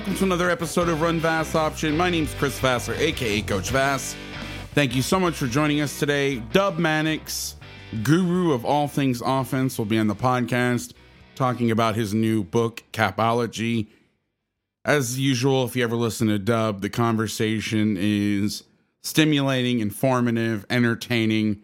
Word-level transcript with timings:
welcome 0.00 0.16
to 0.16 0.24
another 0.24 0.48
episode 0.48 0.88
of 0.88 1.02
Run 1.02 1.20
Vass 1.20 1.54
Option. 1.54 1.94
My 1.94 2.08
name's 2.08 2.32
Chris 2.36 2.58
Vasseur, 2.58 2.94
aka 2.94 3.42
Coach 3.42 3.68
Vass. 3.68 4.16
Thank 4.72 4.96
you 4.96 5.02
so 5.02 5.20
much 5.20 5.34
for 5.34 5.46
joining 5.46 5.82
us 5.82 5.98
today. 5.98 6.36
Dub 6.52 6.78
Maddox, 6.78 7.56
guru 8.02 8.52
of 8.52 8.64
all 8.64 8.88
things 8.88 9.20
offense, 9.22 9.76
will 9.76 9.84
be 9.84 9.98
on 9.98 10.06
the 10.06 10.14
podcast 10.14 10.94
talking 11.34 11.70
about 11.70 11.96
his 11.96 12.14
new 12.14 12.42
book, 12.42 12.82
Capology. 12.94 13.88
As 14.86 15.18
usual, 15.18 15.66
if 15.66 15.76
you 15.76 15.84
ever 15.84 15.96
listen 15.96 16.28
to 16.28 16.38
Dub, 16.38 16.80
the 16.80 16.88
conversation 16.88 17.98
is 18.00 18.62
stimulating, 19.02 19.80
informative, 19.80 20.64
entertaining, 20.70 21.60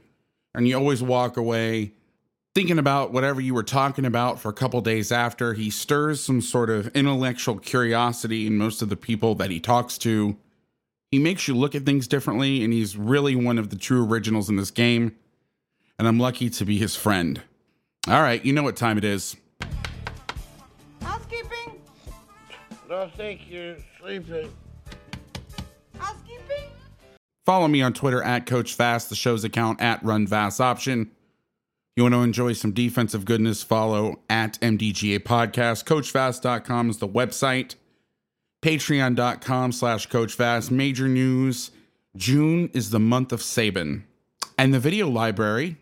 and 0.54 0.68
you 0.68 0.76
always 0.76 1.02
walk 1.02 1.38
away 1.38 1.92
thinking 2.56 2.78
about 2.78 3.12
whatever 3.12 3.38
you 3.38 3.52
were 3.52 3.62
talking 3.62 4.06
about 4.06 4.40
for 4.40 4.48
a 4.48 4.52
couple 4.54 4.80
days 4.80 5.12
after. 5.12 5.52
He 5.52 5.68
stirs 5.68 6.24
some 6.24 6.40
sort 6.40 6.70
of 6.70 6.86
intellectual 6.96 7.58
curiosity 7.58 8.46
in 8.46 8.56
most 8.56 8.80
of 8.80 8.88
the 8.88 8.96
people 8.96 9.34
that 9.34 9.50
he 9.50 9.60
talks 9.60 9.98
to. 9.98 10.38
He 11.10 11.18
makes 11.18 11.46
you 11.46 11.54
look 11.54 11.74
at 11.74 11.84
things 11.84 12.08
differently, 12.08 12.64
and 12.64 12.72
he's 12.72 12.96
really 12.96 13.36
one 13.36 13.58
of 13.58 13.68
the 13.68 13.76
true 13.76 14.06
originals 14.06 14.48
in 14.48 14.56
this 14.56 14.70
game. 14.70 15.14
And 15.98 16.08
I'm 16.08 16.18
lucky 16.18 16.48
to 16.48 16.64
be 16.64 16.78
his 16.78 16.96
friend. 16.96 17.42
All 18.08 18.22
right, 18.22 18.42
you 18.42 18.54
know 18.54 18.62
what 18.62 18.74
time 18.74 18.96
it 18.96 19.04
is. 19.04 19.36
Housekeeping? 21.02 21.78
No, 22.88 23.10
thank 23.18 23.50
you're 23.50 23.76
Sleeping. 24.00 24.50
Housekeeping? 25.98 26.70
Follow 27.44 27.68
me 27.68 27.82
on 27.82 27.92
Twitter 27.92 28.22
at 28.22 28.46
Coach 28.46 28.76
Vass, 28.76 29.08
the 29.08 29.14
show's 29.14 29.44
account 29.44 29.82
at 29.82 30.02
Run 30.02 30.26
Vass 30.26 30.58
Option. 30.58 31.10
You 31.96 32.02
want 32.02 32.14
to 32.14 32.20
enjoy 32.20 32.52
some 32.52 32.72
defensive 32.72 33.24
goodness? 33.24 33.62
Follow 33.62 34.20
at 34.28 34.60
MDGA 34.60 35.20
Podcast. 35.20 35.84
CoachVass.com 35.84 36.90
is 36.90 36.98
the 36.98 37.08
website. 37.08 37.76
Patreon.com 38.60 39.72
slash 39.72 40.06
CoachVass. 40.06 40.70
Major 40.70 41.08
news. 41.08 41.70
June 42.14 42.68
is 42.74 42.90
the 42.90 43.00
month 43.00 43.32
of 43.32 43.40
Saban. 43.40 44.02
And 44.58 44.74
the 44.74 44.78
video 44.78 45.08
library 45.08 45.78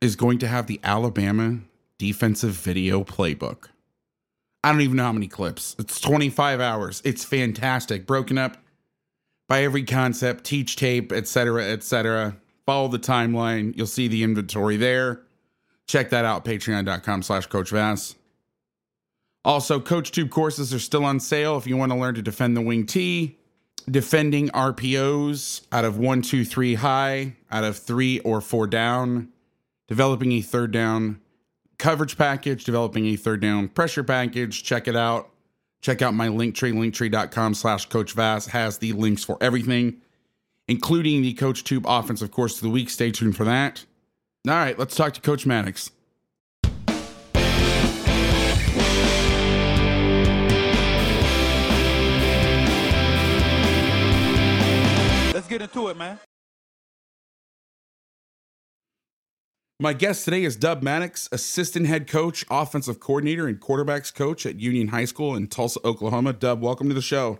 is 0.00 0.14
going 0.14 0.38
to 0.38 0.46
have 0.46 0.68
the 0.68 0.78
Alabama 0.84 1.58
defensive 1.98 2.52
video 2.52 3.02
playbook. 3.02 3.70
I 4.62 4.70
don't 4.70 4.82
even 4.82 4.96
know 4.96 5.04
how 5.04 5.12
many 5.12 5.26
clips. 5.26 5.74
It's 5.80 6.00
25 6.00 6.60
hours. 6.60 7.02
It's 7.04 7.24
fantastic. 7.24 8.06
Broken 8.06 8.38
up 8.38 8.56
by 9.48 9.64
every 9.64 9.82
concept, 9.82 10.44
teach 10.44 10.76
tape, 10.76 11.10
etc., 11.10 11.72
etc. 11.72 12.36
Follow 12.66 12.86
the 12.88 13.00
timeline. 13.00 13.76
You'll 13.76 13.86
see 13.88 14.06
the 14.08 14.22
inventory 14.22 14.76
there. 14.76 15.23
Check 15.86 16.10
that 16.10 16.24
out, 16.24 16.44
patreon.com 16.44 17.22
slash 17.22 17.46
Coach 17.46 17.70
Vass. 17.70 18.14
Also, 19.44 19.78
CoachTube 19.78 20.30
courses 20.30 20.72
are 20.72 20.78
still 20.78 21.04
on 21.04 21.20
sale 21.20 21.58
if 21.58 21.66
you 21.66 21.76
want 21.76 21.92
to 21.92 21.98
learn 21.98 22.14
to 22.14 22.22
defend 22.22 22.56
the 22.56 22.62
wing 22.62 22.86
T, 22.86 23.36
defending 23.90 24.48
RPOs 24.48 25.66
out 25.70 25.84
of 25.84 25.98
one, 25.98 26.22
two, 26.22 26.44
three 26.44 26.74
high, 26.74 27.36
out 27.50 27.64
of 27.64 27.76
three 27.76 28.20
or 28.20 28.40
four 28.40 28.66
down, 28.66 29.28
developing 29.86 30.32
a 30.32 30.40
third 30.40 30.72
down 30.72 31.20
coverage 31.76 32.16
package, 32.16 32.64
developing 32.64 33.06
a 33.06 33.16
third 33.16 33.40
down 33.40 33.68
pressure 33.68 34.02
package. 34.02 34.62
Check 34.62 34.88
it 34.88 34.96
out. 34.96 35.28
Check 35.82 36.00
out 36.00 36.14
my 36.14 36.28
link 36.28 36.54
tree, 36.54 36.72
linktree.com 36.72 37.52
slash 37.52 37.84
Coach 37.86 38.12
Vass 38.12 38.46
has 38.46 38.78
the 38.78 38.94
links 38.94 39.22
for 39.22 39.36
everything, 39.42 40.00
including 40.66 41.20
the 41.20 41.34
Coach 41.34 41.62
CoachTube 41.62 41.84
offensive 41.86 42.30
course 42.30 42.56
of 42.56 42.62
the 42.62 42.70
week. 42.70 42.88
Stay 42.88 43.10
tuned 43.10 43.36
for 43.36 43.44
that. 43.44 43.84
All 44.46 44.52
right, 44.52 44.78
let's 44.78 44.94
talk 44.94 45.14
to 45.14 45.22
Coach 45.22 45.46
Maddox. 45.46 45.90
Let's 55.32 55.48
get 55.48 55.62
into 55.62 55.88
it, 55.88 55.96
man. 55.96 56.18
My 59.80 59.94
guest 59.94 60.26
today 60.26 60.44
is 60.44 60.56
Dub 60.56 60.82
Maddox, 60.82 61.26
assistant 61.32 61.86
head 61.86 62.06
coach, 62.06 62.44
offensive 62.50 63.00
coordinator, 63.00 63.46
and 63.46 63.58
quarterbacks 63.58 64.14
coach 64.14 64.44
at 64.44 64.60
Union 64.60 64.88
High 64.88 65.06
School 65.06 65.34
in 65.36 65.46
Tulsa, 65.46 65.80
Oklahoma. 65.86 66.34
Dub, 66.34 66.60
welcome 66.60 66.88
to 66.88 66.94
the 66.94 67.00
show. 67.00 67.38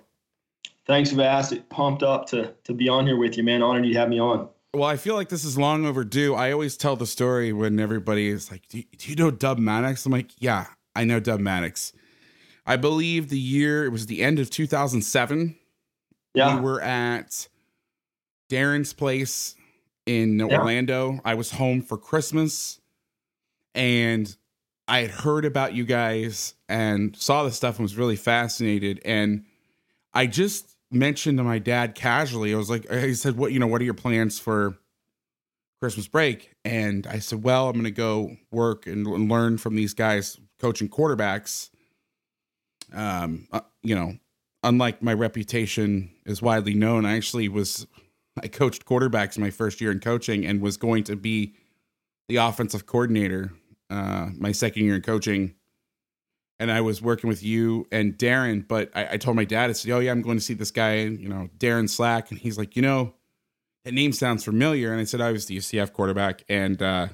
Thanks, 0.86 1.10
Vass. 1.10 1.52
Pumped 1.68 2.02
up 2.02 2.24
to 2.28 2.54
to 2.64 2.72
be 2.72 2.88
on 2.88 3.06
here 3.06 3.18
with 3.18 3.36
you, 3.36 3.44
man. 3.44 3.62
Honored 3.62 3.84
you 3.84 3.98
have 3.98 4.08
me 4.08 4.18
on. 4.18 4.48
Well, 4.74 4.88
I 4.88 4.96
feel 4.96 5.14
like 5.14 5.28
this 5.28 5.44
is 5.44 5.56
long 5.56 5.86
overdue. 5.86 6.34
I 6.34 6.52
always 6.52 6.76
tell 6.76 6.96
the 6.96 7.06
story 7.06 7.52
when 7.52 7.78
everybody 7.78 8.28
is 8.28 8.50
like, 8.50 8.68
"Do, 8.68 8.82
do 8.98 9.10
you 9.10 9.16
know 9.16 9.30
Dub 9.30 9.58
Maddox? 9.58 10.04
I'm 10.04 10.12
like, 10.12 10.30
"Yeah, 10.38 10.66
I 10.96 11.04
know 11.04 11.20
Dub 11.20 11.40
Maddox. 11.40 11.92
I 12.66 12.76
believe 12.76 13.28
the 13.28 13.38
year 13.38 13.84
it 13.84 13.90
was 13.90 14.06
the 14.06 14.22
end 14.22 14.38
of 14.38 14.50
2007. 14.50 15.56
Yeah. 16.34 16.56
We 16.56 16.62
were 16.62 16.80
at 16.80 17.48
Darin's 18.48 18.92
place 18.92 19.54
in 20.06 20.38
Yeah. 20.38 20.58
Orlando. 20.58 21.20
I 21.24 21.34
was 21.34 21.52
home 21.52 21.82
for 21.82 21.96
Christmas 21.98 22.80
and 23.74 24.34
I 24.88 25.00
had 25.00 25.10
heard 25.10 25.44
about 25.44 25.74
you 25.74 25.84
guys 25.84 26.54
and 26.68 27.16
saw 27.16 27.44
the 27.44 27.52
stuff 27.52 27.78
and 27.78 27.84
was 27.84 27.96
really 27.96 28.16
fascinated. 28.16 29.00
And 29.04 29.44
I 30.12 30.26
just 30.26 30.73
mentioned 30.94 31.38
to 31.38 31.44
my 31.44 31.58
dad 31.58 31.94
casually, 31.94 32.54
I 32.54 32.56
was 32.56 32.70
like, 32.70 32.90
he 32.90 33.14
said, 33.14 33.36
What, 33.36 33.52
you 33.52 33.58
know, 33.58 33.66
what 33.66 33.80
are 33.80 33.84
your 33.84 33.94
plans 33.94 34.38
for 34.38 34.76
Christmas 35.80 36.08
break? 36.08 36.54
And 36.64 37.06
I 37.06 37.18
said, 37.18 37.42
Well, 37.42 37.68
I'm 37.68 37.74
going 37.74 37.84
to 37.84 37.90
go 37.90 38.36
work 38.50 38.86
and, 38.86 39.06
and 39.06 39.30
learn 39.30 39.58
from 39.58 39.74
these 39.74 39.94
guys 39.94 40.38
coaching 40.58 40.88
quarterbacks. 40.88 41.70
Um, 42.92 43.48
uh, 43.52 43.60
you 43.82 43.94
know, 43.94 44.18
unlike 44.62 45.02
my 45.02 45.12
reputation 45.12 46.10
is 46.24 46.40
widely 46.40 46.74
known, 46.74 47.04
I 47.04 47.16
actually 47.16 47.48
was 47.48 47.86
I 48.42 48.48
coached 48.48 48.84
quarterbacks 48.84 49.38
my 49.38 49.50
first 49.50 49.80
year 49.80 49.92
in 49.92 50.00
coaching 50.00 50.44
and 50.44 50.60
was 50.60 50.76
going 50.76 51.04
to 51.04 51.16
be 51.16 51.54
the 52.28 52.36
offensive 52.36 52.86
coordinator 52.86 53.52
uh, 53.90 54.30
my 54.36 54.52
second 54.52 54.84
year 54.84 54.96
in 54.96 55.02
coaching. 55.02 55.54
And 56.60 56.70
I 56.70 56.80
was 56.80 57.02
working 57.02 57.28
with 57.28 57.42
you 57.42 57.86
and 57.90 58.16
Darin, 58.16 58.64
but 58.66 58.90
I, 58.94 59.12
I 59.12 59.16
told 59.16 59.36
my 59.36 59.44
dad, 59.44 59.70
I 59.70 59.72
said, 59.72 59.90
"Oh 59.90 59.98
yeah, 59.98 60.12
I'm 60.12 60.22
going 60.22 60.36
to 60.38 60.44
see 60.44 60.54
this 60.54 60.70
guy, 60.70 60.98
you 60.98 61.28
know, 61.28 61.48
Darin 61.58 61.88
Slack," 61.88 62.30
and 62.30 62.38
he's 62.38 62.56
like, 62.56 62.76
"You 62.76 62.82
know, 62.82 63.14
that 63.84 63.92
name 63.92 64.12
sounds 64.12 64.44
familiar." 64.44 64.92
And 64.92 65.00
I 65.00 65.04
said, 65.04 65.20
"I 65.20 65.32
was 65.32 65.46
the 65.46 65.56
UCF 65.56 65.92
quarterback," 65.92 66.44
and 66.48 66.80
uh, 66.80 67.08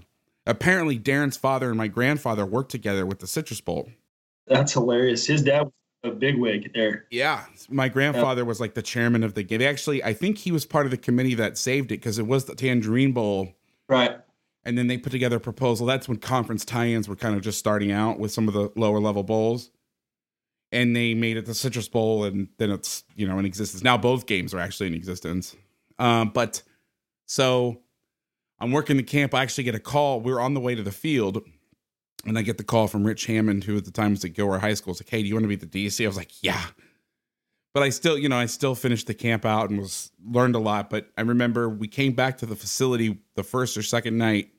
apparently 0.47 0.99
Darin's 0.99 1.39
father 1.39 1.71
and 1.71 1.79
my 1.79 1.89
grandfather 1.89 2.45
worked 2.45 2.71
together 2.71 3.07
with 3.07 3.21
the 3.21 3.27
Citrus 3.27 3.63
Bowl. 3.63 3.89
That's 4.47 4.75
hilarious. 4.75 5.27
His 5.27 5.43
dad 5.43 5.63
was 5.63 5.73
a 6.05 6.11
bigwig 6.11 6.73
there. 6.75 7.07
Yeah, 7.11 7.47
my 7.71 7.89
grandfather 7.89 8.45
was 8.45 8.61
like 8.61 8.75
the 8.75 8.83
chairman 8.83 9.25
of 9.25 9.33
the 9.33 9.43
game. 9.43 9.63
Actually, 9.63 10.05
I 10.05 10.13
think 10.13 10.37
he 10.37 10.53
was 10.53 10.67
part 10.67 10.85
of 10.85 10.91
the 10.91 10.99
committee 10.99 11.35
that 11.37 11.57
saved 11.57 11.93
it 11.93 11.97
because 12.01 12.19
it 12.19 12.27
was 12.27 12.45
the 12.45 12.55
Tangerine 12.55 13.13
Bowl 13.13 13.55
Right. 13.91 14.20
And 14.65 14.77
then 14.77 14.87
they 14.87 14.99
put 14.99 15.11
together 15.11 15.37
a 15.37 15.41
proposal. 15.41 15.87
That's 15.87 16.09
when 16.09 16.19
conference 16.19 16.65
tie-ins 16.65 17.09
were 17.09 17.17
kind 17.17 17.35
of 17.35 17.43
just 17.43 17.59
starting 17.59 17.93
out 17.93 18.19
with 18.19 18.33
some 18.33 18.49
of 18.49 18.55
the 18.55 18.71
lower 18.77 19.01
level 19.01 19.23
bowls, 19.23 19.71
and 20.73 20.95
they 20.95 21.15
made 21.15 21.37
it 21.37 21.47
the 21.47 21.55
Citrus 21.55 21.89
Bowl, 21.89 22.25
and 22.25 22.49
then 22.59 22.71
it's 22.71 23.05
you 23.17 23.27
know 23.27 23.39
in 23.39 23.45
existence 23.45 23.83
now. 23.83 23.97
Both 23.97 24.27
games 24.27 24.55
are 24.55 24.61
actually 24.61 24.89
in 24.89 24.95
existence, 24.95 25.57
um, 25.99 26.31
but 26.31 26.63
so 27.27 27.81
I'm 28.59 28.73
working 28.73 28.97
the 28.97 29.03
camp. 29.03 29.35
I 29.35 29.43
actually 29.43 29.65
get 29.65 29.75
a 29.75 29.81
call. 29.81 30.21
We 30.21 30.33
are 30.33 30.41
on 30.41 30.55
the 30.55 30.61
way 30.61 30.75
to 30.75 30.83
the 30.83 30.93
field, 30.93 31.43
and 32.27 32.39
I 32.39 32.43
get 32.43 32.59
the 32.59 32.65
call 32.65 32.87
from 32.87 33.05
Rich 33.05 33.27
Hammond, 33.27 33.65
who 33.65 33.77
at 33.77 33.85
the 33.85 33.91
time 33.91 34.11
was 34.11 34.25
at 34.25 34.35
Gilroy 34.35 34.59
High 34.59 34.75
School. 34.75 34.93
It's 34.93 35.01
like, 35.03 35.11
hey, 35.11 35.23
do 35.23 35.29
you 35.29 35.35
want 35.35 35.45
to 35.45 35.49
be 35.49 35.57
the 35.57 35.67
DC? 35.67 36.05
I 36.05 36.09
was 36.09 36.17
like, 36.17 36.43
yeah. 36.43 36.63
But 37.73 37.85
I 37.85 37.91
still, 37.91 38.19
you 38.19 38.29
know, 38.29 38.37
I 38.37 38.47
still 38.47 38.75
finished 38.75 39.07
the 39.07 39.15
camp 39.15 39.45
out 39.45 39.71
and 39.71 39.79
was 39.79 40.11
learned 40.25 40.57
a 40.57 40.59
lot. 40.59 40.91
But 40.91 41.11
I 41.17 41.23
remember 41.23 41.69
we 41.69 41.87
came 41.87 42.15
back 42.15 42.39
to 42.39 42.47
the 42.47 42.57
facility 42.57 43.19
the 43.37 43.45
first 43.45 43.77
or 43.77 43.83
second 43.83 44.19
night, 44.19 44.51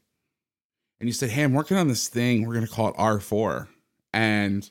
and 1.00 1.10
you 1.10 1.14
said, 1.14 1.30
"Hey, 1.30 1.44
I'm 1.44 1.54
working 1.54 1.78
on 1.78 1.88
this 1.88 2.08
thing. 2.08 2.48
We're 2.48 2.54
gonna 2.54 2.68
call 2.68 2.88
it 2.90 2.96
R4." 2.96 3.68
And 4.14 4.70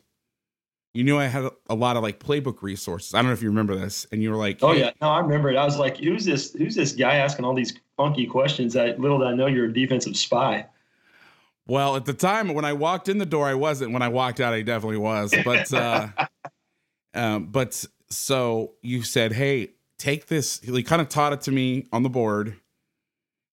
you 0.95 1.05
knew 1.05 1.19
I 1.19 1.27
had 1.27 1.51
a 1.69 1.75
lot 1.75 1.97
of 1.97 2.03
like 2.03 2.19
playbook 2.19 2.63
resources. 2.63 3.15
I 3.15 3.19
don't 3.19 3.27
know 3.27 3.33
if 3.33 3.43
you 3.43 3.49
remember 3.49 3.77
this, 3.77 4.07
and 4.11 4.23
you 4.23 4.31
were 4.31 4.37
like, 4.37 4.59
"Oh 4.63 4.73
hey. 4.73 4.81
yeah, 4.81 4.91
no, 5.03 5.09
I 5.11 5.21
remember 5.21 5.51
it." 5.51 5.57
I 5.57 5.65
was 5.65 5.79
like, 5.79 5.99
"Who's 5.99 6.25
this? 6.25 6.53
Who's 6.55 6.75
this 6.75 6.93
guy 6.93 7.17
asking 7.17 7.45
all 7.45 7.55
these 7.55 7.75
funky 7.99 8.27
questions?" 8.27 8.73
That 8.73 8.99
little 8.99 9.19
did 9.19 9.29
I 9.29 9.35
know 9.35 9.49
you're 9.49 9.67
a 9.67 9.73
defensive 9.73 10.17
spy. 10.17 10.67
Well, 11.67 11.95
at 11.95 12.05
the 12.05 12.15
time 12.15 12.53
when 12.55 12.65
I 12.65 12.73
walked 12.73 13.09
in 13.09 13.19
the 13.19 13.27
door, 13.27 13.47
I 13.47 13.55
wasn't. 13.55 13.93
When 13.93 14.03
I 14.03 14.09
walked 14.09 14.41
out, 14.41 14.53
I 14.53 14.63
definitely 14.63 14.97
was. 14.97 15.33
But, 15.45 15.73
uh, 15.73 16.09
um, 17.15 17.47
but 17.47 17.85
so 18.11 18.73
you 18.83 19.03
said, 19.03 19.33
"Hey, 19.33 19.71
take 19.99 20.27
this." 20.27 20.61
He 20.61 20.83
kind 20.83 21.01
of 21.01 21.09
taught 21.09 21.33
it 21.33 21.41
to 21.43 21.53
me 21.53 21.87
on 21.93 22.03
the 22.03 22.09
board, 22.11 22.57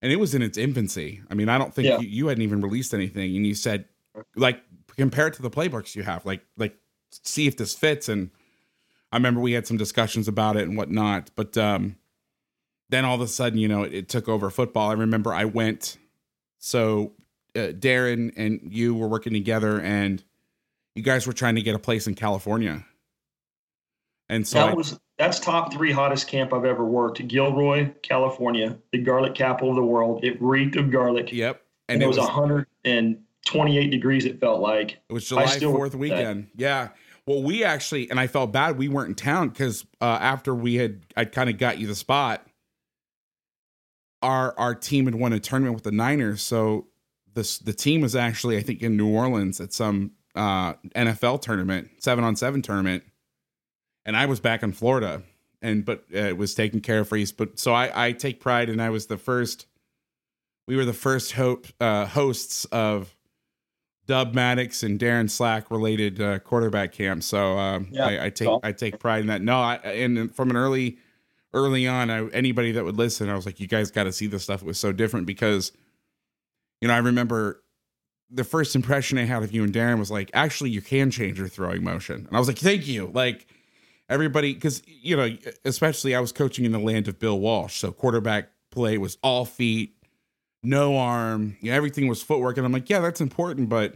and 0.02 0.12
it 0.12 0.18
was 0.18 0.34
in 0.36 0.42
its 0.42 0.58
infancy. 0.58 1.22
I 1.30 1.34
mean, 1.34 1.50
I 1.50 1.58
don't 1.58 1.74
think 1.74 1.88
Yeah. 1.88 2.00
you, 2.00 2.08
you 2.08 2.28
hadn't 2.28 2.44
even 2.44 2.62
released 2.62 2.94
anything, 2.94 3.36
and 3.36 3.46
you 3.46 3.54
said, 3.56 3.86
like, 4.36 4.62
compare 4.98 5.28
it 5.28 5.34
to 5.36 5.42
the 5.42 5.52
playbooks 5.52 5.96
you 5.96 6.04
have, 6.04 6.26
like, 6.26 6.42
like, 6.58 6.76
see 7.12 7.46
if 7.48 7.56
this 7.58 7.76
fits. 7.76 8.10
And 8.10 8.32
I 9.12 9.18
remember 9.18 9.40
we 9.42 9.52
had 9.52 9.68
some 9.68 9.78
discussions 9.78 10.28
about 10.28 10.58
it 10.58 10.64
and 10.68 10.76
whatnot. 10.76 11.30
But 11.36 11.56
um, 11.56 11.98
then 12.90 13.06
all 13.06 13.16
of 13.16 13.22
a 13.22 13.28
sudden, 13.28 13.60
you 13.60 13.68
know, 13.68 13.84
it, 13.84 13.94
it 13.94 14.10
took 14.10 14.28
over 14.28 14.50
football. 14.50 14.90
I 14.90 14.94
remember 14.94 15.34
I 15.34 15.46
went. 15.46 15.98
So 16.58 17.14
uh, 17.56 17.74
Darin 17.78 18.32
and 18.36 18.60
you 18.72 18.96
were 18.96 19.08
working 19.08 19.34
together, 19.34 19.80
and 19.80 20.24
you 20.96 21.04
guys 21.04 21.28
were 21.28 21.34
trying 21.34 21.56
to 21.56 21.62
get 21.62 21.76
a 21.76 21.80
place 21.80 22.08
in 22.08 22.16
California. 22.16 22.84
And 24.30 24.46
so 24.48 24.60
that 24.60 24.70
I- 24.70 24.74
was 24.74 25.00
that's 25.18 25.40
top 25.40 25.74
three 25.74 25.92
hottest 25.92 26.28
camp 26.28 26.54
I've 26.54 26.66
ever 26.66 26.86
worked. 26.86 27.26
Gilroy, 27.28 27.92
California, 28.04 28.78
the 28.92 29.00
garlic 29.00 29.34
capital 29.36 29.70
of 29.72 29.76
the 29.76 29.84
world. 29.84 30.24
It 30.24 30.40
reeked 30.42 30.76
of 30.76 30.92
garlic. 30.92 31.32
Yep. 31.34 31.62
and, 31.90 31.96
And 31.96 32.04
it 32.04 32.08
was 32.08 32.18
was 32.18 32.28
128 32.28 33.90
degrees. 33.90 34.26
It 34.26 34.40
felt 34.40 34.62
like. 34.62 35.00
it 35.10 35.14
was 35.14 35.28
July 35.28 35.46
still 35.48 35.72
Fourth 35.72 35.94
remember 35.94 36.16
that. 36.16 36.20
weekend. 36.28 36.48
Yeah. 36.56 36.90
Well, 37.26 37.42
we 37.44 37.64
actually, 37.64 38.10
and 38.12 38.20
I 38.20 38.28
felt 38.28 38.52
bad 38.54 38.78
we 38.78 38.88
weren't 38.90 39.10
in 39.10 39.16
town 39.16 39.50
because 39.50 39.86
uh, 40.00 40.18
after 40.22 40.54
we 40.56 40.76
had, 40.76 41.02
I 41.18 41.26
kind 41.26 41.50
of 41.50 41.58
got 41.58 41.78
you 41.80 41.88
the 41.88 41.96
spot. 41.96 42.46
Our 44.22 44.54
our 44.58 44.74
team 44.74 45.06
had 45.06 45.16
won 45.16 45.32
a 45.34 45.40
tournament 45.40 45.76
with 45.76 45.84
the 45.84 45.92
Niners, 45.92 46.42
so 46.42 46.88
this 47.34 47.60
the 47.60 47.74
team 47.74 48.02
was 48.02 48.16
actually 48.16 48.58
I 48.58 48.62
think 48.62 48.82
in 48.82 48.98
New 48.98 49.08
Orleans 49.10 49.62
at 49.62 49.74
some 49.74 50.12
uh, 50.36 50.74
NFL 50.96 51.42
tournament, 51.42 51.90
seven 52.00 52.24
on 52.24 52.36
seven 52.36 52.62
tournament, 52.64 53.04
and 54.08 54.18
I 54.18 54.26
was 54.26 54.40
back 54.40 54.64
in 54.64 54.72
Florida, 54.72 55.22
and 55.62 55.86
but 55.86 56.06
uh, 56.16 56.20
it 56.20 56.38
was 56.38 56.56
taken 56.56 56.80
care 56.80 57.02
of 57.02 57.10
for 57.10 57.18
East. 57.18 57.38
But 57.38 57.60
so 57.60 57.74
I 57.74 58.08
I 58.08 58.12
take 58.14 58.40
pride, 58.40 58.70
and 58.70 58.82
I 58.82 58.90
was 58.90 59.06
the 59.06 59.18
first. 59.18 59.68
We 60.66 60.76
were 60.76 60.86
the 60.86 60.94
first 60.94 61.34
hope 61.34 61.68
uh, 61.80 62.06
hosts 62.06 62.66
of 62.66 63.16
Dub 64.08 64.34
Maddox 64.34 64.84
and 64.84 64.98
Darin 64.98 65.30
Slack 65.30 65.70
related 65.70 66.20
uh, 66.20 66.40
quarterback 66.40 66.94
camp. 66.94 67.24
So 67.24 67.58
um, 67.58 67.88
Yeah, 67.92 68.06
I, 68.06 68.26
I 68.26 68.30
take 68.30 68.48
cool. 68.48 68.60
I 68.64 68.72
take 68.72 69.00
pride 69.00 69.22
in 69.22 69.28
that. 69.28 69.42
No, 69.42 69.60
I, 69.60 69.76
and 69.76 70.34
from 70.34 70.50
an 70.50 70.58
early 70.58 70.98
early 71.54 71.88
on, 71.88 72.10
I, 72.10 72.28
anybody 72.30 72.72
that 72.74 72.84
would 72.84 72.98
listen, 72.98 73.30
I 73.30 73.36
was 73.36 73.46
like, 73.46 73.60
you 73.60 73.68
guys 73.68 73.92
got 73.92 74.04
to 74.04 74.12
see 74.12 74.28
this 74.28 74.44
stuff. 74.44 74.62
It 74.62 74.66
was 74.66 74.80
so 74.80 74.92
different 74.92 75.26
because, 75.26 75.72
you 76.82 76.88
know, 76.88 76.94
I 76.94 76.98
remember 77.00 77.64
the 78.30 78.44
first 78.44 78.76
impression 78.76 79.18
I 79.18 79.24
had 79.24 79.44
of 79.44 79.54
you 79.54 79.64
and 79.64 79.74
Darin 79.74 80.00
was 80.00 80.12
like, 80.12 80.30
actually, 80.34 80.70
you 80.70 80.82
can 80.82 81.12
change 81.12 81.40
your 81.40 81.48
throwing 81.48 81.84
motion, 81.84 82.26
and 82.28 82.36
I 82.36 82.40
was 82.40 82.48
like, 82.48 82.58
thank 82.58 82.88
you, 82.88 83.12
like. 83.14 83.48
Everybody, 84.10 84.54
because 84.54 84.82
you 84.88 85.18
know, 85.18 85.30
especially 85.66 86.16
I 86.16 86.20
was 86.20 86.32
coaching 86.32 86.64
in 86.66 86.72
the 86.72 86.80
land 86.80 87.08
of 87.08 87.20
Bill 87.20 87.40
Walsh, 87.40 87.76
so 87.78 87.92
quarterback 87.92 88.50
play 88.72 88.98
was 88.98 89.18
all 89.22 89.44
feet, 89.44 89.96
no 90.64 90.98
arm, 90.98 91.58
you 91.62 91.72
know, 91.72 91.78
everything 91.78 92.08
was 92.08 92.22
footwork. 92.24 92.58
And 92.58 92.66
I'm 92.66 92.72
like, 92.72 92.90
yeah, 92.90 93.00
that's 93.00 93.22
important, 93.22 93.70
but 93.70 93.96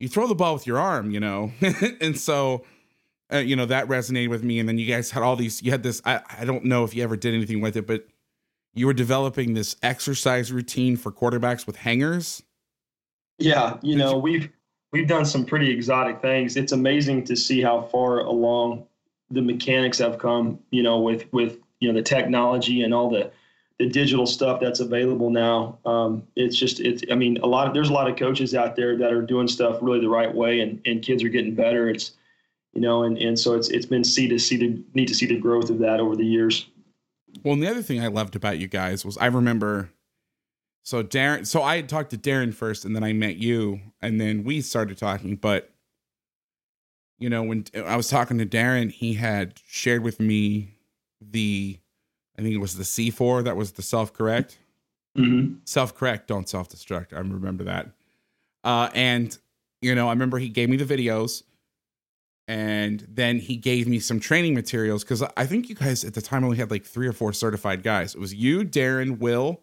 you 0.00 0.08
throw 0.08 0.26
the 0.26 0.34
ball 0.34 0.54
with 0.54 0.66
your 0.66 0.78
arm, 0.78 1.10
you 1.10 1.20
know? 1.20 1.52
and 2.00 2.18
so, 2.18 2.64
uh, 3.32 3.38
you 3.38 3.56
know, 3.56 3.66
that 3.66 3.86
resonated 3.88 4.30
with 4.30 4.42
me. 4.42 4.58
And 4.58 4.68
then 4.68 4.78
you 4.78 4.86
guys 4.86 5.10
had 5.10 5.22
all 5.22 5.36
these, 5.36 5.62
you 5.62 5.70
had 5.70 5.82
this, 5.82 6.02
I, 6.04 6.20
I 6.38 6.44
don't 6.44 6.64
know 6.64 6.84
if 6.84 6.94
you 6.94 7.02
ever 7.02 7.16
did 7.16 7.34
anything 7.34 7.60
with 7.60 7.76
it, 7.76 7.86
but 7.86 8.06
you 8.74 8.86
were 8.86 8.92
developing 8.92 9.54
this 9.54 9.76
exercise 9.82 10.52
routine 10.52 10.96
for 10.96 11.12
quarterbacks 11.12 11.66
with 11.66 11.76
hangers. 11.76 12.42
Yeah, 13.38 13.78
you 13.82 13.96
Did 13.96 13.98
know 14.04 14.12
you- 14.12 14.18
we've 14.18 14.48
we've 14.92 15.08
done 15.08 15.24
some 15.24 15.44
pretty 15.44 15.70
exotic 15.70 16.20
things. 16.20 16.56
It's 16.56 16.72
amazing 16.72 17.24
to 17.24 17.36
see 17.36 17.60
how 17.60 17.82
far 17.82 18.20
along 18.20 18.86
the 19.30 19.42
mechanics 19.42 19.98
have 19.98 20.18
come. 20.18 20.58
You 20.70 20.82
know, 20.82 21.00
with 21.00 21.32
with 21.32 21.58
you 21.80 21.88
know 21.88 21.94
the 21.94 22.02
technology 22.02 22.82
and 22.82 22.94
all 22.94 23.10
the 23.10 23.30
the 23.78 23.88
digital 23.88 24.26
stuff 24.26 24.60
that's 24.60 24.80
available 24.80 25.30
now. 25.30 25.78
Um, 25.84 26.26
it's 26.36 26.56
just 26.56 26.80
it's. 26.80 27.02
I 27.10 27.14
mean, 27.14 27.38
a 27.38 27.46
lot 27.46 27.66
of 27.66 27.74
there's 27.74 27.90
a 27.90 27.92
lot 27.92 28.08
of 28.08 28.16
coaches 28.16 28.54
out 28.54 28.76
there 28.76 28.96
that 28.96 29.12
are 29.12 29.22
doing 29.22 29.48
stuff 29.48 29.78
really 29.82 30.00
the 30.00 30.08
right 30.08 30.32
way, 30.32 30.60
and 30.60 30.80
and 30.86 31.02
kids 31.02 31.22
are 31.22 31.28
getting 31.28 31.54
better. 31.54 31.88
It's 31.88 32.12
you 32.72 32.80
know, 32.80 33.02
and 33.02 33.18
and 33.18 33.38
so 33.38 33.54
it's 33.54 33.68
it's 33.68 33.86
been 33.86 34.04
see 34.04 34.28
to 34.28 34.38
see 34.38 34.56
the 34.56 34.82
need 34.94 35.08
to 35.08 35.14
see 35.14 35.26
the 35.26 35.38
growth 35.38 35.70
of 35.70 35.78
that 35.78 36.00
over 36.00 36.14
the 36.16 36.26
years. 36.26 36.66
Well, 37.42 37.54
and 37.54 37.62
the 37.62 37.70
other 37.70 37.82
thing 37.82 38.00
I 38.00 38.06
loved 38.06 38.36
about 38.36 38.58
you 38.58 38.68
guys 38.68 39.04
was 39.04 39.18
I 39.18 39.26
remember 39.26 39.90
so 40.84 41.02
Darin 41.02 41.44
so 41.44 41.62
I 41.62 41.76
had 41.76 41.88
talked 41.88 42.10
to 42.10 42.16
Darin 42.16 42.52
first 42.52 42.84
and 42.84 42.94
then 42.94 43.02
I 43.02 43.12
met 43.12 43.36
you 43.36 43.80
and 44.00 44.20
then 44.20 44.44
we 44.44 44.60
started 44.60 44.98
talking, 44.98 45.34
but 45.36 45.73
you 47.18 47.30
know, 47.30 47.42
when 47.42 47.64
I 47.74 47.96
was 47.96 48.08
talking 48.08 48.38
to 48.38 48.44
Darin, 48.44 48.88
he 48.88 49.14
had 49.14 49.60
shared 49.66 50.02
with 50.02 50.20
me 50.20 50.76
the 51.20 51.78
I 52.38 52.42
think 52.42 52.54
it 52.54 52.58
was 52.58 52.76
the 52.76 52.84
C4 52.84 53.44
that 53.44 53.56
was 53.56 53.72
the 53.72 53.82
self-correct. 53.82 54.58
Mm-hmm. 55.16 55.58
Self-correct, 55.64 56.26
don't 56.26 56.48
self-destruct. 56.48 57.12
I 57.12 57.18
remember 57.18 57.64
that. 57.64 57.90
Uh 58.62 58.90
and 58.94 59.36
you 59.80 59.94
know, 59.94 60.08
I 60.08 60.10
remember 60.10 60.38
he 60.38 60.48
gave 60.48 60.68
me 60.68 60.76
the 60.76 60.84
videos 60.84 61.42
and 62.46 63.06
then 63.08 63.38
he 63.38 63.56
gave 63.56 63.88
me 63.88 63.98
some 63.98 64.20
training 64.20 64.54
materials 64.54 65.02
because 65.02 65.22
I 65.36 65.46
think 65.46 65.68
you 65.68 65.74
guys 65.74 66.04
at 66.04 66.14
the 66.14 66.22
time 66.22 66.44
only 66.44 66.56
had 66.56 66.70
like 66.70 66.84
three 66.84 67.06
or 67.06 67.12
four 67.12 67.32
certified 67.32 67.82
guys. 67.82 68.14
It 68.14 68.20
was 68.20 68.34
you, 68.34 68.64
Darin, 68.64 69.18
Will, 69.18 69.60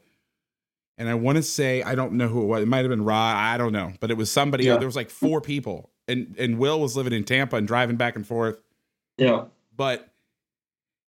and 0.97 1.07
I 1.07 1.13
want 1.13 1.37
to 1.37 1.43
say 1.43 1.83
I 1.83 1.95
don't 1.95 2.13
know 2.13 2.27
who 2.27 2.41
it 2.41 2.45
was. 2.45 2.63
It 2.63 2.67
might 2.67 2.79
have 2.79 2.89
been 2.89 3.03
Rod. 3.03 3.35
I 3.35 3.57
don't 3.57 3.73
know, 3.73 3.93
but 3.99 4.09
it 4.09 4.17
was 4.17 4.31
somebody. 4.31 4.65
Yeah. 4.65 4.77
There 4.77 4.87
was 4.87 4.95
like 4.95 5.09
four 5.09 5.41
people, 5.41 5.91
and 6.11 6.35
and 6.37 6.57
Will 6.57 6.79
was 6.79 6.95
living 6.95 7.13
in 7.13 7.23
Tampa 7.23 7.55
and 7.55 7.67
driving 7.67 7.95
back 7.95 8.15
and 8.15 8.27
forth. 8.27 8.59
Yeah. 9.17 9.45
But 9.75 10.09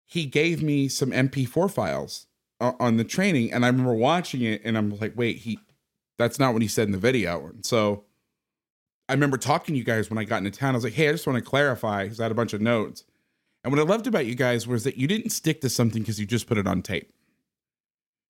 he 0.05 0.25
gave 0.27 0.63
me 0.63 0.89
some 0.89 1.11
MP4 1.11 1.71
files 1.71 2.27
on 2.61 2.97
the 2.97 3.05
training, 3.05 3.53
and 3.53 3.65
I 3.65 3.69
remember 3.69 3.95
watching 3.95 4.43
it, 4.43 4.63
and 4.65 4.79
I'm 4.79 4.97
like, 4.99 5.13
wait, 5.17 5.39
he 5.39 5.59
that's 6.19 6.39
not 6.39 6.53
what 6.53 6.63
he 6.63 6.69
said 6.69 6.87
in 6.87 6.93
the 6.93 6.99
video, 6.99 7.47
and 7.47 7.65
so. 7.67 8.05
I 9.09 9.15
remember 9.15 9.37
talking 9.37 9.75
to 9.75 9.79
you 9.79 9.85
guys 9.85 10.09
when 10.09 10.17
I 10.17 10.25
got 10.25 10.39
into 10.39 10.53
town. 10.53 10.71
I 10.71 10.77
was 10.77 10.85
like, 10.85 10.95
hey, 10.95 11.09
I 11.09 11.13
just 11.13 11.27
want 11.27 11.37
to 11.37 11.45
clarify 11.45 12.05
because 12.05 12.19
I 12.19 12.23
had 12.23 12.33
a 12.33 12.37
bunch 12.37 12.55
of 12.55 12.63
notes. 12.63 13.05
And 13.63 13.73
what 13.73 13.79
I 13.79 13.83
loved 13.83 14.07
about 14.07 14.25
you 14.25 14.35
guys 14.35 14.67
was 14.67 14.85
that 14.85 14.97
you 14.97 15.07
didn't 15.07 15.31
stick 15.31 15.61
to 15.63 15.69
something 15.69 16.01
because 16.01 16.19
you 16.19 16.25
just 16.25 16.47
put 16.47 16.57
it 16.57 16.67
on 16.67 16.81
tape. 16.81 17.13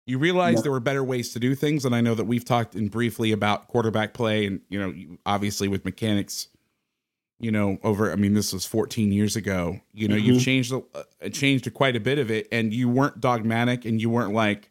You 0.06 0.18
realized 0.18 0.56
Yeah. 0.56 0.62
there 0.62 0.72
were 0.72 0.80
better 0.80 1.04
ways 1.04 1.32
to 1.34 1.38
do 1.38 1.54
things. 1.54 1.84
And 1.84 1.94
I 1.94 2.00
know 2.00 2.16
that 2.16 2.24
we've 2.24 2.44
talked 2.44 2.74
in 2.74 2.88
briefly 2.88 3.30
about 3.30 3.68
quarterback 3.68 4.12
play 4.12 4.46
and, 4.46 4.60
you 4.70 4.80
know, 4.80 5.16
obviously 5.24 5.68
with 5.68 5.84
mechanics, 5.84 6.48
you 7.42 7.50
know, 7.50 7.76
over, 7.82 8.10
I 8.10 8.16
mean, 8.16 8.32
this 8.34 8.52
was 8.52 8.64
14 8.64 9.12
years 9.12 9.36
ago. 9.36 9.80
You 9.92 10.08
know, 10.08 10.16
you've 10.16 10.38
Mhm. 10.38 10.44
changed, 10.44 10.72
a- 10.72 10.82
uh, 10.94 11.28
changed 11.28 11.72
quite 11.74 11.96
a 11.96 12.00
bit 12.00 12.18
of 12.18 12.30
it. 12.30 12.46
And 12.52 12.72
you 12.72 12.88
weren't 12.88 13.20
dogmatic 13.20 13.84
and 13.84 14.00
you 14.00 14.08
weren't 14.08 14.32
like, 14.32 14.70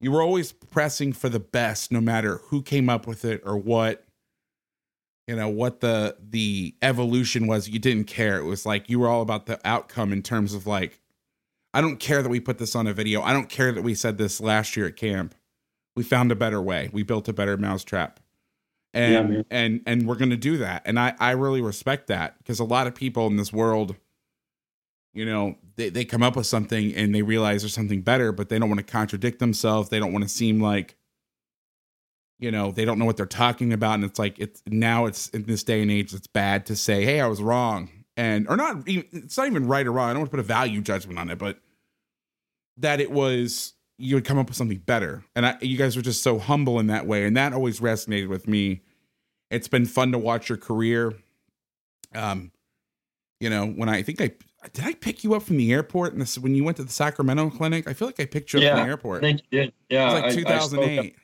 you 0.00 0.10
were 0.10 0.22
always 0.22 0.50
pressing 0.52 1.12
for 1.12 1.28
the 1.28 1.38
best, 1.40 1.92
no 1.92 2.00
matter 2.00 2.38
who 2.46 2.62
came 2.62 2.88
up 2.88 3.06
with 3.06 3.24
it 3.24 3.42
or 3.44 3.56
what 3.56 4.04
you 5.26 5.36
know 5.36 5.48
what 5.50 5.80
the 5.80 6.16
the 6.30 6.74
evolution 6.80 7.46
was 7.46 7.68
you 7.68 7.78
didn't 7.78 8.04
care 8.06 8.38
it 8.38 8.44
was 8.44 8.64
like 8.64 8.88
you 8.88 8.98
were 8.98 9.08
all 9.08 9.20
about 9.20 9.44
the 9.44 9.60
outcome 9.62 10.10
in 10.10 10.22
terms 10.22 10.54
of 10.54 10.66
like 10.66 11.00
i 11.74 11.82
don't 11.82 11.98
care 12.00 12.22
that 12.22 12.30
we 12.30 12.40
put 12.40 12.56
this 12.56 12.74
on 12.74 12.86
a 12.86 12.94
video 12.94 13.20
i 13.20 13.30
don't 13.34 13.50
care 13.50 13.70
that 13.70 13.82
we 13.82 13.94
said 13.94 14.16
this 14.16 14.40
last 14.40 14.74
year 14.74 14.86
at 14.86 14.96
camp 14.96 15.34
we 15.94 16.02
found 16.02 16.32
a 16.32 16.34
better 16.34 16.62
way 16.62 16.88
we 16.94 17.02
built 17.02 17.28
a 17.28 17.34
better 17.34 17.58
mousetrap 17.58 18.20
and 18.94 19.34
Yeah, 19.34 19.42
and 19.50 19.80
and 19.86 20.06
we're 20.06 20.16
going 20.16 20.30
to 20.30 20.36
do 20.36 20.58
that 20.58 20.82
and 20.84 20.98
i 20.98 21.14
i 21.18 21.32
really 21.32 21.60
respect 21.60 22.06
that 22.08 22.38
because 22.38 22.58
a 22.60 22.64
lot 22.64 22.86
of 22.86 22.94
people 22.94 23.26
in 23.26 23.36
this 23.36 23.52
world 23.52 23.96
you 25.12 25.24
know 25.24 25.56
they, 25.76 25.88
they 25.88 26.04
come 26.04 26.22
up 26.22 26.36
with 26.36 26.46
something 26.46 26.94
and 26.94 27.14
they 27.14 27.22
realize 27.22 27.62
there's 27.62 27.74
something 27.74 28.02
better 28.02 28.32
but 28.32 28.48
they 28.48 28.58
don't 28.58 28.68
want 28.68 28.78
to 28.78 28.92
contradict 28.92 29.38
themselves 29.38 29.88
they 29.88 29.98
don't 29.98 30.12
want 30.12 30.24
to 30.24 30.28
seem 30.28 30.60
like 30.60 30.96
you 32.38 32.50
know, 32.50 32.70
they 32.70 32.84
don't 32.84 32.98
know 32.98 33.04
what 33.04 33.16
they're 33.16 33.26
talking 33.26 33.72
about. 33.72 33.94
And 33.94 34.04
it's 34.04 34.18
like, 34.18 34.38
it's 34.38 34.62
now 34.66 35.06
it's 35.06 35.28
in 35.30 35.44
this 35.44 35.64
day 35.64 35.82
and 35.82 35.90
age, 35.90 36.14
it's 36.14 36.26
bad 36.26 36.66
to 36.66 36.76
say, 36.76 37.04
Hey, 37.04 37.20
I 37.20 37.26
was 37.26 37.42
wrong. 37.42 37.90
And, 38.16 38.48
or 38.48 38.56
not 38.56 38.88
even, 38.88 39.06
it's 39.12 39.36
not 39.36 39.46
even 39.46 39.66
right 39.66 39.86
or 39.86 39.92
wrong. 39.92 40.10
I 40.10 40.12
don't 40.12 40.20
want 40.20 40.30
to 40.30 40.36
put 40.36 40.40
a 40.40 40.44
value 40.44 40.80
judgment 40.80 41.18
on 41.18 41.30
it, 41.30 41.38
but 41.38 41.58
that 42.78 43.00
it 43.00 43.10
was, 43.10 43.74
you 43.98 44.14
would 44.14 44.24
come 44.24 44.38
up 44.38 44.46
with 44.46 44.56
something 44.56 44.78
better. 44.78 45.24
And 45.34 45.44
I, 45.44 45.58
you 45.60 45.76
guys 45.76 45.96
were 45.96 46.02
just 46.02 46.22
so 46.22 46.38
humble 46.38 46.78
in 46.78 46.86
that 46.86 47.06
way. 47.06 47.24
And 47.24 47.36
that 47.36 47.52
always 47.52 47.80
resonated 47.80 48.28
with 48.28 48.46
me. 48.46 48.82
It's 49.50 49.68
been 49.68 49.86
fun 49.86 50.12
to 50.12 50.18
watch 50.18 50.48
your 50.48 50.58
career. 50.58 51.14
Um, 52.14 52.52
you 53.40 53.50
know, 53.50 53.66
when 53.66 53.88
I 53.88 54.02
think 54.02 54.20
I 54.20 54.32
did 54.72 54.84
I 54.84 54.94
pick 54.94 55.24
you 55.24 55.34
up 55.34 55.42
from 55.42 55.56
the 55.56 55.72
airport 55.72 56.12
and 56.12 56.22
this 56.22 56.38
when 56.38 56.54
you 56.54 56.64
went 56.64 56.76
to 56.78 56.84
the 56.84 56.92
Sacramento 56.92 57.50
clinic? 57.50 57.88
I 57.88 57.92
feel 57.92 58.08
like 58.08 58.20
I 58.20 58.24
picked 58.24 58.52
you 58.52 58.58
up 58.58 58.62
yeah, 58.62 58.76
from 58.76 58.84
the 58.84 58.90
airport. 58.90 59.24
I 59.24 59.28
think 59.28 59.42
you 59.50 59.60
did. 59.60 59.72
Yeah. 59.88 60.10
It 60.10 60.14
was 60.26 60.36
like 60.36 60.44
2008. 60.44 61.16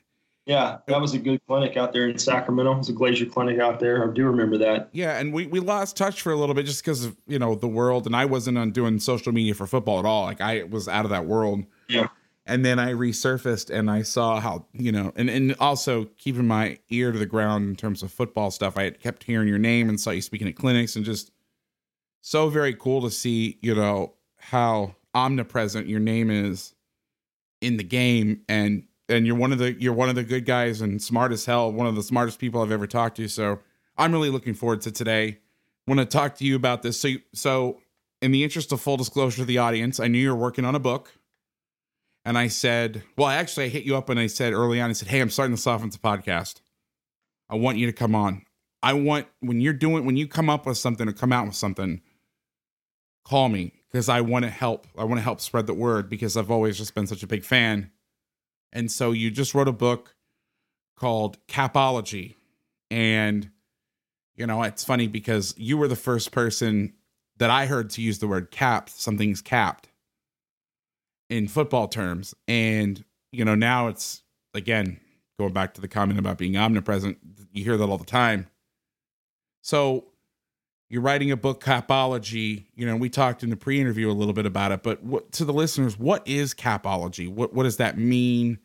yeah, 0.47 0.79
that 0.87 1.01
was 1.01 1.15
a 1.15 1.19
good 1.19 1.41
clinic 1.47 1.77
out 1.77 1.93
there 1.93 2.09
in 2.09 2.19
Sacramento. 2.19 2.73
It 2.73 2.79
was 2.79 2.89
a 2.89 2.93
Glazier 2.93 3.27
clinic 3.27 3.59
out 3.59 3.81
there. 3.81 4.09
I 4.09 4.13
do 4.13 4.25
remember 4.25 4.59
that. 4.59 4.89
Yeah, 4.93 5.19
and 5.19 5.33
we, 5.33 5.47
we 5.47 5.61
lost 5.61 5.97
touch 5.97 6.23
for 6.23 6.33
a 6.33 6.37
little 6.37 6.55
bit 6.55 6.67
just 6.67 6.83
because 6.83 7.05
of 7.05 7.17
you 7.27 7.39
know 7.39 7.55
the 7.55 7.69
world, 7.69 8.07
and 8.07 8.15
I 8.15 8.25
wasn't 8.25 8.59
on 8.59 8.71
doing 8.71 9.01
social 9.01 9.33
media 9.33 9.55
for 9.55 9.67
football 9.67 9.99
at 9.99 10.05
all. 10.05 10.25
Like 10.25 10.41
I 10.41 10.65
was 10.65 10.89
out 10.89 11.05
of 11.05 11.11
that 11.11 11.27
world. 11.27 11.65
Yeah. 11.89 12.09
And 12.47 12.65
then 12.65 12.79
I 12.79 12.93
resurfaced 12.93 13.71
and 13.71 13.91
I 13.91 14.03
saw 14.03 14.39
how 14.39 14.67
you 14.73 14.93
know, 14.93 15.13
and 15.17 15.31
and 15.31 15.55
also 15.61 16.05
keeping 16.19 16.47
my 16.47 16.79
ear 16.91 17.11
to 17.11 17.19
the 17.19 17.27
ground 17.27 17.69
in 17.69 17.77
terms 17.77 18.03
of 18.03 18.13
football 18.13 18.51
stuff. 18.51 18.77
I 18.77 18.85
had 18.85 19.01
kept 19.01 19.25
hearing 19.25 19.49
your 19.49 19.59
name 19.59 19.89
and 19.89 19.99
saw 19.99 20.11
you 20.11 20.21
speaking 20.21 20.49
at 20.49 20.57
clinics, 20.57 20.95
and 20.95 21.05
just 21.05 21.31
so 22.21 22.51
very 22.51 22.75
cool 22.75 23.01
to 23.03 23.11
see 23.11 23.59
you 23.63 23.75
know 23.75 24.15
how 24.37 24.95
omnipresent 25.15 25.87
your 25.87 26.01
name 26.01 26.31
is 26.31 26.75
in 27.63 27.79
the 27.79 27.85
game. 27.85 28.43
And 28.49 28.85
and 29.09 29.27
you're 29.27 29.37
one 29.37 29.53
of 29.53 29.59
the 29.59 29.73
you're 29.81 29.95
one 29.95 30.11
of 30.11 30.15
the 30.15 30.25
good 30.25 30.45
guys 30.45 30.83
and 30.83 31.01
smart 31.01 31.33
as 31.33 31.47
hell 31.47 31.73
one 31.73 31.87
of 31.87 31.95
the 31.95 32.03
smartest 32.03 32.39
people 32.39 32.63
i've 32.63 32.73
ever 32.73 32.87
talked 32.87 33.17
to. 33.17 33.29
So 33.29 33.61
i'm 33.97 34.13
really 34.13 34.31
looking 34.31 34.55
forward 34.55 34.83
to 34.83 34.93
today. 34.93 35.39
Want 35.87 36.01
to 36.01 36.07
talk 36.07 36.37
to 36.37 36.45
you 36.45 36.57
about 36.57 36.83
this. 36.83 37.01
So 37.01 37.09
so 37.33 37.81
in 38.21 38.33
the 38.33 38.45
interest 38.45 38.73
of 38.73 38.81
full 38.81 38.97
disclosure 38.97 39.39
to 39.39 39.45
the 39.45 39.59
audience 39.59 40.01
i 40.01 40.09
knew 40.09 40.19
you're 40.19 40.35
working 40.35 40.65
on 40.65 40.75
a 40.75 40.79
book 40.79 41.13
and 42.25 42.39
i 42.39 42.49
said 42.49 43.03
well 43.17 43.29
actually 43.29 43.65
i 43.65 43.69
hit 43.69 43.85
you 43.85 43.97
up 43.97 44.09
and 44.09 44.21
i 44.21 44.27
said 44.27 44.53
early 44.53 44.81
on 44.81 44.91
i 44.91 44.93
said 44.93 45.09
hey 45.09 45.21
i'm 45.21 45.31
starting 45.31 45.53
this 45.53 45.67
offensive 45.67 46.03
podcast 46.03 46.61
i 47.49 47.55
want 47.55 47.79
you 47.79 47.87
to 47.87 47.93
come 47.93 48.15
on 48.15 48.43
i 48.83 48.93
want 48.93 49.27
when 49.41 49.61
you're 49.61 49.73
doing 49.73 50.05
when 50.05 50.17
you 50.17 50.27
come 50.27 50.51
up 50.51 50.67
with 50.67 50.79
something 50.79 51.09
or 51.09 51.13
come 51.13 51.33
out 51.33 51.47
with 51.47 51.57
something 51.57 52.01
call 53.25 53.49
me 53.49 53.73
because 53.91 54.09
I 54.09 54.21
want 54.21 54.45
to 54.45 54.51
help. 54.51 54.87
I 54.97 55.05
want 55.05 55.19
to 55.19 55.23
help 55.23 55.41
spread 55.41 55.67
the 55.67 55.75
word 55.75 56.09
because 56.09 56.37
I've 56.37 56.51
always 56.51 56.77
just 56.77 56.95
been 56.95 57.07
such 57.07 57.23
a 57.23 57.27
big 57.27 57.45
fan. 57.45 57.91
And 58.73 58.91
so 58.91 59.13
you 59.13 59.31
just 59.31 59.55
wrote 59.55 59.69
a 59.69 59.73
book 59.73 60.15
called 60.97 61.39
Capology. 61.47 62.35
And, 62.91 63.51
you 64.35 64.47
know, 64.47 64.63
it's 64.63 64.85
funny 64.85 65.07
because 65.07 65.55
you 65.57 65.79
were 65.79 65.89
the 65.89 65.97
first 65.97 66.33
person 66.33 66.95
that 67.39 67.51
I 67.51 67.67
heard 67.67 67.91
to 67.91 68.03
use 68.03 68.19
the 68.19 68.29
word 68.29 68.51
capped, 68.51 68.91
something's 68.91 69.41
capped 69.41 69.89
in 71.29 71.49
football 71.49 71.89
terms. 71.89 72.35
And, 72.49 73.05
you 73.33 73.45
know, 73.45 73.55
now 73.55 73.89
it's, 73.89 74.23
again, 74.53 75.01
going 75.39 75.53
back 75.53 75.75
to 75.75 75.81
the 75.81 75.89
comment 75.89 76.19
about 76.19 76.39
being 76.39 76.57
omnipresent, 76.57 77.19
you 77.53 77.65
hear 77.65 77.77
that 77.77 77.89
all 77.89 77.99
the 77.99 78.05
time. 78.05 78.49
So, 79.63 80.07
you're 80.95 81.03
writing 81.03 81.33
a 81.33 81.37
book 81.37 81.63
capology. 81.63 82.67
You 82.77 82.87
know 82.87 82.97
we 82.97 83.09
talked 83.09 83.43
in 83.43 83.51
the 83.51 83.57
pre-interview 83.57 84.11
a 84.11 84.13
little 84.13 84.33
bit 84.33 84.47
about 84.47 84.71
it 84.71 84.85
but 84.85 85.03
what 85.03 85.33
to 85.33 85.45
the 85.45 85.53
listeners 85.53 85.99
what 85.99 86.27
is 86.27 86.55
capology? 86.55 87.29
What 87.29 87.53
what 87.53 87.65
does 87.65 87.79
that 87.79 87.99
mean? 87.99 88.59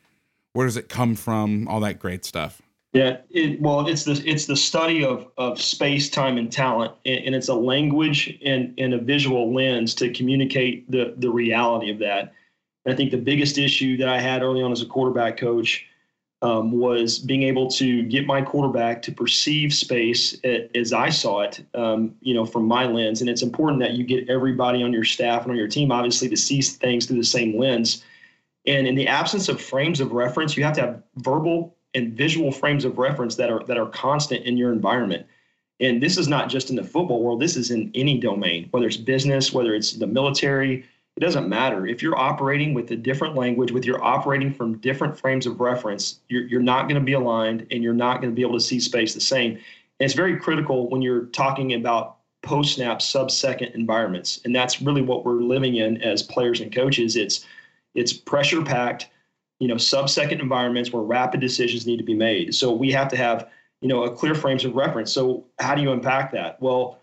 Where 0.54 0.68
does 0.68 0.78
it 0.78 0.90
come 0.90 1.16
from? 1.16 1.68
All 1.68 1.80
that 1.80 1.98
great 1.98 2.26
stuff. 2.26 2.62
Yeah 2.94 3.18
it, 3.32 3.60
well 3.62 3.88
it's 3.88 4.04
the 4.04 4.22
it's 4.26 4.46
the 4.46 4.56
study 4.56 5.04
of 5.04 5.28
of 5.38 5.60
space 5.60 6.10
time 6.10 6.38
and 6.38 6.52
talent 6.52 6.94
and, 7.06 7.26
and 7.26 7.36
it's 7.36 7.48
a 7.48 7.56
language 7.56 8.38
and, 8.46 8.74
and 8.78 8.94
a 8.94 9.00
visual 9.00 9.54
lens 9.54 9.96
to 9.96 10.12
communicate 10.12 10.90
the 10.92 11.16
the 11.18 11.30
reality 11.32 11.90
of 11.90 11.98
that 12.00 12.34
i 12.90 12.96
think 12.96 13.12
the 13.12 13.18
biggest 13.18 13.58
issue 13.58 13.98
that 13.98 14.10
i 14.10 14.20
had 14.20 14.42
early 14.42 14.62
on 14.62 14.72
as 14.72 14.82
a 14.82 14.86
quarterback 14.86 15.38
coach 15.38 15.86
um, 16.42 16.72
was 16.72 17.20
being 17.20 17.44
able 17.44 17.68
to 17.72 18.04
get 18.04 18.26
my 18.26 18.42
quarterback 18.42 19.02
to 19.02 19.12
perceive 19.12 19.74
space 19.74 20.40
as 20.74 20.94
I 20.94 21.10
saw 21.10 21.42
it, 21.42 21.66
um, 21.74 22.16
you 22.22 22.34
know, 22.34 22.46
from 22.46 22.66
my 22.66 22.86
lens. 22.86 23.20
And 23.20 23.30
it's 23.30 23.42
important 23.42 23.82
that 23.82 23.94
you 23.94 24.06
get 24.06 24.30
everybody 24.30 24.82
on 24.82 24.94
your 24.94 25.04
staff 25.04 25.42
and 25.42 25.52
on 25.52 25.58
your 25.58 25.68
team, 25.68 25.92
obviously, 25.92 26.30
to 26.30 26.38
see 26.38 26.62
things 26.62 27.06
through 27.06 27.18
the 27.18 27.26
same 27.26 27.60
lens. 27.60 28.06
And 28.66 28.88
in 28.88 28.96
the 28.96 29.08
absence 29.08 29.50
of 29.50 29.62
frames 29.62 30.00
of 30.00 30.14
reference, 30.14 30.56
you 30.56 30.64
have 30.64 30.76
to 30.76 30.82
have 30.82 31.04
verbal 31.18 31.76
and 31.94 32.14
visual 32.14 32.52
frames 32.52 32.86
of 32.86 32.98
reference 32.98 33.36
that 33.36 33.50
are 33.50 33.64
that 33.66 33.78
are 33.78 33.88
constant 33.88 34.46
in 34.46 34.56
your 34.56 34.72
environment. 34.72 35.26
And 35.82 36.02
this 36.02 36.18
is 36.18 36.28
not 36.28 36.50
just 36.50 36.70
in 36.70 36.76
the 36.76 36.84
football 36.84 37.22
world. 37.22 37.42
This 37.42 37.56
is 37.56 37.72
in 37.72 37.90
any 37.96 38.18
domain, 38.18 38.68
whether 38.72 38.86
it's 38.86 38.98
business, 38.98 39.52
whether 39.52 39.74
it's 39.74 39.94
the 39.94 40.08
military, 40.08 40.86
it 41.20 41.26
doesn't 41.26 41.50
matter. 41.50 41.86
If 41.86 42.02
you're 42.02 42.18
operating 42.18 42.74
with 42.74 42.90
a 42.92 42.96
different 42.96 43.36
language 43.36 43.74
with 43.74 43.84
you're 43.84 44.02
operating 44.02 44.54
from 44.54 44.78
different 44.78 45.20
frames 45.20 45.46
of 45.46 45.60
reference 45.60 46.22
you're, 46.30 46.44
you're 46.44 46.62
not 46.62 46.84
going 46.84 46.96
to 46.96 47.06
be 47.06 47.12
aligned 47.12 47.68
and 47.72 47.84
you're 47.84 47.94
not 47.94 48.22
going 48.22 48.32
to 48.32 48.36
be 48.36 48.42
able 48.42 48.54
to 48.54 48.64
see 48.64 48.80
space 48.80 49.14
the 49.14 49.20
same. 49.20 49.52
And 49.52 49.62
it's 50.00 50.14
very 50.14 50.38
critical 50.38 50.90
when 50.90 51.02
you're 51.02 51.26
talking 51.26 51.74
about 51.74 52.20
post 52.42 52.76
snap 52.76 53.02
sub 53.02 53.32
second 53.32 53.74
environments. 53.76 54.40
And 54.46 54.56
that's 54.56 54.82
really 54.82 55.02
what 55.02 55.26
we're 55.26 55.42
living 55.42 55.76
in 55.76 56.02
as 56.02 56.24
players 56.24 56.62
and 56.62 56.74
coaches. 56.74 57.18
It's 57.18 57.46
it's 57.96 58.14
pressure 58.14 58.64
packed 58.64 59.10
you 59.60 59.68
know 59.68 59.76
sub 59.76 60.10
second 60.10 60.40
environments 60.40 60.94
where 60.94 61.04
rapid 61.04 61.42
decisions 61.42 61.86
need 61.86 61.98
to 61.98 62.04
be 62.04 62.16
made. 62.16 62.56
So 62.56 62.72
we 62.72 62.94
have 62.94 63.10
to 63.10 63.18
have 63.18 63.50
you 63.82 63.90
know 63.90 64.04
a 64.04 64.16
clear 64.16 64.36
frames 64.36 64.64
of 64.64 64.74
reference. 64.74 65.12
So 65.12 65.44
how 65.60 65.76
do 65.76 65.82
you 65.82 65.92
impact 65.92 66.32
that? 66.32 66.62
Well 66.62 67.02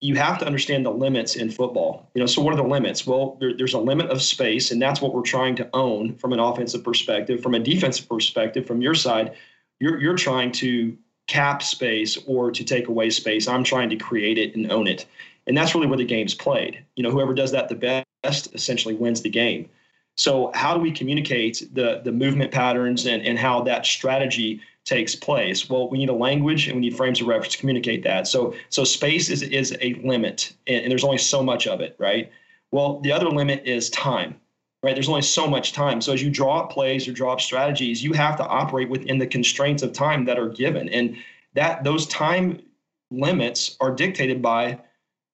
you 0.00 0.14
have 0.14 0.38
to 0.38 0.46
understand 0.46 0.86
the 0.86 0.90
limits 0.90 1.34
in 1.34 1.50
football. 1.50 2.08
You 2.14 2.20
know, 2.20 2.26
so 2.26 2.40
what 2.40 2.54
are 2.54 2.56
the 2.56 2.62
limits? 2.62 3.06
Well, 3.06 3.36
there, 3.40 3.56
there's 3.56 3.74
a 3.74 3.80
limit 3.80 4.10
of 4.10 4.22
space, 4.22 4.70
and 4.70 4.80
that's 4.80 5.00
what 5.00 5.12
we're 5.12 5.22
trying 5.22 5.56
to 5.56 5.68
own 5.72 6.14
from 6.16 6.32
an 6.32 6.38
offensive 6.38 6.84
perspective. 6.84 7.42
From 7.42 7.54
a 7.54 7.58
defensive 7.58 8.08
perspective, 8.08 8.66
from 8.66 8.80
your 8.80 8.94
side, 8.94 9.34
you're 9.80 10.00
you're 10.00 10.16
trying 10.16 10.52
to 10.52 10.96
cap 11.26 11.62
space 11.62 12.16
or 12.26 12.50
to 12.50 12.64
take 12.64 12.88
away 12.88 13.10
space. 13.10 13.48
I'm 13.48 13.64
trying 13.64 13.90
to 13.90 13.96
create 13.96 14.38
it 14.38 14.54
and 14.54 14.70
own 14.70 14.86
it, 14.86 15.06
and 15.46 15.56
that's 15.56 15.74
really 15.74 15.88
where 15.88 15.98
the 15.98 16.04
game's 16.04 16.34
played. 16.34 16.84
You 16.94 17.02
know, 17.02 17.10
whoever 17.10 17.34
does 17.34 17.50
that 17.52 17.68
the 17.68 18.04
best 18.22 18.54
essentially 18.54 18.94
wins 18.94 19.22
the 19.22 19.30
game. 19.30 19.68
So, 20.16 20.50
how 20.54 20.74
do 20.74 20.80
we 20.80 20.92
communicate 20.92 21.62
the 21.72 22.02
the 22.04 22.12
movement 22.12 22.52
patterns 22.52 23.06
and 23.06 23.22
and 23.22 23.36
how 23.36 23.62
that 23.62 23.84
strategy 23.84 24.60
takes 24.88 25.14
place. 25.14 25.68
Well, 25.68 25.88
we 25.90 25.98
need 25.98 26.08
a 26.08 26.14
language 26.14 26.66
and 26.66 26.76
we 26.76 26.80
need 26.80 26.96
frames 26.96 27.20
of 27.20 27.26
reference 27.26 27.52
to 27.52 27.58
communicate 27.58 28.02
that. 28.04 28.26
So, 28.26 28.54
so 28.70 28.84
space 28.84 29.28
is 29.28 29.42
is 29.42 29.76
a 29.80 29.94
limit, 30.02 30.52
and, 30.66 30.82
and 30.82 30.90
there's 30.90 31.04
only 31.04 31.18
so 31.18 31.42
much 31.42 31.66
of 31.66 31.80
it, 31.80 31.94
right? 31.98 32.32
Well, 32.70 33.00
the 33.00 33.12
other 33.12 33.28
limit 33.28 33.62
is 33.66 33.90
time, 33.90 34.40
right? 34.82 34.94
There's 34.94 35.08
only 35.08 35.22
so 35.22 35.46
much 35.46 35.72
time. 35.72 36.00
So 36.00 36.12
as 36.12 36.22
you 36.22 36.30
draw 36.30 36.60
up 36.60 36.70
plays 36.70 37.06
or 37.06 37.12
draw 37.12 37.32
up 37.34 37.40
strategies, 37.40 38.02
you 38.02 38.12
have 38.14 38.36
to 38.38 38.46
operate 38.46 38.88
within 38.88 39.18
the 39.18 39.26
constraints 39.26 39.82
of 39.82 39.92
time 39.92 40.24
that 40.24 40.38
are 40.38 40.48
given, 40.48 40.88
and 40.88 41.16
that 41.54 41.84
those 41.84 42.06
time 42.06 42.60
limits 43.10 43.76
are 43.80 43.94
dictated 43.94 44.40
by 44.40 44.78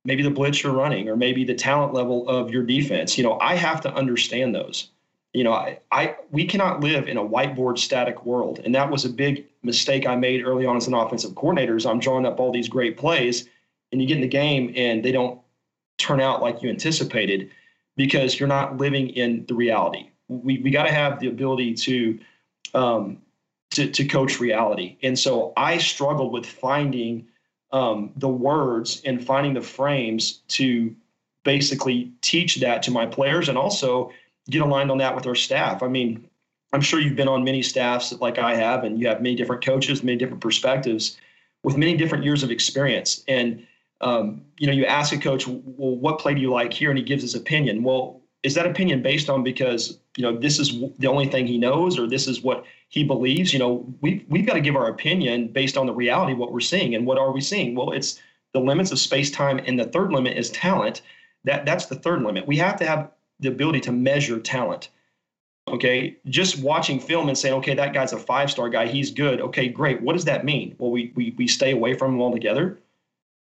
maybe 0.04 0.22
the 0.22 0.30
blitz 0.30 0.62
you're 0.62 0.72
running 0.72 1.08
or 1.08 1.16
maybe 1.16 1.44
the 1.44 1.54
talent 1.54 1.94
level 1.94 2.28
of 2.28 2.50
your 2.50 2.62
defense. 2.62 3.16
You 3.16 3.24
know, 3.24 3.38
I 3.40 3.54
have 3.54 3.80
to 3.82 3.94
understand 3.94 4.54
those 4.54 4.90
you 5.34 5.42
know, 5.42 5.52
I, 5.52 5.80
I 5.90 6.14
we 6.30 6.46
cannot 6.46 6.80
live 6.80 7.08
in 7.08 7.18
a 7.18 7.24
whiteboard 7.24 7.78
static 7.78 8.24
world, 8.24 8.60
and 8.64 8.74
that 8.74 8.90
was 8.90 9.04
a 9.04 9.10
big 9.10 9.44
mistake 9.64 10.06
I 10.06 10.14
made 10.14 10.44
early 10.44 10.64
on 10.64 10.76
as 10.76 10.86
an 10.86 10.94
offensive 10.94 11.34
coordinator. 11.34 11.76
Is 11.76 11.84
I'm 11.84 11.98
drawing 11.98 12.24
up 12.24 12.38
all 12.38 12.52
these 12.52 12.68
great 12.68 12.96
plays, 12.96 13.48
and 13.90 14.00
you 14.00 14.06
get 14.06 14.16
in 14.16 14.22
the 14.22 14.28
game 14.28 14.72
and 14.76 15.04
they 15.04 15.12
don't 15.12 15.40
turn 15.98 16.20
out 16.20 16.40
like 16.40 16.62
you 16.62 16.70
anticipated 16.70 17.50
because 17.96 18.38
you're 18.38 18.48
not 18.48 18.78
living 18.78 19.10
in 19.10 19.44
the 19.46 19.54
reality. 19.54 20.08
We 20.28 20.58
we 20.58 20.70
got 20.70 20.84
to 20.84 20.92
have 20.92 21.18
the 21.18 21.26
ability 21.26 21.74
to 21.74 22.18
um, 22.72 23.18
to 23.72 23.90
to 23.90 24.04
coach 24.04 24.38
reality, 24.38 24.96
and 25.02 25.18
so 25.18 25.52
I 25.56 25.78
struggled 25.78 26.32
with 26.32 26.46
finding 26.46 27.26
um, 27.72 28.12
the 28.14 28.28
words 28.28 29.02
and 29.04 29.24
finding 29.24 29.54
the 29.54 29.62
frames 29.62 30.42
to 30.46 30.94
basically 31.42 32.12
teach 32.20 32.56
that 32.56 32.84
to 32.84 32.92
my 32.92 33.04
players 33.04 33.48
and 33.48 33.58
also 33.58 34.12
get 34.50 34.62
aligned 34.62 34.90
on 34.90 34.98
that 34.98 35.14
with 35.14 35.26
our 35.26 35.34
staff. 35.34 35.82
I 35.82 35.88
mean, 35.88 36.28
I'm 36.72 36.80
sure 36.80 37.00
you've 37.00 37.16
been 37.16 37.28
on 37.28 37.44
many 37.44 37.62
staffs 37.62 38.12
like 38.20 38.38
I 38.38 38.54
have, 38.54 38.84
and 38.84 38.98
you 39.00 39.06
have 39.06 39.22
many 39.22 39.36
different 39.36 39.64
coaches, 39.64 40.02
many 40.02 40.18
different 40.18 40.42
perspectives, 40.42 41.16
with 41.62 41.76
many 41.76 41.96
different 41.96 42.24
years 42.24 42.42
of 42.42 42.50
experience. 42.50 43.22
And 43.28 43.66
um, 44.00 44.42
you 44.58 44.66
know, 44.66 44.72
you 44.72 44.84
ask 44.84 45.12
a 45.12 45.18
coach, 45.18 45.46
well, 45.46 45.96
what 45.96 46.18
play 46.18 46.34
do 46.34 46.40
you 46.40 46.50
like 46.50 46.72
here, 46.72 46.90
and 46.90 46.98
he 46.98 47.04
gives 47.04 47.22
his 47.22 47.34
opinion. 47.34 47.82
Well, 47.82 48.20
is 48.42 48.54
that 48.54 48.66
opinion 48.66 49.02
based 49.02 49.30
on 49.30 49.42
because 49.42 49.98
you 50.16 50.22
know 50.22 50.36
this 50.36 50.58
is 50.58 50.78
the 50.98 51.06
only 51.06 51.26
thing 51.26 51.46
he 51.46 51.58
knows, 51.58 51.98
or 51.98 52.06
this 52.06 52.28
is 52.28 52.42
what 52.42 52.64
he 52.88 53.04
believes? 53.04 53.52
You 53.52 53.58
know, 53.58 53.86
we 54.00 54.24
we've 54.28 54.46
got 54.46 54.54
to 54.54 54.60
give 54.60 54.76
our 54.76 54.88
opinion 54.88 55.48
based 55.48 55.76
on 55.76 55.86
the 55.86 55.94
reality 55.94 56.32
of 56.32 56.38
what 56.38 56.52
we're 56.52 56.60
seeing, 56.60 56.94
and 56.94 57.06
what 57.06 57.18
are 57.18 57.32
we 57.32 57.40
seeing? 57.40 57.74
Well, 57.74 57.92
it's 57.92 58.20
the 58.52 58.60
limits 58.60 58.92
of 58.92 58.98
space 58.98 59.30
time, 59.30 59.58
and 59.58 59.78
the 59.78 59.86
third 59.86 60.12
limit 60.12 60.36
is 60.36 60.50
talent. 60.50 61.00
That 61.44 61.64
that's 61.64 61.86
the 61.86 61.96
third 61.96 62.22
limit. 62.22 62.46
We 62.46 62.58
have 62.58 62.76
to 62.80 62.86
have 62.86 63.10
the 63.40 63.48
ability 63.48 63.80
to 63.80 63.92
measure 63.92 64.38
talent. 64.38 64.90
Okay, 65.66 66.16
just 66.26 66.62
watching 66.62 67.00
film 67.00 67.28
and 67.28 67.38
saying, 67.38 67.54
okay, 67.54 67.74
that 67.74 67.94
guy's 67.94 68.12
a 68.12 68.18
five 68.18 68.50
star 68.50 68.68
guy, 68.68 68.86
he's 68.86 69.10
good. 69.10 69.40
Okay, 69.40 69.68
great. 69.68 70.02
What 70.02 70.12
does 70.12 70.26
that 70.26 70.44
mean? 70.44 70.74
Well, 70.78 70.90
we 70.90 71.12
we 71.14 71.34
we 71.38 71.48
stay 71.48 71.70
away 71.70 71.94
from 71.94 72.14
him 72.14 72.20
altogether. 72.20 72.78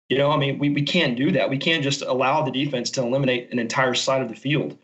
You 0.08 0.18
know, 0.18 0.32
I 0.32 0.36
mean, 0.36 0.58
we, 0.58 0.70
we 0.70 0.82
can't 0.82 1.16
do 1.16 1.30
that. 1.32 1.48
We 1.48 1.56
can't 1.56 1.84
just 1.84 2.02
allow 2.02 2.42
the 2.42 2.50
defense 2.50 2.90
to 2.92 3.02
eliminate 3.02 3.52
an 3.52 3.60
entire 3.60 3.94
side 3.94 4.20
of 4.20 4.28
the 4.28 4.34
field, 4.34 4.76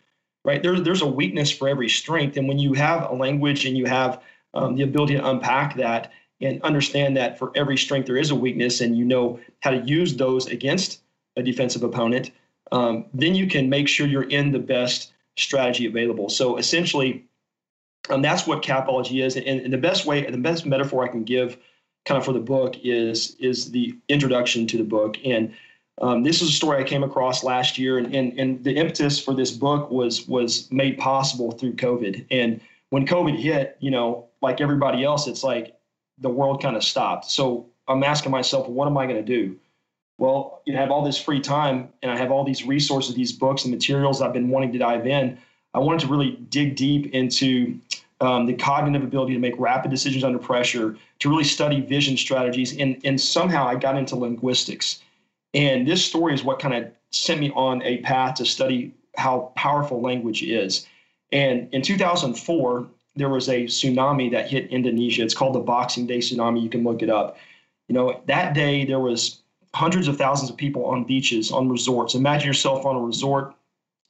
right? 0.45 0.63
There, 0.63 0.79
there's 0.79 1.03
a 1.03 1.07
weakness 1.07 1.51
for 1.51 1.69
every 1.69 1.89
strength. 1.89 2.37
And 2.37 2.47
when 2.47 2.61
you 2.61 2.75
have 2.75 3.11
a 3.11 3.15
language 3.15 3.67
and 3.67 3.77
you 3.77 3.87
have 3.87 4.23
um, 4.55 4.77
the 4.77 4.85
ability 4.85 5.17
to 5.17 5.29
unpack 5.29 5.75
that 5.77 6.13
and 6.41 6.63
understand 6.63 7.17
that 7.17 7.39
for 7.39 7.51
every 7.57 7.77
strength 7.77 8.07
there 8.07 8.17
is 8.17 8.31
a 8.31 8.37
weakness 8.37 8.81
and 8.81 8.97
you 8.97 9.05
know 9.05 9.41
how 9.61 9.71
to 9.71 9.79
use 9.79 10.15
those 10.15 10.47
against 10.47 11.01
a 11.37 11.43
defensive 11.43 11.83
opponent, 11.83 12.31
um, 12.73 13.07
then 13.15 13.35
you 13.35 13.47
can 13.47 13.69
make 13.69 13.89
sure 13.89 14.07
you're 14.07 14.23
in 14.25 14.53
the 14.53 14.59
best 14.59 15.13
strategy 15.37 15.87
available. 15.87 16.29
So 16.29 16.57
essentially, 16.57 17.25
um, 18.09 18.23
that's 18.23 18.47
what 18.47 18.63
capology 18.63 19.25
is. 19.25 19.37
And, 19.37 19.47
and 19.47 19.73
the 19.73 19.79
best 19.79 20.07
way, 20.07 20.29
the 20.29 20.39
best 20.39 20.67
metaphor 20.67 21.05
I 21.05 21.09
can 21.09 21.25
give 21.25 21.59
kind 22.05 22.19
of 22.19 22.25
for 22.25 22.33
the 22.33 22.41
book 22.41 22.77
is 22.83 23.37
is 23.41 23.71
the 23.71 23.95
introduction 24.09 24.67
to 24.69 24.79
the 24.79 24.85
book. 24.85 25.17
And 25.25 25.55
um, 26.01 26.23
this 26.23 26.43
is 26.43 26.51
a 26.51 26.53
story 26.53 26.81
I 26.81 26.85
came 26.85 27.03
across 27.03 27.43
last 27.43 27.79
year, 27.79 27.99
and, 27.99 28.15
and 28.15 28.39
and 28.39 28.65
the 28.65 28.77
impetus 28.77 29.19
for 29.19 29.35
this 29.35 29.51
book 29.51 29.91
was 29.91 30.27
was 30.29 30.71
made 30.71 30.99
possible 30.99 31.53
through 31.53 31.75
COVID. 31.75 32.27
And 32.31 32.61
when 32.91 33.07
COVID 33.07 33.37
hit, 33.39 33.77
you 33.81 33.91
know, 33.91 34.29
like 34.43 34.61
everybody 34.61 35.05
else, 35.05 35.27
it's 35.27 35.43
like 35.43 35.75
the 36.19 36.31
world 36.31 36.63
kind 36.63 36.77
of 36.77 36.85
stopped. 36.85 37.27
So 37.31 37.67
I'm 37.89 38.03
asking 38.03 38.31
myself, 38.33 38.69
what 38.69 38.87
am 38.87 38.97
I 38.97 39.07
going 39.07 39.17
to 39.17 39.23
do? 39.23 39.57
Well, 40.19 40.63
you 40.65 40.75
have 40.77 40.91
all 40.91 41.05
this 41.05 41.19
free 41.19 41.41
time, 41.41 41.91
and 42.03 42.11
I 42.11 42.17
have 42.17 42.31
all 42.31 42.45
these 42.45 42.65
resources, 42.65 43.15
these 43.15 43.33
books 43.33 43.65
and 43.65 43.73
materials 43.73 44.23
I've 44.23 44.33
been 44.33 44.49
wanting 44.49 44.73
to 44.73 44.79
dive 44.79 45.07
in. 45.07 45.39
I 45.75 45.79
wanted 45.79 46.01
to 46.01 46.07
really 46.07 46.33
dig 46.49 46.75
deep 46.75 47.13
into 47.13 47.79
um, 48.23 48.47
the 48.47 48.55
cognitive 48.55 49.03
ability 49.03 49.35
to 49.35 49.39
make 49.39 49.55
rapid 49.59 49.91
decisions 49.91 50.25
under 50.25 50.39
pressure, 50.39 50.97
to 51.19 51.29
really 51.29 51.45
study 51.45 51.83
vision 51.83 52.17
strategies, 52.17 52.79
and 52.79 52.99
and 53.05 53.21
somehow 53.21 53.67
I 53.67 53.75
got 53.75 53.99
into 53.99 54.17
linguistics. 54.17 55.03
And 55.53 55.87
this 55.87 56.05
story 56.05 56.33
is 56.33 56.43
what 56.43 56.59
kind 56.59 56.75
of 56.75 56.91
sent 57.11 57.41
me 57.41 57.51
on 57.55 57.83
a 57.83 57.99
path 57.99 58.37
to 58.37 58.47
study 58.47 58.93
how 59.17 59.53
powerful 59.55 60.01
language 60.01 60.43
is. 60.43 60.87
And 61.33 61.69
in 61.73 61.83
2004, 61.83 62.87
there 63.17 63.29
was 63.29 63.49
a 63.49 63.65
tsunami 63.65 64.31
that 64.31 64.49
hit 64.49 64.71
Indonesia. 64.71 65.23
It's 65.23 65.35
called 65.35 65.55
the 65.55 65.61
Boxing 65.61 66.07
Day 66.07 66.19
tsunami. 66.19 66.63
You 66.63 66.69
can 66.69 66.85
look 66.85 67.03
it 67.03 67.11
up. 67.11 67.37
You 67.89 67.95
know, 67.95 68.21
that 68.27 68.55
day 68.55 68.85
there 68.85 69.01
was 69.01 69.41
hundreds 69.75 70.09
of 70.09 70.17
thousands 70.17 70.51
of 70.51 70.57
people 70.57 70.87
on 70.87 71.05
beaches, 71.05 71.53
on 71.53 71.69
resorts. 71.69 72.15
Imagine 72.15 72.47
yourself 72.47 72.87
on 72.87 72.97
a 72.97 73.01
resort, 73.01 73.55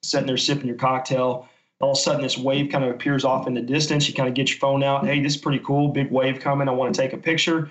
sitting 0.03 0.27
there 0.27 0.37
sipping 0.37 0.67
your 0.67 0.77
cocktail 0.77 1.49
all 1.81 1.93
of 1.93 1.99
a 1.99 2.01
sudden 2.01 2.23
this 2.23 2.39
wave 2.39 2.71
kind 2.71 2.85
of 2.85 2.91
appears 2.91 3.25
off 3.25 3.47
in 3.47 3.55
the 3.55 3.61
distance. 3.61 4.09
You 4.09 4.15
kind 4.15 4.29
of 4.29 4.35
get 4.35 4.49
your 4.49 4.59
phone 4.59 4.83
out. 4.83 5.07
Hey, 5.07 5.23
this 5.23 5.35
is 5.35 5.41
pretty 5.41 5.59
cool. 5.59 5.89
Big 5.89 6.11
wave 6.11 6.41
coming. 6.41 6.69
I 6.69 6.73
want 6.73 6.95
to 6.95 7.01
take 7.01 7.13
a 7.13 7.19
picture. 7.19 7.71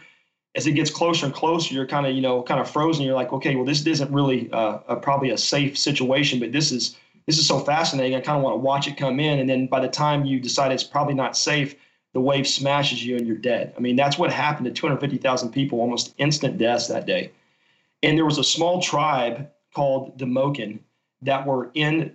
As 0.53 0.67
it 0.67 0.73
gets 0.73 0.91
closer 0.91 1.25
and 1.25 1.33
closer, 1.33 1.73
you're 1.73 1.87
kind 1.87 2.05
of, 2.05 2.13
you 2.13 2.21
know, 2.21 2.41
kind 2.43 2.59
of 2.59 2.69
frozen. 2.69 3.03
You're 3.03 3.15
like, 3.15 3.33
okay, 3.33 3.55
well, 3.55 3.65
this 3.65 3.85
isn't 3.85 4.11
really 4.11 4.49
uh, 4.51 4.79
a, 4.87 4.95
probably 4.95 5.31
a 5.31 5.37
safe 5.37 5.77
situation, 5.77 6.39
but 6.39 6.51
this 6.51 6.71
is 6.71 6.95
this 7.25 7.39
is 7.39 7.47
so 7.47 7.59
fascinating. 7.59 8.15
I 8.15 8.21
kind 8.21 8.37
of 8.37 8.43
want 8.43 8.53
to 8.53 8.59
watch 8.59 8.87
it 8.87 8.95
come 8.95 9.19
in. 9.19 9.39
And 9.39 9.49
then 9.49 9.65
by 9.65 9.79
the 9.79 9.87
time 9.87 10.25
you 10.25 10.39
decide 10.39 10.71
it's 10.71 10.83
probably 10.83 11.15
not 11.15 11.35
safe, 11.35 11.75
the 12.13 12.21
wave 12.21 12.47
smashes 12.47 13.03
you 13.03 13.17
and 13.17 13.25
you're 13.25 13.35
dead. 13.35 13.73
I 13.75 13.79
mean, 13.79 13.95
that's 13.95 14.19
what 14.19 14.31
happened 14.31 14.65
to 14.65 14.71
250,000 14.71 15.49
people, 15.49 15.81
almost 15.81 16.13
instant 16.19 16.59
deaths 16.59 16.87
that 16.87 17.07
day. 17.07 17.31
And 18.05 18.15
there 18.15 18.25
was 18.25 18.37
a 18.37 18.43
small 18.43 18.81
tribe 18.81 19.49
called 19.73 20.19
the 20.19 20.25
Moken 20.25 20.79
that 21.23 21.45
were 21.47 21.71
in 21.73 22.13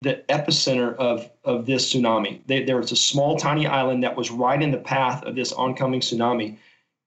the 0.00 0.22
epicenter 0.28 0.94
of, 0.96 1.28
of 1.44 1.66
this 1.66 1.92
tsunami. 1.92 2.40
They, 2.46 2.62
there 2.64 2.76
was 2.76 2.92
a 2.92 2.96
small, 2.96 3.36
tiny 3.36 3.66
island 3.66 4.04
that 4.04 4.16
was 4.16 4.30
right 4.30 4.62
in 4.62 4.70
the 4.70 4.78
path 4.78 5.24
of 5.24 5.34
this 5.34 5.52
oncoming 5.52 6.00
tsunami. 6.00 6.58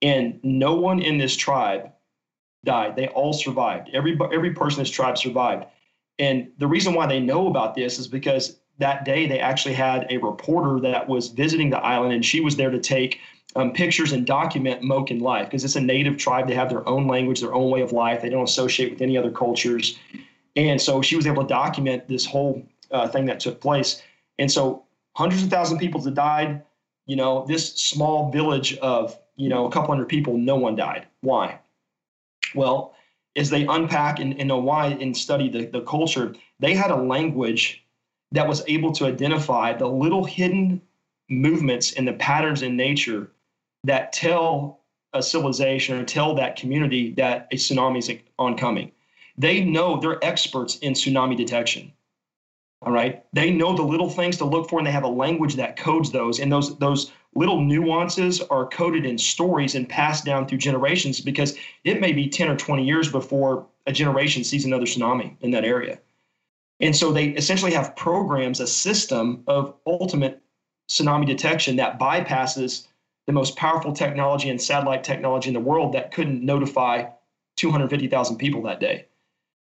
And 0.01 0.39
no 0.43 0.75
one 0.75 1.01
in 1.01 1.17
this 1.17 1.35
tribe 1.35 1.91
died. 2.65 2.97
They 2.97 3.07
all 3.07 3.31
survived. 3.31 3.89
Every, 3.93 4.17
every 4.33 4.53
person 4.53 4.81
in 4.81 4.83
this 4.83 4.91
tribe 4.91 5.17
survived. 5.17 5.65
And 6.19 6.51
the 6.57 6.67
reason 6.67 6.93
why 6.93 7.07
they 7.07 7.21
know 7.21 7.47
about 7.47 7.73
this 7.73 7.99
is 7.99 8.07
because 8.07 8.57
that 8.79 9.05
day 9.05 9.27
they 9.27 9.39
actually 9.39 9.75
had 9.75 10.07
a 10.09 10.17
reporter 10.17 10.81
that 10.81 11.07
was 11.07 11.29
visiting 11.29 11.69
the 11.69 11.79
island, 11.79 12.13
and 12.13 12.25
she 12.25 12.41
was 12.41 12.57
there 12.57 12.69
to 12.69 12.79
take 12.79 13.19
um, 13.55 13.71
pictures 13.71 14.11
and 14.11 14.25
document 14.25 14.81
Moken 14.81 15.21
life 15.21 15.47
because 15.47 15.63
it's 15.63 15.75
a 15.75 15.81
native 15.81 16.17
tribe. 16.17 16.47
They 16.47 16.55
have 16.55 16.69
their 16.69 16.87
own 16.87 17.07
language, 17.07 17.41
their 17.41 17.53
own 17.53 17.71
way 17.71 17.81
of 17.81 17.91
life. 17.91 18.21
They 18.21 18.29
don't 18.29 18.43
associate 18.43 18.91
with 18.91 19.01
any 19.01 19.17
other 19.17 19.31
cultures. 19.31 19.97
And 20.55 20.81
so 20.81 21.01
she 21.01 21.15
was 21.15 21.25
able 21.27 21.43
to 21.43 21.47
document 21.47 22.07
this 22.07 22.25
whole 22.25 22.65
uh, 22.91 23.07
thing 23.07 23.25
that 23.25 23.39
took 23.39 23.61
place. 23.61 24.01
And 24.39 24.51
so 24.51 24.83
hundreds 25.13 25.43
of 25.43 25.49
thousands 25.49 25.77
of 25.77 25.79
people 25.79 26.01
that 26.01 26.13
died. 26.13 26.63
You 27.05 27.15
know, 27.15 27.45
this 27.47 27.73
small 27.75 28.31
village 28.31 28.77
of, 28.77 29.17
you 29.35 29.47
know, 29.47 29.67
a 29.67 29.71
couple 29.71 29.89
hundred 29.89 30.09
people, 30.09 30.37
no 30.37 30.55
one 30.55 30.75
died. 30.75 31.05
Why? 31.21 31.59
Well, 32.55 32.95
as 33.35 33.49
they 33.49 33.65
unpack 33.67 34.19
and, 34.19 34.37
and 34.39 34.47
know 34.47 34.57
why 34.57 34.87
and 34.87 35.15
study 35.15 35.49
the, 35.49 35.65
the 35.65 35.81
culture, 35.81 36.33
they 36.59 36.73
had 36.73 36.89
a 36.89 36.95
language 36.95 37.85
that 38.31 38.47
was 38.47 38.63
able 38.67 38.91
to 38.93 39.05
identify 39.05 39.73
the 39.73 39.87
little 39.87 40.25
hidden 40.25 40.81
movements 41.29 41.93
and 41.93 42.07
the 42.07 42.13
patterns 42.13 42.61
in 42.61 42.75
nature 42.75 43.31
that 43.85 44.13
tell 44.13 44.81
a 45.13 45.23
civilization 45.23 45.97
or 45.97 46.03
tell 46.03 46.35
that 46.35 46.57
community 46.57 47.13
that 47.13 47.47
a 47.51 47.55
tsunami 47.55 47.99
is 47.99 48.11
oncoming. 48.37 48.91
They 49.37 49.63
know 49.63 49.99
they're 49.99 50.23
experts 50.23 50.77
in 50.79 50.93
tsunami 50.93 51.37
detection. 51.37 51.91
All 52.81 52.91
right. 52.91 53.23
They 53.33 53.51
know 53.51 53.75
the 53.75 53.81
little 53.81 54.09
things 54.09 54.37
to 54.37 54.45
look 54.45 54.69
for 54.69 54.79
and 54.79 54.85
they 54.85 54.91
have 54.91 55.03
a 55.03 55.07
language 55.07 55.55
that 55.55 55.77
codes 55.77 56.11
those. 56.11 56.39
And 56.39 56.51
those 56.51 56.77
those 56.77 57.11
little 57.33 57.61
nuances 57.61 58.41
are 58.41 58.67
coded 58.67 59.05
in 59.05 59.17
stories 59.17 59.75
and 59.75 59.89
passed 59.89 60.25
down 60.25 60.47
through 60.47 60.59
generations 60.59 61.19
because 61.19 61.57
it 61.83 61.99
may 61.99 62.11
be 62.11 62.29
10 62.29 62.49
or 62.49 62.55
20 62.55 62.85
years 62.85 63.11
before 63.11 63.65
a 63.87 63.91
generation 63.91 64.43
sees 64.43 64.65
another 64.65 64.85
tsunami 64.85 65.35
in 65.41 65.51
that 65.51 65.65
area. 65.65 65.99
And 66.79 66.95
so 66.95 67.11
they 67.11 67.29
essentially 67.29 67.73
have 67.73 67.95
programs, 67.95 68.59
a 68.59 68.67
system 68.67 69.43
of 69.47 69.75
ultimate 69.85 70.41
tsunami 70.89 71.25
detection 71.25 71.77
that 71.77 71.99
bypasses 71.99 72.87
the 73.27 73.33
most 73.33 73.55
powerful 73.55 73.93
technology 73.93 74.49
and 74.49 74.61
satellite 74.61 75.03
technology 75.03 75.49
in 75.49 75.53
the 75.53 75.59
world 75.59 75.93
that 75.93 76.11
couldn't 76.11 76.43
notify 76.43 77.05
250,000 77.57 78.37
people 78.37 78.61
that 78.63 78.79
day. 78.79 79.05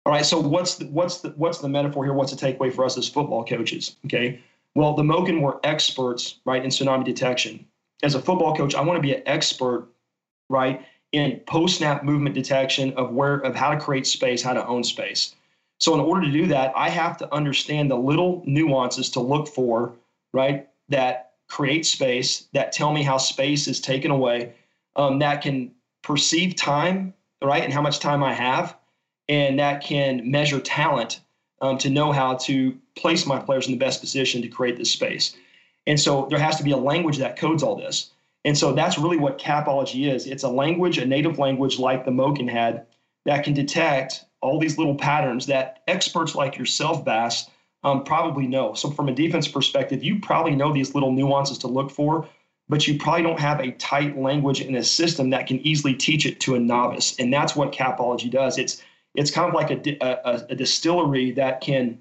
All 0.05 0.13
right. 0.13 0.25
So 0.25 0.39
what's 0.39 0.75
the, 0.75 0.85
what's 0.85 1.19
the 1.19 1.29
what's 1.31 1.59
the 1.59 1.67
metaphor 1.67 2.05
here? 2.05 2.13
What's 2.13 2.33
the 2.33 2.37
takeaway 2.37 2.73
for 2.73 2.85
us 2.85 2.97
as 2.97 3.09
football 3.09 3.43
coaches? 3.43 3.97
Okay. 4.05 4.39
Well, 4.73 4.93
the 4.93 5.03
Moken 5.03 5.41
were 5.41 5.59
experts, 5.63 6.39
right, 6.45 6.63
in 6.63 6.69
tsunami 6.69 7.03
detection. 7.03 7.65
As 8.03 8.15
a 8.15 8.21
football 8.21 8.55
coach, 8.55 8.75
I 8.75 8.81
want 8.81 8.97
to 8.97 9.01
be 9.01 9.15
an 9.15 9.23
expert, 9.25 9.87
right, 10.49 10.85
in 11.11 11.41
post-snap 11.47 12.03
movement 12.03 12.35
detection 12.35 12.93
of 12.93 13.11
where 13.11 13.35
of 13.39 13.55
how 13.55 13.71
to 13.71 13.79
create 13.79 14.05
space, 14.07 14.41
how 14.41 14.53
to 14.53 14.65
own 14.65 14.83
space. 14.83 15.35
So 15.79 15.93
in 15.93 15.99
order 15.99 16.25
to 16.25 16.31
do 16.31 16.47
that, 16.47 16.73
I 16.75 16.89
have 16.89 17.17
to 17.17 17.33
understand 17.33 17.91
the 17.91 17.97
little 17.97 18.43
nuances 18.45 19.09
to 19.11 19.19
look 19.19 19.47
for, 19.47 19.93
right, 20.33 20.69
that 20.89 21.26
create 21.47 21.85
space, 21.85 22.47
that 22.53 22.71
tell 22.71 22.91
me 22.91 23.03
how 23.03 23.17
space 23.17 23.67
is 23.67 23.79
taken 23.79 24.11
away, 24.11 24.53
um, 24.95 25.19
that 25.19 25.41
can 25.41 25.71
perceive 26.03 26.55
time, 26.55 27.13
right, 27.43 27.63
and 27.63 27.73
how 27.73 27.81
much 27.81 27.99
time 27.99 28.23
I 28.23 28.33
have, 28.33 28.75
and 29.29 29.59
that 29.59 29.83
can 29.83 30.29
measure 30.29 30.59
talent 30.59 31.21
um, 31.61 31.77
to 31.79 31.89
know 31.89 32.11
how 32.11 32.35
to 32.35 32.77
place 32.95 33.25
my 33.25 33.39
players 33.39 33.67
in 33.67 33.73
the 33.73 33.77
best 33.77 33.99
position 33.99 34.41
to 34.41 34.47
create 34.47 34.77
this 34.77 34.91
space. 34.91 35.35
And 35.85 35.99
so 35.99 36.27
there 36.29 36.39
has 36.39 36.57
to 36.57 36.63
be 36.63 36.71
a 36.71 36.77
language 36.77 37.17
that 37.17 37.37
codes 37.37 37.63
all 37.63 37.75
this. 37.75 38.11
And 38.45 38.57
so 38.57 38.73
that's 38.73 38.97
really 38.97 39.17
what 39.17 39.39
capology 39.39 40.13
is. 40.13 40.27
It's 40.27 40.43
a 40.43 40.49
language, 40.49 40.97
a 40.97 41.05
native 41.05 41.39
language 41.39 41.79
like 41.79 42.05
the 42.05 42.11
Moken 42.11 42.49
had, 42.49 42.85
that 43.25 43.43
can 43.43 43.53
detect 43.53 44.25
all 44.41 44.59
these 44.59 44.77
little 44.77 44.95
patterns 44.95 45.45
that 45.47 45.81
experts 45.87 46.35
like 46.35 46.57
yourself, 46.57 47.03
Vass, 47.03 47.49
um, 47.87 48.03
probably 48.03 48.47
know. 48.47 48.73
So 48.73 48.91
from 48.91 49.07
a 49.07 49.13
defense 49.13 49.47
perspective, 49.47 50.03
you 50.03 50.19
probably 50.19 50.55
know 50.55 50.73
these 50.73 50.93
little 50.93 51.11
nuances 51.11 51.57
to 51.59 51.67
look 51.67 51.89
for, 51.89 52.27
but 52.67 52.85
you 52.85 52.99
probably 52.99 53.23
don't 53.23 53.39
have 53.39 53.61
a 53.61 53.71
tight 53.71 54.17
language 54.17 54.59
in 54.59 54.75
a 54.75 54.83
system 54.83 55.29
that 55.29 55.47
can 55.47 55.59
easily 55.65 55.93
teach 55.93 56.25
it 56.25 56.41
to 56.41 56.55
a 56.55 56.59
novice. 56.59 57.17
And 57.17 57.31
that's 57.31 57.55
what 57.55 57.71
capology 57.71 58.29
does. 58.29 58.57
It's 58.57 58.83
it's 59.15 59.31
kind 59.31 59.47
of 59.47 59.55
like 59.55 59.71
a, 59.71 59.97
a, 60.05 60.45
a 60.49 60.55
distillery 60.55 61.31
that 61.31 61.61
can 61.61 61.97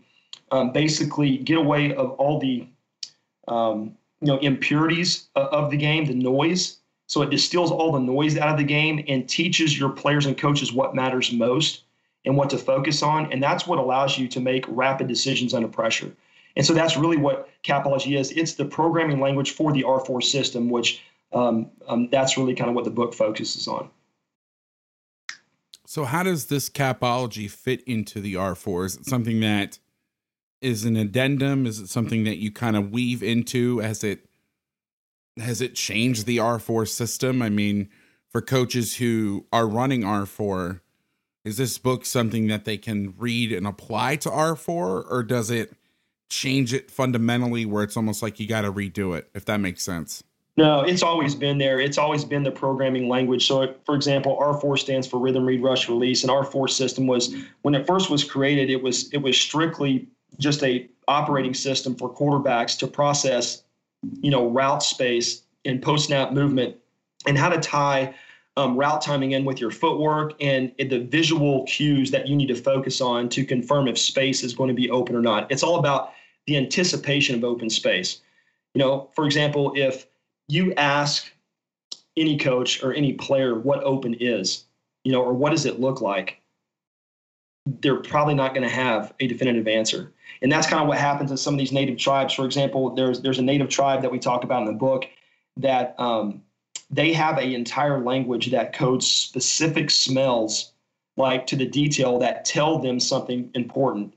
um, 0.51 0.73
basically 0.73 1.39
get 1.39 1.57
away 1.57 1.95
of 1.95 2.11
all 2.13 2.41
the 2.41 2.67
um, 3.47 3.97
you 4.21 4.27
know 4.27 4.39
impurities 4.39 5.29
of 5.37 5.71
the 5.71 5.77
game, 5.77 6.05
the 6.07 6.15
noise. 6.15 6.79
So 7.07 7.23
it 7.23 7.31
distills 7.31 7.71
all 7.71 7.93
the 7.93 8.01
noise 8.01 8.37
out 8.37 8.49
of 8.49 8.59
the 8.59 8.65
game 8.65 9.05
and 9.07 9.29
teaches 9.29 9.79
your 9.79 9.91
players 9.91 10.27
and 10.27 10.37
coaches 10.37 10.73
what 10.73 10.97
matters 10.97 11.33
most 11.33 11.85
and 12.27 12.37
what 12.37 12.51
to 12.51 12.59
focus 12.59 13.03
on. 13.03 13.33
And 13.33 13.43
that's 13.43 13.67
what 13.67 13.79
allows 13.79 14.19
you 14.19 14.29
to 14.29 14.41
make 14.41 14.65
rapid 14.69 15.07
decisions 15.07 15.55
under 15.55 15.69
pressure. 15.69 16.13
And 16.57 16.67
so 16.67 16.75
that's 16.75 16.97
really 16.97 17.17
what 17.17 17.49
Capology 17.63 18.19
is. 18.19 18.33
It's 18.33 18.55
the 18.55 18.65
programming 18.65 19.21
language 19.21 19.53
for 19.53 19.73
the 19.73 19.85
R4 19.85 20.23
system, 20.23 20.69
which 20.69 21.03
um, 21.33 21.71
um, 21.87 22.09
that's 22.11 22.37
really 22.37 22.55
kind 22.55 22.69
of 22.69 22.75
what 22.75 22.85
the 22.85 22.91
book 22.91 23.15
focuses 23.15 23.69
on. 23.69 23.89
So 25.87 26.05
how 26.05 26.25
does 26.25 26.47
this 26.47 26.69
capology 26.69 27.49
fit 27.49 27.83
into 27.85 28.21
the 28.21 28.35
R4? 28.35 28.87
Is 28.87 28.97
it 28.97 29.07
something 29.07 29.41
that 29.41 29.79
is 30.61 30.85
an 30.85 30.97
addendum? 30.97 31.65
Is 31.65 31.79
it 31.79 31.89
something 31.89 32.25
that 32.25 32.39
you 32.39 32.51
kind 32.51 32.77
of 32.77 32.91
weave 32.91 33.23
into 33.23 33.81
as 33.81 34.03
it 34.03 34.27
has 35.39 35.61
it 35.61 35.75
changed 35.75 36.27
the 36.27 36.39
R4 36.39 36.89
system? 36.89 37.41
I 37.41 37.51
mean, 37.51 37.89
for 38.31 38.41
coaches 38.41 38.97
who 38.97 39.47
are 39.53 39.69
running 39.69 40.03
R4, 40.03 40.81
is 41.47 41.57
this 41.57 41.79
book 41.79 42.05
something 42.05 42.49
that 42.49 42.65
they 42.65 42.77
can 42.77 43.15
read 43.17 43.53
and 43.53 43.69
apply 43.69 44.17
to 44.17 44.29
R4 44.29 44.69
or 44.69 45.23
does 45.23 45.49
it 45.49 45.73
change 46.29 46.75
it 46.75 46.91
fundamentally 46.91 47.65
where 47.65 47.85
it's 47.85 47.97
almost 47.97 48.21
like 48.21 48.41
you 48.41 48.49
got 48.49 48.63
to 48.63 48.73
redo 48.73 49.17
it 49.17 49.31
if 49.33 49.45
that 49.45 49.61
makes 49.61 49.85
sense? 49.85 50.25
No, 50.57 50.81
it's 50.81 51.05
always 51.05 51.37
been 51.37 51.59
there. 51.59 51.79
It's 51.79 51.99
always 51.99 52.25
been 52.25 52.43
the 52.43 52.51
programming 52.51 53.09
language. 53.09 53.47
So, 53.47 53.75
for 53.85 53.95
example, 53.95 54.37
R4 54.41 54.77
stands 54.79 55.07
for 55.07 55.21
Rhythm 55.21 55.45
Read 55.45 55.63
Rush 55.63 55.89
Release, 55.89 56.25
and 56.25 56.33
R4 56.33 56.69
system 56.69 57.07
was 57.07 57.33
when 57.63 57.77
it 57.77 57.87
first 57.87 58.11
was 58.11 58.25
created. 58.25 58.69
It 58.69 58.83
was 58.83 59.13
it 59.13 59.19
was 59.19 59.39
strictly 59.39 60.09
just 60.39 60.65
a 60.65 60.89
operating 61.07 61.55
system 61.55 61.95
for 61.95 62.13
quarterbacks 62.13 62.77
to 62.79 62.87
process, 62.87 63.63
you 64.21 64.31
know, 64.31 64.49
route 64.49 64.83
space 64.83 65.43
and 65.65 65.81
post 65.81 66.07
snap 66.07 66.33
movement, 66.33 66.75
and 67.27 67.39
how 67.39 67.51
to 67.51 67.61
tie 67.61 68.15
um, 68.57 68.77
route 68.77 69.03
timing 69.03 69.33
in 69.33 69.45
with 69.45 69.61
your 69.61 69.71
footwork 69.71 70.33
and 70.41 70.73
the 70.79 71.01
visual 71.11 71.65
cues 71.67 72.11
that 72.11 72.27
you 72.27 72.35
need 72.35 72.47
to 72.47 72.55
focus 72.55 73.01
on 73.01 73.29
to 73.31 73.45
confirm 73.45 73.87
if 73.87 73.99
space 73.99 74.43
is 74.43 74.55
going 74.55 74.69
to 74.69 74.75
be 74.75 74.91
open 74.91 75.15
or 75.15 75.21
not. 75.21 75.51
It's 75.51 75.63
all 75.63 75.79
about 75.79 76.13
the 76.47 76.57
anticipation 76.57 77.35
of 77.35 77.45
open 77.45 77.69
space. 77.69 78.21
You 78.75 78.81
know, 78.81 79.11
for 79.15 79.27
example, 79.27 79.73
if 79.75 80.07
you 80.49 80.73
ask 80.75 81.31
any 82.17 82.39
coach 82.39 82.83
or 82.83 82.95
any 82.95 83.13
player 83.13 83.59
what 83.59 83.83
open 83.83 84.15
is, 84.15 84.65
you 85.05 85.13
know, 85.13 85.23
or 85.23 85.35
what 85.35 85.51
does 85.51 85.67
it 85.67 85.81
look 85.81 86.01
like, 86.01 86.41
they're 87.81 87.97
probably 87.97 88.35
not 88.35 88.55
going 88.55 88.67
to 88.67 88.75
have 88.75 89.13
a 89.21 89.27
definitive 89.27 89.67
answer. 89.67 90.13
And 90.41 90.51
that's 90.51 90.67
kind 90.67 90.81
of 90.81 90.89
what 90.89 90.99
happens 90.99 91.31
in 91.31 91.37
some 91.37 91.55
of 91.55 91.59
these 91.59 91.73
native 91.73 91.99
tribes. 91.99 92.33
For 92.33 92.45
example, 92.45 92.95
there's 92.95 93.21
there's 93.21 93.39
a 93.39 93.43
native 93.43 93.69
tribe 93.69 94.03
that 94.03 94.13
we 94.13 94.19
talk 94.19 94.45
about 94.45 94.63
in 94.63 94.67
the 94.67 94.73
book 94.73 95.07
that 95.57 95.95
um, 95.99 96.43
they 96.91 97.13
have 97.13 97.39
an 97.39 97.53
entire 97.53 98.03
language 98.03 98.51
that 98.51 98.73
codes 98.73 99.07
specific 99.07 99.91
smells, 99.91 100.73
like 101.17 101.47
to 101.49 101.57
the 101.57 101.67
detail, 101.67 102.19
that 102.19 102.45
tell 102.45 102.79
them 102.79 103.01
something 103.01 103.51
important. 103.55 104.15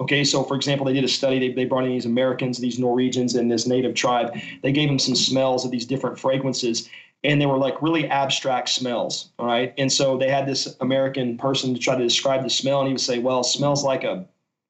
Okay, 0.00 0.22
so 0.22 0.44
for 0.44 0.54
example, 0.54 0.86
they 0.86 0.92
did 0.92 1.04
a 1.04 1.08
study. 1.08 1.38
They, 1.40 1.52
they 1.52 1.64
brought 1.64 1.84
in 1.84 1.90
these 1.90 2.06
Americans, 2.06 2.58
these 2.58 2.78
Norwegians, 2.78 3.34
and 3.34 3.50
this 3.50 3.66
native 3.66 3.94
tribe. 3.94 4.32
They 4.62 4.70
gave 4.70 4.88
them 4.88 4.98
some 4.98 5.16
smells 5.16 5.64
of 5.64 5.72
these 5.72 5.86
different 5.86 6.18
fragrances, 6.18 6.88
and 7.24 7.40
they 7.40 7.46
were 7.46 7.58
like 7.58 7.82
really 7.82 8.06
abstract 8.08 8.68
smells. 8.68 9.30
All 9.40 9.46
right, 9.46 9.74
and 9.76 9.90
so 9.90 10.16
they 10.16 10.30
had 10.30 10.46
this 10.46 10.76
American 10.80 11.36
person 11.36 11.74
to 11.74 11.80
try 11.80 11.96
to 11.96 12.02
describe 12.02 12.44
the 12.44 12.50
smell, 12.50 12.80
and 12.80 12.88
he 12.88 12.92
would 12.92 13.00
say, 13.00 13.18
"Well, 13.18 13.42
smells 13.42 13.82
like 13.82 14.04
a, 14.04 14.24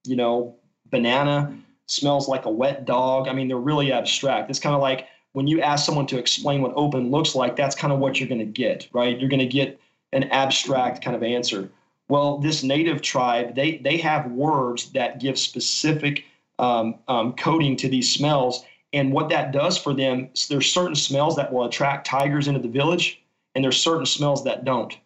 you 0.04 0.16
know, 0.16 0.56
banana. 0.90 1.54
Smells 1.86 2.28
like 2.28 2.46
a 2.46 2.50
wet 2.50 2.84
dog. 2.86 3.28
I 3.28 3.32
mean, 3.32 3.48
they're 3.48 3.56
really 3.56 3.92
abstract. 3.92 4.50
It's 4.50 4.60
kind 4.60 4.74
of 4.74 4.80
like 4.80 5.06
when 5.32 5.46
you 5.46 5.60
ask 5.60 5.84
someone 5.84 6.06
to 6.06 6.18
explain 6.18 6.62
what 6.62 6.72
open 6.74 7.10
looks 7.10 7.34
like, 7.34 7.56
that's 7.56 7.74
kind 7.74 7.92
of 7.92 7.98
what 7.98 8.18
you're 8.18 8.28
going 8.28 8.38
to 8.40 8.44
get, 8.44 8.88
right? 8.92 9.18
You're 9.18 9.28
going 9.28 9.38
to 9.40 9.46
get 9.46 9.80
an 10.12 10.24
abstract 10.24 11.04
kind 11.04 11.14
of 11.14 11.22
answer. 11.22 11.70
Well, 12.08 12.38
this 12.38 12.62
native 12.62 13.02
tribe, 13.02 13.54
they 13.54 13.78
they 13.78 13.98
have 13.98 14.30
words 14.32 14.90
that 14.92 15.20
give 15.20 15.38
specific 15.38 16.24
um, 16.58 16.96
um, 17.06 17.34
coding 17.34 17.76
to 17.76 17.88
these 17.88 18.12
smells, 18.12 18.64
and 18.92 19.12
what 19.12 19.28
that 19.28 19.52
does 19.52 19.76
for 19.76 19.92
them, 19.92 20.30
there's 20.48 20.72
certain 20.72 20.94
smells 20.94 21.36
that 21.36 21.52
will 21.52 21.64
attract 21.64 22.06
tigers 22.06 22.48
into 22.48 22.60
the 22.60 22.68
village, 22.68 23.22
and 23.54 23.62
there's 23.62 23.80
certain 23.80 24.06
smells 24.06 24.42
that 24.44 24.64
don't, 24.64 24.96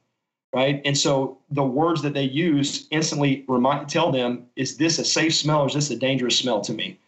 right? 0.54 0.80
And 0.84 0.96
so 0.96 1.38
the 1.50 1.64
words 1.64 2.02
that 2.02 2.14
they 2.14 2.22
use 2.22 2.86
instantly 2.90 3.44
remind 3.48 3.88
tell 3.88 4.12
them, 4.12 4.46
is 4.54 4.76
this 4.76 4.98
a 5.00 5.04
safe 5.04 5.34
smell 5.34 5.62
or 5.62 5.66
is 5.66 5.74
this 5.74 5.90
a 5.90 5.96
dangerous 5.96 6.38
smell 6.38 6.60
to 6.60 6.72
me? 6.72 6.98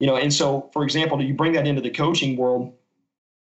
You 0.00 0.06
know, 0.06 0.16
and 0.16 0.32
so 0.32 0.70
for 0.72 0.82
example, 0.82 1.18
do 1.18 1.24
you 1.24 1.34
bring 1.34 1.52
that 1.52 1.66
into 1.66 1.80
the 1.80 1.90
coaching 1.90 2.36
world? 2.36 2.72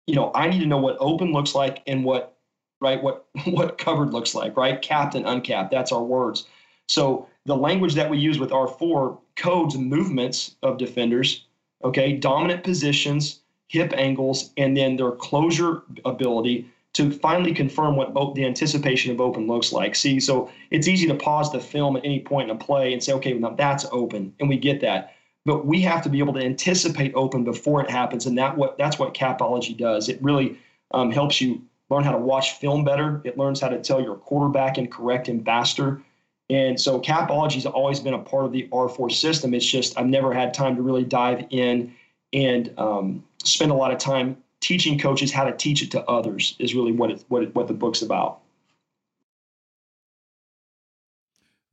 You 0.07 0.15
know, 0.15 0.31
I 0.35 0.49
need 0.49 0.61
to 0.61 0.67
know 0.67 0.79
what 0.79 0.97
open 1.01 1.33
looks 1.33 1.55
like 1.55 1.83
and 1.87 2.05
what 2.05 2.37
right? 2.83 3.03
What 3.03 3.27
what 3.47 3.79
covered 3.79 4.13
looks 4.13 4.35
like, 4.35 4.57
right? 4.57 4.83
Capped 4.83 5.15
and 5.15 5.27
uncapped. 5.27 5.71
That's 5.71 5.93
our 5.93 6.03
words. 6.03 6.47
So 6.89 7.29
the 7.47 7.57
language 7.57 7.95
that 7.95 8.11
we 8.11 8.19
use 8.19 8.39
with 8.39 8.51
R4 8.51 9.19
codes 9.37 9.77
movements 9.79 10.57
of 10.63 10.79
defenders, 10.79 11.47
okay, 11.83 12.13
dominant 12.13 12.65
positions, 12.65 13.41
hip 13.69 13.93
angles, 13.97 14.51
and 14.57 14.77
then 14.77 14.97
their 14.97 15.13
closure 15.13 15.83
ability 16.05 16.69
to 16.93 17.11
finally 17.11 17.55
confirm 17.55 17.97
what 17.97 18.13
the 18.35 18.45
anticipation 18.45 19.11
of 19.11 19.21
open 19.21 19.47
looks 19.47 19.73
like. 19.73 19.95
See, 19.95 20.21
so 20.21 20.51
it's 20.71 20.87
easy 20.87 21.07
to 21.07 21.15
pause 21.15 21.51
the 21.51 21.61
film 21.61 21.97
at 21.97 22.05
any 22.05 22.21
point 22.21 22.51
in 22.51 22.57
a 22.57 22.59
play 22.59 22.93
and 22.93 23.03
say, 23.03 23.15
okay, 23.15 23.33
now 23.33 23.51
that's 23.51 23.87
open, 23.91 24.35
and 24.39 24.49
we 24.49 24.59
get 24.59 24.83
that. 24.83 25.15
But 25.45 25.67
we 25.67 25.81
have 25.83 26.03
to 26.03 26.09
be 26.09 26.21
able 26.21 26.35
to 26.35 26.45
anticipate 26.45 27.13
open 27.15 27.43
before 27.43 27.83
it 27.83 27.91
happens, 27.91 28.27
and 28.27 28.39
that 28.39 28.57
what 28.57 28.79
that's 28.79 28.99
what 28.99 29.15
capology 29.15 29.77
does. 29.77 30.09
It 30.09 30.23
really 30.23 30.59
um, 30.93 31.11
helps 31.11 31.41
you 31.41 31.63
learn 31.91 32.05
how 32.05 32.13
to 32.13 32.19
watch 32.19 32.53
film 32.53 32.85
better. 32.85 33.21
It 33.25 33.37
learns 33.37 33.61
how 33.61 33.69
to 33.69 33.81
tell 33.81 34.01
your 34.01 34.17
quarterback 34.17 34.79
and 34.79 34.91
correct 34.91 35.29
him 35.29 35.45
faster. 35.45 36.01
And 36.49 36.79
so 36.79 37.01
capology 37.01 37.55
has 37.55 37.67
always 37.67 37.99
been 37.99 38.15
a 38.15 38.19
part 38.19 38.45
of 38.45 38.53
the 38.53 38.69
R4 38.73 39.11
system. 39.11 39.55
It's 39.55 39.67
just 39.67 39.99
I've 39.99 40.07
never 40.07 40.33
had 40.33 40.53
time 40.53 40.77
to 40.77 40.83
really 40.83 41.05
dive 41.05 41.47
in 41.51 41.95
and 42.33 42.73
um, 42.79 43.25
spend 43.43 43.71
a 43.71 43.75
lot 43.75 43.91
of 43.91 43.99
time 43.99 44.37
teaching 44.61 44.99
coaches 44.99 45.33
how 45.33 45.45
to 45.45 45.53
teach 45.53 45.83
it 45.83 45.91
to 45.93 46.05
others. 46.05 46.55
Is 46.59 46.75
really 46.75 46.93
what 46.93 47.11
it, 47.11 47.25
what 47.29 47.43
it, 47.43 47.55
what 47.55 47.69
the 47.69 47.75
book's 47.75 48.03
about. 48.03 48.42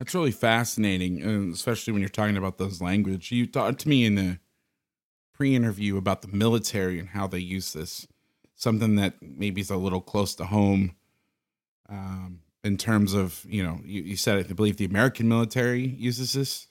That's 0.00 0.14
really 0.14 0.32
fascinating, 0.32 1.22
especially 1.52 1.92
when 1.92 2.00
you're 2.00 2.08
talking 2.08 2.36
about 2.36 2.58
those 2.58 2.80
language. 2.80 3.30
You 3.30 3.46
talked 3.46 3.80
to 3.80 3.88
me 3.88 4.04
in 4.04 4.16
the 4.16 4.38
pre-interview 5.34 5.96
about 5.96 6.22
the 6.22 6.28
military 6.28 6.98
and 6.98 7.10
how 7.10 7.28
they 7.28 7.38
use 7.38 7.72
this 7.74 8.08
something 8.60 8.96
that 8.96 9.14
maybe 9.22 9.60
is 9.60 9.70
a 9.70 9.76
little 9.76 10.02
close 10.02 10.34
to 10.34 10.44
home 10.44 10.94
um, 11.88 12.40
in 12.62 12.76
terms 12.76 13.14
of 13.14 13.44
you 13.48 13.64
know 13.64 13.80
you, 13.84 14.02
you 14.02 14.16
said 14.16 14.46
I 14.48 14.52
believe 14.52 14.76
the 14.76 14.84
American 14.84 15.28
military 15.28 15.86
uses 15.86 16.34
this. 16.34 16.66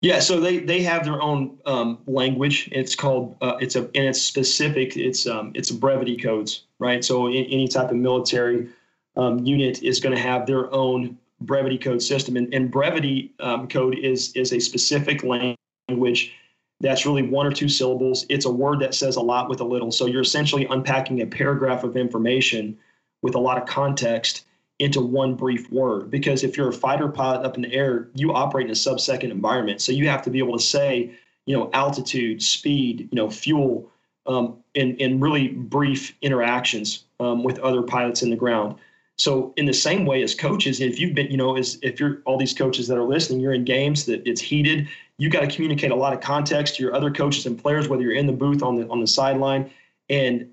Yeah, 0.00 0.20
so 0.20 0.40
they 0.40 0.58
they 0.58 0.82
have 0.82 1.04
their 1.04 1.22
own 1.22 1.58
um, 1.66 1.98
language. 2.06 2.68
It's 2.72 2.94
called 2.94 3.36
uh, 3.40 3.56
it's 3.60 3.76
a 3.76 3.82
and 3.82 4.06
it's 4.08 4.20
specific. 4.20 4.96
It's 4.96 5.26
um, 5.26 5.52
it's 5.54 5.70
brevity 5.70 6.16
codes, 6.16 6.64
right? 6.78 7.04
So 7.04 7.26
in, 7.28 7.44
any 7.44 7.68
type 7.68 7.90
of 7.90 7.96
military 7.96 8.68
um, 9.16 9.44
unit 9.44 9.82
is 9.82 10.00
going 10.00 10.14
to 10.14 10.20
have 10.20 10.46
their 10.46 10.72
own 10.74 11.18
brevity 11.46 11.78
code 11.78 12.02
system, 12.02 12.36
and, 12.36 12.52
and 12.54 12.70
brevity 12.70 13.32
um, 13.40 13.68
code 13.68 13.98
is 13.98 14.32
is 14.32 14.52
a 14.52 14.60
specific 14.60 15.22
language 15.22 16.32
that's 16.80 17.06
really 17.06 17.22
one 17.22 17.46
or 17.46 17.52
two 17.52 17.68
syllables. 17.68 18.26
It's 18.28 18.46
a 18.46 18.50
word 18.50 18.80
that 18.80 18.94
says 18.94 19.16
a 19.16 19.20
lot 19.20 19.48
with 19.48 19.60
a 19.60 19.64
little. 19.64 19.90
So 19.90 20.06
you're 20.06 20.22
essentially 20.22 20.66
unpacking 20.66 21.22
a 21.22 21.26
paragraph 21.26 21.84
of 21.84 21.96
information 21.96 22.76
with 23.22 23.34
a 23.34 23.38
lot 23.38 23.58
of 23.58 23.66
context 23.66 24.44
into 24.80 25.00
one 25.00 25.34
brief 25.34 25.70
word. 25.70 26.10
Because 26.10 26.42
if 26.42 26.56
you're 26.56 26.68
a 26.68 26.72
fighter 26.72 27.08
pilot 27.08 27.46
up 27.46 27.56
in 27.56 27.62
the 27.62 27.72
air, 27.72 28.08
you 28.14 28.32
operate 28.32 28.66
in 28.66 28.72
a 28.72 28.74
sub-second 28.76 29.30
environment. 29.30 29.80
So 29.80 29.92
you 29.92 30.08
have 30.08 30.22
to 30.22 30.30
be 30.30 30.40
able 30.40 30.58
to 30.58 30.64
say, 30.64 31.14
you 31.46 31.56
know, 31.56 31.70
altitude, 31.72 32.42
speed, 32.42 33.08
you 33.12 33.16
know, 33.16 33.30
fuel, 33.30 33.90
um, 34.26 34.56
in, 34.74 34.96
in 34.96 35.20
really 35.20 35.48
brief 35.48 36.14
interactions 36.22 37.04
um, 37.20 37.44
with 37.44 37.58
other 37.60 37.82
pilots 37.82 38.22
in 38.22 38.30
the 38.30 38.36
ground. 38.36 38.76
So 39.16 39.54
in 39.56 39.66
the 39.66 39.72
same 39.72 40.06
way 40.06 40.22
as 40.22 40.34
coaches, 40.34 40.80
if 40.80 40.98
you've 40.98 41.14
been, 41.14 41.30
you 41.30 41.36
know, 41.36 41.56
as 41.56 41.78
if 41.82 42.00
you're 42.00 42.20
all 42.24 42.36
these 42.36 42.52
coaches 42.52 42.88
that 42.88 42.98
are 42.98 43.04
listening, 43.04 43.40
you're 43.40 43.52
in 43.52 43.64
games 43.64 44.06
that 44.06 44.26
it's 44.26 44.40
heated. 44.40 44.88
You 45.18 45.30
got 45.30 45.40
to 45.40 45.46
communicate 45.46 45.92
a 45.92 45.96
lot 45.96 46.12
of 46.12 46.20
context 46.20 46.76
to 46.76 46.82
your 46.82 46.94
other 46.94 47.10
coaches 47.10 47.46
and 47.46 47.60
players, 47.60 47.88
whether 47.88 48.02
you're 48.02 48.14
in 48.14 48.26
the 48.26 48.32
booth 48.32 48.62
on 48.62 48.76
the 48.76 48.88
on 48.88 49.00
the 49.00 49.06
sideline. 49.06 49.70
And 50.08 50.50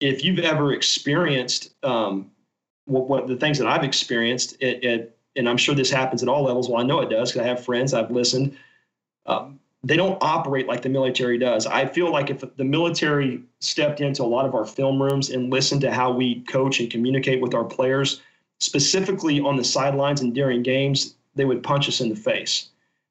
if 0.00 0.24
you've 0.24 0.38
ever 0.38 0.72
experienced 0.72 1.74
um, 1.82 2.30
what, 2.86 3.08
what, 3.08 3.26
the 3.26 3.36
things 3.36 3.58
that 3.58 3.66
I've 3.66 3.84
experienced, 3.84 4.56
it, 4.60 4.82
it, 4.82 5.18
and 5.36 5.48
I'm 5.48 5.56
sure 5.56 5.74
this 5.74 5.90
happens 5.90 6.22
at 6.22 6.28
all 6.28 6.44
levels. 6.44 6.68
Well, 6.68 6.80
I 6.80 6.84
know 6.84 7.00
it 7.00 7.10
does 7.10 7.30
because 7.30 7.44
I 7.44 7.48
have 7.48 7.64
friends. 7.64 7.92
I've 7.92 8.10
listened. 8.10 8.56
Um, 9.26 9.57
they 9.84 9.96
don't 9.96 10.18
operate 10.20 10.66
like 10.66 10.82
the 10.82 10.88
military 10.88 11.38
does. 11.38 11.66
I 11.66 11.86
feel 11.86 12.10
like 12.10 12.30
if 12.30 12.42
the 12.56 12.64
military 12.64 13.42
stepped 13.60 14.00
into 14.00 14.22
a 14.22 14.24
lot 14.24 14.44
of 14.44 14.54
our 14.54 14.64
film 14.64 15.00
rooms 15.00 15.30
and 15.30 15.50
listened 15.50 15.80
to 15.82 15.92
how 15.92 16.10
we 16.10 16.42
coach 16.42 16.80
and 16.80 16.90
communicate 16.90 17.40
with 17.40 17.54
our 17.54 17.64
players, 17.64 18.20
specifically 18.58 19.40
on 19.40 19.56
the 19.56 19.64
sidelines 19.64 20.20
and 20.20 20.34
during 20.34 20.62
games, 20.62 21.14
they 21.36 21.44
would 21.44 21.62
punch 21.62 21.88
us 21.88 22.00
in 22.00 22.08
the 22.08 22.16
face 22.16 22.70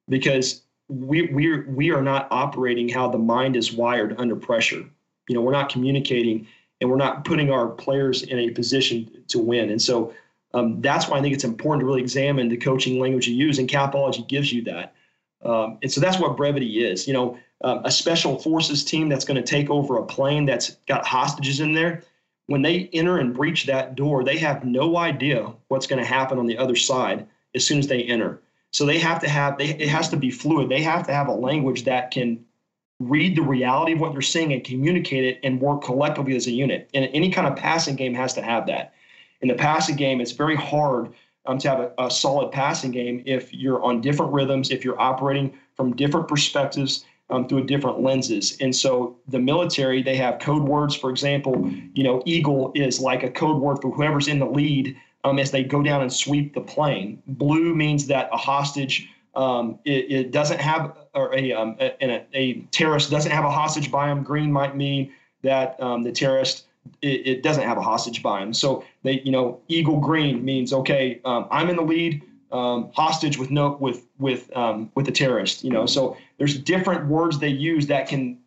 because 0.10 0.62
we 0.90 1.28
we 1.34 1.62
we 1.62 1.92
are 1.92 2.02
not 2.02 2.28
operating 2.32 2.90
how 2.90 3.08
the 3.10 3.18
mind 3.18 3.56
is 3.56 3.74
wired 3.74 4.16
under 4.18 4.36
pressure. 4.36 4.84
You 5.28 5.36
know, 5.36 5.42
we're 5.42 5.52
not 5.52 5.70
communicating 5.70 6.48
and 6.80 6.90
we're 6.90 6.98
not 6.98 7.26
putting 7.26 7.52
our 7.52 7.70
players 7.70 8.24
in 8.24 8.40
a 8.40 8.52
position 8.52 9.10
to 9.30 9.40
win. 9.40 9.70
And 9.70 9.82
so 9.82 10.14
um, 10.54 10.82
that's 10.82 11.08
why 11.08 11.18
I 11.18 11.22
think 11.22 11.34
it's 11.34 11.44
important 11.44 11.82
to 11.82 11.86
really 11.86 12.02
examine 12.02 12.50
the 12.50 12.58
coaching 12.58 13.00
language 13.00 13.28
you 13.28 13.36
use, 13.36 13.60
and 13.60 13.68
Capology 13.68 14.28
gives 14.28 14.52
you 14.52 14.64
that. 14.64 14.94
Um, 15.44 15.78
and 15.82 15.92
so 15.92 16.02
that's 16.02 16.20
what 16.20 16.38
brevity 16.38 16.86
is. 16.86 17.08
You 17.08 17.14
know, 17.14 17.38
um, 17.62 17.82
a 17.86 17.92
special 17.92 18.40
forces 18.40 18.84
team 18.84 19.10
that's 19.10 19.26
going 19.26 19.42
to 19.42 19.48
take 19.48 19.70
over 19.70 19.98
a 19.98 20.06
plane 20.06 20.46
that's 20.46 20.78
got 20.88 21.06
hostages 21.06 21.60
in 21.60 21.74
there. 21.74 22.04
When 22.48 22.62
they 22.62 22.90
enter 22.94 23.18
and 23.18 23.34
breach 23.34 23.66
that 23.66 23.96
door, 23.96 24.24
they 24.24 24.38
have 24.38 24.64
no 24.64 24.98
idea 24.98 25.52
what's 25.68 25.88
going 25.88 26.02
to 26.02 26.08
happen 26.08 26.40
on 26.40 26.48
the 26.48 26.58
other 26.58 26.76
side 26.76 27.28
as 27.56 27.66
soon 27.66 27.80
as 27.80 27.88
they 27.88 28.04
enter. 28.04 28.42
So 28.72 28.86
they 28.86 29.00
have 29.00 29.20
to 29.22 29.30
have 29.30 29.58
they, 29.58 29.70
it 29.70 29.90
has 29.90 30.10
to 30.10 30.18
be 30.18 30.32
fluid. 30.32 30.70
They 30.70 30.82
have 30.82 31.06
to 31.08 31.14
have 31.14 31.28
a 31.28 31.34
language 31.34 31.84
that 31.86 32.12
can 32.12 32.46
read 33.00 33.36
the 33.36 33.42
reality 33.42 33.94
of 33.94 34.00
what 34.00 34.12
they're 34.12 34.22
seeing 34.22 34.54
and 34.54 34.64
communicate 34.64 35.24
it 35.24 35.40
and 35.44 35.62
work 35.62 35.84
collectively 35.84 36.36
as 36.36 36.48
a 36.48 36.52
unit. 36.52 36.90
And 36.94 37.10
any 37.14 37.32
kind 37.32 37.48
of 37.48 37.56
passing 37.56 37.96
game 37.96 38.14
has 38.14 38.34
to 38.36 38.42
have 38.42 38.68
that. 38.68 38.94
In 39.42 39.48
the 39.48 39.54
passing 39.54 39.96
game, 39.96 40.20
it's 40.20 40.32
very 40.32 40.56
hard 40.56 41.14
um, 41.48 41.58
to 41.60 41.70
have 41.70 41.80
a, 41.80 41.92
a 41.98 42.12
solid 42.12 42.52
passing 42.52 42.92
game 42.92 43.24
if 43.26 43.54
you're 43.54 43.84
on 43.84 44.02
different 44.02 44.32
rhythms, 44.32 44.70
if 44.70 44.86
you're 44.86 45.00
operating 45.00 45.58
from 45.76 45.96
different 45.96 46.28
perspectives 46.28 47.06
um, 47.30 47.48
through 47.48 47.66
different 47.66 48.02
lenses. 48.02 48.58
And 48.62 48.76
so 48.76 49.18
the 49.28 49.40
military, 49.40 50.02
they 50.02 50.16
have 50.18 50.40
code 50.40 50.64
words. 50.64 50.96
For 50.96 51.10
example, 51.10 51.70
you 51.94 52.04
know, 52.04 52.22
Eagle 52.26 52.72
is 52.76 53.00
like 53.00 53.24
a 53.24 53.30
code 53.30 53.62
word 53.62 53.82
for 53.82 53.92
whoever's 53.92 54.28
in 54.28 54.40
the 54.40 54.46
lead 54.46 54.96
um, 55.24 55.40
as 55.40 55.52
they 55.52 55.64
go 55.64 55.82
down 55.82 56.02
and 56.02 56.12
sweep 56.12 56.54
the 56.54 56.62
plane. 56.62 57.22
Blue 57.28 57.76
means 57.76 58.08
that 58.08 58.30
a 58.32 58.38
hostage 58.38 59.10
um, 59.36 59.78
it, 59.86 60.12
it, 60.12 60.32
doesn't 60.32 60.60
have, 60.60 60.98
or 61.14 61.36
a, 61.36 61.54
um, 61.54 61.76
a, 61.80 62.26
a, 62.34 62.62
terrorist 62.72 63.12
doesn't 63.12 63.32
have 63.32 63.46
a 63.46 63.52
hostage 63.52 63.92
by 63.92 64.12
him. 64.12 64.24
Green 64.24 64.52
might 64.52 64.76
mean 64.76 65.14
that 65.44 65.80
um, 65.80 66.02
the 66.02 66.12
terrorist 66.12 66.66
it, 67.02 67.28
it, 67.28 67.44
doesn't 67.44 67.64
have 67.64 67.78
a 67.78 67.82
hostage 67.82 68.22
him. 68.22 68.54
So 68.54 68.84
they, 69.04 69.22
you 69.22 69.32
know, 69.32 69.60
Eagle 69.68 70.00
Green 70.00 70.44
means 70.44 70.74
okay, 70.74 71.20
um, 71.26 71.48
I'm 71.52 71.70
in 71.70 71.76
the 71.76 71.84
lead, 71.84 72.24
um, 72.52 72.92
hostage 72.94 73.38
with 73.38 73.52
no 73.52 73.78
with 73.80 74.06
with 74.20 74.56
um, 74.56 74.92
with 74.96 75.06
the 75.06 75.12
terrorist. 75.12 75.64
You 75.64 75.72
know, 75.72 75.86
so 75.86 76.18
there's 76.38 76.58
different 76.58 77.08
words 77.08 77.40
they 77.40 77.50
use 77.50 77.88
that 77.88 78.08
can 78.08 78.40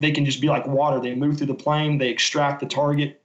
they 0.00 0.10
can 0.10 0.24
just 0.24 0.40
be 0.40 0.48
like 0.48 0.66
water. 0.66 1.00
They 1.00 1.14
move 1.14 1.38
through 1.38 1.48
the 1.48 1.54
plane, 1.54 1.98
they 1.98 2.08
extract 2.08 2.60
the 2.60 2.66
target, 2.66 3.22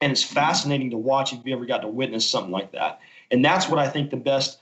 and 0.00 0.12
it's 0.12 0.22
fascinating 0.22 0.90
to 0.90 0.96
watch 0.96 1.32
if 1.32 1.40
you 1.44 1.54
ever 1.54 1.66
got 1.66 1.82
to 1.82 1.88
witness 1.88 2.28
something 2.28 2.52
like 2.52 2.72
that. 2.72 3.00
And 3.30 3.44
that's 3.44 3.68
what 3.68 3.78
I 3.78 3.88
think 3.88 4.10
the 4.10 4.16
best 4.16 4.58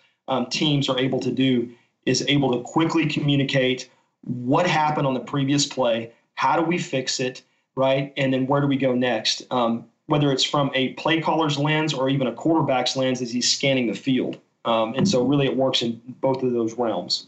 teams 0.50 0.88
are 0.88 0.98
able 0.98 1.20
to 1.20 1.30
do 1.30 1.70
is 2.06 2.24
able 2.28 2.52
to 2.52 2.60
quickly 2.60 3.06
communicate 3.06 3.90
what 4.22 4.66
happened 4.66 5.06
on 5.06 5.14
the 5.14 5.20
previous 5.20 5.66
play, 5.66 6.12
how 6.34 6.56
do 6.56 6.62
we 6.62 6.78
fix 6.78 7.20
it, 7.20 7.42
right? 7.76 8.12
And 8.16 8.32
then 8.32 8.46
where 8.46 8.60
do 8.60 8.66
we 8.66 8.76
go 8.76 8.94
next? 8.94 9.42
Um, 9.50 9.86
whether 10.06 10.30
it's 10.32 10.44
from 10.44 10.70
a 10.74 10.92
play 10.94 11.20
caller's 11.20 11.58
lens 11.58 11.94
or 11.94 12.08
even 12.08 12.26
a 12.26 12.32
quarterback's 12.32 12.96
lens 12.96 13.22
as 13.22 13.30
he's 13.30 13.50
scanning 13.50 13.86
the 13.86 13.94
field. 13.94 14.38
Um, 14.64 14.94
and 14.94 15.08
so, 15.08 15.22
really, 15.24 15.46
it 15.46 15.56
works 15.56 15.82
in 15.82 16.00
both 16.20 16.42
of 16.42 16.52
those 16.52 16.74
realms. 16.74 17.26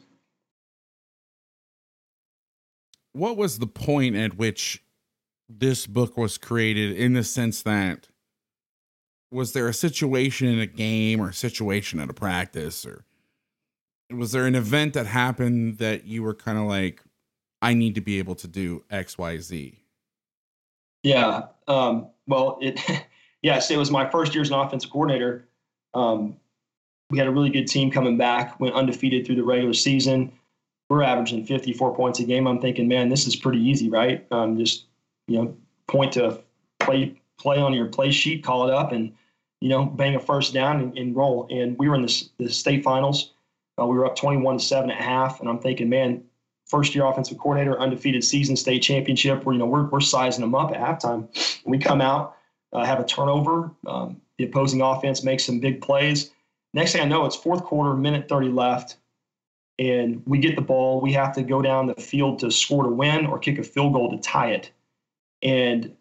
What 3.13 3.37
was 3.37 3.59
the 3.59 3.67
point 3.67 4.17
at 4.17 4.37
which 4.37 4.83
this 5.49 5.87
book 5.87 6.17
was 6.17 6.39
created 6.39 6.97
in 6.97 7.15
the 7.15 7.25
sense 7.25 7.63
that 7.63 8.09
was 9.31 9.53
there 9.53 9.69
a 9.69 9.75
situation 9.75 10.49
in 10.49 10.61
a 10.61 10.67
game 10.67 11.21
or 11.21 11.31
a 11.31 11.35
situation 11.35 12.01
at 12.01 12.11
a 12.11 12.15
practice 12.15 12.85
or 12.87 13.05
was 14.11 14.33
there 14.33 14.47
an 14.47 14.55
event 14.55 14.95
that 14.95 15.07
happened 15.07 15.79
that 15.79 16.05
you 16.05 16.23
were 16.23 16.35
kind 16.35 16.59
of 16.59 16.65
like, 16.65 17.03
I 17.61 17.75
need 17.75 17.95
to 17.97 18.01
be 18.01 18.19
able 18.19 18.37
to 18.37 18.49
do 18.49 18.85
X, 18.91 19.19
Y, 19.19 19.39
Z? 19.39 19.79
Yeah. 21.07 21.43
Um, 21.69 22.09
well, 22.27 22.59
it, 22.61 22.81
yes, 23.43 23.71
it 23.71 23.77
was 23.77 23.93
my 23.93 24.11
first 24.11 24.35
year 24.35 24.43
as 24.43 24.51
an 24.51 24.59
offensive 24.59 24.91
coordinator. 24.91 25.47
Um, 25.95 26.37
we 27.11 27.19
had 27.19 27.29
a 27.29 27.31
really 27.31 27.49
good 27.49 27.69
team 27.69 27.93
coming 27.93 28.19
back, 28.19 28.59
went 28.59 28.75
undefeated 28.75 29.25
through 29.25 29.37
the 29.37 29.45
regular 29.45 29.73
season. 29.73 30.33
We're 30.91 31.05
averaging 31.05 31.47
54 31.47 31.95
points 31.95 32.19
a 32.19 32.25
game. 32.25 32.49
I'm 32.49 32.61
thinking, 32.61 32.89
man, 32.89 33.09
this 33.09 33.29
is 33.29 33.37
pretty 33.37 33.61
easy, 33.61 33.89
right? 33.89 34.27
Um, 34.33 34.59
just, 34.59 34.87
you 35.29 35.41
know, 35.41 35.57
point 35.87 36.13
to 36.15 36.41
play, 36.81 37.15
play 37.39 37.59
on 37.59 37.73
your 37.73 37.87
play 37.87 38.11
sheet, 38.11 38.43
call 38.43 38.67
it 38.67 38.75
up, 38.75 38.91
and, 38.91 39.13
you 39.61 39.69
know, 39.69 39.85
bang 39.85 40.17
a 40.17 40.21
first 40.21 40.55
down 40.55 40.81
and, 40.81 40.99
and 40.99 41.15
roll. 41.15 41.47
And 41.51 41.79
we 41.79 41.89
were 41.89 41.95
in 41.95 42.03
the, 42.03 42.29
the 42.39 42.51
state 42.51 42.83
finals 42.83 43.31
uh, 43.79 43.87
we 43.87 43.97
were 43.97 44.07
up 44.07 44.17
21 44.17 44.59
to 44.59 44.65
7 44.65 44.91
at 44.91 45.01
half, 45.01 45.41
and 45.41 45.49
I'm 45.49 45.59
thinking, 45.59 45.89
man, 45.89 46.25
first 46.67 46.95
year 46.95 47.07
offensive 47.07 47.39
coordinator, 47.39 47.79
undefeated 47.81 48.25
season 48.25 48.57
state 48.57 48.81
championship. 48.81 49.45
Where 49.45 49.55
you 49.55 49.59
know 49.59 49.67
we're, 49.67 49.85
we're 49.85 50.01
sizing 50.01 50.43
them 50.43 50.55
up 50.55 50.73
at 50.73 50.79
halftime. 50.79 51.29
we 51.65 51.79
come 51.79 52.01
out, 52.01 52.37
uh, 52.73 52.85
have 52.85 53.01
a 53.01 53.05
turnover. 53.05 53.71
Um, 53.87 54.21
the 54.39 54.45
opposing 54.45 54.83
offense 54.83 55.25
makes 55.25 55.45
some 55.45 55.61
big 55.61 55.81
plays. 55.81 56.31
Next 56.75 56.93
thing 56.93 57.01
I 57.01 57.07
know, 57.07 57.25
it's 57.25 57.37
fourth 57.37 57.63
quarter, 57.65 57.95
minute 57.95 58.29
30 58.29 58.49
left, 58.49 58.97
and 59.79 60.23
we 60.27 60.39
get 60.39 60.57
the 60.57 60.63
ball. 60.63 61.01
We 61.01 61.13
have 61.15 61.35
to 61.37 61.43
go 61.43 61.63
down 61.63 61.87
the 61.87 61.95
field 61.95 62.41
to 62.41 62.51
score 62.51 62.85
to 62.85 62.91
win 62.91 63.27
or 63.27 63.39
kick 63.39 63.59
a 63.59 63.63
field 63.63 63.95
goal 63.95 64.11
to 64.11 64.19
tie 64.19 64.51
it. 64.51 64.71
And 65.43 65.97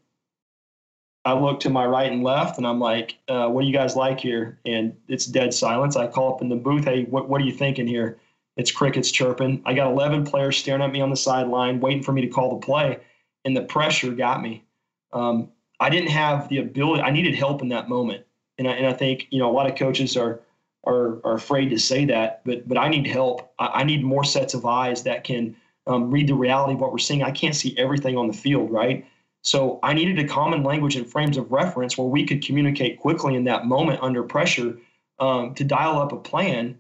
I 1.24 1.34
look 1.34 1.60
to 1.62 1.70
my 1.70 1.86
right 1.86 2.12
and 2.12 2.24
left, 2.24 2.58
and 2.58 2.68
I'm 2.68 2.80
like, 2.80 3.18
uh, 3.28 3.50
"What 3.50 3.62
do 3.62 3.68
you 3.68 3.74
guys 3.74 3.96
like 3.96 4.20
here?" 4.20 4.60
And 4.66 4.96
it's 5.08 5.26
dead 5.26 5.54
silence. 5.54 5.96
I 5.96 6.08
call 6.08 6.36
up 6.36 6.42
in 6.42 6.50
the 6.50 6.56
booth, 6.56 6.86
"Hey, 6.86 7.06
what 7.06 7.30
what 7.30 7.42
are 7.42 7.46
you 7.46 7.52
thinking 7.52 7.88
here?" 7.88 8.20
It's 8.58 8.72
crickets 8.72 9.12
chirping. 9.12 9.62
I 9.66 9.74
got 9.74 9.92
11 9.92 10.26
players 10.26 10.58
staring 10.58 10.82
at 10.82 10.92
me 10.92 11.02
on 11.02 11.10
the 11.10 11.16
sideline, 11.18 11.80
waiting 11.80 12.04
for 12.04 12.14
me 12.14 12.22
to 12.22 12.28
call 12.28 12.58
the 12.58 12.66
play, 12.66 13.00
and 13.44 13.56
the 13.56 13.64
pressure 13.64 14.12
got 14.12 14.42
me. 14.42 14.64
Um, 15.12 15.50
I 15.80 15.90
didn't 15.90 16.10
have 16.10 16.48
the 16.48 16.60
ability. 16.60 17.02
I 17.02 17.12
needed 17.12 17.36
help 17.36 17.62
in 17.62 17.70
that 17.70 17.90
moment, 17.90 18.26
and 18.58 18.68
I, 18.68 18.72
and 18.72 18.88
I 18.88 18.94
think 18.94 19.28
you 19.30 19.40
know 19.40 19.50
a 19.50 19.54
lot 19.54 19.70
of 19.70 19.78
coaches 19.78 20.16
are 20.16 20.40
are 20.86 21.20
are 21.26 21.34
afraid 21.34 21.70
to 21.70 21.78
say 21.78 22.06
that, 22.06 22.42
but 22.46 22.68
but 22.68 22.78
I 22.78 22.88
need 22.88 23.08
help. 23.08 23.52
I, 23.60 23.68
I 23.68 23.84
need 23.84 24.04
more 24.04 24.24
sets 24.24 24.54
of 24.54 24.66
eyes 24.66 25.04
that 25.04 25.24
can 25.26 25.56
um, 25.88 26.10
read 26.10 26.28
the 26.28 26.36
reality 26.36 26.74
of 26.74 26.80
what 26.80 26.92
we're 26.92 26.98
seeing. 26.98 27.24
I 27.24 27.32
can't 27.32 27.56
see 27.56 27.78
everything 27.78 28.18
on 28.18 28.28
the 28.28 28.34
field, 28.34 28.72
right? 28.72 29.06
So 29.42 29.80
I 29.84 29.94
needed 29.94 30.18
a 30.18 30.28
common 30.28 30.64
language 30.64 30.96
and 30.96 31.06
frames 31.06 31.38
of 31.38 31.52
reference 31.52 31.98
where 31.98 32.08
we 32.08 32.26
could 32.26 32.44
communicate 32.44 33.00
quickly 33.00 33.36
in 33.36 33.44
that 33.44 33.66
moment 33.66 34.00
under 34.02 34.24
pressure 34.24 34.78
um, 35.20 35.54
to 35.54 35.64
dial 35.64 36.00
up 36.00 36.12
a 36.12 36.18
plan 36.18 36.80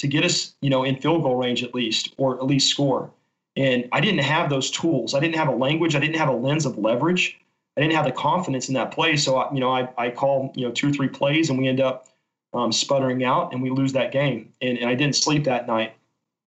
to 0.00 0.08
get 0.08 0.24
us, 0.24 0.54
you 0.60 0.70
know, 0.70 0.84
in 0.84 0.96
field 0.96 1.22
goal 1.22 1.36
range 1.36 1.62
at 1.62 1.74
least, 1.74 2.14
or 2.18 2.36
at 2.36 2.46
least 2.46 2.68
score. 2.68 3.10
And 3.56 3.88
I 3.92 4.00
didn't 4.00 4.20
have 4.20 4.50
those 4.50 4.70
tools. 4.70 5.14
I 5.14 5.20
didn't 5.20 5.36
have 5.36 5.48
a 5.48 5.54
language. 5.54 5.94
I 5.94 6.00
didn't 6.00 6.16
have 6.16 6.28
a 6.28 6.34
lens 6.34 6.66
of 6.66 6.78
leverage. 6.78 7.38
I 7.76 7.80
didn't 7.80 7.94
have 7.94 8.04
the 8.04 8.12
confidence 8.12 8.68
in 8.68 8.74
that 8.74 8.92
play. 8.92 9.16
So, 9.16 9.36
I, 9.36 9.52
you 9.52 9.60
know, 9.60 9.70
I, 9.70 9.88
I 9.96 10.10
call, 10.10 10.52
you 10.54 10.66
know, 10.66 10.72
two 10.72 10.88
or 10.88 10.92
three 10.92 11.08
plays 11.08 11.50
and 11.50 11.58
we 11.58 11.68
end 11.68 11.80
up 11.80 12.08
um, 12.52 12.72
sputtering 12.72 13.24
out 13.24 13.52
and 13.52 13.62
we 13.62 13.70
lose 13.70 13.92
that 13.92 14.12
game. 14.12 14.52
And, 14.60 14.78
and 14.78 14.88
I 14.88 14.94
didn't 14.94 15.16
sleep 15.16 15.44
that 15.44 15.66
night. 15.66 15.94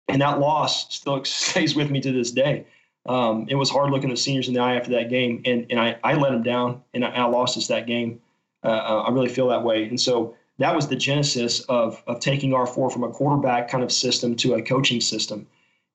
And 0.07 0.21
that 0.21 0.39
loss 0.39 0.93
still 0.93 1.23
stays 1.25 1.75
with 1.75 1.91
me 1.91 2.01
to 2.01 2.11
this 2.11 2.31
day 2.31 2.65
um, 3.05 3.47
it 3.49 3.55
was 3.55 3.69
hard 3.69 3.91
looking 3.91 4.09
the 4.09 4.17
seniors 4.17 4.47
in 4.47 4.53
the 4.53 4.59
eye 4.59 4.75
after 4.75 4.91
that 4.91 5.09
game, 5.09 5.41
and 5.45 5.65
and 5.69 5.79
I, 5.79 5.97
I 6.03 6.13
let 6.15 6.31
them 6.31 6.43
down, 6.43 6.83
and 6.93 7.03
I, 7.03 7.09
I 7.09 7.23
lost 7.25 7.57
us 7.57 7.67
that 7.67 7.87
game. 7.87 8.21
Uh, 8.63 8.67
uh, 8.67 9.01
I 9.07 9.11
really 9.11 9.29
feel 9.29 9.47
that 9.47 9.63
way, 9.63 9.85
and 9.85 9.99
so 9.99 10.35
that 10.59 10.75
was 10.75 10.87
the 10.87 10.95
genesis 10.95 11.61
of 11.61 12.03
of 12.07 12.19
taking 12.19 12.53
R 12.53 12.67
four 12.67 12.89
from 12.89 13.03
a 13.03 13.09
quarterback 13.09 13.69
kind 13.69 13.83
of 13.83 13.91
system 13.91 14.35
to 14.37 14.55
a 14.55 14.61
coaching 14.61 15.01
system, 15.01 15.47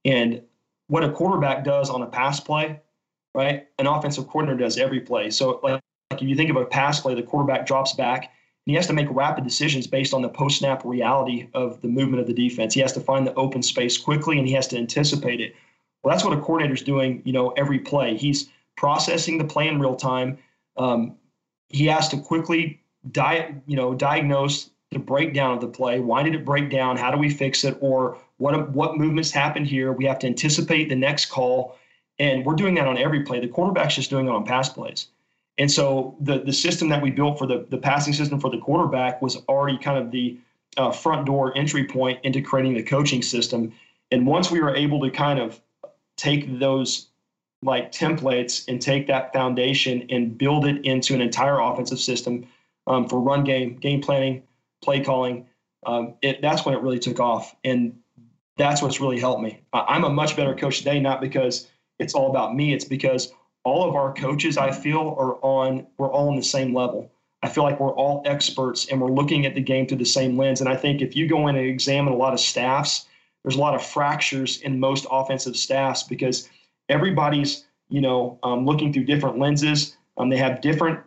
and 0.05 0.43
what 0.89 1.05
a 1.05 1.11
quarterback 1.11 1.65
does 1.65 1.91
on 1.91 2.03
a 2.03 2.07
pass 2.07 2.41
play, 2.41 2.81
right? 3.35 3.67
An 3.79 3.87
offensive 3.87 4.29
coordinator 4.29 4.59
does 4.59 4.79
every 4.79 5.01
play. 5.01 5.31
So 5.31 5.61
like, 5.63 5.81
like 6.11 6.23
if 6.23 6.29
you 6.29 6.37
think 6.37 6.51
of 6.51 6.57
a 6.57 6.65
pass 6.65 7.01
play, 7.01 7.15
the 7.15 7.23
quarterback 7.23 7.67
drops 7.67 7.95
back 7.95 8.25
and 8.25 8.73
he 8.73 8.75
has 8.75 8.87
to 8.87 8.93
make 8.93 9.09
rapid 9.11 9.45
decisions 9.45 9.87
based 9.87 10.15
on 10.15 10.23
the 10.23 10.29
post 10.29 10.59
snap 10.59 10.85
reality 10.85 11.49
of 11.55 11.81
the 11.83 11.89
movement 11.89 12.21
of 12.21 12.27
the 12.27 12.33
defense. 12.33 12.75
He 12.75 12.81
has 12.81 12.93
to 12.93 13.01
find 13.01 13.27
the 13.27 13.35
open 13.35 13.63
space 13.63 13.99
quickly 13.99 14.39
and 14.39 14.47
he 14.47 14.55
has 14.55 14.69
to 14.69 14.79
anticipate 14.79 15.41
it. 15.41 15.55
Well, 16.03 16.15
that's 16.15 16.25
what 16.25 16.37
a 16.37 16.41
coordinator's 16.41 16.83
doing, 16.83 17.23
you 17.25 17.33
know, 17.33 17.51
every 17.51 17.81
play. 17.81 18.17
He's 18.17 18.49
processing 18.77 19.39
the 19.39 19.45
play 19.45 19.67
in 19.67 19.81
real 19.81 19.97
time. 19.97 20.39
Um, 20.77 21.17
he 21.69 21.87
has 21.87 22.09
to 22.11 22.19
quickly 22.19 22.81
di- 23.13 23.55
you 23.67 23.77
know, 23.77 23.95
diagnose 23.95 24.71
the 24.91 24.99
breakdown 24.99 25.55
of 25.55 25.61
the 25.61 25.69
play. 25.69 26.01
Why 26.01 26.23
did 26.23 26.35
it 26.35 26.45
break 26.45 26.71
down? 26.71 26.97
How 26.97 27.11
do 27.11 27.19
we 27.19 27.31
fix 27.31 27.65
it? 27.65 27.77
Or 27.81 28.19
what 28.39 28.71
what 28.71 28.97
movements 28.97 29.31
happened 29.31 29.67
here? 29.67 29.93
We 29.93 30.05
have 30.07 30.19
to 30.21 30.27
anticipate 30.27 30.89
the 30.89 30.97
next 30.97 31.27
call, 31.27 31.77
and 32.19 32.45
we're 32.45 32.55
doing 32.55 32.75
that 32.75 32.87
on 32.87 32.99
every 32.99 33.23
play. 33.23 33.41
The 33.41 33.49
quarterback's 33.49 33.97
just 33.97 34.11
doing 34.11 34.27
it 34.27 34.31
on 34.31 34.45
pass 34.45 34.69
plays. 34.69 35.09
And 35.59 35.71
so 35.71 36.17
the 36.21 36.39
the 36.39 36.53
system 36.53 36.89
that 36.91 37.03
we 37.03 37.11
built 37.11 37.39
for 37.39 37.47
the 37.47 37.67
the 37.71 37.79
passing 37.79 38.13
system 38.13 38.41
for 38.41 38.51
the 38.51 38.59
quarterback 38.59 39.23
was 39.23 39.37
already 39.49 39.79
kind 39.79 39.99
of 39.99 40.11
the 40.11 40.39
uh, 40.77 40.91
front 40.91 41.27
door 41.27 41.57
entry 41.57 41.85
point 41.85 42.21
into 42.25 42.43
creating 42.43 42.75
the 42.75 42.83
coaching 42.83 43.23
system. 43.23 43.73
And 44.13 44.27
once 44.27 44.51
we 44.51 44.61
were 44.61 44.75
able 44.75 45.01
to 45.01 45.11
kind 45.11 45.39
of 45.39 45.61
take 46.17 46.59
those 46.59 47.09
like 47.63 47.91
templates 47.91 48.69
and 48.69 48.81
take 48.81 49.07
that 49.07 49.33
foundation 49.33 50.07
and 50.11 50.37
build 50.37 50.67
it 50.67 50.85
into 50.85 51.15
an 51.15 51.21
entire 51.21 51.59
offensive 51.59 51.99
system 51.99 52.47
um, 52.87 53.09
for 53.09 53.21
run 53.21 53.45
game, 53.45 53.77
game 53.77 54.01
planning, 54.01 54.43
play 54.83 55.03
calling. 55.03 55.47
Um, 55.85 56.15
it, 56.23 56.43
that's 56.43 56.65
when 56.65 56.75
it 56.75 56.83
really 56.83 56.99
took 56.99 57.21
off, 57.21 57.55
and 57.65 57.99
that's 58.57 58.83
what's 58.83 59.01
really 59.01 59.21
helped 59.21 59.43
me. 59.43 59.61
I'm 59.73 60.05
a 60.05 60.11
much 60.11 60.37
better 60.37 60.55
coach 60.55 60.79
today, 60.79 61.01
not 61.01 61.21
because 61.21 61.69
it's 61.99 62.15
all 62.15 62.31
about 62.31 62.55
me. 62.55 62.73
It's 62.73 62.85
because 62.85 63.33
all 63.65 63.89
of 63.89 63.95
our 63.95 64.13
coaches, 64.15 64.57
I 64.57 64.73
feel, 64.73 65.15
are 65.19 65.37
on. 65.43 65.87
We're 65.99 66.11
all 66.11 66.29
on 66.29 66.37
the 66.37 66.43
same 66.43 66.75
level. 66.75 67.11
I 67.43 67.49
feel 67.49 67.65
like 67.65 67.79
we're 67.79 67.95
all 67.95 68.23
experts 68.25 68.89
and 68.89 69.01
we're 69.01 69.11
looking 69.11 69.47
at 69.47 69.55
the 69.55 69.61
game 69.61 69.87
through 69.87 69.99
the 69.99 70.05
same 70.05 70.37
lens. 70.37 70.61
And 70.61 70.69
I 70.69 70.75
think 70.75 71.03
if 71.03 71.15
you 71.15 71.29
go 71.29 71.47
in 71.49 71.55
and 71.55 71.67
examine 71.67 72.13
a 72.13 72.17
lot 72.17 72.33
of 72.33 72.41
staffs 72.41 73.07
there's 73.47 73.55
a 73.55 73.61
lot 73.61 73.77
of 73.77 73.87
fractures 73.87 74.61
in 74.63 74.81
most 74.81 75.07
offensive 75.09 75.57
staffs 75.57 76.03
because 76.03 76.49
everybody's 76.89 77.65
you 77.89 78.01
know 78.01 78.41
um, 78.43 78.67
looking 78.67 78.93
through 78.93 79.05
different 79.05 79.39
lenses. 79.39 79.97
Um, 80.19 80.31
they 80.31 80.37
have 80.37 80.61
different 80.61 80.99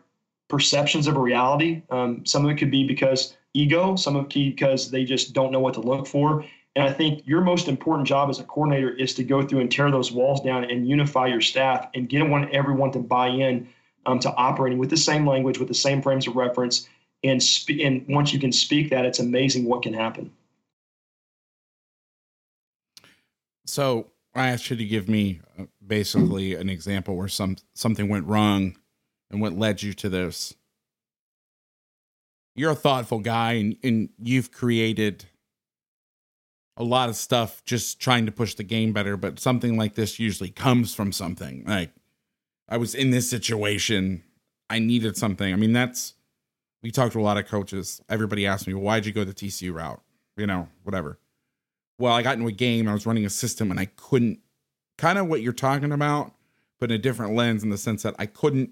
perceptions 0.50 1.08
of 1.08 1.16
a 1.16 1.20
reality. 1.20 1.84
Um, 1.90 2.26
some 2.26 2.44
of 2.44 2.52
it 2.52 2.56
could 2.56 2.72
be 2.72 2.86
because 2.86 3.38
ego. 3.54 3.96
Some 3.96 4.16
of 4.16 4.26
it 4.26 4.34
because 4.34 4.92
they 4.92 5.06
just 5.06 5.34
don't 5.34 5.52
know 5.52 5.60
what 5.60 5.76
to 5.76 5.82
look 5.82 6.08
for. 6.08 6.44
And 6.76 6.88
I 6.88 6.94
think 6.94 7.24
your 7.26 7.42
most 7.42 7.68
important 7.68 8.08
job 8.08 8.30
as 8.30 8.40
a 8.40 8.44
coordinator 8.44 8.90
is 8.90 9.14
to 9.16 9.24
go 9.24 9.46
through 9.46 9.62
and 9.62 9.72
tear 9.72 9.92
those 9.92 10.12
walls 10.12 10.42
down 10.42 10.66
and 10.66 10.88
unify 10.88 11.28
your 11.28 11.42
staff 11.42 11.88
and 11.94 12.08
get 12.08 12.22
everyone 12.22 12.92
to 12.92 13.00
buy 13.00 13.28
in 13.28 13.68
um, 14.06 14.20
to 14.20 14.34
operating 14.36 14.78
with 14.78 14.90
the 14.90 14.98
same 14.98 15.28
language, 15.28 15.58
with 15.58 15.68
the 15.68 15.74
same 15.74 16.02
frames 16.02 16.28
of 16.28 16.36
reference. 16.36 16.88
And, 17.24 17.42
sp- 17.44 17.82
and 17.82 18.06
once 18.08 18.34
you 18.34 18.40
can 18.40 18.52
speak 18.52 18.92
that, 18.92 19.06
it's 19.06 19.20
amazing 19.20 19.66
what 19.66 19.82
can 19.82 19.94
happen. 19.94 20.32
So 23.66 24.08
I 24.34 24.48
asked 24.50 24.70
you 24.70 24.78
to 24.78 24.86
give 24.86 25.10
me 25.10 25.42
uh, 25.60 25.66
basically 25.86 26.56
an 26.56 26.70
example 26.70 27.16
where 27.16 27.28
some 27.28 27.58
something 27.74 28.08
went 28.08 28.26
wrong 28.26 28.78
and 29.32 29.42
what 29.42 29.54
led 29.54 29.82
you 29.82 29.94
to 29.94 30.10
this. 30.10 30.54
You're 32.56 32.72
a 32.72 32.76
thoughtful 32.76 33.20
guy 33.20 33.54
and, 33.54 33.78
and 33.84 34.10
you've 34.18 34.52
created 34.52 35.26
a 36.76 36.84
lot 36.84 37.10
of 37.10 37.16
stuff 37.16 37.64
just 37.66 38.00
trying 38.00 38.26
to 38.26 38.32
push 38.32 38.56
the 38.56 38.64
game 38.64 38.94
better, 38.94 39.18
but 39.18 39.40
something 39.40 39.78
like 39.78 39.96
this 39.96 40.20
usually 40.20 40.50
comes 40.50 40.96
from 40.96 41.12
something. 41.12 41.66
Like 41.68 41.92
I 42.68 42.78
was 42.78 42.96
in 42.96 43.12
this 43.12 43.30
situation, 43.30 44.24
I 44.70 44.80
needed 44.80 45.18
something. 45.18 45.54
I 45.54 45.58
mean, 45.58 45.74
that's 45.74 46.16
we 46.82 46.92
talked 46.92 47.14
to 47.14 47.20
a 47.20 47.22
lot 47.22 47.38
of 47.38 47.48
coaches. 47.48 48.02
Everybody 48.10 48.48
asked 48.48 48.68
me, 48.68 48.74
why'd 48.74 49.06
you 49.06 49.12
go 49.12 49.26
the 49.26 49.34
TCU 49.34 49.74
route? 49.74 50.02
You 50.38 50.48
know, 50.48 50.70
whatever. 50.84 51.20
Well, 51.98 52.14
I 52.14 52.22
got 52.22 52.36
into 52.36 52.48
a 52.48 52.54
game, 52.54 52.88
I 52.88 52.94
was 52.94 53.06
running 53.06 53.26
a 53.26 53.30
system 53.30 53.72
and 53.72 53.80
I 53.80 53.86
couldn't 53.86 54.40
kind 54.98 55.18
of 55.18 55.28
what 55.28 55.42
you're 55.42 55.52
talking 55.52 55.92
about, 55.92 56.34
but 56.80 56.92
in 56.92 56.96
a 56.96 57.02
different 57.02 57.36
lens 57.36 57.62
in 57.62 57.70
the 57.70 57.78
sense 57.78 58.04
that 58.04 58.16
I 58.18 58.26
couldn't 58.26 58.72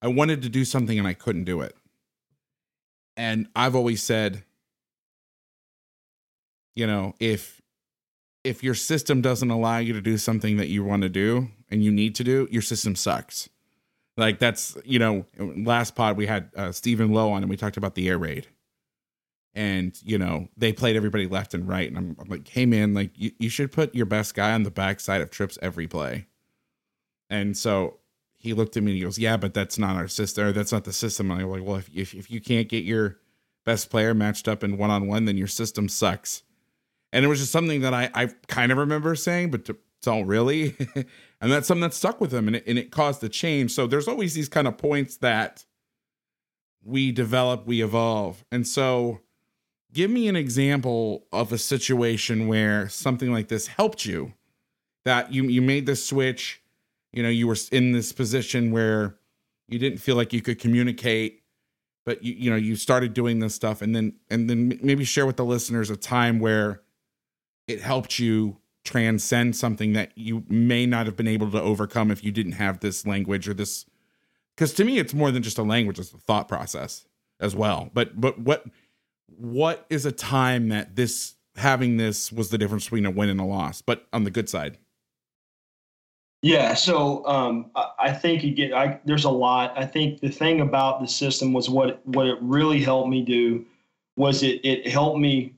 I 0.00 0.08
wanted 0.08 0.42
to 0.42 0.48
do 0.48 0.64
something 0.64 0.98
and 0.98 1.08
I 1.08 1.14
couldn't 1.14 1.44
do 1.44 1.60
it. 1.60 1.74
And 3.16 3.48
I've 3.56 3.74
always 3.74 4.02
said, 4.02 4.44
you 6.74 6.86
know, 6.86 7.14
if 7.18 7.60
if 8.44 8.62
your 8.62 8.74
system 8.74 9.20
doesn't 9.20 9.50
allow 9.50 9.78
you 9.78 9.92
to 9.92 10.00
do 10.00 10.16
something 10.16 10.56
that 10.56 10.68
you 10.68 10.84
want 10.84 11.02
to 11.02 11.08
do 11.08 11.48
and 11.70 11.82
you 11.82 11.90
need 11.90 12.14
to 12.14 12.24
do, 12.24 12.46
your 12.50 12.62
system 12.62 12.94
sucks. 12.94 13.48
Like 14.16 14.38
that's, 14.38 14.76
you 14.84 14.98
know, 14.98 15.26
last 15.38 15.94
pod 15.94 16.16
we 16.16 16.26
had 16.26 16.50
uh, 16.56 16.72
Stephen 16.72 17.12
Lowe 17.12 17.32
on 17.32 17.42
and 17.42 17.50
we 17.50 17.56
talked 17.56 17.76
about 17.76 17.94
the 17.94 18.08
air 18.08 18.18
raid. 18.18 18.46
And, 19.54 19.98
you 20.04 20.18
know, 20.18 20.48
they 20.56 20.72
played 20.72 20.96
everybody 20.96 21.26
left 21.26 21.52
and 21.52 21.68
right. 21.68 21.88
And 21.88 21.98
I'm, 21.98 22.16
I'm 22.20 22.28
like, 22.28 22.46
hey, 22.46 22.64
man, 22.64 22.94
like 22.94 23.10
you, 23.16 23.32
you 23.38 23.48
should 23.48 23.72
put 23.72 23.94
your 23.94 24.06
best 24.06 24.34
guy 24.34 24.52
on 24.52 24.62
the 24.62 24.70
backside 24.70 25.20
of 25.20 25.30
trips 25.30 25.58
every 25.60 25.88
play. 25.88 26.26
And 27.28 27.56
so 27.56 27.98
he 28.38 28.54
looked 28.54 28.76
at 28.76 28.82
me 28.82 28.92
and 28.92 28.98
he 28.98 29.04
goes, 29.04 29.18
yeah, 29.18 29.36
but 29.36 29.52
that's 29.52 29.78
not 29.78 29.96
our 29.96 30.08
system. 30.08 30.52
That's 30.52 30.72
not 30.72 30.84
the 30.84 30.92
system. 30.92 31.30
And 31.30 31.42
I'm 31.42 31.48
like, 31.48 31.62
well, 31.62 31.76
if, 31.76 31.90
if, 31.94 32.14
if 32.14 32.30
you 32.30 32.40
can't 32.40 32.68
get 32.68 32.84
your 32.84 33.18
best 33.64 33.90
player 33.90 34.14
matched 34.14 34.48
up 34.48 34.64
in 34.64 34.78
one 34.78 34.90
on 34.90 35.06
one, 35.06 35.24
then 35.24 35.36
your 35.36 35.48
system 35.48 35.88
sucks 35.88 36.42
and 37.12 37.24
it 37.24 37.28
was 37.28 37.40
just 37.40 37.52
something 37.52 37.80
that 37.82 37.94
I 37.94 38.10
I 38.14 38.26
kind 38.46 38.72
of 38.72 38.78
remember 38.78 39.14
saying, 39.14 39.50
but 39.50 39.64
to, 39.66 39.76
don't 40.02 40.26
really, 40.26 40.76
and 40.94 41.52
that's 41.52 41.66
something 41.66 41.82
that 41.82 41.94
stuck 41.94 42.20
with 42.20 42.32
him, 42.32 42.46
and 42.46 42.56
it, 42.56 42.64
and 42.66 42.78
it 42.78 42.90
caused 42.90 43.22
a 43.24 43.28
change. 43.28 43.72
So 43.72 43.86
there's 43.86 44.08
always 44.08 44.34
these 44.34 44.48
kind 44.48 44.68
of 44.68 44.78
points 44.78 45.16
that 45.18 45.64
we 46.84 47.12
develop, 47.12 47.66
we 47.66 47.82
evolve, 47.82 48.44
and 48.52 48.66
so 48.66 49.20
give 49.92 50.10
me 50.10 50.28
an 50.28 50.36
example 50.36 51.26
of 51.32 51.52
a 51.52 51.58
situation 51.58 52.46
where 52.46 52.88
something 52.88 53.32
like 53.32 53.48
this 53.48 53.66
helped 53.66 54.04
you, 54.04 54.34
that 55.04 55.32
you 55.32 55.44
you 55.44 55.62
made 55.62 55.86
the 55.86 55.96
switch, 55.96 56.62
you 57.12 57.22
know, 57.22 57.28
you 57.28 57.46
were 57.46 57.56
in 57.72 57.92
this 57.92 58.12
position 58.12 58.70
where 58.70 59.16
you 59.68 59.78
didn't 59.78 59.98
feel 59.98 60.16
like 60.16 60.32
you 60.32 60.42
could 60.42 60.58
communicate 60.58 61.42
but 62.08 62.24
you 62.24 62.32
you 62.32 62.48
know 62.48 62.56
you 62.56 62.74
started 62.74 63.12
doing 63.12 63.38
this 63.40 63.54
stuff. 63.54 63.82
And 63.82 63.94
then 63.94 64.14
and 64.30 64.48
then 64.48 64.78
maybe 64.82 65.04
share 65.04 65.26
with 65.26 65.36
the 65.36 65.44
listeners 65.44 65.90
a 65.90 65.96
time 65.96 66.38
where 66.38 66.80
it 67.66 67.82
helped 67.82 68.18
you 68.18 68.56
transcend 68.82 69.54
something 69.54 69.92
that 69.92 70.16
you 70.16 70.42
may 70.48 70.86
not 70.86 71.04
have 71.04 71.16
been 71.16 71.28
able 71.28 71.50
to 71.50 71.60
overcome 71.60 72.10
if 72.10 72.24
you 72.24 72.32
didn't 72.32 72.52
have 72.52 72.80
this 72.80 73.06
language 73.06 73.46
or 73.46 73.52
this 73.52 73.84
because 74.56 74.72
to 74.72 74.84
me 74.84 74.98
it's 74.98 75.12
more 75.12 75.30
than 75.30 75.42
just 75.42 75.58
a 75.58 75.62
language 75.62 75.98
it's 75.98 76.14
a 76.14 76.16
thought 76.16 76.48
process 76.48 77.04
as 77.40 77.54
well. 77.54 77.90
But 77.92 78.18
but 78.18 78.38
what 78.38 78.64
what 79.26 79.84
is 79.90 80.06
a 80.06 80.12
time 80.12 80.70
that 80.70 80.96
this 80.96 81.34
having 81.56 81.98
this 81.98 82.32
was 82.32 82.48
the 82.48 82.56
difference 82.56 82.84
between 82.84 83.04
a 83.04 83.10
win 83.10 83.28
and 83.28 83.38
a 83.38 83.44
loss 83.44 83.82
but 83.82 84.06
on 84.14 84.24
the 84.24 84.30
good 84.30 84.48
side 84.48 84.78
yeah 86.42 86.74
so 86.74 87.26
um, 87.26 87.70
i 87.98 88.12
think 88.12 88.44
again 88.44 88.72
I, 88.72 89.00
there's 89.04 89.24
a 89.24 89.30
lot 89.30 89.72
i 89.76 89.84
think 89.84 90.20
the 90.20 90.28
thing 90.28 90.60
about 90.60 91.00
the 91.00 91.08
system 91.08 91.52
was 91.52 91.68
what 91.68 92.06
what 92.06 92.26
it 92.26 92.38
really 92.40 92.82
helped 92.82 93.08
me 93.08 93.22
do 93.22 93.64
was 94.16 94.42
it 94.42 94.60
it 94.64 94.86
helped 94.86 95.18
me 95.18 95.54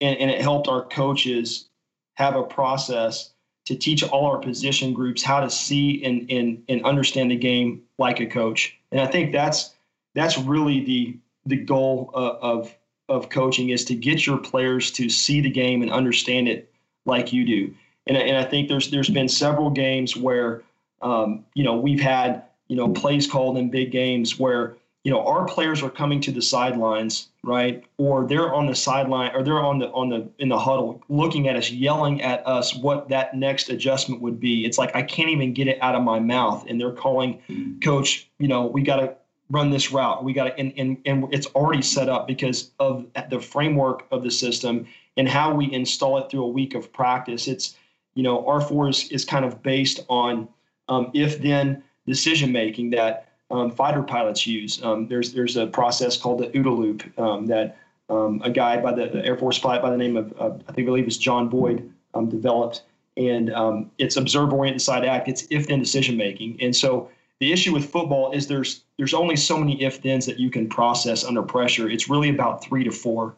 and, 0.00 0.18
and 0.18 0.30
it 0.30 0.40
helped 0.40 0.68
our 0.68 0.82
coaches 0.82 1.68
have 2.14 2.36
a 2.36 2.42
process 2.42 3.30
to 3.66 3.74
teach 3.74 4.02
all 4.02 4.26
our 4.26 4.38
position 4.38 4.92
groups 4.92 5.22
how 5.22 5.40
to 5.40 5.48
see 5.48 6.04
and, 6.04 6.30
and, 6.30 6.62
and 6.68 6.84
understand 6.84 7.30
the 7.30 7.36
game 7.36 7.82
like 7.98 8.20
a 8.20 8.26
coach. 8.26 8.78
And 8.92 9.00
I 9.00 9.06
think 9.06 9.32
that's 9.32 9.74
that's 10.14 10.38
really 10.38 10.84
the 10.84 11.16
the 11.46 11.56
goal 11.56 12.10
of, 12.14 12.36
of 12.42 12.76
of 13.08 13.28
coaching 13.28 13.70
is 13.70 13.84
to 13.86 13.94
get 13.94 14.26
your 14.26 14.38
players 14.38 14.90
to 14.92 15.08
see 15.08 15.40
the 15.40 15.50
game 15.50 15.82
and 15.82 15.90
understand 15.90 16.48
it 16.48 16.72
like 17.04 17.32
you 17.32 17.44
do. 17.44 17.74
And, 18.06 18.16
and 18.16 18.36
I 18.36 18.44
think 18.44 18.68
there's 18.68 18.90
there's 18.90 19.10
been 19.10 19.28
several 19.28 19.70
games 19.70 20.16
where 20.16 20.62
um, 21.02 21.44
you 21.54 21.64
know 21.64 21.76
we've 21.76 22.00
had 22.00 22.44
you 22.68 22.76
know 22.76 22.88
plays 22.88 23.26
called 23.26 23.56
in 23.58 23.70
big 23.70 23.90
games 23.90 24.38
where 24.38 24.76
you 25.04 25.10
know 25.10 25.24
our 25.26 25.46
players 25.46 25.82
are 25.82 25.90
coming 25.90 26.20
to 26.22 26.32
the 26.32 26.42
sidelines 26.42 27.28
right? 27.44 27.84
Or 27.98 28.26
they're 28.26 28.52
on 28.52 28.66
the 28.66 28.74
sideline 28.74 29.34
or 29.34 29.42
they're 29.42 29.62
on 29.62 29.78
the 29.78 29.90
on 29.90 30.08
the 30.08 30.28
in 30.38 30.48
the 30.48 30.58
huddle 30.58 31.02
looking 31.08 31.48
at 31.48 31.56
us 31.56 31.70
yelling 31.70 32.22
at 32.22 32.46
us 32.46 32.74
what 32.74 33.08
that 33.10 33.36
next 33.36 33.68
adjustment 33.68 34.22
would 34.22 34.40
be. 34.40 34.64
It's 34.64 34.78
like 34.78 34.94
i 34.96 35.02
can't 35.02 35.28
even 35.28 35.52
get 35.52 35.68
it 35.68 35.78
out 35.80 35.94
of 35.94 36.02
my 36.02 36.18
mouth. 36.18 36.64
And 36.68 36.80
they're 36.80 36.92
calling 36.92 37.42
coach 37.82 38.28
you 38.38 38.48
know 38.48 38.66
we 38.66 38.82
got 38.82 38.96
to 38.96 39.14
run 39.50 39.70
this 39.70 39.92
route. 39.92 40.24
We 40.24 40.32
got 40.32 40.44
to 40.44 40.58
and, 40.58 40.72
and 40.76 40.98
and 41.04 41.32
it's 41.32 41.46
already 41.48 41.82
set 41.82 42.08
up 42.08 42.26
because 42.26 42.70
of 42.80 43.06
the 43.30 43.40
framework 43.40 44.06
of 44.10 44.22
the 44.22 44.30
system 44.30 44.86
and 45.16 45.28
how 45.28 45.54
we 45.54 45.72
install 45.72 46.18
it 46.18 46.30
through 46.30 46.44
a 46.44 46.48
week 46.48 46.74
of 46.74 46.92
practice. 46.92 47.46
It's 47.46 47.76
you 48.14 48.22
know 48.22 48.42
r4 48.42 48.90
is, 48.90 49.10
is 49.10 49.24
kind 49.24 49.44
of 49.44 49.62
based 49.62 50.00
on 50.08 50.48
um, 50.88 51.10
if 51.14 51.40
then 51.40 51.82
decision 52.06 52.52
making 52.52 52.90
that 52.90 53.28
um, 53.50 53.70
fighter 53.70 54.02
pilots 54.02 54.46
use. 54.46 54.82
Um, 54.82 55.06
there's 55.08 55.32
there's 55.32 55.56
a 55.56 55.66
process 55.66 56.16
called 56.16 56.40
the 56.40 56.48
OODA 56.48 56.78
loop 56.78 57.18
um, 57.18 57.46
that 57.46 57.78
um, 58.08 58.40
a 58.44 58.50
guy 58.50 58.80
by 58.80 58.92
the, 58.92 59.24
Air 59.24 59.36
Force 59.36 59.58
pilot 59.58 59.82
by 59.82 59.90
the 59.90 59.96
name 59.96 60.16
of 60.16 60.34
uh, 60.38 60.50
I 60.68 60.72
think 60.72 60.86
I 60.86 60.90
believe 60.90 61.06
it's 61.06 61.16
John 61.16 61.48
Boyd 61.48 61.90
um, 62.14 62.28
developed, 62.28 62.82
and 63.16 63.52
it's 63.98 64.16
observe, 64.16 64.52
orient, 64.52 64.76
decide, 64.76 65.04
act. 65.04 65.28
It's 65.28 65.46
if 65.50 65.66
then 65.68 65.78
decision 65.78 66.16
making, 66.16 66.58
and 66.60 66.74
so 66.74 67.10
the 67.40 67.52
issue 67.52 67.72
with 67.72 67.90
football 67.90 68.32
is 68.32 68.46
there's 68.46 68.84
there's 68.96 69.14
only 69.14 69.36
so 69.36 69.58
many 69.58 69.82
if 69.82 69.96
thens 69.96 70.26
that 70.26 70.38
you 70.38 70.50
can 70.50 70.68
process 70.68 71.24
under 71.24 71.42
pressure. 71.42 71.88
It's 71.88 72.08
really 72.08 72.30
about 72.30 72.64
three 72.64 72.84
to 72.84 72.90
four, 72.90 73.34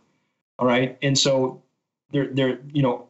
all 0.59 0.67
right, 0.67 0.99
and 1.03 1.19
so 1.19 1.63
there 2.13 2.27
there 2.29 2.61
you 2.73 2.83
know 2.83 3.06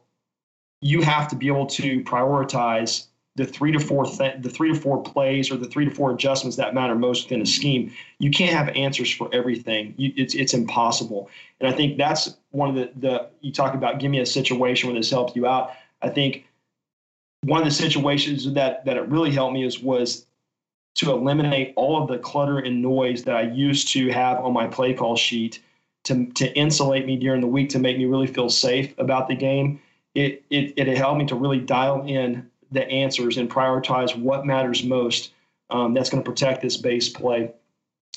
you 0.80 1.02
have 1.02 1.28
to 1.28 1.36
be 1.36 1.48
able 1.48 1.66
to 1.66 2.02
prioritize 2.04 3.06
the 3.36 3.44
three 3.44 3.70
to 3.70 3.78
four 3.78 4.06
th- 4.06 4.40
the 4.40 4.48
three 4.48 4.72
to 4.72 4.78
four 4.78 5.02
plays 5.02 5.50
or 5.50 5.56
the 5.56 5.66
three 5.66 5.84
to 5.84 5.90
four 5.90 6.10
adjustments 6.10 6.56
that 6.56 6.74
matter 6.74 6.94
most 6.94 7.24
within 7.24 7.42
a 7.42 7.46
scheme. 7.46 7.92
You 8.18 8.30
can't 8.30 8.52
have 8.52 8.74
answers 8.74 9.10
for 9.10 9.28
everything. 9.32 9.94
You, 9.96 10.12
it's 10.16 10.34
it's 10.34 10.54
impossible. 10.54 11.30
And 11.60 11.68
I 11.68 11.72
think 11.72 11.98
that's 11.98 12.36
one 12.50 12.70
of 12.70 12.74
the 12.74 12.90
the 12.96 13.28
you 13.42 13.52
talk 13.52 13.74
about. 13.74 14.00
Give 14.00 14.10
me 14.10 14.20
a 14.20 14.26
situation 14.26 14.88
where 14.88 14.98
this 14.98 15.10
helps 15.10 15.36
you 15.36 15.46
out. 15.46 15.72
I 16.02 16.08
think 16.08 16.46
one 17.42 17.60
of 17.60 17.66
the 17.66 17.74
situations 17.74 18.50
that 18.54 18.84
that 18.86 18.96
it 18.96 19.06
really 19.08 19.30
helped 19.30 19.52
me 19.52 19.64
is 19.64 19.80
was 19.80 20.26
to 20.96 21.12
eliminate 21.12 21.74
all 21.76 22.02
of 22.02 22.08
the 22.08 22.18
clutter 22.18 22.58
and 22.58 22.80
noise 22.80 23.24
that 23.24 23.36
I 23.36 23.42
used 23.42 23.88
to 23.92 24.08
have 24.10 24.38
on 24.38 24.54
my 24.54 24.66
play 24.66 24.94
call 24.94 25.14
sheet 25.14 25.60
to 26.04 26.26
to 26.32 26.50
insulate 26.56 27.04
me 27.04 27.16
during 27.16 27.42
the 27.42 27.46
week 27.46 27.68
to 27.70 27.78
make 27.78 27.98
me 27.98 28.06
really 28.06 28.26
feel 28.26 28.48
safe 28.48 28.94
about 28.98 29.28
the 29.28 29.36
game. 29.36 29.80
It 30.16 30.44
it 30.50 30.74
it 30.76 30.96
helped 30.96 31.18
me 31.18 31.26
to 31.26 31.34
really 31.34 31.60
dial 31.60 32.02
in 32.06 32.50
the 32.72 32.88
answers 32.88 33.36
and 33.36 33.50
prioritize 33.50 34.18
what 34.18 34.46
matters 34.46 34.82
most 34.82 35.32
um, 35.70 35.94
that's 35.94 36.10
going 36.10 36.22
to 36.22 36.28
protect 36.28 36.62
this 36.62 36.76
base 36.76 37.08
play 37.08 37.52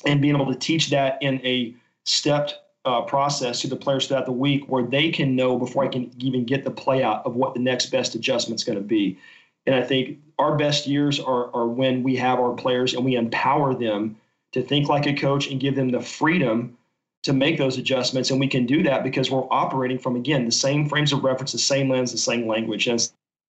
and 0.05 0.21
being 0.21 0.35
able 0.35 0.51
to 0.51 0.57
teach 0.57 0.89
that 0.89 1.21
in 1.21 1.45
a 1.45 1.75
stepped 2.05 2.55
uh, 2.85 3.01
process 3.01 3.61
to 3.61 3.67
the 3.67 3.75
players 3.75 4.07
throughout 4.07 4.25
the 4.25 4.31
week 4.31 4.63
where 4.67 4.83
they 4.83 5.11
can 5.11 5.35
know 5.35 5.57
before 5.57 5.83
I 5.83 5.89
can 5.89 6.11
even 6.19 6.45
get 6.45 6.63
the 6.63 6.71
play 6.71 7.03
out 7.03 7.25
of 7.25 7.35
what 7.35 7.53
the 7.53 7.59
next 7.59 7.87
best 7.87 8.15
adjustment 8.15 8.59
is 8.59 8.63
going 8.63 8.77
to 8.77 8.83
be. 8.83 9.19
And 9.65 9.75
I 9.75 9.83
think 9.83 10.19
our 10.39 10.55
best 10.55 10.87
years 10.87 11.19
are, 11.19 11.53
are 11.53 11.67
when 11.67 12.01
we 12.01 12.15
have 12.15 12.39
our 12.39 12.53
players 12.53 12.93
and 12.93 13.03
we 13.03 13.15
empower 13.15 13.75
them 13.75 14.15
to 14.53 14.63
think 14.63 14.87
like 14.87 15.05
a 15.05 15.13
coach 15.13 15.51
and 15.51 15.59
give 15.59 15.75
them 15.75 15.91
the 15.91 16.01
freedom 16.01 16.77
to 17.23 17.33
make 17.33 17.57
those 17.57 17.77
adjustments. 17.77 18.31
And 18.31 18.39
we 18.39 18.47
can 18.47 18.65
do 18.65 18.83
that 18.83 19.03
because 19.03 19.29
we're 19.29 19.47
operating 19.51 19.99
from, 19.99 20.15
again, 20.15 20.45
the 20.45 20.51
same 20.51 20.87
frames 20.87 21.11
of 21.11 21.23
reference, 21.23 21.51
the 21.51 21.57
same 21.57 21.89
lens, 21.89 22.11
the 22.11 22.17
same 22.17 22.47
language. 22.47 22.87
And 22.87 22.99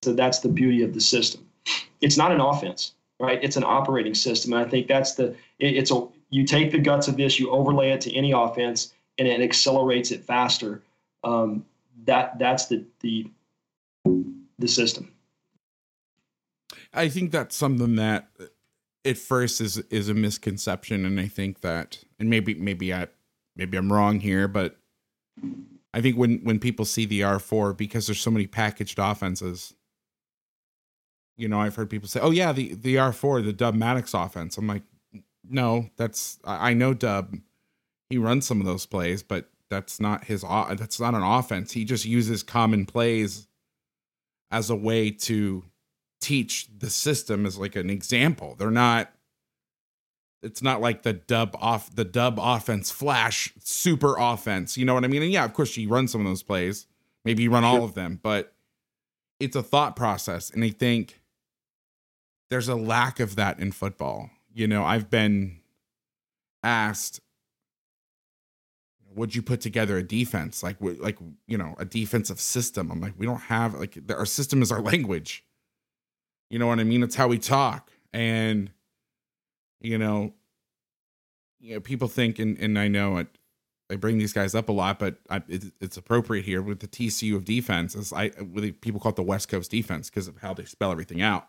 so 0.03 0.13
that's 0.13 0.39
the 0.39 0.49
beauty 0.49 0.83
of 0.83 0.93
the 0.93 1.01
system. 1.01 1.45
It's 2.01 2.17
not 2.17 2.31
an 2.31 2.41
offense, 2.41 2.93
right? 3.19 3.41
It's 3.43 3.57
an 3.57 3.63
operating 3.63 4.13
system. 4.13 4.53
And 4.53 4.65
I 4.65 4.69
think 4.69 4.87
that's 4.87 5.15
the, 5.15 5.35
it, 5.59 5.77
it's 5.77 5.91
a, 5.91 6.07
you 6.29 6.45
take 6.45 6.71
the 6.71 6.79
guts 6.79 7.07
of 7.07 7.17
this, 7.17 7.39
you 7.39 7.49
overlay 7.51 7.91
it 7.91 8.01
to 8.01 8.15
any 8.15 8.31
offense, 8.31 8.93
and 9.17 9.27
it 9.27 9.41
accelerates 9.41 10.11
it 10.11 10.23
faster. 10.23 10.81
Um, 11.23 11.65
that 12.05 12.39
that's 12.39 12.65
the 12.67 12.83
the 13.01 13.29
the 14.57 14.67
system. 14.67 15.11
I 16.93 17.09
think 17.09 17.31
that's 17.31 17.55
something 17.55 17.95
that 17.97 18.29
at 19.05 19.17
first 19.17 19.61
is 19.61 19.77
is 19.89 20.09
a 20.09 20.13
misconception, 20.13 21.05
and 21.05 21.19
I 21.19 21.27
think 21.27 21.61
that, 21.61 22.03
and 22.17 22.29
maybe 22.29 22.55
maybe 22.55 22.93
I 22.93 23.07
maybe 23.55 23.77
I'm 23.77 23.91
wrong 23.91 24.19
here, 24.19 24.47
but 24.47 24.77
I 25.93 26.01
think 26.01 26.17
when 26.17 26.39
when 26.43 26.59
people 26.59 26.85
see 26.85 27.05
the 27.05 27.23
R 27.23 27.39
four 27.39 27.73
because 27.73 28.07
there's 28.07 28.19
so 28.19 28.31
many 28.31 28.47
packaged 28.47 28.99
offenses, 28.99 29.73
you 31.37 31.47
know, 31.47 31.59
I've 31.59 31.75
heard 31.75 31.89
people 31.89 32.07
say, 32.07 32.19
"Oh 32.19 32.31
yeah, 32.31 32.53
the 32.53 32.75
the 32.75 32.97
R 32.97 33.11
four, 33.11 33.41
the 33.41 33.53
Dub 33.53 33.75
Maddox 33.75 34.13
offense." 34.13 34.57
I'm 34.57 34.67
like, 34.67 34.83
no, 35.47 35.89
that's 35.97 36.39
I 36.45 36.73
know 36.73 36.93
Dub, 36.93 37.35
he 38.09 38.17
runs 38.17 38.45
some 38.45 38.59
of 38.59 38.65
those 38.65 38.85
plays, 38.85 39.23
but 39.23 39.49
that's 39.69 39.99
not 39.99 40.25
his 40.25 40.41
that's 40.41 40.99
not 40.99 41.15
an 41.15 41.23
offense. 41.23 41.71
He 41.71 41.85
just 41.85 42.05
uses 42.05 42.43
common 42.43 42.85
plays 42.85 43.47
as 44.51 44.69
a 44.69 44.75
way 44.75 45.11
to 45.11 45.63
teach 46.19 46.67
the 46.77 46.89
system 46.89 47.45
as 47.45 47.57
like 47.57 47.75
an 47.75 47.89
example. 47.89 48.55
They're 48.57 48.69
not 48.69 49.11
it's 50.43 50.61
not 50.61 50.81
like 50.81 51.03
the 51.03 51.13
dub 51.13 51.55
off 51.59 51.93
the 51.95 52.05
dub 52.05 52.39
offense 52.41 52.91
flash 52.91 53.53
super 53.59 54.15
offense. 54.17 54.77
You 54.77 54.85
know 54.85 54.93
what 54.93 55.03
I 55.03 55.07
mean? 55.07 55.21
And 55.21 55.31
yeah, 55.31 55.45
of 55.45 55.53
course 55.53 55.75
you 55.77 55.89
run 55.89 56.07
some 56.07 56.21
of 56.21 56.27
those 56.27 56.43
plays. 56.43 56.87
Maybe 57.23 57.43
you 57.43 57.51
run 57.51 57.63
all 57.63 57.83
of 57.83 57.93
them, 57.93 58.19
but 58.21 58.53
it's 59.39 59.55
a 59.55 59.61
thought 59.61 59.95
process. 59.95 60.49
And 60.49 60.63
I 60.63 60.69
think 60.69 61.21
there's 62.49 62.67
a 62.67 62.75
lack 62.75 63.19
of 63.19 63.35
that 63.35 63.59
in 63.59 63.71
football. 63.71 64.31
You 64.53 64.67
know, 64.67 64.83
I've 64.83 65.09
been 65.09 65.59
asked 66.63 67.21
would 69.13 69.35
you 69.35 69.41
put 69.41 69.61
together 69.61 69.97
a 69.97 70.03
defense 70.03 70.63
like 70.63 70.77
like 70.79 71.17
you 71.47 71.57
know 71.57 71.75
a 71.79 71.85
defensive 71.85 72.39
system 72.39 72.91
i'm 72.91 73.01
like 73.01 73.13
we 73.17 73.25
don't 73.25 73.41
have 73.41 73.73
like 73.73 73.97
our 74.09 74.25
system 74.25 74.61
is 74.61 74.71
our 74.71 74.81
language 74.91 75.43
you 76.49 76.57
know 76.57 76.67
what 76.67 76.79
i 76.79 76.83
mean 76.83 77.03
it's 77.03 77.15
how 77.15 77.27
we 77.27 77.37
talk 77.37 77.91
and 78.13 78.71
you 79.81 79.97
know 79.97 80.33
you 81.59 81.73
know 81.73 81.79
people 81.79 82.07
think 82.07 82.39
and 82.39 82.57
and 82.57 82.77
i 82.77 82.87
know 82.87 83.17
it 83.17 83.27
i 83.89 83.95
bring 83.95 84.17
these 84.17 84.33
guys 84.33 84.55
up 84.55 84.69
a 84.69 84.71
lot 84.71 84.99
but 84.99 85.17
I, 85.29 85.41
it, 85.47 85.65
it's 85.81 85.97
appropriate 85.97 86.45
here 86.45 86.61
with 86.61 86.79
the 86.79 86.87
tcu 86.87 87.35
of 87.35 87.45
defense 87.45 87.95
as 87.95 88.13
i 88.13 88.31
with 88.51 88.79
people 88.81 88.99
call 88.99 89.11
it 89.11 89.15
the 89.15 89.23
west 89.23 89.49
coast 89.49 89.71
defense 89.71 90.09
because 90.09 90.27
of 90.27 90.37
how 90.37 90.53
they 90.53 90.65
spell 90.65 90.91
everything 90.91 91.21
out 91.21 91.47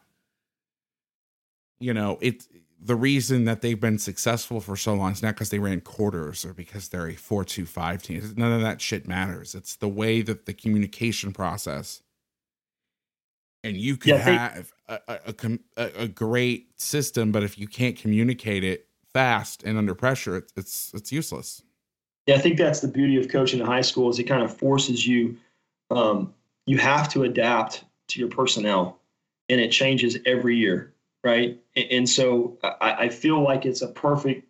you 1.79 1.95
know 1.95 2.19
it's 2.21 2.49
the 2.85 2.97
reason 2.97 3.45
that 3.45 3.63
they've 3.63 3.81
been 3.81 3.99
successful 3.99 4.61
for 4.61 4.77
so 4.77 4.95
long 4.95 5.13
is 5.13 5.23
not 5.23 5.35
because 5.35 5.51
they 5.51 5.61
ran 5.61 5.81
quarters 5.81 6.45
or 6.45 6.53
because 6.53 6.89
they're 6.89 7.07
a 7.07 7.15
4-2-5 7.15 8.03
team. 8.03 8.35
None 8.37 8.53
of 8.53 8.61
that 8.61 8.81
shit 8.81 9.07
matters. 9.07 9.55
It's 9.55 9.77
the 9.77 9.89
way 9.89 10.21
that 10.23 10.47
the 10.47 10.53
communication 10.53 11.33
process 11.33 12.03
and 13.65 13.77
you 13.77 13.97
can 13.97 14.11
yeah, 14.11 14.25
they, 14.25 14.35
have 14.35 14.73
a, 14.89 14.99
a, 15.09 15.59
a, 15.77 15.91
a, 16.03 16.09
great 16.09 16.81
system, 16.81 17.31
but 17.33 17.43
if 17.43 17.59
you 17.59 17.67
can't 17.67 17.97
communicate 17.97 18.65
it 18.65 18.89
fast 19.13 19.63
and 19.63 19.79
under 19.79 19.95
pressure, 19.95 20.37
it's, 20.37 20.53
it's 20.57 20.93
it's 20.95 21.13
useless. 21.13 21.63
Yeah, 22.27 22.37
I 22.37 22.39
think 22.39 22.59
that's 22.59 22.81
the 22.81 22.89
beauty 22.89 23.21
of 23.21 23.29
coaching 23.29 23.61
in 23.61 23.67
high 23.67 23.81
school 23.81 24.11
is 24.11 24.19
it 24.19 24.25
kind 24.25 24.43
of 24.43 24.57
forces 24.57 25.07
you. 25.07 25.37
Um, 25.91 26.33
you 26.67 26.79
have 26.79 27.09
to 27.11 27.25
adapt 27.25 27.85
to 28.09 28.21
your 28.21 28.29
personnel, 28.29 29.01
and 29.49 29.61
it 29.61 29.71
changes 29.71 30.17
every 30.27 30.57
year 30.57 30.93
right? 31.25 31.61
And 31.77 32.09
so 32.09 32.59
I, 32.63 32.95
I 33.01 33.09
feel 33.09 33.41
like 33.41 33.65
it's 33.65 33.83
a 33.83 33.89
perfect 33.89 34.47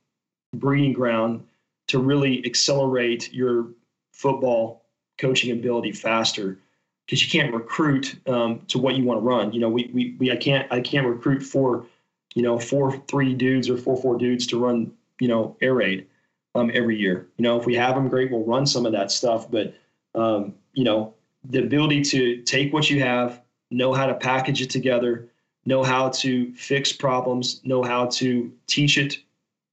breeding 0.54 0.92
ground 0.92 1.44
to 1.88 1.98
really 1.98 2.44
accelerate 2.46 3.32
your 3.32 3.68
football 4.12 4.84
coaching 5.18 5.52
ability 5.52 5.92
faster 5.92 6.58
because 7.06 7.22
you 7.22 7.30
can't 7.30 7.54
recruit 7.54 8.16
um, 8.28 8.60
to 8.68 8.78
what 8.78 8.96
you 8.96 9.04
want 9.04 9.18
to 9.18 9.24
run. 9.24 9.52
You 9.52 9.60
know, 9.60 9.68
we, 9.68 9.90
we, 9.92 10.16
we 10.18 10.30
I 10.30 10.36
can't 10.36 10.70
I 10.72 10.80
can't 10.80 11.06
recruit 11.06 11.42
for 11.42 11.86
you 12.34 12.42
know 12.42 12.58
four 12.58 12.92
three 13.08 13.34
dudes 13.34 13.68
or 13.68 13.76
four 13.76 13.96
four 13.96 14.16
dudes 14.16 14.46
to 14.48 14.58
run 14.58 14.92
you 15.20 15.28
know 15.28 15.56
air 15.60 15.74
raid 15.74 16.06
um, 16.54 16.70
every 16.74 16.98
year. 16.98 17.28
You 17.36 17.42
know, 17.44 17.58
if 17.58 17.66
we 17.66 17.74
have 17.74 17.94
them, 17.94 18.08
great, 18.08 18.30
we'll 18.30 18.44
run 18.44 18.66
some 18.66 18.86
of 18.86 18.92
that 18.92 19.10
stuff. 19.10 19.50
But 19.50 19.74
um, 20.14 20.54
you 20.72 20.84
know, 20.84 21.14
the 21.44 21.60
ability 21.60 22.02
to 22.02 22.42
take 22.42 22.72
what 22.72 22.88
you 22.88 23.00
have, 23.00 23.42
know 23.70 23.92
how 23.92 24.06
to 24.06 24.14
package 24.14 24.62
it 24.62 24.70
together, 24.70 25.28
know 25.64 25.82
how 25.82 26.08
to 26.10 26.54
fix 26.54 26.92
problems, 26.92 27.60
know 27.64 27.82
how 27.82 28.06
to 28.06 28.52
teach 28.66 28.98
it, 28.98 29.18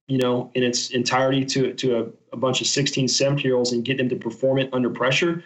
you 0.08 0.18
know, 0.18 0.50
in 0.54 0.62
its 0.62 0.90
entirety 0.90 1.44
to, 1.44 1.72
to 1.74 2.00
a, 2.00 2.06
a 2.32 2.36
bunch 2.36 2.60
of 2.60 2.66
16, 2.66 3.08
17 3.08 3.44
year 3.44 3.56
olds 3.56 3.72
and 3.72 3.84
get 3.84 3.96
them 3.96 4.08
to 4.08 4.16
perform 4.16 4.58
it 4.58 4.68
under 4.72 4.90
pressure 4.90 5.44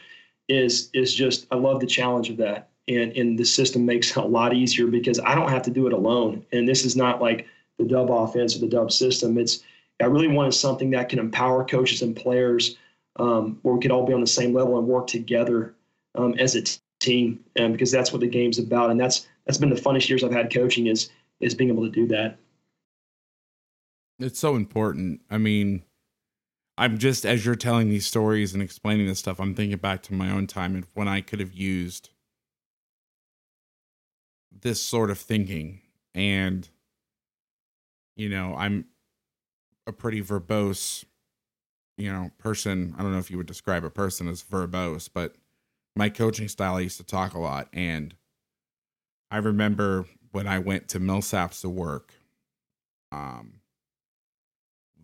is, 0.49 0.90
is 0.92 1.14
just, 1.14 1.47
I 1.51 1.57
love 1.57 1.80
the 1.80 1.86
challenge 1.86 2.30
of 2.30 2.36
that. 2.38 2.70
And, 2.86 3.12
and 3.12 3.38
the 3.38 3.45
system 3.45 3.86
makes 3.86 4.11
it 4.11 4.16
a 4.16 4.24
lot 4.26 4.55
easier 4.55 4.86
because 4.86 5.18
I 5.20 5.34
don't 5.34 5.49
have 5.49 5.62
to 5.62 5.70
do 5.70 5.86
it 5.86 5.92
alone. 5.92 6.45
And 6.53 6.68
this 6.68 6.84
is 6.84 6.97
not 6.97 7.20
like 7.20 7.47
the 7.78 7.84
dub 7.84 8.11
offense 8.11 8.55
or 8.55 8.61
the 8.61 8.68
dub 8.68 8.92
system. 8.92 9.38
It's, 9.38 9.61
I 10.03 10.07
really 10.07 10.28
wanted 10.28 10.53
something 10.53 10.90
that 10.90 11.09
can 11.09 11.18
empower 11.18 11.64
coaches 11.64 12.03
and 12.03 12.14
players 12.14 12.76
um, 13.16 13.59
where 13.62 13.74
we 13.74 13.80
could 13.80 13.90
all 13.90 14.07
be 14.07 14.12
on 14.12 14.20
the 14.20 14.26
same 14.26 14.53
level 14.53 14.78
and 14.78 14.86
work 14.86 15.07
together 15.07 15.74
um, 16.16 16.34
as 16.34 16.57
a 16.57 16.62
t- 16.62 16.78
team, 17.01 17.45
and 17.57 17.72
because 17.72 17.90
that's 17.90 18.12
what 18.12 18.20
the 18.20 18.26
game's 18.26 18.59
about. 18.59 18.90
And 18.90 18.99
that's 18.99 19.28
that's 19.47 19.59
been 19.59 19.70
the 19.70 19.80
funnest 19.80 20.09
years 20.09 20.24
I've 20.24 20.32
had 20.32 20.53
coaching 20.53 20.88
is 20.88 21.11
is 21.40 21.55
being 21.55 21.70
able 21.70 21.84
to 21.84 21.90
do 21.90 22.07
that. 22.09 22.36
It's 24.18 24.38
so 24.38 24.57
important. 24.57 25.20
I 25.30 25.38
mean, 25.38 25.84
I'm 26.77 26.99
just 26.99 27.25
as 27.25 27.47
you're 27.47 27.55
telling 27.55 27.89
these 27.89 28.07
stories 28.07 28.53
and 28.53 28.62
explaining 28.62 29.07
this 29.07 29.20
stuff, 29.20 29.39
I'm 29.41 29.55
thinking 29.55 29.79
back 29.79 30.03
to 30.05 30.14
my 30.14 30.31
own 30.31 30.47
time 30.47 30.75
and 30.75 30.87
when 30.95 31.09
I 31.09 31.20
could 31.20 31.41
have 31.41 31.53
used 31.53 32.11
this 34.51 34.83
sort 34.83 35.11
of 35.11 35.18
thinking. 35.18 35.81
And 36.14 36.68
you 38.16 38.29
know, 38.29 38.55
I'm 38.57 38.87
a 39.87 39.93
pretty 39.93 40.22
verbose, 40.22 41.05
you 41.97 42.12
know, 42.12 42.31
person. 42.39 42.95
I 42.97 43.03
don't 43.03 43.12
know 43.12 43.18
if 43.18 43.31
you 43.31 43.37
would 43.37 43.47
describe 43.47 43.85
a 43.85 43.91
person 43.91 44.29
as 44.29 44.43
verbose, 44.43 45.09
but 45.12 45.35
my 45.97 46.09
coaching 46.09 46.49
style 46.49 46.77
I 46.77 46.81
used 46.81 46.99
to 46.99 47.05
talk 47.05 47.35
a 47.35 47.39
lot 47.39 47.68
and 47.72 48.14
I 49.31 49.39
remember 49.39 50.07
when 50.33 50.47
I 50.47 50.59
went 50.59 50.89
to 50.89 51.01
Millsaps 51.01 51.61
to 51.62 51.68
work, 51.68 52.12
um, 53.11 53.61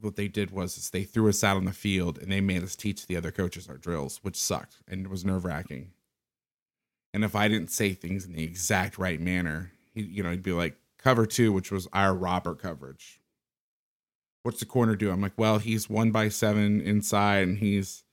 what 0.00 0.16
they 0.16 0.28
did 0.28 0.50
was 0.50 0.90
they 0.90 1.04
threw 1.04 1.28
us 1.28 1.44
out 1.44 1.56
on 1.56 1.64
the 1.64 1.72
field 1.72 2.18
and 2.18 2.30
they 2.30 2.40
made 2.40 2.62
us 2.62 2.76
teach 2.76 3.06
the 3.06 3.16
other 3.16 3.30
coaches 3.30 3.68
our 3.68 3.76
drills, 3.76 4.18
which 4.22 4.36
sucked 4.36 4.78
and 4.88 5.04
it 5.04 5.10
was 5.10 5.24
nerve 5.24 5.44
wracking. 5.44 5.92
And 7.12 7.24
if 7.24 7.34
I 7.34 7.48
didn't 7.48 7.70
say 7.70 7.92
things 7.92 8.24
in 8.24 8.32
the 8.32 8.44
exact 8.44 8.98
right 8.98 9.20
manner, 9.20 9.72
he, 9.92 10.02
you 10.02 10.22
know, 10.22 10.30
he'd 10.30 10.42
be 10.42 10.52
like, 10.52 10.76
cover 10.98 11.26
two, 11.26 11.52
which 11.52 11.72
was 11.72 11.88
our 11.92 12.14
robber 12.14 12.54
coverage. 12.54 13.20
What's 14.42 14.60
the 14.60 14.66
corner 14.66 14.96
do? 14.96 15.10
I'm 15.10 15.20
like, 15.20 15.36
well, 15.36 15.58
he's 15.58 15.90
one 15.90 16.12
by 16.12 16.28
seven 16.28 16.80
inside 16.80 17.48
and 17.48 17.58
he's 17.58 18.04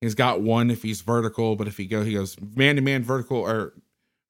he's 0.00 0.14
got 0.14 0.40
one 0.40 0.70
if 0.70 0.82
he's 0.82 1.02
vertical, 1.02 1.56
but 1.56 1.68
if 1.68 1.76
he 1.76 1.86
go, 1.86 2.02
he 2.02 2.14
goes 2.14 2.36
man 2.56 2.76
to 2.76 2.82
man 2.82 3.04
vertical 3.04 3.38
or 3.38 3.74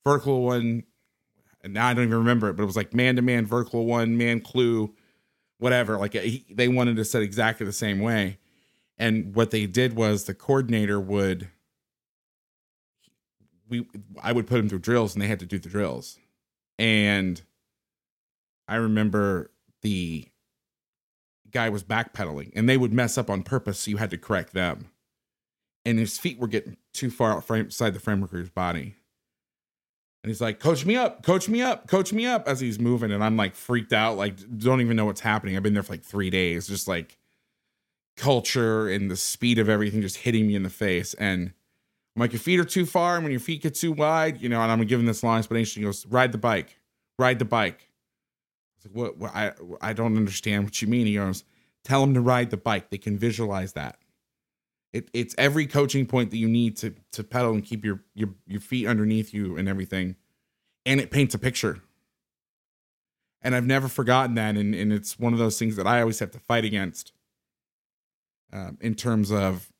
vertical 0.04 0.42
one 0.42 0.84
and 1.62 1.74
now 1.74 1.88
I 1.88 1.94
don't 1.94 2.04
even 2.04 2.18
remember 2.18 2.48
it, 2.48 2.54
but 2.54 2.62
it 2.62 2.66
was 2.66 2.76
like 2.76 2.94
man 2.94 3.16
to 3.16 3.22
man, 3.22 3.46
vertical 3.46 3.86
one, 3.86 4.16
man 4.16 4.40
clue, 4.40 4.94
whatever. 5.59 5.98
Like 5.98 6.14
he, 6.14 6.44
they 6.50 6.68
wanted 6.68 6.96
to 6.96 7.04
set 7.04 7.22
exactly 7.22 7.66
the 7.66 7.72
same 7.72 8.00
way. 8.00 8.38
And 8.96 9.34
what 9.34 9.50
they 9.50 9.66
did 9.66 9.94
was 9.94 10.24
the 10.24 10.34
coordinator 10.34 10.98
would, 10.98 11.48
we, 13.68 13.86
I 14.20 14.32
would 14.32 14.46
put 14.46 14.59
him 14.59 14.68
through 14.68 14.80
drills 14.80 15.14
and 15.14 15.22
they 15.22 15.28
had 15.28 15.40
to 15.40 15.46
do 15.46 15.59
the 15.59 15.68
drills. 15.68 16.18
And 16.78 17.40
I 18.66 18.76
remember 18.76 19.50
the 19.82 20.28
guy 21.50 21.68
was 21.68 21.84
backpedaling 21.84 22.52
and 22.54 22.68
they 22.68 22.76
would 22.76 22.92
mess 22.92 23.16
up 23.16 23.30
on 23.30 23.42
purpose. 23.42 23.80
So 23.80 23.90
you 23.90 23.96
had 23.98 24.11
to 24.11 24.18
correct 24.18 24.52
them. 24.52 24.90
And 25.84 25.98
his 25.98 26.18
feet 26.18 26.38
were 26.38 26.48
getting 26.48 26.76
too 26.92 27.11
far 27.11 27.36
outside 27.36 27.94
the 27.94 28.00
framework 28.00 28.32
of 28.32 28.40
his 28.40 28.50
body. 28.50 28.96
And 30.29 30.35
he's 30.35 30.43
like, 30.43 30.61
Coach 30.61 30.85
me 30.85 30.95
up, 30.95 31.22
coach 31.22 31.49
me 31.49 31.62
up, 31.62 31.87
coach 31.87 32.12
me 32.12 32.26
up 32.26 32.47
as 32.47 32.61
he's 32.61 32.79
moving. 32.79 33.12
And 33.12 33.24
I'm 33.24 33.39
like 33.39 33.55
freaked 33.55 33.95
out, 33.95 34.18
like, 34.18 34.35
don't 34.59 34.83
even 34.83 34.95
know 34.95 35.07
what's 35.07 35.22
happening. 35.22 35.57
I've 35.57 35.62
been 35.62 35.72
there 35.72 35.83
for 35.83 35.95
like 35.95 36.05
three 36.05 36.29
days, 36.29 36.68
just 36.68 36.87
like 36.87 37.16
culture 38.14 38.91
and 38.91 39.11
the 39.11 39.16
speed 39.16 39.59
of 39.59 39.70
everything 39.70 40.03
just 40.03 40.16
hitting 40.16 40.47
me 40.47 40.55
in 40.55 40.64
the 40.64 40.68
face. 40.68 41.14
And 41.14 41.55
I'm 42.14 42.20
like, 42.20 42.35
your 42.35 42.41
feet 42.41 42.61
are 42.61 42.64
too 42.66 42.85
far. 42.85 43.14
And 43.14 43.24
when 43.24 43.31
your 43.31 43.41
feet 43.41 43.62
get 43.62 43.74
too 43.74 43.91
wide, 43.91 44.43
you 44.43 44.51
know, 44.51 44.61
and 44.61 44.70
I'm 44.70 44.85
giving 44.85 45.07
this 45.07 45.22
long 45.22 45.39
explanation. 45.39 45.81
He 45.81 45.87
goes, 45.87 46.05
ride 46.05 46.33
the 46.33 46.37
bike, 46.37 46.79
ride 47.18 47.39
the 47.39 47.47
bike. 47.47 47.81
I 47.81 48.76
was 48.76 48.85
like, 48.85 48.95
what? 48.95 49.16
what? 49.16 49.35
I, 49.35 49.53
I 49.81 49.95
don't 49.95 50.14
understand 50.18 50.64
what 50.64 50.83
you 50.83 50.89
mean. 50.89 51.07
He 51.07 51.14
goes, 51.14 51.43
tell 51.85 52.03
them 52.03 52.12
to 52.12 52.20
ride 52.20 52.51
the 52.51 52.59
bike. 52.59 52.91
They 52.91 52.99
can 52.99 53.16
visualize 53.16 53.72
that. 53.72 53.97
It, 54.93 55.11
it's 55.12 55.34
every 55.36 55.66
coaching 55.66 56.07
point 56.07 56.30
that 56.30 56.39
you 56.39 56.49
need 56.49 56.76
to 56.78 56.95
to 57.12 57.24
pedal 57.24 57.53
and 57.53 57.64
keep 57.64 57.84
your 57.84 58.03
your 58.14 58.30
your 58.47 58.61
feet 58.61 58.86
underneath 58.86 59.34
you 59.34 59.57
and 59.57 59.68
everything, 59.68 60.16
and 60.86 61.01
it 61.01 61.11
paints 61.11 61.34
a 61.34 61.39
picture. 61.39 61.82
And 63.43 63.55
I've 63.55 63.66
never 63.66 63.89
forgotten 63.89 64.34
that, 64.36 64.57
and 64.57 64.74
and 64.74 64.93
it's 64.93 65.18
one 65.18 65.32
of 65.32 65.39
those 65.39 65.59
things 65.59 65.76
that 65.76 65.86
I 65.86 66.01
always 66.01 66.18
have 66.20 66.30
to 66.32 66.39
fight 66.39 66.64
against. 66.64 67.12
Um, 68.51 68.78
in 68.80 68.95
terms 68.95 69.30
of 69.30 69.70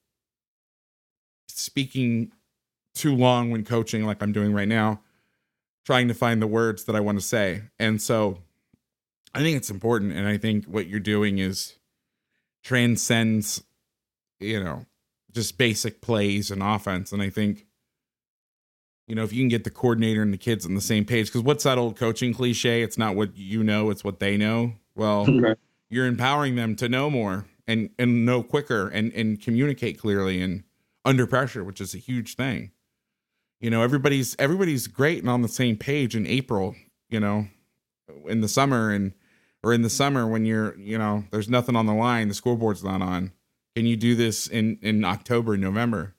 speaking 1.49 2.33
too 2.95 3.15
long 3.15 3.51
when 3.51 3.65
coaching, 3.65 4.05
like 4.05 4.23
I'm 4.23 4.33
doing 4.33 4.53
right 4.53 4.69
now, 4.69 5.01
trying 5.87 6.09
to 6.09 6.15
find 6.15 6.43
the 6.43 6.47
words 6.47 6.85
that 6.85 6.95
I 6.95 7.01
want 7.01 7.19
to 7.19 7.25
say. 7.25 7.63
And 7.79 8.03
so 8.03 8.39
I 9.35 9.41
think 9.41 9.57
it's 9.57 9.71
important. 9.71 10.13
And 10.13 10.27
I 10.27 10.37
think 10.37 10.67
what 10.67 10.87
you're 10.87 11.01
doing 11.01 11.39
is 11.39 11.77
transcends, 12.63 13.63
you 14.41 14.63
know, 14.63 14.85
just 15.33 15.59
basic 15.59 16.01
plays 16.01 16.51
and 16.51 16.63
offense. 16.63 17.13
And 17.13 17.23
I 17.23 17.31
think, 17.31 17.67
you 19.07 19.15
know, 19.15 19.25
if 19.25 19.33
you 19.33 19.43
can 19.43 19.49
get 19.49 19.65
the 19.65 19.71
coordinator 19.71 20.23
and 20.23 20.33
the 20.33 20.39
kids 20.39 20.67
on 20.67 20.75
the 20.75 20.81
same 20.81 21.05
page, 21.05 21.27
because 21.27 21.43
what's 21.43 21.65
that 21.65 21.79
old 21.79 21.97
coaching 21.97 22.35
cliche? 22.35 22.83
It's 22.83 22.99
not 22.99 23.17
what 23.17 23.37
you 23.37 23.63
know, 23.63 23.91
it's 23.91 24.05
what 24.05 24.21
they 24.21 24.37
know. 24.37 24.75
Well, 24.95 25.27
right. 25.41 25.57
you're 25.89 26.07
empowering 26.07 26.57
them 26.57 26.77
to 26.77 26.89
know 26.89 27.11
more 27.11 27.47
and 27.67 27.91
and 27.99 28.25
know 28.25 28.43
quicker 28.43 28.89
and 28.89 29.13
and 29.13 29.41
communicate 29.41 29.99
clearly 29.99 30.41
and 30.41 30.65
under 31.05 31.27
pressure, 31.27 31.65
which 31.65 31.81
is 31.81 31.95
a 31.95 31.99
huge 31.99 32.35
thing. 32.37 32.71
You 33.61 33.71
know, 33.71 33.83
everybody's 33.83 34.37
everybody's 34.39 34.87
great 34.87 35.21
and 35.21 35.31
on 35.31 35.43
the 35.43 35.49
same 35.49 35.77
page 35.77 36.15
in 36.15 36.27
April, 36.27 36.75
you 37.09 37.21
know, 37.21 37.49
in 38.27 38.41
the 38.41 38.49
summer 38.49 38.91
and 38.91 39.13
or 39.63 39.73
in 39.73 39.83
the 39.83 39.91
summer 39.91 40.27
when 40.27 40.45
you're, 40.45 40.77
you 40.79 40.99
know, 40.99 41.25
there's 41.31 41.49
nothing 41.49 41.77
on 41.77 41.87
the 41.87 41.95
line, 41.95 42.29
the 42.29 42.35
scoreboard's 42.35 42.85
not 42.85 43.03
on. 43.03 43.33
Can 43.79 43.87
you 43.87 43.97
do 43.97 44.17
this 44.17 44.49
in 44.49 44.77
in 44.83 45.05
October, 45.05 45.57
November? 45.57 46.17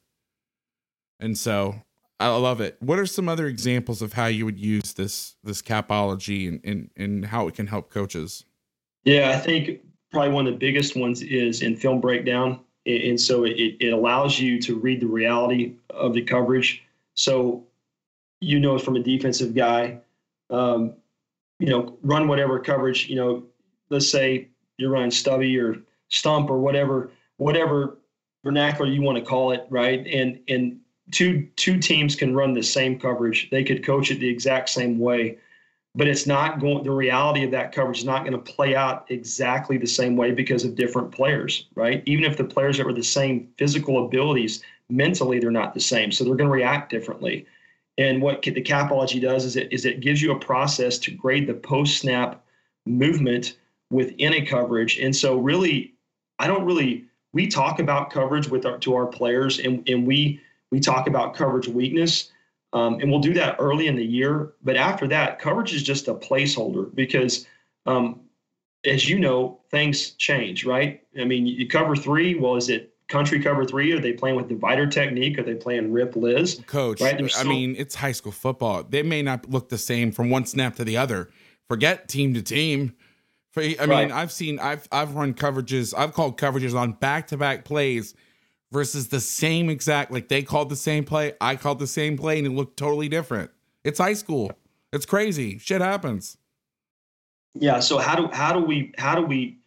And 1.20 1.38
so 1.38 1.82
I 2.18 2.30
love 2.30 2.62
it. 2.62 2.78
What 2.80 3.00
are 3.00 3.06
some 3.06 3.28
other 3.28 3.48
examples 3.48 4.02
of 4.02 4.14
how 4.14 4.28
you 4.28 4.46
would 4.46 4.58
use 4.58 4.94
this 4.94 5.36
this 5.44 5.62
capology 5.62 6.48
and 6.48 6.62
and, 6.64 6.90
and 6.96 7.26
how 7.26 7.50
it 7.50 7.56
can 7.56 7.68
help 7.68 7.90
coaches? 7.90 8.46
Yeah, 9.04 9.32
I 9.32 9.40
think 9.40 9.82
probably 10.10 10.32
one 10.32 10.48
of 10.48 10.54
the 10.54 10.58
biggest 10.58 10.96
ones 10.96 11.22
is 11.22 11.62
in 11.62 11.76
film 11.76 12.00
breakdown. 12.00 12.62
And 12.86 13.20
so 13.20 13.44
it, 13.44 13.76
it 13.82 13.92
allows 13.92 14.40
you 14.40 14.62
to 14.62 14.80
read 14.80 15.02
the 15.02 15.08
reality 15.08 15.76
of 15.90 16.14
the 16.14 16.22
coverage. 16.22 16.82
So 17.16 17.66
you 18.40 18.62
know 18.62 18.80
from 18.80 18.96
a 18.96 19.04
defensive 19.04 19.54
guy, 19.54 20.00
um, 20.50 20.94
you 21.60 21.68
know, 21.68 21.98
run 22.04 22.30
whatever 22.30 22.58
coverage, 22.58 23.10
you 23.10 23.18
know, 23.18 23.44
let's 23.90 24.10
say 24.10 24.48
you're 24.78 24.92
running 24.92 25.12
stubby 25.12 25.60
or 25.60 25.76
stump 26.08 26.50
or 26.50 26.58
whatever, 26.58 27.12
whatever 27.40 27.98
vernacular 28.44 28.90
you 28.90 29.02
want 29.02 29.18
to 29.18 29.24
call 29.24 29.52
it, 29.52 29.66
right? 29.70 30.06
And 30.08 30.40
and 30.48 30.80
two 31.12 31.48
two 31.56 31.80
teams 31.80 32.16
can 32.16 32.36
run 32.36 32.54
the 32.54 32.64
same 32.64 33.00
coverage. 33.00 33.50
They 33.50 33.64
could 33.64 33.86
coach 33.86 34.12
it 34.12 34.20
the 34.20 34.30
exact 34.30 34.70
same 34.70 35.00
way 35.00 35.40
but 35.96 36.08
it's 36.08 36.28
not 36.28 36.60
going 36.60 36.84
the 36.84 36.92
reality 36.92 37.44
of 37.44 37.52
that 37.52 37.72
coverage 37.72 38.00
is 38.00 38.06
not 38.06 38.22
going 38.22 38.34
to 38.34 38.52
play 38.52 38.76
out 38.76 39.06
exactly 39.10 39.78
the 39.78 39.88
same 39.88 40.16
way 40.16 40.32
because 40.32 40.64
of 40.64 40.76
different 40.76 41.12
players 41.12 41.68
right 41.76 42.04
even 42.06 42.24
if 42.24 42.38
the 42.38 42.44
players 42.44 42.78
that 42.78 42.86
were 42.86 42.94
the 42.94 43.04
same 43.04 43.50
physical 43.58 44.06
abilities 44.06 44.64
mentally 44.90 45.40
they're 45.40 45.52
not 45.52 45.74
the 45.74 45.80
same 45.80 46.12
so 46.12 46.24
they're 46.24 46.36
going 46.36 46.50
to 46.50 46.54
react 46.54 46.90
differently 46.92 47.46
and 47.98 48.22
what 48.22 48.42
the 48.42 48.62
capology 48.62 49.22
does 49.22 49.46
is 49.46 49.56
it 49.56 49.72
is 49.72 49.86
it 49.86 50.00
gives 50.00 50.22
you 50.22 50.32
a 50.32 50.40
process 50.40 50.98
to 50.98 51.12
grade 51.12 51.48
the 51.48 51.54
post 51.54 51.98
snap 51.98 52.44
movement 52.86 53.58
within 53.90 54.34
a 54.34 54.46
coverage 54.46 55.00
and 55.00 55.16
so 55.16 55.38
really 55.38 55.94
i 56.38 56.48
don't 56.48 56.66
really 56.66 57.06
we 57.34 57.48
talk 57.48 57.80
about 57.80 58.10
coverage 58.10 58.48
with 58.48 58.66
our 58.66 58.78
to 58.80 58.96
our 58.96 59.06
players 59.06 59.60
and, 59.60 59.88
and 59.88 60.06
we 60.06 60.42
we 60.72 60.80
talk 60.80 61.08
about 61.08 61.36
coverage 61.36 61.68
weakness 61.68 62.32
um, 62.74 63.00
and 63.00 63.10
we'll 63.10 63.20
do 63.20 63.34
that 63.34 63.56
early 63.60 63.88
in 63.88 63.96
the 63.96 64.06
year. 64.06 64.54
But 64.64 64.76
after 64.76 65.08
that, 65.08 65.40
coverage 65.40 65.74
is 65.74 65.84
just 65.84 66.08
a 66.08 66.14
placeholder 66.14 66.94
because, 66.94 67.48
um, 67.86 68.22
as 68.86 69.10
you 69.10 69.20
know, 69.20 69.60
things 69.72 70.12
change, 70.12 70.66
right? 70.66 71.02
I 71.20 71.26
mean, 71.26 71.48
you 71.48 71.68
cover 71.68 71.96
three. 71.96 72.36
Well, 72.36 72.56
is 72.56 72.70
it 72.70 72.94
country 73.08 73.42
cover 73.42 73.66
three? 73.66 73.92
Are 73.92 74.00
they 74.00 74.14
playing 74.14 74.36
with 74.36 74.48
divider 74.48 74.86
technique? 74.86 75.40
Are 75.40 75.44
they 75.44 75.56
playing 75.56 75.92
rip 75.92 76.16
Liz? 76.16 76.62
Coach, 76.68 77.02
right? 77.02 77.20
I 77.38 77.44
mean, 77.44 77.76
it's 77.78 77.96
high 77.96 78.12
school 78.12 78.32
football. 78.32 78.84
They 78.84 79.04
may 79.04 79.22
not 79.22 79.50
look 79.50 79.70
the 79.70 79.78
same 79.78 80.12
from 80.12 80.30
one 80.30 80.46
snap 80.46 80.76
to 80.76 80.86
the 80.86 80.96
other. 80.96 81.30
Forget 81.68 82.08
team 82.08 82.34
to 82.36 82.42
team. 82.42 82.94
I 83.58 83.62
mean, 83.62 83.90
right. 83.90 84.12
I've 84.12 84.32
seen, 84.32 84.60
I've 84.60 84.88
I've 84.92 85.16
run 85.16 85.34
coverages. 85.34 85.94
I've 85.98 86.14
called 86.14 86.40
coverages 86.40 86.78
on 86.78 86.94
back 86.94 87.28
to 87.28 87.38
back 87.38 87.66
plays 87.66 88.14
versus 88.72 89.08
the 89.10 89.20
same 89.20 89.70
exact 89.70 90.12
like 90.12 90.28
they 90.28 90.44
called 90.44 90.70
the 90.70 90.76
same 90.76 91.04
play, 91.04 91.34
I 91.42 91.56
called 91.56 91.80
the 91.80 91.88
same 91.88 92.18
play, 92.18 92.38
and 92.38 92.48
it 92.48 92.52
looked 92.52 92.78
totally 92.78 93.10
different. 93.10 93.52
It's 93.84 94.00
high 94.00 94.14
school. 94.14 94.52
It's 94.94 95.06
crazy. 95.06 95.58
Shit 95.58 95.82
happens. 95.82 96.38
Yeah. 97.56 97.80
So 97.80 97.98
how 97.98 98.16
do 98.16 98.28
how 98.34 98.54
do 98.54 98.60
we 98.60 98.94
how 98.98 99.16
do 99.16 99.22
we 99.24 99.58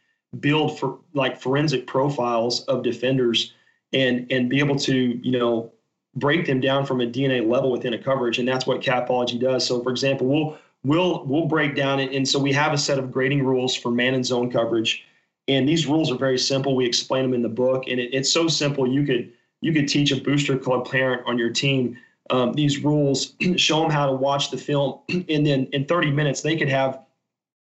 build 0.40 0.78
for 0.78 0.98
like 1.14 1.40
forensic 1.40 1.86
profiles 1.86 2.62
of 2.64 2.82
defenders 2.82 3.52
and 3.92 4.30
and 4.30 4.48
be 4.48 4.58
able 4.58 4.76
to 4.76 5.20
you 5.22 5.32
know 5.38 5.72
break 6.14 6.46
them 6.46 6.60
down 6.60 6.84
from 6.84 7.00
a 7.00 7.06
DNA 7.06 7.46
level 7.46 7.70
within 7.70 7.94
a 7.94 7.98
coverage, 7.98 8.38
and 8.38 8.46
that's 8.46 8.66
what 8.66 8.80
capology 8.80 9.40
does. 9.40 9.66
So, 9.66 9.82
for 9.82 9.90
example, 9.90 10.26
we'll 10.26 10.58
we'll 10.84 11.24
we'll 11.26 11.46
break 11.46 11.74
down 11.74 12.00
it, 12.00 12.12
and 12.12 12.26
so 12.26 12.38
we 12.38 12.52
have 12.52 12.72
a 12.72 12.78
set 12.78 12.98
of 12.98 13.10
grading 13.10 13.44
rules 13.44 13.74
for 13.74 13.90
man 13.90 14.14
and 14.14 14.24
zone 14.24 14.50
coverage 14.50 15.04
and 15.48 15.68
these 15.68 15.86
rules 15.86 16.10
are 16.10 16.16
very 16.16 16.38
simple. 16.38 16.76
We 16.76 16.86
explain 16.86 17.22
them 17.22 17.34
in 17.34 17.42
the 17.42 17.48
book, 17.48 17.84
and 17.88 17.98
it, 17.98 18.14
it's 18.14 18.32
so 18.32 18.48
simple. 18.48 18.86
You 18.86 19.04
could 19.04 19.32
you 19.60 19.72
could 19.72 19.88
teach 19.88 20.12
a 20.12 20.20
booster 20.20 20.58
club 20.58 20.90
parent 20.90 21.22
on 21.26 21.38
your 21.38 21.50
team 21.50 21.96
um, 22.30 22.52
these 22.52 22.82
rules, 22.82 23.34
show 23.56 23.80
them 23.80 23.90
how 23.90 24.06
to 24.06 24.12
watch 24.12 24.50
the 24.50 24.58
film, 24.58 25.00
and 25.08 25.46
then 25.46 25.68
in 25.72 25.84
30 25.84 26.10
minutes 26.10 26.42
they 26.42 26.56
could 26.56 26.68
have, 26.68 27.00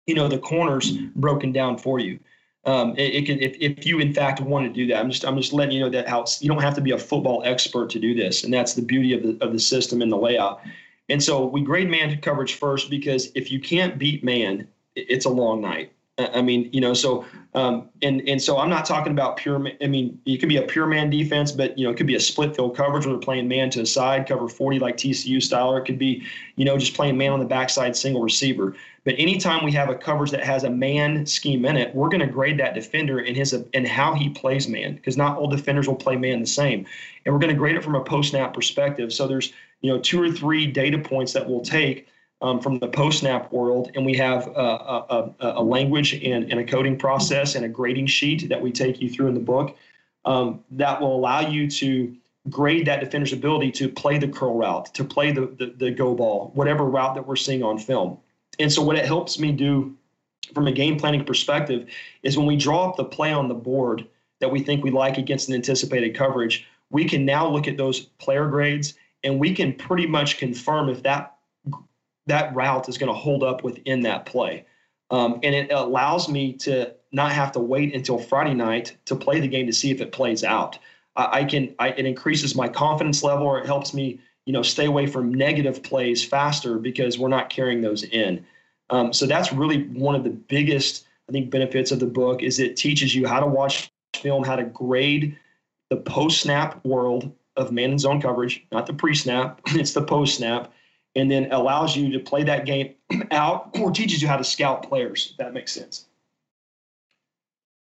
you 0.07 0.15
know, 0.15 0.27
the 0.27 0.37
corners 0.37 0.91
broken 1.15 1.51
down 1.51 1.77
for 1.77 1.99
you. 1.99 2.19
Um, 2.65 2.95
it, 2.95 3.15
it 3.15 3.25
can 3.25 3.41
if, 3.41 3.57
if 3.59 3.85
you 3.85 3.99
in 3.99 4.13
fact 4.13 4.39
want 4.39 4.65
to 4.65 4.73
do 4.73 4.87
that. 4.87 4.99
I'm 4.99 5.09
just 5.09 5.25
I'm 5.25 5.35
just 5.35 5.51
letting 5.51 5.75
you 5.75 5.81
know 5.81 5.89
that 5.89 6.07
how 6.07 6.25
you 6.39 6.47
don't 6.47 6.61
have 6.61 6.75
to 6.75 6.81
be 6.81 6.91
a 6.91 6.97
football 6.97 7.41
expert 7.43 7.89
to 7.89 7.99
do 7.99 8.13
this, 8.15 8.43
and 8.43 8.53
that's 8.53 8.73
the 8.73 8.81
beauty 8.81 9.13
of 9.13 9.23
the 9.23 9.45
of 9.45 9.51
the 9.51 9.59
system 9.59 10.01
and 10.01 10.11
the 10.11 10.17
layout. 10.17 10.61
And 11.09 11.21
so 11.21 11.45
we 11.45 11.61
grade 11.61 11.89
man 11.89 12.17
coverage 12.21 12.53
first 12.53 12.89
because 12.89 13.31
if 13.35 13.51
you 13.51 13.59
can't 13.59 13.97
beat 13.97 14.23
man, 14.23 14.67
it's 14.95 15.25
a 15.25 15.29
long 15.29 15.61
night. 15.61 15.91
I 16.17 16.41
mean, 16.41 16.69
you 16.71 16.81
know, 16.81 16.93
so 16.93 17.25
um, 17.55 17.89
and 18.01 18.27
and 18.27 18.41
so 18.41 18.57
I'm 18.57 18.69
not 18.69 18.85
talking 18.85 19.11
about 19.11 19.37
pure. 19.37 19.63
I 19.81 19.87
mean, 19.87 20.19
it 20.25 20.37
could 20.37 20.49
be 20.49 20.57
a 20.57 20.63
pure 20.63 20.87
man 20.87 21.11
defense, 21.11 21.51
but 21.51 21.77
you 21.77 21.85
know, 21.85 21.91
it 21.91 21.97
could 21.97 22.07
be 22.07 22.15
a 22.15 22.19
split 22.19 22.55
field 22.55 22.75
coverage 22.75 23.05
where 23.05 23.13
they're 23.13 23.21
playing 23.21 23.47
man 23.47 23.69
to 23.71 23.81
a 23.81 23.85
side, 23.85 24.27
cover 24.27 24.49
40 24.49 24.79
like 24.79 24.97
TCU 24.97 25.41
style, 25.41 25.71
or 25.71 25.77
it 25.77 25.85
could 25.85 25.99
be, 25.99 26.25
you 26.55 26.65
know, 26.65 26.77
just 26.77 26.95
playing 26.95 27.15
man 27.15 27.31
on 27.31 27.39
the 27.39 27.45
backside, 27.45 27.95
single 27.95 28.23
receiver. 28.23 28.75
But 29.03 29.15
anytime 29.19 29.63
we 29.63 29.71
have 29.73 29.89
a 29.89 29.95
coverage 29.95 30.31
that 30.31 30.43
has 30.43 30.63
a 30.63 30.69
man 30.69 31.25
scheme 31.27 31.65
in 31.65 31.77
it, 31.77 31.93
we're 31.93 32.09
going 32.09 32.21
to 32.21 32.27
grade 32.27 32.59
that 32.59 32.73
defender 32.73 33.19
in 33.19 33.35
his 33.35 33.53
and 33.53 33.87
how 33.87 34.15
he 34.15 34.29
plays 34.29 34.67
man, 34.67 34.95
because 34.95 35.15
not 35.15 35.37
all 35.37 35.47
defenders 35.47 35.87
will 35.87 35.95
play 35.95 36.15
man 36.15 36.39
the 36.39 36.47
same, 36.47 36.87
and 37.25 37.33
we're 37.33 37.39
going 37.39 37.53
to 37.53 37.59
grade 37.59 37.75
it 37.75 37.83
from 37.83 37.93
a 37.93 38.03
post 38.03 38.31
snap 38.31 38.53
perspective. 38.55 39.13
So 39.13 39.27
there's 39.27 39.53
you 39.81 39.91
know 39.91 39.99
two 39.99 40.19
or 40.19 40.31
three 40.31 40.65
data 40.65 40.97
points 40.97 41.33
that 41.33 41.47
we'll 41.47 41.61
take 41.61 42.07
um, 42.43 42.59
from 42.59 42.77
the 42.77 42.87
post 42.89 43.19
snap 43.19 43.51
world, 43.53 43.89
and 43.95 44.05
we 44.05 44.15
have 44.17 44.47
a, 44.47 44.51
a, 44.51 45.33
a 45.39 45.63
language 45.63 46.13
and, 46.13 46.51
and, 46.51 46.59
a 46.59 46.63
coding 46.63 46.97
process 46.97 47.55
and 47.55 47.63
a 47.63 47.69
grading 47.69 48.05
sheet 48.05 48.49
that 48.49 48.61
we 48.61 48.69
take 48.69 49.01
you 49.01 49.09
through 49.09 49.27
in 49.27 49.33
the 49.33 49.39
book 49.39 49.77
um, 50.25 50.61
that 50.71 50.99
will 50.99 51.15
allow 51.15 51.39
you 51.39 51.69
to 51.69 52.13
grade 52.49 52.85
that 52.85 52.99
defender's 52.99 53.31
ability 53.31 53.71
to 53.71 53.87
play 53.87 54.17
the 54.17 54.27
curl 54.27 54.57
route, 54.57 54.93
to 54.93 55.05
play 55.05 55.31
the, 55.31 55.47
the, 55.57 55.73
the 55.77 55.89
go 55.89 56.13
ball, 56.13 56.51
whatever 56.53 56.83
route 56.83 57.15
that 57.15 57.25
we're 57.25 57.37
seeing 57.37 57.63
on 57.63 57.79
film. 57.79 58.17
And 58.59 58.71
so, 58.71 58.81
what 58.81 58.97
it 58.97 59.05
helps 59.05 59.39
me 59.39 59.53
do 59.53 59.95
from 60.53 60.67
a 60.67 60.71
game 60.71 60.99
planning 60.99 61.23
perspective 61.23 61.89
is 62.23 62.37
when 62.37 62.45
we 62.45 62.57
draw 62.57 62.89
up 62.89 62.97
the 62.97 63.05
play 63.05 63.31
on 63.31 63.47
the 63.47 63.55
board 63.55 64.05
that 64.41 64.51
we 64.51 64.59
think 64.59 64.83
we 64.83 64.91
like 64.91 65.17
against 65.17 65.47
an 65.47 65.55
anticipated 65.55 66.13
coverage, 66.13 66.67
we 66.89 67.05
can 67.05 67.23
now 67.23 67.47
look 67.47 67.69
at 67.69 67.77
those 67.77 68.01
player 68.01 68.47
grades 68.49 68.95
and 69.23 69.39
we 69.39 69.53
can 69.55 69.73
pretty 69.73 70.05
much 70.05 70.37
confirm 70.37 70.89
if 70.89 71.01
that 71.03 71.32
that 72.27 72.53
route 72.55 72.89
is 72.89 72.97
going 72.97 73.11
to 73.11 73.17
hold 73.17 73.43
up 73.43 73.63
within 73.63 74.01
that 74.01 74.25
play. 74.25 74.65
Um, 75.09 75.39
and 75.43 75.53
it 75.53 75.71
allows 75.71 76.29
me 76.29 76.53
to 76.53 76.93
not 77.11 77.31
have 77.31 77.51
to 77.53 77.59
wait 77.59 77.93
until 77.93 78.17
Friday 78.17 78.53
night 78.53 78.97
to 79.05 79.15
play 79.15 79.39
the 79.39 79.47
game 79.47 79.67
to 79.67 79.73
see 79.73 79.91
if 79.91 80.01
it 80.01 80.11
plays 80.11 80.43
out. 80.43 80.79
I, 81.15 81.39
I 81.39 81.43
can, 81.43 81.75
I, 81.79 81.89
it 81.89 82.05
increases 82.05 82.55
my 82.55 82.67
confidence 82.67 83.23
level, 83.23 83.45
or 83.45 83.59
it 83.59 83.65
helps 83.65 83.93
me, 83.93 84.19
you 84.45 84.53
know, 84.53 84.63
stay 84.63 84.85
away 84.85 85.05
from 85.05 85.33
negative 85.33 85.83
plays 85.83 86.25
faster 86.25 86.77
because 86.77 87.19
we're 87.19 87.27
not 87.27 87.49
carrying 87.49 87.81
those 87.81 88.03
in. 88.03 88.45
Um, 88.89 89.13
so 89.13 89.25
that's 89.25 89.53
really 89.53 89.83
one 89.89 90.15
of 90.15 90.23
the 90.23 90.29
biggest, 90.29 91.05
I 91.29 91.31
think, 91.31 91.51
benefits 91.51 91.91
of 91.91 91.99
the 91.99 92.05
book 92.05 92.41
is 92.41 92.59
it 92.59 92.75
teaches 92.75 93.13
you 93.13 93.27
how 93.27 93.39
to 93.39 93.45
watch 93.45 93.91
film, 94.15 94.43
how 94.43 94.55
to 94.55 94.63
grade 94.63 95.37
the 95.89 95.97
post 95.97 96.41
snap 96.41 96.83
world 96.83 97.31
of 97.55 97.71
man 97.71 97.91
and 97.91 97.99
zone 97.99 98.21
coverage, 98.21 98.65
not 98.71 98.87
the 98.87 98.93
pre 98.93 99.13
snap. 99.13 99.61
It's 99.67 99.93
the 99.93 100.03
post 100.03 100.37
snap 100.37 100.73
and 101.15 101.29
then 101.29 101.51
allows 101.51 101.95
you 101.95 102.11
to 102.11 102.19
play 102.19 102.43
that 102.43 102.65
game 102.65 102.95
out 103.31 103.77
or 103.79 103.91
teaches 103.91 104.21
you 104.21 104.27
how 104.27 104.37
to 104.37 104.43
scout 104.43 104.87
players, 104.87 105.29
if 105.31 105.37
that 105.37 105.53
makes 105.53 105.71
sense. 105.71 106.05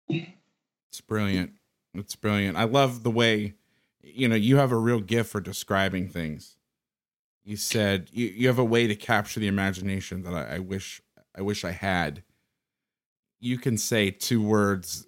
It's 0.10 1.02
brilliant. 1.06 1.54
It's 1.94 2.16
brilliant. 2.16 2.58
I 2.58 2.64
love 2.64 3.04
the 3.04 3.12
way, 3.12 3.54
you 4.02 4.28
know, 4.28 4.36
you 4.36 4.58
have 4.58 4.72
a 4.72 4.78
real 4.78 5.00
gift 5.00 5.32
for 5.32 5.42
describing 5.42 6.08
things. 6.08 6.58
You 7.44 7.58
said 7.58 8.10
you, 8.12 8.28
you 8.28 8.48
have 8.48 8.60
a 8.60 8.64
way 8.64 8.88
to 8.88 8.96
capture 8.96 9.40
the 9.40 9.48
imagination 9.48 10.24
that 10.24 10.34
I, 10.34 10.56
I 10.56 10.60
wish 10.60 11.02
I 11.36 11.42
wish 11.42 11.64
I 11.64 11.72
had. 11.72 12.24
You 13.40 13.58
can 13.58 13.78
say 13.78 14.12
two 14.12 14.42
words 14.42 15.08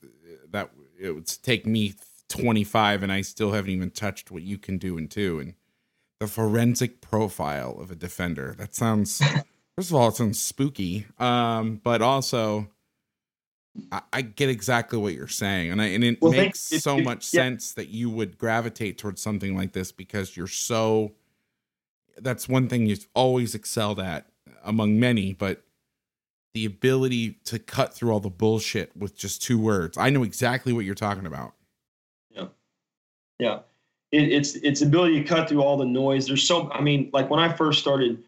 that 0.49 0.72
it 0.99 1.11
would 1.11 1.28
take 1.43 1.66
me 1.66 1.93
25 2.30 3.03
and 3.03 3.11
I 3.11 3.22
still 3.22 3.51
haven't 3.51 3.72
even 3.72 3.91
touched 3.91 4.32
what 4.32 4.41
you 4.41 4.57
can 4.57 4.78
do 4.78 4.97
in 4.97 5.07
two. 5.07 5.39
And 5.39 5.53
the 6.24 6.28
forensic 6.32 7.01
profile 7.01 7.78
of 7.80 7.91
a 7.91 7.95
defender. 7.95 8.55
That 8.57 8.74
sounds 8.74 9.21
first 9.76 9.89
of 9.89 9.95
all, 9.95 10.07
it 10.07 10.15
sounds 10.15 10.39
spooky. 10.39 11.05
Um, 11.19 11.82
but 11.84 12.01
also 12.01 12.69
I, 13.91 14.01
I 14.13 14.21
get 14.21 14.49
exactly 14.49 14.97
what 14.99 15.13
you're 15.13 15.28
saying. 15.28 15.71
And 15.71 15.82
I 15.82 15.88
and 15.88 16.03
it 16.03 16.21
Well, 16.21 16.32
makes 16.32 16.59
so 16.61 16.97
if- 16.99 17.03
much 17.05 17.34
yeah. 17.34 17.41
sense 17.41 17.74
that 17.74 17.89
you 17.89 18.09
would 18.09 18.38
gravitate 18.38 18.97
towards 18.97 19.21
something 19.21 19.57
like 19.57 19.74
this 19.74 19.91
because 19.91 20.38
you're 20.38 20.47
so 20.47 21.11
that's 22.17 22.47
one 22.47 22.69
thing 22.69 22.86
you've 22.86 23.07
always 23.13 23.53
excelled 23.55 23.99
at 23.99 24.28
among 24.63 24.99
many, 24.99 25.34
but 25.34 25.63
the 26.53 26.63
ability 26.65 27.32
to 27.45 27.57
cut 27.59 27.93
through 27.93 28.11
all 28.11 28.19
the 28.19 28.30
bullshit 28.30 28.95
with 28.95 29.17
just 29.17 29.41
two 29.41 29.57
words. 29.59 29.97
I 29.97 30.09
know 30.11 30.21
exactly 30.24 30.71
what 30.71 30.86
you're 30.86 30.93
talking 30.95 31.26
about. 31.26 31.55
Yeah. 32.30 32.45
Yeah, 33.39 33.59
it, 34.14 34.32
it's 34.32 34.55
its 34.55 34.82
ability 34.82 35.22
to 35.22 35.28
cut 35.28 35.49
through 35.49 35.61
all 35.61 35.76
the 35.76 35.86
noise. 35.86 36.28
There's 36.28 36.47
so 36.47 36.72
I 36.72 36.82
mean, 36.82 37.09
like 37.11 37.30
when 37.30 37.39
I 37.39 37.51
first 37.51 37.80
started, 37.80 38.24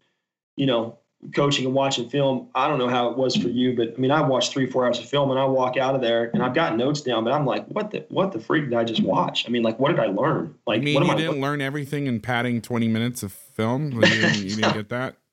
you 0.56 0.66
know, 0.66 0.98
coaching 1.34 1.64
and 1.64 1.74
watching 1.74 2.08
film. 2.08 2.48
I 2.54 2.68
don't 2.68 2.78
know 2.78 2.88
how 2.88 3.08
it 3.08 3.16
was 3.16 3.36
for 3.36 3.48
you, 3.48 3.74
but 3.76 3.94
I 3.96 4.00
mean, 4.00 4.10
I 4.10 4.20
watched 4.20 4.52
three, 4.52 4.66
four 4.70 4.84
hours 4.84 4.98
of 4.98 5.08
film, 5.08 5.30
and 5.30 5.38
I 5.38 5.44
walk 5.44 5.76
out 5.76 5.94
of 5.94 6.00
there 6.00 6.30
and 6.34 6.42
I've 6.42 6.54
got 6.54 6.76
notes 6.76 7.00
down, 7.00 7.24
but 7.24 7.32
I'm 7.32 7.46
like, 7.46 7.66
what 7.68 7.90
the 7.90 8.04
what 8.08 8.32
the 8.32 8.40
freak 8.40 8.64
did 8.64 8.74
I 8.74 8.84
just 8.84 9.02
watch? 9.02 9.46
I 9.46 9.50
mean, 9.50 9.62
like, 9.62 9.78
what 9.78 9.90
did 9.90 10.00
I 10.00 10.06
learn? 10.06 10.54
Like, 10.66 10.80
I 10.80 10.84
mean, 10.84 11.02
you 11.02 11.10
I? 11.10 11.16
didn't 11.16 11.40
learn 11.40 11.60
everything 11.60 12.06
in 12.06 12.20
padding 12.20 12.60
20 12.60 12.88
minutes 12.88 13.22
of 13.22 13.32
film. 13.32 13.92
You 13.92 14.00
didn't, 14.02 14.42
you 14.42 14.56
didn't 14.56 14.74
get 14.74 14.88
that. 14.90 15.16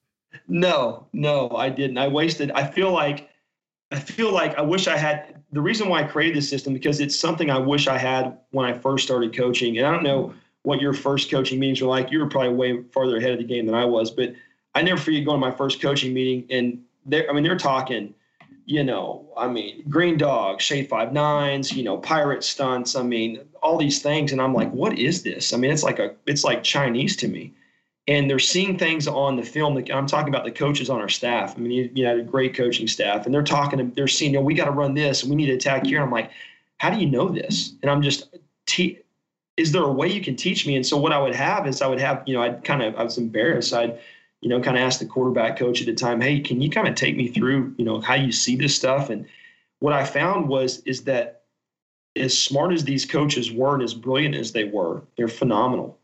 No, 0.47 1.05
no, 1.13 1.51
I 1.51 1.69
didn't. 1.69 1.99
I 1.99 2.07
wasted. 2.07 2.49
I 2.51 2.65
feel 2.65 2.91
like, 2.91 3.29
I 3.91 3.99
feel 3.99 4.33
like 4.33 4.57
I 4.57 4.63
wish 4.63 4.87
I 4.87 4.97
had. 4.97 5.43
The 5.51 5.61
reason 5.61 5.89
why 5.89 6.01
I 6.01 6.03
created 6.05 6.35
this 6.35 6.49
system 6.49 6.73
because 6.73 6.99
it's 6.99 7.17
something 7.17 7.51
I 7.51 7.59
wish 7.59 7.87
I 7.87 7.99
had 7.99 8.39
when 8.49 8.65
I 8.65 8.73
first 8.73 9.05
started 9.05 9.37
coaching. 9.37 9.77
And 9.77 9.85
I 9.85 9.91
don't 9.91 10.01
know 10.01 10.33
what 10.63 10.81
your 10.81 10.93
first 10.93 11.29
coaching 11.29 11.59
meetings 11.59 11.81
were 11.81 11.87
like. 11.87 12.11
You 12.11 12.19
were 12.19 12.27
probably 12.27 12.53
way 12.53 12.83
farther 12.91 13.17
ahead 13.17 13.31
of 13.31 13.37
the 13.37 13.43
game 13.43 13.65
than 13.65 13.75
I 13.75 13.85
was. 13.85 14.11
But 14.11 14.33
I 14.75 14.81
never 14.81 14.99
forget 14.99 15.25
going 15.25 15.39
to 15.39 15.47
my 15.47 15.55
first 15.55 15.81
coaching 15.81 16.13
meeting, 16.13 16.45
and 16.49 16.83
they're—I 17.05 17.33
mean, 17.33 17.43
they're 17.43 17.57
talking, 17.57 18.13
you 18.65 18.83
know, 18.83 19.29
I 19.37 19.47
mean, 19.47 19.83
green 19.89 20.17
dog, 20.17 20.61
shade 20.61 20.89
five 20.89 21.13
nines, 21.13 21.71
you 21.71 21.83
know, 21.83 21.97
pirate 21.97 22.43
stunts. 22.43 22.95
I 22.95 23.03
mean, 23.03 23.41
all 23.61 23.77
these 23.77 24.01
things, 24.01 24.31
and 24.31 24.41
I'm 24.41 24.53
like, 24.53 24.71
what 24.71 24.97
is 24.97 25.23
this? 25.23 25.53
I 25.53 25.57
mean, 25.57 25.71
it's 25.71 25.83
like 25.83 25.99
a, 25.99 26.15
it's 26.25 26.43
like 26.43 26.63
Chinese 26.63 27.15
to 27.17 27.27
me 27.27 27.53
and 28.07 28.29
they're 28.29 28.39
seeing 28.39 28.77
things 28.77 29.07
on 29.07 29.35
the 29.35 29.43
film. 29.43 29.75
That, 29.75 29.93
I'm 29.93 30.07
talking 30.07 30.33
about 30.33 30.43
the 30.43 30.51
coaches 30.51 30.89
on 30.89 30.99
our 30.99 31.09
staff. 31.09 31.55
I 31.55 31.59
mean, 31.59 31.71
you, 31.71 31.89
you 31.93 32.03
know, 32.03 32.17
a 32.17 32.21
great 32.21 32.53
coaching 32.53 32.87
staff, 32.87 33.25
and 33.25 33.33
they're 33.33 33.43
talking. 33.43 33.91
They're 33.91 34.07
seeing, 34.07 34.33
you 34.33 34.39
know, 34.39 34.45
we 34.45 34.53
got 34.53 34.65
to 34.65 34.71
run 34.71 34.93
this, 34.93 35.21
and 35.21 35.29
we 35.29 35.35
need 35.35 35.47
to 35.47 35.53
attack 35.53 35.85
here. 35.85 35.97
And 35.97 36.05
I'm 36.05 36.11
like, 36.11 36.31
how 36.77 36.89
do 36.89 36.99
you 36.99 37.09
know 37.09 37.29
this? 37.29 37.73
And 37.81 37.89
I'm 37.89 38.01
just, 38.01 38.35
is 39.57 39.71
there 39.71 39.83
a 39.83 39.91
way 39.91 40.07
you 40.07 40.21
can 40.21 40.35
teach 40.35 40.65
me? 40.65 40.75
And 40.75 40.85
so 40.85 40.97
what 40.97 41.11
I 41.11 41.19
would 41.19 41.35
have 41.35 41.67
is 41.67 41.81
I 41.81 41.87
would 41.87 41.99
have, 41.99 42.23
you 42.25 42.33
know, 42.33 42.41
I'd 42.41 42.63
kind 42.63 42.81
of, 42.81 42.95
I 42.95 43.03
was 43.03 43.17
embarrassed. 43.17 43.73
I'd, 43.73 43.99
you 44.41 44.49
know, 44.49 44.59
kind 44.59 44.77
of 44.77 44.83
ask 44.83 44.99
the 44.99 45.05
quarterback 45.05 45.57
coach 45.57 45.79
at 45.79 45.87
the 45.87 45.93
time, 45.93 46.19
hey, 46.19 46.39
can 46.39 46.61
you 46.61 46.69
kind 46.69 46.87
of 46.87 46.95
take 46.95 47.15
me 47.15 47.27
through, 47.27 47.73
you 47.77 47.85
know, 47.85 48.01
how 48.01 48.15
you 48.15 48.31
see 48.31 48.55
this 48.55 48.75
stuff? 48.75 49.09
And 49.09 49.25
what 49.79 49.93
I 49.93 50.03
found 50.03 50.49
was 50.49 50.79
is 50.79 51.03
that 51.03 51.43
as 52.15 52.37
smart 52.37 52.73
as 52.73 52.83
these 52.83 53.05
coaches 53.05 53.51
were 53.51 53.75
and 53.75 53.83
as 53.83 53.93
brilliant 53.93 54.35
as 54.35 54.51
they 54.51 54.65
were, 54.65 55.03
they're 55.17 55.27
phenomenal 55.27 55.99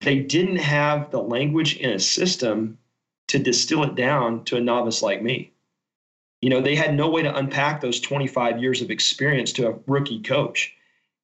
they 0.00 0.18
didn't 0.18 0.56
have 0.56 1.10
the 1.10 1.22
language 1.22 1.76
in 1.76 1.90
a 1.90 1.98
system 1.98 2.78
to 3.28 3.38
distill 3.38 3.84
it 3.84 3.94
down 3.94 4.44
to 4.44 4.56
a 4.56 4.60
novice 4.60 5.02
like 5.02 5.22
me. 5.22 5.52
You 6.40 6.50
know, 6.50 6.60
they 6.60 6.74
had 6.74 6.94
no 6.94 7.10
way 7.10 7.22
to 7.22 7.36
unpack 7.36 7.80
those 7.80 8.00
25 8.00 8.60
years 8.60 8.80
of 8.80 8.90
experience 8.90 9.52
to 9.52 9.68
a 9.68 9.78
rookie 9.86 10.22
coach. 10.22 10.74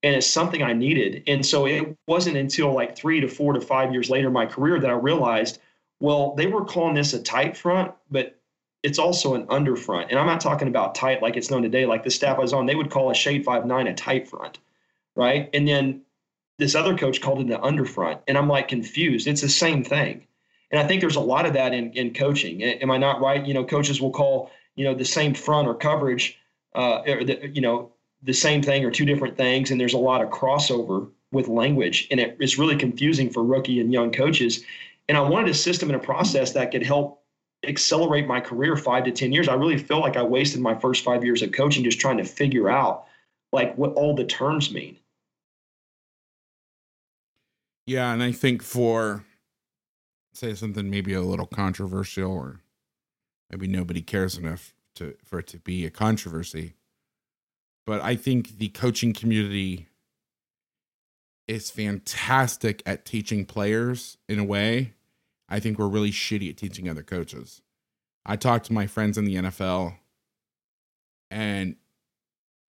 And 0.02 0.14
it's 0.14 0.26
something 0.26 0.62
I 0.62 0.72
needed. 0.72 1.24
And 1.26 1.44
so 1.44 1.66
it 1.66 1.96
wasn't 2.06 2.36
until 2.36 2.72
like 2.72 2.96
three 2.96 3.20
to 3.20 3.28
four 3.28 3.54
to 3.54 3.60
five 3.60 3.92
years 3.92 4.10
later 4.10 4.28
in 4.28 4.32
my 4.32 4.46
career 4.46 4.78
that 4.78 4.90
I 4.90 4.94
realized, 4.94 5.58
well, 6.00 6.34
they 6.34 6.46
were 6.46 6.64
calling 6.64 6.94
this 6.94 7.14
a 7.14 7.22
tight 7.22 7.56
front, 7.56 7.92
but 8.10 8.38
it's 8.82 8.98
also 8.98 9.34
an 9.34 9.46
under 9.48 9.74
front. 9.74 10.10
And 10.10 10.18
I'm 10.18 10.26
not 10.26 10.40
talking 10.40 10.68
about 10.68 10.94
tight 10.94 11.22
like 11.22 11.36
it's 11.36 11.50
known 11.50 11.62
today. 11.62 11.86
Like 11.86 12.04
the 12.04 12.10
staff 12.10 12.36
I 12.36 12.42
was 12.42 12.52
on, 12.52 12.66
they 12.66 12.74
would 12.74 12.90
call 12.90 13.10
a 13.10 13.14
shade 13.14 13.44
five 13.44 13.66
nine 13.66 13.86
a 13.86 13.94
tight 13.94 14.28
front. 14.28 14.58
Right. 15.16 15.48
And 15.54 15.66
then 15.66 16.02
this 16.58 16.74
other 16.74 16.96
coach 16.96 17.20
called 17.20 17.40
it 17.40 17.52
an 17.52 17.60
underfront 17.60 18.20
and 18.26 18.36
i'm 18.38 18.48
like 18.48 18.68
confused 18.68 19.26
it's 19.26 19.40
the 19.40 19.48
same 19.48 19.84
thing 19.84 20.26
and 20.70 20.80
i 20.80 20.86
think 20.86 21.00
there's 21.00 21.16
a 21.16 21.20
lot 21.20 21.46
of 21.46 21.52
that 21.54 21.72
in, 21.72 21.92
in 21.92 22.12
coaching 22.12 22.62
am 22.62 22.90
i 22.90 22.96
not 22.96 23.20
right 23.20 23.46
you 23.46 23.54
know 23.54 23.64
coaches 23.64 24.00
will 24.00 24.10
call 24.10 24.50
you 24.74 24.84
know 24.84 24.94
the 24.94 25.04
same 25.04 25.34
front 25.34 25.68
or 25.68 25.74
coverage 25.74 26.38
uh, 26.74 27.00
or 27.06 27.24
the, 27.24 27.50
you 27.54 27.60
know 27.60 27.90
the 28.22 28.32
same 28.32 28.62
thing 28.62 28.84
or 28.84 28.90
two 28.90 29.04
different 29.04 29.36
things 29.36 29.70
and 29.70 29.80
there's 29.80 29.94
a 29.94 29.98
lot 29.98 30.22
of 30.22 30.30
crossover 30.30 31.08
with 31.32 31.48
language 31.48 32.08
and 32.10 32.20
it, 32.20 32.36
it's 32.40 32.58
really 32.58 32.76
confusing 32.76 33.30
for 33.30 33.44
rookie 33.44 33.80
and 33.80 33.92
young 33.92 34.10
coaches 34.10 34.64
and 35.08 35.16
i 35.16 35.20
wanted 35.20 35.48
a 35.48 35.54
system 35.54 35.90
and 35.90 36.00
a 36.00 36.04
process 36.04 36.52
that 36.52 36.70
could 36.70 36.82
help 36.82 37.22
accelerate 37.66 38.26
my 38.26 38.40
career 38.40 38.76
five 38.76 39.04
to 39.04 39.10
ten 39.10 39.32
years 39.32 39.48
i 39.48 39.54
really 39.54 39.78
feel 39.78 40.00
like 40.00 40.16
i 40.16 40.22
wasted 40.22 40.60
my 40.60 40.74
first 40.74 41.04
five 41.04 41.24
years 41.24 41.42
of 41.42 41.52
coaching 41.52 41.84
just 41.84 42.00
trying 42.00 42.16
to 42.16 42.24
figure 42.24 42.68
out 42.68 43.06
like 43.52 43.76
what 43.76 43.92
all 43.94 44.14
the 44.14 44.24
terms 44.24 44.72
mean 44.72 44.96
Yeah, 47.86 48.12
and 48.12 48.22
I 48.22 48.32
think 48.32 48.62
for 48.62 49.24
say 50.34 50.54
something 50.54 50.90
maybe 50.90 51.14
a 51.14 51.22
little 51.22 51.46
controversial 51.46 52.30
or 52.30 52.60
maybe 53.50 53.66
nobody 53.66 54.02
cares 54.02 54.36
enough 54.36 54.74
to 54.96 55.16
for 55.24 55.38
it 55.38 55.46
to 55.48 55.58
be 55.58 55.86
a 55.86 55.90
controversy. 55.90 56.74
But 57.86 58.02
I 58.02 58.16
think 58.16 58.58
the 58.58 58.68
coaching 58.68 59.12
community 59.12 59.86
is 61.46 61.70
fantastic 61.70 62.82
at 62.84 63.04
teaching 63.04 63.46
players 63.46 64.18
in 64.28 64.38
a 64.38 64.44
way. 64.44 64.94
I 65.48 65.60
think 65.60 65.78
we're 65.78 65.86
really 65.86 66.10
shitty 66.10 66.50
at 66.50 66.56
teaching 66.56 66.88
other 66.88 67.04
coaches. 67.04 67.62
I 68.24 68.34
talk 68.34 68.64
to 68.64 68.72
my 68.72 68.88
friends 68.88 69.16
in 69.16 69.24
the 69.24 69.36
NFL 69.36 69.94
and 71.30 71.76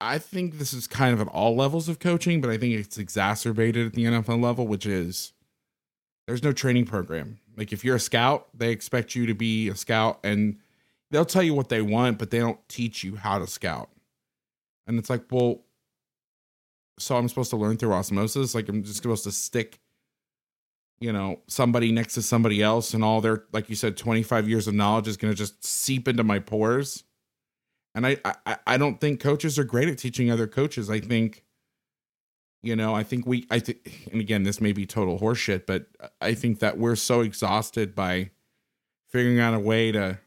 I 0.00 0.18
think 0.18 0.58
this 0.58 0.72
is 0.72 0.86
kind 0.86 1.12
of 1.12 1.20
at 1.20 1.26
all 1.28 1.56
levels 1.56 1.88
of 1.88 1.98
coaching, 1.98 2.40
but 2.40 2.50
I 2.50 2.58
think 2.58 2.74
it's 2.74 2.98
exacerbated 2.98 3.86
at 3.88 3.92
the 3.94 4.04
NFL 4.04 4.40
level, 4.40 4.66
which 4.68 4.86
is 4.86 5.32
there's 6.28 6.44
no 6.44 6.52
training 6.52 6.86
program. 6.86 7.40
Like 7.56 7.72
if 7.72 7.84
you're 7.84 7.96
a 7.96 8.00
scout, 8.00 8.46
they 8.54 8.70
expect 8.70 9.16
you 9.16 9.26
to 9.26 9.34
be 9.34 9.68
a 9.68 9.74
scout 9.74 10.20
and 10.22 10.58
they'll 11.10 11.24
tell 11.24 11.42
you 11.42 11.54
what 11.54 11.68
they 11.68 11.82
want, 11.82 12.18
but 12.18 12.30
they 12.30 12.38
don't 12.38 12.60
teach 12.68 13.02
you 13.02 13.16
how 13.16 13.40
to 13.40 13.46
scout. 13.48 13.90
And 14.88 14.98
it's 14.98 15.10
like, 15.10 15.24
well, 15.30 15.62
so 16.98 17.16
I'm 17.16 17.28
supposed 17.28 17.50
to 17.50 17.56
learn 17.56 17.76
through 17.76 17.92
osmosis? 17.92 18.54
Like 18.54 18.68
I'm 18.68 18.82
just 18.82 19.02
supposed 19.02 19.24
to 19.24 19.32
stick, 19.32 19.78
you 20.98 21.12
know, 21.12 21.40
somebody 21.46 21.92
next 21.92 22.14
to 22.14 22.22
somebody 22.22 22.62
else 22.62 22.94
and 22.94 23.04
all 23.04 23.20
their, 23.20 23.44
like 23.52 23.68
you 23.68 23.76
said, 23.76 23.96
25 23.96 24.48
years 24.48 24.66
of 24.66 24.74
knowledge 24.74 25.06
is 25.06 25.16
going 25.16 25.32
to 25.32 25.36
just 25.36 25.64
seep 25.64 26.08
into 26.08 26.24
my 26.24 26.38
pores. 26.38 27.04
And 27.94 28.06
I, 28.06 28.16
I 28.24 28.56
I 28.66 28.76
don't 28.76 29.00
think 29.00 29.20
coaches 29.20 29.58
are 29.58 29.64
great 29.64 29.88
at 29.88 29.98
teaching 29.98 30.30
other 30.30 30.46
coaches. 30.46 30.90
I 30.90 31.00
think, 31.00 31.44
you 32.62 32.76
know, 32.76 32.94
I 32.94 33.02
think 33.02 33.26
we 33.26 33.46
I 33.50 33.58
think 33.58 34.08
and 34.12 34.20
again, 34.20 34.42
this 34.42 34.60
may 34.60 34.72
be 34.72 34.86
total 34.86 35.18
horseshit, 35.18 35.66
but 35.66 35.86
I 36.20 36.34
think 36.34 36.60
that 36.60 36.78
we're 36.78 36.96
so 36.96 37.20
exhausted 37.22 37.94
by 37.94 38.30
figuring 39.08 39.40
out 39.40 39.54
a 39.54 39.58
way 39.58 39.90
to 39.92 40.18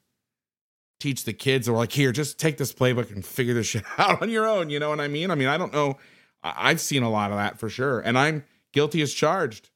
teach 1.01 1.23
the 1.23 1.33
kids 1.33 1.67
or 1.67 1.75
like, 1.77 1.91
here, 1.91 2.11
just 2.11 2.39
take 2.39 2.57
this 2.57 2.71
playbook 2.71 3.11
and 3.11 3.25
figure 3.25 3.53
this 3.53 3.67
shit 3.67 3.83
out 3.97 4.21
on 4.21 4.29
your 4.29 4.47
own. 4.47 4.69
You 4.69 4.79
know 4.79 4.89
what 4.89 4.99
I 4.99 5.07
mean? 5.07 5.31
I 5.31 5.35
mean, 5.35 5.47
I 5.47 5.57
don't 5.57 5.73
know. 5.73 5.97
I've 6.43 6.79
seen 6.79 7.03
a 7.03 7.09
lot 7.09 7.31
of 7.31 7.37
that 7.37 7.59
for 7.59 7.69
sure. 7.69 7.99
And 7.99 8.17
I'm 8.17 8.43
guilty 8.71 9.01
as 9.01 9.13
charged. 9.13 9.69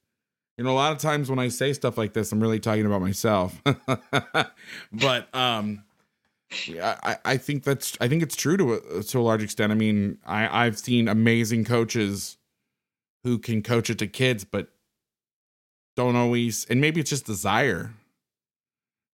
You 0.56 0.64
know, 0.64 0.70
a 0.70 0.74
lot 0.74 0.92
of 0.92 0.98
times 0.98 1.28
when 1.28 1.38
I 1.38 1.48
say 1.48 1.72
stuff 1.74 1.98
like 1.98 2.14
this, 2.14 2.32
I'm 2.32 2.40
really 2.40 2.60
talking 2.60 2.86
about 2.86 3.02
myself. 3.02 3.60
but 4.92 5.34
um 5.34 5.82
I, 6.80 7.18
I 7.24 7.36
think 7.36 7.64
that's 7.64 7.96
I 8.00 8.08
think 8.08 8.22
it's 8.22 8.36
true 8.36 8.56
to 8.56 8.74
a, 8.74 9.02
to 9.02 9.18
a 9.18 9.20
large 9.20 9.42
extent. 9.42 9.72
I 9.72 9.74
mean, 9.74 10.18
I 10.24 10.66
I've 10.66 10.78
seen 10.78 11.08
amazing 11.08 11.64
coaches 11.64 12.38
who 13.24 13.38
can 13.38 13.62
coach 13.62 13.90
it 13.90 13.98
to 13.98 14.06
kids, 14.06 14.44
but 14.44 14.68
don't 15.96 16.16
always. 16.16 16.64
And 16.66 16.80
maybe 16.80 17.00
it's 17.00 17.10
just 17.10 17.26
desire, 17.26 17.92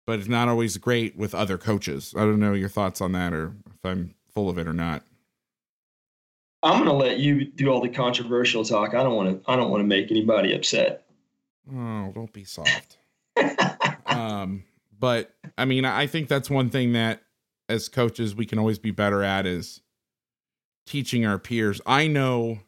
but 0.07 0.18
it's 0.18 0.28
not 0.28 0.48
always 0.48 0.76
great 0.76 1.16
with 1.16 1.34
other 1.34 1.59
coaches. 1.59 2.14
I 2.16 2.20
don't 2.20 2.40
know 2.40 2.55
your 2.55 2.68
thoughts 2.68 3.00
on 3.00 3.12
that, 3.12 3.32
or 3.32 3.55
if 3.66 3.84
I'm 3.84 4.14
full 4.34 4.48
of 4.48 4.59
it 4.59 4.66
or 4.66 4.72
not. 4.72 5.03
I'm 6.62 6.84
going 6.84 6.88
to 6.88 6.92
let 6.92 7.18
you 7.18 7.44
do 7.44 7.68
all 7.68 7.80
the 7.80 7.88
controversial 7.88 8.64
talk. 8.64 8.94
I 8.94 9.03
don't 9.03 9.16
want 9.16 9.44
to. 9.44 9.50
I 9.50 9.57
don't 9.57 9.70
want 9.70 9.80
to 9.80 9.86
make 9.86 10.11
anybody 10.11 10.55
upset. 10.55 11.05
Oh, 11.68 12.12
don't 12.14 12.32
be 12.32 12.44
soft. 12.44 12.98
um, 14.07 14.64
but 14.98 15.34
I 15.59 15.64
mean, 15.64 15.84
I 15.84 16.07
think 16.07 16.28
that's 16.28 16.48
one 16.48 16.70
thing 16.70 16.92
that 16.92 17.22
as 17.68 17.88
coaches 17.88 18.34
we 18.34 18.46
can 18.46 18.59
always 18.59 18.78
be 18.78 18.90
better 18.90 19.22
at 19.22 19.46
is 19.46 19.80
teaching 20.86 21.26
our 21.26 21.38
peers. 21.38 21.80
I 21.86 22.07
know 22.07 22.61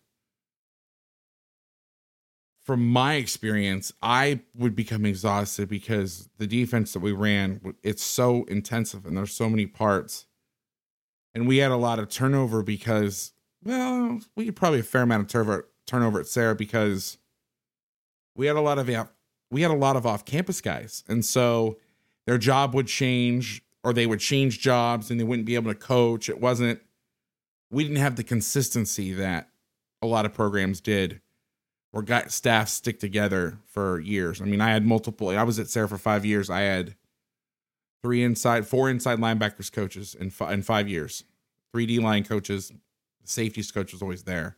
from 2.65 2.87
my 2.87 3.15
experience, 3.15 3.93
I 4.03 4.41
would 4.55 4.75
become 4.75 5.05
exhausted 5.05 5.69
because 5.69 6.31
the 6.39 6.47
defense 6.47 6.95
that 6.95 7.01
we 7.01 7.12
ran, 7.12 7.75
it's 7.83 8.03
so 8.03 8.45
intensive 8.45 9.05
and 9.05 9.17
there's 9.17 9.35
so 9.35 9.51
many 9.51 9.67
parts. 9.67 10.27
And 11.35 11.47
we 11.47 11.59
had 11.59 11.71
a 11.71 11.77
lot 11.77 11.99
of 11.99 12.09
turnover 12.09 12.62
because, 12.62 13.33
well, 13.62 14.21
we 14.35 14.47
had 14.47 14.57
probably 14.57 14.81
a 14.81 14.85
fair 14.85 15.03
amount 15.03 15.23
of 15.23 15.29
turnover, 15.29 15.69
turnover 15.87 16.21
at 16.21 16.27
Sarah 16.27 16.55
because 16.55 17.19
we 18.35 18.47
had 18.47 18.57
a 18.57 18.62
lot 18.62 18.79
of 18.79 18.89
we 19.51 19.61
had 19.61 19.71
a 19.71 19.75
lot 19.75 19.97
of 19.97 20.07
off 20.07 20.25
campus 20.25 20.62
guys. 20.62 21.05
And 21.07 21.23
so 21.23 21.79
their 22.27 22.39
job 22.39 22.75
would 22.75 22.87
change 22.87 23.62
or 23.83 23.93
they 23.93 24.07
would 24.07 24.21
change 24.21 24.61
jobs 24.61 25.11
and 25.11 25.21
they 25.21 25.25
wouldn't 25.25 25.47
be 25.47 25.55
able 25.55 25.71
to 25.71 25.79
coach. 25.79 26.31
It 26.31 26.41
wasn't, 26.41 26.81
we 27.71 27.85
didn't 27.85 27.99
have 27.99 28.17
the 28.17 28.25
consistency 28.25 29.12
that 29.12 29.51
a 30.01 30.07
lot 30.07 30.25
of 30.25 30.33
programs 30.33 30.81
did 30.81 31.21
or 31.95 32.03
got 32.03 32.33
staff 32.33 32.69
stick 32.69 32.99
together 32.99 33.57
for 33.67 34.01
years. 34.01 34.43
I 34.43 34.47
mean, 34.47 34.61
I 34.61 34.71
had 34.71 34.85
multiple, 34.85 35.29
I 35.29 35.45
was 35.45 35.61
at 35.61 35.69
Sarah 35.69 35.89
for 35.89 35.97
five 35.97 36.27
years. 36.27 36.51
I 36.51 36.63
had 36.63 36.97
three 38.03 38.25
inside, 38.25 38.67
four 38.67 38.91
inside 38.91 39.21
linebackers 39.21 39.73
coaches 39.73 40.15
in, 40.15 40.31
fi- 40.31 40.53
in 40.53 40.63
five 40.63 40.89
years, 40.89 41.23
three 41.73 41.87
D 41.87 42.01
line 42.01 42.25
coaches, 42.25 42.73
safeties 43.23 43.71
coach 43.71 43.93
was 43.93 44.03
always 44.03 44.25
there. 44.25 44.57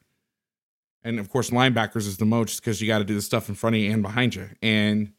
And 1.05 1.21
of 1.21 1.29
course, 1.29 1.51
linebackers 1.51 2.09
is 2.09 2.17
the 2.17 2.25
most 2.25 2.61
because 2.61 2.81
you 2.81 2.89
got 2.89 2.99
to 2.99 3.05
do 3.05 3.15
the 3.15 3.21
stuff 3.21 3.51
in 3.51 3.55
front 3.55 3.77
of 3.77 3.83
you 3.83 3.93
and 3.93 4.03
behind 4.03 4.35
you. 4.35 4.49
And 4.63 5.13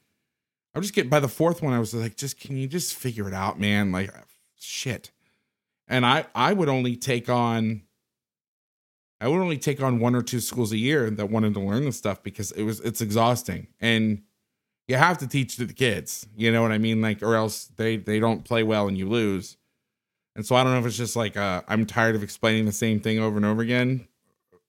I 0.73 0.79
was 0.79 0.87
just 0.87 0.95
getting 0.95 1.11
by 1.11 1.19
the 1.19 1.27
fourth 1.27 1.61
one, 1.61 1.73
I 1.73 1.79
was 1.79 1.93
like, 1.93 2.17
just 2.17 2.39
can 2.39 2.57
you 2.57 2.67
just 2.67 2.95
figure 2.95 3.27
it 3.27 3.33
out, 3.35 3.59
man? 3.59 3.91
Like, 3.91 4.11
shit. 4.59 5.11
And 5.87 6.03
I 6.03 6.25
I 6.33 6.53
would 6.53 6.67
only 6.67 6.95
take 6.95 7.29
on 7.29 7.83
I 9.19 9.27
would 9.27 9.39
only 9.39 9.57
take 9.57 9.81
on 9.81 9.99
one 9.99 10.15
or 10.15 10.21
two 10.21 10.39
schools 10.39 10.71
a 10.71 10.77
year 10.77 11.09
that 11.09 11.29
wanted 11.29 11.55
to 11.55 11.59
learn 11.59 11.85
the 11.85 11.91
stuff 11.91 12.21
because 12.21 12.51
it 12.51 12.63
was 12.63 12.79
it's 12.81 13.01
exhausting 13.01 13.67
and 13.79 14.21
you 14.87 14.95
have 14.95 15.17
to 15.17 15.27
teach 15.27 15.57
to 15.57 15.65
the 15.65 15.73
kids. 15.73 16.27
You 16.35 16.51
know 16.51 16.61
what 16.61 16.71
I 16.71 16.77
mean? 16.77 17.01
Like, 17.01 17.21
or 17.23 17.35
else 17.35 17.65
they 17.75 17.97
they 17.97 18.19
don't 18.19 18.45
play 18.45 18.63
well 18.63 18.87
and 18.87 18.97
you 18.97 19.09
lose. 19.09 19.57
And 20.35 20.45
so 20.45 20.55
I 20.55 20.63
don't 20.63 20.73
know 20.73 20.79
if 20.79 20.85
it's 20.85 20.97
just 20.97 21.15
like 21.15 21.35
uh, 21.35 21.63
I'm 21.67 21.85
tired 21.85 22.15
of 22.15 22.23
explaining 22.23 22.65
the 22.65 22.71
same 22.71 22.99
thing 22.99 23.19
over 23.19 23.37
and 23.37 23.45
over 23.45 23.61
again 23.61 24.07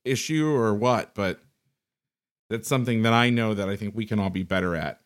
issue 0.05 0.49
or 0.49 0.75
what, 0.75 1.15
but 1.15 1.41
that's 2.49 2.67
something 2.67 3.03
that 3.03 3.13
I 3.13 3.29
know 3.29 3.53
that 3.53 3.69
I 3.69 3.77
think 3.77 3.95
we 3.95 4.07
can 4.07 4.19
all 4.19 4.31
be 4.31 4.43
better 4.43 4.75
at. 4.75 5.01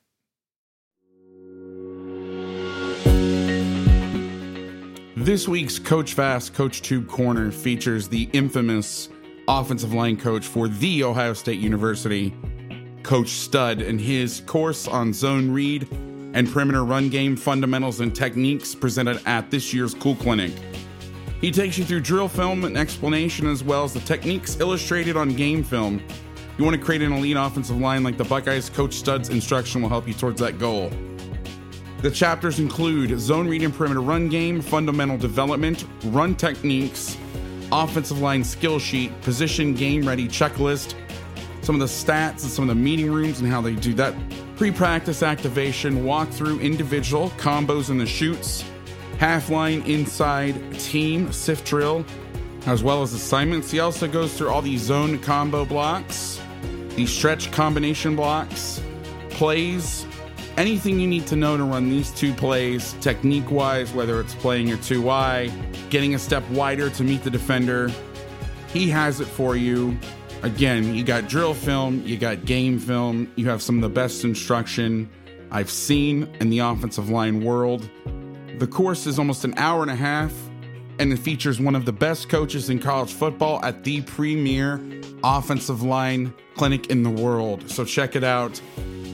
This 5.16 5.46
week's 5.48 5.78
Coach 5.78 6.14
Vass 6.14 6.50
Coach 6.50 6.82
Tube 6.82 7.08
Corner 7.08 7.50
features 7.50 8.08
the 8.08 8.28
infamous 8.32 9.08
offensive 9.60 9.92
line 9.92 10.16
coach 10.16 10.46
for 10.46 10.66
The 10.66 11.04
Ohio 11.04 11.34
State 11.34 11.60
University, 11.60 12.34
Coach 13.02 13.28
Stud, 13.28 13.82
and 13.82 14.00
his 14.00 14.40
course 14.46 14.88
on 14.88 15.12
zone 15.12 15.50
read 15.50 15.86
and 16.32 16.50
perimeter 16.50 16.84
run 16.84 17.10
game 17.10 17.36
fundamentals 17.36 18.00
and 18.00 18.14
techniques 18.14 18.74
presented 18.74 19.20
at 19.26 19.50
this 19.50 19.74
year's 19.74 19.92
Cool 19.92 20.14
Clinic. 20.16 20.52
He 21.42 21.50
takes 21.50 21.76
you 21.76 21.84
through 21.84 22.00
drill 22.00 22.28
film 22.28 22.64
and 22.64 22.78
explanation 22.78 23.46
as 23.46 23.62
well 23.62 23.84
as 23.84 23.92
the 23.92 24.00
techniques 24.00 24.58
illustrated 24.58 25.18
on 25.18 25.36
game 25.36 25.62
film. 25.62 26.02
You 26.56 26.64
want 26.64 26.74
to 26.74 26.82
create 26.82 27.02
an 27.02 27.12
elite 27.12 27.36
offensive 27.36 27.76
line 27.76 28.02
like 28.02 28.16
the 28.16 28.24
Buckeyes, 28.24 28.70
Coach 28.70 28.94
Stud's 28.94 29.28
instruction 29.28 29.82
will 29.82 29.90
help 29.90 30.08
you 30.08 30.14
towards 30.14 30.40
that 30.40 30.58
goal. 30.58 30.90
The 32.00 32.10
chapters 32.10 32.58
include 32.58 33.20
zone 33.20 33.48
read 33.48 33.62
and 33.62 33.74
perimeter 33.74 34.00
run 34.00 34.30
game, 34.30 34.62
fundamental 34.62 35.18
development, 35.18 35.84
run 36.04 36.36
techniques, 36.36 37.18
offensive 37.72 38.20
line 38.20 38.44
skill 38.44 38.78
sheet, 38.78 39.18
position 39.22 39.74
game 39.74 40.06
ready 40.06 40.28
checklist, 40.28 40.94
some 41.62 41.74
of 41.74 41.80
the 41.80 41.86
stats 41.86 42.42
and 42.42 42.50
some 42.50 42.68
of 42.68 42.68
the 42.68 42.80
meeting 42.80 43.10
rooms 43.10 43.40
and 43.40 43.48
how 43.48 43.60
they 43.60 43.74
do 43.74 43.94
that, 43.94 44.14
pre 44.56 44.70
practice 44.70 45.22
activation, 45.22 46.04
walkthrough, 46.04 46.60
individual 46.60 47.30
combos 47.30 47.88
in 47.88 47.98
the 47.98 48.06
shoots, 48.06 48.64
half 49.18 49.48
line 49.48 49.82
inside 49.82 50.54
team 50.78 51.32
sift 51.32 51.66
drill, 51.66 52.04
as 52.66 52.82
well 52.82 53.02
as 53.02 53.12
assignments. 53.12 53.70
He 53.70 53.80
also 53.80 54.06
goes 54.06 54.36
through 54.36 54.50
all 54.50 54.62
these 54.62 54.82
zone 54.82 55.18
combo 55.20 55.64
blocks, 55.64 56.40
these 56.90 57.10
stretch 57.10 57.50
combination 57.52 58.16
blocks, 58.16 58.82
plays, 59.30 60.06
anything 60.56 61.00
you 61.00 61.06
need 61.06 61.26
to 61.28 61.36
know 61.36 61.56
to 61.56 61.64
run 61.64 61.88
these 61.90 62.10
two 62.10 62.32
plays, 62.34 62.94
technique 63.00 63.50
wise, 63.50 63.92
whether 63.92 64.20
it's 64.20 64.34
playing 64.34 64.68
your 64.68 64.78
2Y, 64.78 65.90
getting 65.90 66.14
a 66.14 66.18
step 66.18 66.48
wider 66.50 66.90
to 66.90 67.04
meet 67.04 67.22
the 67.22 67.30
defender. 67.30 67.90
He 68.72 68.88
has 68.90 69.20
it 69.20 69.26
for 69.26 69.56
you. 69.56 69.96
Again, 70.42 70.94
you 70.94 71.04
got 71.04 71.28
drill 71.28 71.54
film, 71.54 72.02
you 72.04 72.16
got 72.16 72.44
game 72.44 72.78
film, 72.78 73.30
you 73.36 73.48
have 73.48 73.62
some 73.62 73.76
of 73.76 73.82
the 73.82 73.88
best 73.88 74.24
instruction 74.24 75.08
I've 75.50 75.70
seen 75.70 76.24
in 76.40 76.50
the 76.50 76.60
offensive 76.60 77.10
line 77.10 77.44
world. 77.44 77.88
The 78.58 78.66
course 78.66 79.06
is 79.06 79.18
almost 79.18 79.44
an 79.44 79.54
hour 79.56 79.82
and 79.82 79.90
a 79.90 79.96
half, 79.96 80.32
and 80.98 81.12
it 81.12 81.18
features 81.18 81.60
one 81.60 81.76
of 81.76 81.84
the 81.84 81.92
best 81.92 82.28
coaches 82.28 82.70
in 82.70 82.78
college 82.78 83.12
football 83.12 83.64
at 83.64 83.84
the 83.84 84.02
premier 84.02 84.80
offensive 85.22 85.82
line 85.82 86.34
clinic 86.56 86.88
in 86.88 87.02
the 87.02 87.10
world. 87.10 87.70
So 87.70 87.84
check 87.84 88.16
it 88.16 88.24
out. 88.24 88.60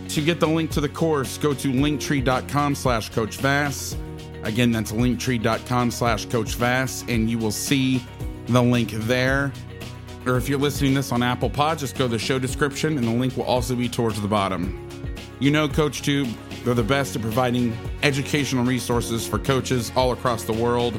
To 0.09 0.23
get 0.23 0.41
the 0.41 0.47
link 0.49 0.71
to 0.73 0.81
the 0.81 0.89
course, 0.89 1.37
go 1.39 1.53
to 1.55 1.69
linktree.com 1.69 2.75
slash 2.75 3.11
Coach 3.11 3.37
Vass. 3.37 3.97
Again, 4.43 4.73
that's 4.73 4.91
linktree.com 4.91 5.91
slash 5.91 6.25
Coach 6.27 6.55
Vass, 6.55 7.05
and 7.09 7.29
you 7.29 7.39
will 7.39 7.51
see 7.51 8.03
the 8.47 8.63
link 8.63 8.91
there. 8.93 9.53
Or 10.27 10.37
if 10.37 10.49
you're 10.49 10.59
listening 10.59 10.95
this 10.95 11.13
on 11.13 11.23
Apple 11.23 11.51
Pod, 11.51 11.79
just 11.79 11.97
go 11.97 12.07
to 12.07 12.13
the 12.13 12.19
show 12.19 12.39
description, 12.39 12.97
and 12.97 13.07
the 13.07 13.13
link 13.13 13.37
will 13.37 13.45
also 13.45 13.77
be 13.77 13.89
towards 13.89 14.21
the 14.21 14.29
bottom. 14.29 14.89
You 15.41 15.51
know 15.51 15.69
Coach 15.69 16.03
Tube, 16.03 16.29
they're 16.65 16.75
the 16.75 16.83
best 16.83 17.15
at 17.15 17.23
providing 17.23 17.77
educational 18.03 18.65
resources 18.65 19.27
for 19.27 19.39
coaches 19.39 19.93
all 19.95 20.13
across 20.13 20.45
the 20.45 20.53
world 20.53 20.99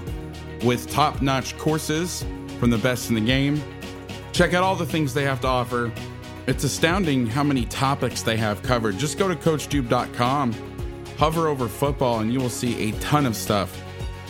with 0.64 0.90
top 0.90 1.22
notch 1.22 1.58
courses 1.58 2.24
from 2.60 2.70
the 2.70 2.78
best 2.78 3.10
in 3.10 3.16
the 3.16 3.22
game. 3.22 3.62
Check 4.34 4.54
out 4.54 4.64
all 4.64 4.76
the 4.76 4.86
things 4.86 5.14
they 5.14 5.24
have 5.24 5.42
to 5.42 5.48
offer. 5.48 5.92
It's 6.50 6.64
astounding 6.64 7.28
how 7.28 7.44
many 7.44 7.66
topics 7.66 8.24
they 8.24 8.36
have 8.38 8.64
covered. 8.64 8.98
Just 8.98 9.20
go 9.20 9.28
to 9.28 9.36
CoachTube.com, 9.36 10.56
hover 11.16 11.48
over 11.48 11.68
football, 11.68 12.22
and 12.22 12.34
you 12.34 12.40
will 12.40 12.50
see 12.50 12.90
a 12.90 12.92
ton 12.94 13.28
of 13.28 13.36
stuff. 13.36 13.80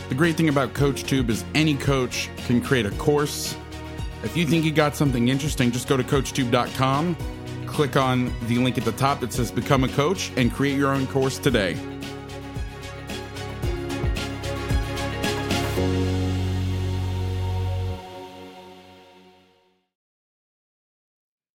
The 0.09 0.15
great 0.15 0.36
thing 0.36 0.49
about 0.49 0.74
CoachTube 0.74 1.30
is 1.30 1.45
any 1.55 1.76
coach 1.76 2.30
can 2.45 2.59
create 2.59 2.86
a 2.86 2.91
course. 2.91 3.55
If 4.22 4.36
you 4.36 4.45
think 4.45 4.65
you 4.65 4.74
got 4.74 4.97
something 4.97 5.30
interesting, 5.30 5.72
just 5.72 5.88
go 5.88 5.95
to 5.95 6.03
CoachTube.com, 6.03 7.15
click 7.67 7.95
on 7.95 8.34
the 8.47 8.57
link 8.57 8.78
at 8.78 8.84
the 8.84 8.91
top 8.91 9.22
that 9.22 9.32
says 9.32 9.49
Become 9.49 9.86
a 9.86 9.88
Coach, 9.88 10.34
and 10.36 10.51
create 10.51 10.78
your 10.78 10.93
own 10.93 11.07
course 11.07 11.38
today. 11.38 11.78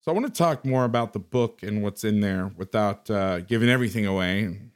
So 0.01 0.11
I 0.11 0.15
want 0.15 0.27
to 0.27 0.33
talk 0.33 0.65
more 0.65 0.85
about 0.85 1.13
the 1.13 1.19
book 1.19 1.63
and 1.63 1.83
what's 1.83 2.05
in 2.05 2.21
there 2.21 2.51
without 2.57 3.11
uh, 3.11 3.41
giving 3.41 3.69
everything 3.69 4.07
away 4.07 4.45
and 4.45 4.71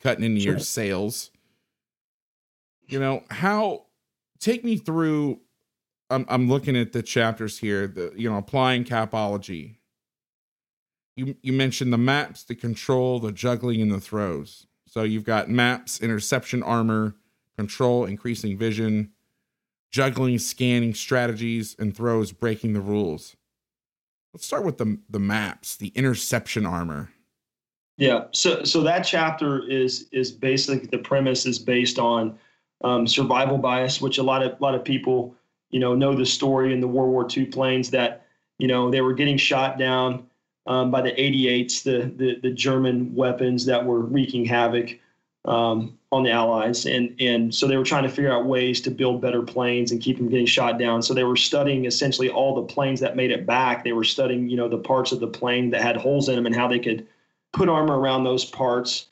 cutting 0.00 0.24
into 0.24 0.40
sure. 0.40 0.52
your 0.52 0.60
sales. 0.60 1.30
You 2.86 3.00
know 3.00 3.24
how? 3.30 3.86
Take 4.38 4.64
me 4.64 4.76
through. 4.76 5.40
I'm 6.10 6.24
I'm 6.28 6.48
looking 6.48 6.76
at 6.76 6.92
the 6.92 7.02
chapters 7.02 7.58
here. 7.58 7.88
The 7.88 8.12
you 8.16 8.30
know 8.30 8.38
applying 8.38 8.84
capology. 8.84 9.76
You 11.16 11.36
you 11.42 11.52
mentioned 11.52 11.92
the 11.92 11.98
maps, 11.98 12.44
the 12.44 12.54
control, 12.54 13.18
the 13.18 13.32
juggling, 13.32 13.82
and 13.82 13.90
the 13.90 14.00
throws. 14.00 14.68
So 14.86 15.02
you've 15.02 15.24
got 15.24 15.50
maps, 15.50 16.00
interception 16.00 16.62
armor, 16.62 17.16
control, 17.56 18.04
increasing 18.04 18.56
vision, 18.56 19.10
juggling, 19.90 20.38
scanning 20.38 20.94
strategies, 20.94 21.74
and 21.80 21.94
throws, 21.94 22.30
breaking 22.30 22.74
the 22.74 22.80
rules. 22.80 23.36
Let's 24.32 24.46
start 24.46 24.64
with 24.64 24.78
the 24.78 24.98
the 25.08 25.18
maps, 25.18 25.76
the 25.76 25.88
interception 25.88 26.66
armor. 26.66 27.10
Yeah, 27.96 28.24
so 28.30 28.62
so 28.64 28.82
that 28.82 29.00
chapter 29.00 29.68
is 29.68 30.06
is 30.12 30.30
basically 30.30 30.86
the 30.86 30.98
premise 30.98 31.46
is 31.46 31.58
based 31.58 31.98
on 31.98 32.38
um, 32.84 33.06
survival 33.06 33.58
bias, 33.58 34.00
which 34.00 34.18
a 34.18 34.22
lot 34.22 34.42
of 34.42 34.52
a 34.52 34.62
lot 34.62 34.74
of 34.74 34.84
people 34.84 35.34
you 35.70 35.80
know 35.80 35.94
know 35.94 36.14
the 36.14 36.26
story 36.26 36.72
in 36.72 36.80
the 36.80 36.88
World 36.88 37.10
War 37.10 37.26
II 37.28 37.46
planes 37.46 37.90
that 37.90 38.26
you 38.58 38.68
know 38.68 38.90
they 38.90 39.00
were 39.00 39.14
getting 39.14 39.36
shot 39.36 39.78
down 39.78 40.26
um, 40.66 40.90
by 40.90 41.00
the 41.00 41.10
88s, 41.12 41.82
the, 41.82 42.12
the 42.16 42.38
the 42.40 42.50
German 42.54 43.14
weapons 43.14 43.64
that 43.66 43.84
were 43.84 44.00
wreaking 44.00 44.44
havoc 44.44 44.98
um, 45.44 45.97
on 46.10 46.22
the 46.22 46.30
Allies, 46.30 46.86
and 46.86 47.14
and 47.20 47.54
so 47.54 47.66
they 47.66 47.76
were 47.76 47.84
trying 47.84 48.04
to 48.04 48.08
figure 48.08 48.32
out 48.32 48.46
ways 48.46 48.80
to 48.82 48.90
build 48.90 49.20
better 49.20 49.42
planes 49.42 49.92
and 49.92 50.00
keep 50.00 50.16
them 50.16 50.28
getting 50.28 50.46
shot 50.46 50.78
down. 50.78 51.02
So 51.02 51.12
they 51.12 51.24
were 51.24 51.36
studying 51.36 51.84
essentially 51.84 52.30
all 52.30 52.54
the 52.54 52.62
planes 52.62 53.00
that 53.00 53.16
made 53.16 53.30
it 53.30 53.46
back. 53.46 53.84
They 53.84 53.92
were 53.92 54.04
studying 54.04 54.48
you 54.48 54.56
know 54.56 54.68
the 54.68 54.78
parts 54.78 55.12
of 55.12 55.20
the 55.20 55.26
plane 55.26 55.70
that 55.70 55.82
had 55.82 55.96
holes 55.96 56.28
in 56.28 56.36
them 56.36 56.46
and 56.46 56.54
how 56.54 56.68
they 56.68 56.78
could 56.78 57.06
put 57.52 57.68
armor 57.68 57.98
around 57.98 58.24
those 58.24 58.44
parts. 58.44 59.06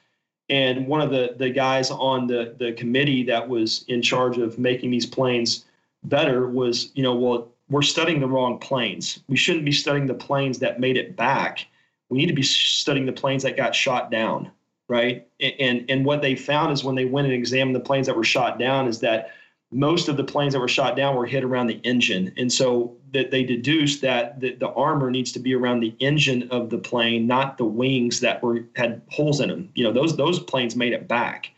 And 0.49 0.86
one 0.86 1.03
of 1.03 1.11
the 1.11 1.34
the 1.36 1.51
guys 1.51 1.90
on 1.90 2.26
the 2.26 2.55
the 2.59 2.72
committee 2.72 3.24
that 3.24 3.47
was 3.47 3.84
in 3.88 4.01
charge 4.01 4.38
of 4.38 4.59
making 4.59 4.90
these 4.90 5.07
planes 5.07 5.66
better 6.05 6.49
was 6.49 6.92
you 6.94 7.03
know 7.03 7.14
well 7.14 7.49
we're 7.68 7.82
studying 7.82 8.20
the 8.20 8.28
wrong 8.28 8.59
planes. 8.59 9.20
We 9.28 9.36
shouldn't 9.36 9.64
be 9.64 9.72
studying 9.72 10.07
the 10.07 10.14
planes 10.14 10.61
that 10.61 10.80
made 10.80 10.97
it 10.97 11.16
back. 11.16 11.66
We 12.09 12.18
need 12.18 12.26
to 12.26 12.32
be 12.32 12.42
studying 12.42 13.07
the 13.07 13.12
planes 13.12 13.42
that 13.42 13.57
got 13.57 13.74
shot 13.74 14.11
down 14.11 14.51
right? 14.89 15.26
And 15.41 15.84
and 15.89 16.05
what 16.05 16.22
they 16.22 16.34
found 16.34 16.72
is 16.72 16.84
when 16.84 16.95
they 16.95 17.05
went 17.05 17.26
and 17.26 17.34
examined 17.34 17.74
the 17.74 17.80
planes 17.80 18.07
that 18.07 18.16
were 18.16 18.24
shot 18.24 18.59
down 18.59 18.87
is 18.89 19.01
that 19.01 19.30
most 19.72 20.09
of 20.09 20.16
the 20.16 20.24
planes 20.24 20.53
that 20.53 20.61
were 20.61 20.68
shot 20.68 20.97
down 20.97 21.16
were 21.16 21.26
hit 21.26 21.43
around 21.43 21.66
the 21.66 21.80
engine. 21.82 22.32
And 22.37 22.53
so 22.53 22.97
that 23.12 23.30
they 23.30 23.43
deduced 23.43 24.01
that 24.03 24.41
the, 24.41 24.55
the 24.55 24.68
armor 24.70 25.11
needs 25.11 25.32
to 25.32 25.41
be 25.41 25.55
around 25.55 25.80
the 25.80 25.95
engine 25.99 26.49
of 26.51 26.70
the 26.70 26.78
plane, 26.78 27.26
not 27.26 27.59
the 27.59 27.64
wings 27.64 28.20
that 28.20 28.43
were 28.43 28.64
had 28.76 29.03
holes 29.11 29.41
in 29.41 29.49
them. 29.49 29.70
You 29.74 29.84
know, 29.84 29.93
those 29.93 30.16
those 30.16 30.39
planes 30.39 30.76
made 30.76 30.93
it 30.93 31.09
back. 31.09 31.51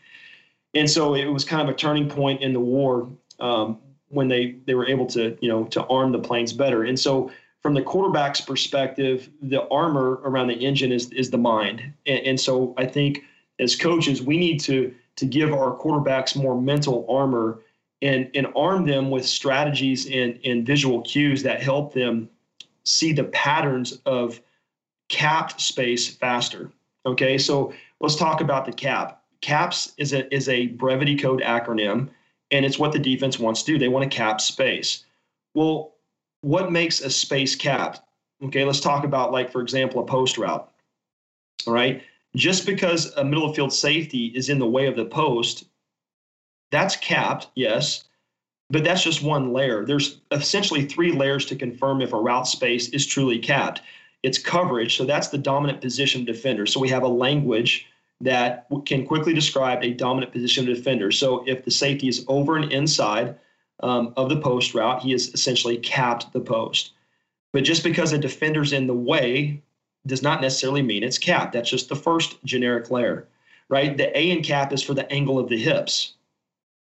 And 0.73 0.89
so 0.89 1.15
it 1.15 1.25
was 1.25 1.43
kind 1.43 1.67
of 1.67 1.73
a 1.73 1.77
turning 1.77 2.09
point 2.09 2.41
in 2.41 2.53
the 2.53 2.59
war 2.59 3.09
um, 3.39 3.79
when 4.09 4.27
they 4.27 4.55
they 4.65 4.73
were 4.73 4.87
able 4.87 5.05
to 5.07 5.37
you 5.41 5.49
know 5.49 5.65
to 5.65 5.85
arm 5.85 6.11
the 6.11 6.19
planes 6.19 6.53
better. 6.53 6.83
And 6.83 6.99
so 6.99 7.31
from 7.61 7.73
the 7.73 7.81
quarterback's 7.81 8.41
perspective, 8.41 9.29
the 9.41 9.67
armor 9.69 10.21
around 10.23 10.47
the 10.47 10.55
engine 10.55 10.91
is 10.91 11.11
is 11.11 11.29
the 11.29 11.37
mind. 11.37 11.81
And, 12.05 12.19
and 12.19 12.39
so 12.39 12.73
I 12.77 12.85
think 12.85 13.23
as 13.59 13.75
coaches, 13.75 14.21
we 14.21 14.37
need 14.37 14.59
to 14.61 14.93
to 15.17 15.25
give 15.25 15.53
our 15.53 15.77
quarterbacks 15.77 16.35
more 16.35 16.59
mental 16.59 17.05
armor 17.09 17.61
and 18.01 18.29
and 18.33 18.47
arm 18.55 18.85
them 18.85 19.09
with 19.11 19.25
strategies 19.25 20.05
and, 20.09 20.39
and 20.45 20.65
visual 20.65 21.01
cues 21.01 21.43
that 21.43 21.61
help 21.61 21.93
them 21.93 22.29
see 22.83 23.11
the 23.11 23.25
patterns 23.25 23.99
of 24.05 24.39
capped 25.09 25.59
space 25.59 26.07
faster. 26.07 26.71
Okay, 27.05 27.37
so 27.37 27.73
let's 27.99 28.15
talk 28.15 28.41
about 28.41 28.65
the 28.65 28.71
cap. 28.71 29.23
CAPS 29.41 29.93
is 29.97 30.13
a 30.13 30.33
is 30.33 30.47
a 30.47 30.67
brevity 30.67 31.17
code 31.17 31.41
acronym, 31.41 32.09
and 32.51 32.65
it's 32.65 32.79
what 32.79 32.91
the 32.91 32.99
defense 32.99 33.37
wants 33.37 33.63
to 33.63 33.73
do. 33.73 33.79
They 33.79 33.87
want 33.89 34.09
to 34.09 34.15
cap 34.15 34.39
space. 34.39 35.05
Well, 35.53 35.93
what 36.41 36.71
makes 36.71 37.01
a 37.01 37.09
space 37.09 37.55
capped? 37.55 38.01
Okay, 38.43 38.63
let's 38.63 38.79
talk 38.79 39.03
about 39.03 39.31
like 39.31 39.51
for 39.51 39.61
example 39.61 40.01
a 40.01 40.05
post 40.05 40.37
route. 40.37 40.69
All 41.67 41.73
right, 41.73 42.01
just 42.35 42.65
because 42.65 43.13
a 43.15 43.23
middle 43.23 43.49
of 43.49 43.55
field 43.55 43.73
safety 43.73 44.27
is 44.27 44.49
in 44.49 44.59
the 44.59 44.67
way 44.67 44.87
of 44.87 44.95
the 44.95 45.05
post 45.05 45.65
that's 46.71 46.95
capped, 46.95 47.47
yes, 47.55 48.05
but 48.69 48.83
that's 48.83 49.03
just 49.03 49.23
one 49.23 49.51
layer. 49.53 49.85
There's 49.85 50.21
essentially 50.31 50.85
three 50.85 51.11
layers 51.11 51.45
to 51.47 51.55
confirm 51.55 52.01
if 52.01 52.13
a 52.13 52.19
route 52.19 52.47
space 52.47 52.89
is 52.89 53.05
truly 53.05 53.39
capped. 53.39 53.81
It's 54.21 54.37
coverage, 54.37 54.97
so 54.97 55.05
that's 55.05 55.29
the 55.29 55.37
dominant 55.37 55.81
position 55.81 56.25
defender. 56.25 56.65
So 56.65 56.79
we 56.79 56.89
have 56.89 57.03
a 57.03 57.07
language 57.07 57.87
that 58.21 58.67
can 58.85 59.05
quickly 59.05 59.33
describe 59.33 59.81
a 59.81 59.93
dominant 59.93 60.31
position 60.31 60.65
defender. 60.65 61.09
So 61.09 61.43
if 61.47 61.63
the 61.63 61.71
safety 61.71 62.09
is 62.09 62.25
over 62.27 62.57
and 62.57 62.71
inside 62.71 63.35
um, 63.81 64.13
of 64.17 64.29
the 64.29 64.39
post 64.39 64.73
route, 64.73 65.01
he 65.01 65.11
has 65.11 65.29
essentially 65.29 65.77
capped 65.77 66.31
the 66.33 66.39
post. 66.39 66.91
But 67.51 67.63
just 67.63 67.83
because 67.83 68.13
a 68.13 68.17
defender's 68.17 68.73
in 68.73 68.87
the 68.87 68.93
way 68.93 69.61
does 70.05 70.21
not 70.21 70.41
necessarily 70.41 70.81
mean 70.81 71.03
it's 71.03 71.17
capped. 71.17 71.53
That's 71.53 71.69
just 71.69 71.89
the 71.89 71.95
first 71.95 72.43
generic 72.43 72.91
layer, 72.91 73.27
right? 73.69 73.95
The 73.95 74.15
A 74.17 74.31
in 74.31 74.43
cap 74.43 74.71
is 74.73 74.83
for 74.83 74.93
the 74.93 75.09
angle 75.11 75.39
of 75.39 75.49
the 75.49 75.57
hips. 75.57 76.13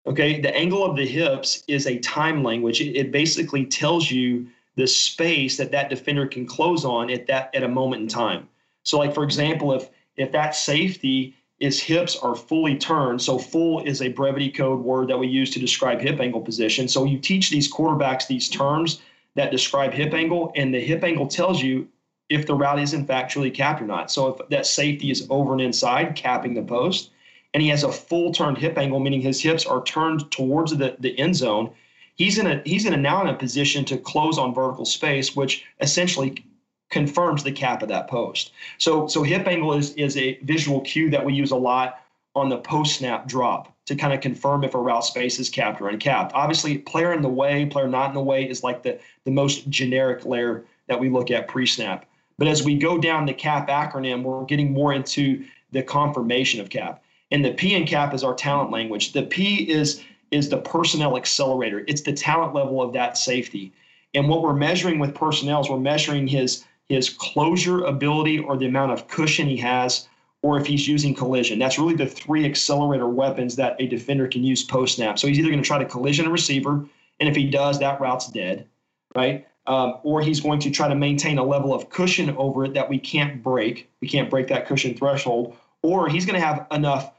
Okay, 0.07 0.39
the 0.39 0.55
angle 0.55 0.83
of 0.83 0.95
the 0.95 1.05
hips 1.05 1.63
is 1.67 1.85
a 1.85 1.99
time 1.99 2.43
language. 2.43 2.81
It, 2.81 2.95
it, 2.95 3.11
basically 3.11 3.65
tells 3.65 4.09
you 4.09 4.47
the 4.75 4.87
space 4.87 5.57
that 5.57 5.71
that 5.71 5.89
defender 5.89 6.25
can 6.25 6.45
close 6.45 6.85
on 6.85 7.09
at 7.09 7.27
that 7.27 7.53
at 7.53 7.63
a 7.63 7.67
moment 7.67 8.03
in 8.03 8.07
time. 8.07 8.47
So, 8.83 8.97
like 8.97 9.13
for 9.13 9.23
example, 9.23 9.73
if 9.73 9.89
if 10.15 10.31
that 10.31 10.55
safety 10.55 11.35
is 11.59 11.81
hips 11.81 12.15
are 12.17 12.35
fully 12.35 12.77
turned, 12.77 13.21
so 13.21 13.37
full 13.37 13.81
is 13.83 14.01
a 14.01 14.09
brevity 14.09 14.49
code 14.49 14.79
word 14.79 15.09
that 15.09 15.17
we 15.17 15.27
use 15.27 15.49
to 15.51 15.59
describe 15.59 15.99
hip 15.99 16.19
angle 16.19 16.41
position. 16.41 16.87
So 16.87 17.03
you 17.03 17.19
teach 17.19 17.49
these 17.49 17.71
quarterbacks 17.71 18.27
these 18.27 18.47
terms 18.47 19.01
that 19.35 19.51
describe 19.51 19.93
hip 19.93 20.13
angle, 20.13 20.51
and 20.55 20.73
the 20.73 20.79
hip 20.79 21.03
angle 21.03 21.27
tells 21.27 21.61
you 21.61 21.87
if 22.29 22.45
the 22.45 22.55
route 22.55 22.79
is 22.79 22.93
in 22.93 23.05
fact 23.05 23.31
truly 23.31 23.51
capped 23.51 23.81
or 23.81 23.85
not. 23.85 24.11
So 24.11 24.27
if 24.29 24.49
that 24.49 24.65
safety 24.65 25.11
is 25.11 25.27
over 25.29 25.51
and 25.51 25.61
inside, 25.61 26.15
capping 26.15 26.53
the 26.53 26.61
post 26.61 27.11
and 27.53 27.63
he 27.63 27.69
has 27.69 27.83
a 27.83 27.91
full 27.91 28.31
turned 28.31 28.57
hip 28.57 28.77
angle, 28.77 28.99
meaning 28.99 29.21
his 29.21 29.41
hips 29.41 29.65
are 29.65 29.83
turned 29.83 30.29
towards 30.31 30.75
the, 30.75 30.95
the 30.99 31.17
end 31.17 31.35
zone, 31.35 31.71
he's 32.15 32.37
in 32.37 32.47
a 32.47 32.61
he's 32.65 32.85
in 32.85 32.93
a 32.93 32.97
now 32.97 33.21
in 33.21 33.27
a 33.27 33.33
position 33.33 33.83
to 33.85 33.97
close 33.97 34.37
on 34.37 34.53
vertical 34.53 34.85
space, 34.85 35.35
which 35.35 35.65
essentially 35.81 36.43
confirms 36.89 37.43
the 37.43 37.51
cap 37.51 37.81
of 37.81 37.89
that 37.89 38.07
post. 38.07 38.51
So 38.77 39.07
so 39.07 39.23
hip 39.23 39.47
angle 39.47 39.73
is 39.73 39.93
is 39.93 40.17
a 40.17 40.39
visual 40.43 40.81
cue 40.81 41.09
that 41.11 41.23
we 41.23 41.33
use 41.33 41.51
a 41.51 41.55
lot 41.55 42.01
on 42.35 42.49
the 42.49 42.57
post 42.57 42.97
snap 42.97 43.27
drop 43.27 43.75
to 43.85 43.95
kind 43.95 44.13
of 44.13 44.21
confirm 44.21 44.63
if 44.63 44.75
a 44.75 44.77
route 44.77 45.03
space 45.03 45.39
is 45.39 45.49
capped 45.49 45.81
or 45.81 45.89
uncapped. 45.89 46.31
Obviously, 46.35 46.77
player 46.77 47.11
in 47.11 47.21
the 47.21 47.29
way, 47.29 47.65
player 47.65 47.87
not 47.87 48.09
in 48.09 48.13
the 48.13 48.21
way 48.21 48.47
is 48.47 48.63
like 48.63 48.83
the, 48.83 48.99
the 49.25 49.31
most 49.31 49.67
generic 49.69 50.25
layer 50.25 50.63
that 50.87 50.99
we 50.99 51.09
look 51.09 51.31
at 51.31 51.47
pre-snap. 51.47 52.05
But 52.37 52.47
as 52.47 52.63
we 52.63 52.77
go 52.77 52.99
down 52.99 53.25
the 53.25 53.33
cap 53.33 53.67
acronym, 53.67 54.21
we're 54.21 54.45
getting 54.45 54.71
more 54.71 54.93
into 54.93 55.43
the 55.71 55.81
confirmation 55.81 56.61
of 56.61 56.69
cap. 56.69 57.03
And 57.31 57.43
the 57.43 57.51
P 57.51 57.73
in 57.75 57.85
CAP 57.85 58.13
is 58.13 58.23
our 58.23 58.33
talent 58.33 58.71
language. 58.71 59.13
The 59.13 59.23
P 59.23 59.69
is 59.69 60.03
is 60.31 60.49
the 60.49 60.57
personnel 60.57 61.17
accelerator. 61.17 61.83
It's 61.87 62.01
the 62.01 62.13
talent 62.13 62.53
level 62.53 62.81
of 62.81 62.93
that 62.93 63.17
safety. 63.17 63.73
And 64.13 64.29
what 64.29 64.43
we're 64.43 64.53
measuring 64.53 64.99
with 64.99 65.15
personnel 65.15 65.61
is 65.61 65.69
we're 65.69 65.79
measuring 65.79 66.27
his 66.27 66.63
his 66.89 67.09
closure 67.09 67.85
ability 67.85 68.39
or 68.39 68.57
the 68.57 68.65
amount 68.65 68.91
of 68.91 69.07
cushion 69.07 69.47
he 69.47 69.57
has, 69.57 70.07
or 70.41 70.59
if 70.59 70.65
he's 70.65 70.87
using 70.87 71.13
collision. 71.13 71.59
That's 71.59 71.77
really 71.77 71.95
the 71.95 72.07
three 72.07 72.45
accelerator 72.45 73.07
weapons 73.07 73.55
that 73.57 73.75
a 73.79 73.87
defender 73.87 74.27
can 74.27 74.43
use 74.43 74.63
post 74.63 74.95
snap. 74.95 75.19
So 75.19 75.27
he's 75.27 75.39
either 75.39 75.49
going 75.49 75.61
to 75.61 75.67
try 75.67 75.77
to 75.77 75.85
collision 75.85 76.25
a 76.25 76.31
receiver, 76.31 76.85
and 77.19 77.29
if 77.29 77.35
he 77.35 77.49
does, 77.49 77.79
that 77.79 78.01
route's 78.01 78.27
dead, 78.29 78.67
right? 79.15 79.47
Um, 79.67 79.99
or 80.03 80.21
he's 80.21 80.39
going 80.39 80.59
to 80.61 80.71
try 80.71 80.87
to 80.87 80.95
maintain 80.95 81.37
a 81.37 81.43
level 81.43 81.73
of 81.73 81.89
cushion 81.89 82.35
over 82.37 82.65
it 82.65 82.73
that 82.73 82.89
we 82.89 82.97
can't 82.97 83.43
break. 83.43 83.91
We 84.01 84.07
can't 84.07 84.29
break 84.29 84.47
that 84.47 84.65
cushion 84.65 84.95
threshold. 84.95 85.55
Or 85.83 86.09
he's 86.09 86.25
going 86.25 86.39
to 86.39 86.45
have 86.45 86.65
enough 86.71 87.13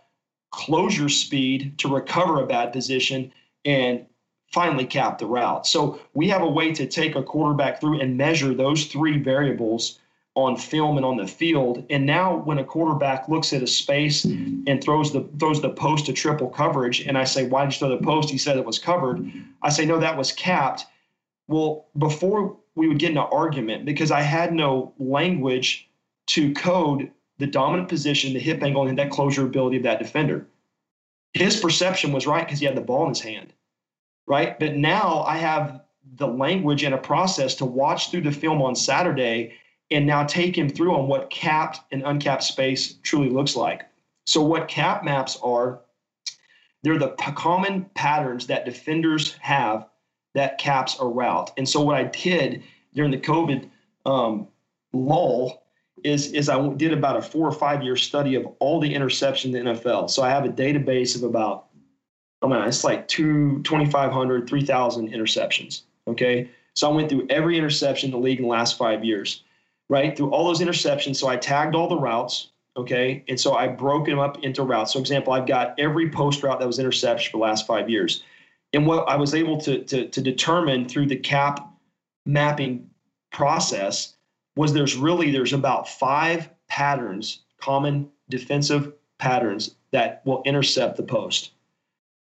closure 0.50 1.08
speed 1.08 1.78
to 1.78 1.88
recover 1.88 2.42
a 2.42 2.46
bad 2.46 2.72
position 2.72 3.32
and 3.64 4.06
finally 4.50 4.84
cap 4.84 5.18
the 5.18 5.26
route. 5.26 5.66
So 5.66 6.00
we 6.14 6.28
have 6.28 6.42
a 6.42 6.48
way 6.48 6.72
to 6.72 6.86
take 6.86 7.14
a 7.14 7.22
quarterback 7.22 7.80
through 7.80 8.00
and 8.00 8.16
measure 8.16 8.54
those 8.54 8.86
three 8.86 9.18
variables 9.18 9.98
on 10.34 10.56
film 10.56 10.96
and 10.96 11.04
on 11.04 11.16
the 11.16 11.26
field. 11.26 11.84
And 11.90 12.06
now 12.06 12.36
when 12.36 12.58
a 12.58 12.64
quarterback 12.64 13.28
looks 13.28 13.52
at 13.52 13.62
a 13.62 13.66
space 13.66 14.24
and 14.24 14.82
throws 14.82 15.12
the 15.12 15.28
throws 15.38 15.60
the 15.60 15.70
post 15.70 16.06
to 16.06 16.12
triple 16.12 16.48
coverage, 16.48 17.00
and 17.00 17.18
I 17.18 17.24
say, 17.24 17.46
Why 17.46 17.64
did 17.64 17.74
you 17.74 17.78
throw 17.80 17.96
the 17.96 18.04
post? 18.04 18.30
He 18.30 18.38
said 18.38 18.56
it 18.56 18.64
was 18.64 18.78
covered. 18.78 19.30
I 19.62 19.70
say, 19.70 19.84
No, 19.84 19.98
that 19.98 20.16
was 20.16 20.32
capped. 20.32 20.86
Well, 21.48 21.86
before 21.98 22.56
we 22.76 22.86
would 22.86 22.98
get 22.98 23.10
into 23.10 23.22
argument, 23.22 23.84
because 23.84 24.12
I 24.12 24.22
had 24.22 24.52
no 24.54 24.94
language 24.98 25.88
to 26.28 26.52
code 26.54 27.10
the 27.38 27.46
dominant 27.46 27.88
position, 27.88 28.32
the 28.32 28.38
hip 28.38 28.62
angle, 28.62 28.86
and 28.86 28.98
that 28.98 29.10
closure 29.10 29.44
ability 29.44 29.78
of 29.78 29.82
that 29.82 29.98
defender. 29.98 30.46
His 31.32 31.58
perception 31.58 32.12
was 32.12 32.26
right 32.26 32.46
because 32.46 32.60
he 32.60 32.66
had 32.66 32.76
the 32.76 32.80
ball 32.80 33.04
in 33.04 33.10
his 33.10 33.20
hand, 33.20 33.52
right? 34.30 34.56
But 34.60 34.76
now 34.76 35.24
I 35.26 35.36
have 35.38 35.80
the 36.14 36.28
language 36.28 36.84
and 36.84 36.94
a 36.94 36.98
process 36.98 37.56
to 37.56 37.66
watch 37.66 38.10
through 38.10 38.20
the 38.20 38.30
film 38.30 38.62
on 38.62 38.76
Saturday 38.76 39.54
and 39.90 40.06
now 40.06 40.22
take 40.22 40.56
him 40.56 40.68
through 40.68 40.94
on 40.94 41.08
what 41.08 41.30
capped 41.30 41.80
and 41.90 42.04
uncapped 42.04 42.44
space 42.44 42.94
truly 43.02 43.28
looks 43.28 43.56
like. 43.56 43.86
So, 44.26 44.40
what 44.40 44.68
cap 44.68 45.02
maps 45.02 45.36
are, 45.42 45.80
they're 46.84 46.96
the 46.96 47.08
p- 47.08 47.32
common 47.32 47.86
patterns 47.94 48.46
that 48.46 48.64
defenders 48.64 49.34
have 49.40 49.88
that 50.34 50.58
caps 50.58 50.96
a 51.00 51.06
route. 51.06 51.50
And 51.56 51.68
so, 51.68 51.80
what 51.80 51.96
I 51.96 52.04
did 52.04 52.62
during 52.94 53.10
the 53.10 53.18
COVID 53.18 53.68
um, 54.06 54.46
lull 54.92 55.64
is 56.04 56.32
is 56.32 56.48
I 56.48 56.68
did 56.74 56.92
about 56.92 57.16
a 57.16 57.22
four 57.22 57.48
or 57.48 57.52
five 57.52 57.82
year 57.82 57.96
study 57.96 58.36
of 58.36 58.46
all 58.60 58.78
the 58.78 58.94
interceptions 58.94 59.46
in 59.46 59.64
the 59.64 59.72
NFL. 59.72 60.08
So 60.08 60.22
I 60.22 60.30
have 60.30 60.44
a 60.44 60.48
database 60.48 61.16
of 61.16 61.24
about, 61.24 61.66
Oh, 62.42 62.50
I 62.50 62.58
mean, 62.58 62.68
it's 62.68 62.84
like 62.84 63.06
two, 63.08 63.60
2,500, 63.62 64.48
3,000 64.48 65.10
interceptions. 65.10 65.82
Okay. 66.08 66.50
So 66.74 66.90
I 66.90 66.94
went 66.94 67.08
through 67.08 67.26
every 67.28 67.58
interception 67.58 68.08
in 68.08 68.12
the 68.12 68.18
league 68.18 68.38
in 68.38 68.44
the 68.44 68.50
last 68.50 68.78
five 68.78 69.04
years, 69.04 69.42
right? 69.88 70.16
Through 70.16 70.30
all 70.30 70.46
those 70.46 70.60
interceptions. 70.60 71.16
So 71.16 71.28
I 71.28 71.36
tagged 71.36 71.74
all 71.74 71.88
the 71.88 71.98
routes. 71.98 72.50
Okay. 72.76 73.24
And 73.28 73.38
so 73.38 73.54
I 73.54 73.68
broke 73.68 74.06
them 74.06 74.18
up 74.18 74.42
into 74.42 74.62
routes. 74.62 74.92
So, 74.92 75.00
example, 75.00 75.32
I've 75.32 75.46
got 75.46 75.74
every 75.78 76.08
post 76.08 76.42
route 76.42 76.60
that 76.60 76.66
was 76.66 76.78
interception 76.78 77.32
for 77.32 77.38
the 77.38 77.42
last 77.42 77.66
five 77.66 77.90
years. 77.90 78.22
And 78.72 78.86
what 78.86 79.08
I 79.08 79.16
was 79.16 79.34
able 79.34 79.60
to, 79.62 79.82
to, 79.84 80.08
to 80.08 80.20
determine 80.20 80.88
through 80.88 81.06
the 81.06 81.16
cap 81.16 81.68
mapping 82.24 82.88
process 83.32 84.14
was 84.56 84.72
there's 84.72 84.96
really 84.96 85.30
there's 85.32 85.52
about 85.52 85.88
five 85.88 86.48
patterns, 86.68 87.40
common 87.58 88.08
defensive 88.28 88.92
patterns 89.18 89.74
that 89.90 90.22
will 90.24 90.42
intercept 90.44 90.96
the 90.96 91.02
post. 91.02 91.50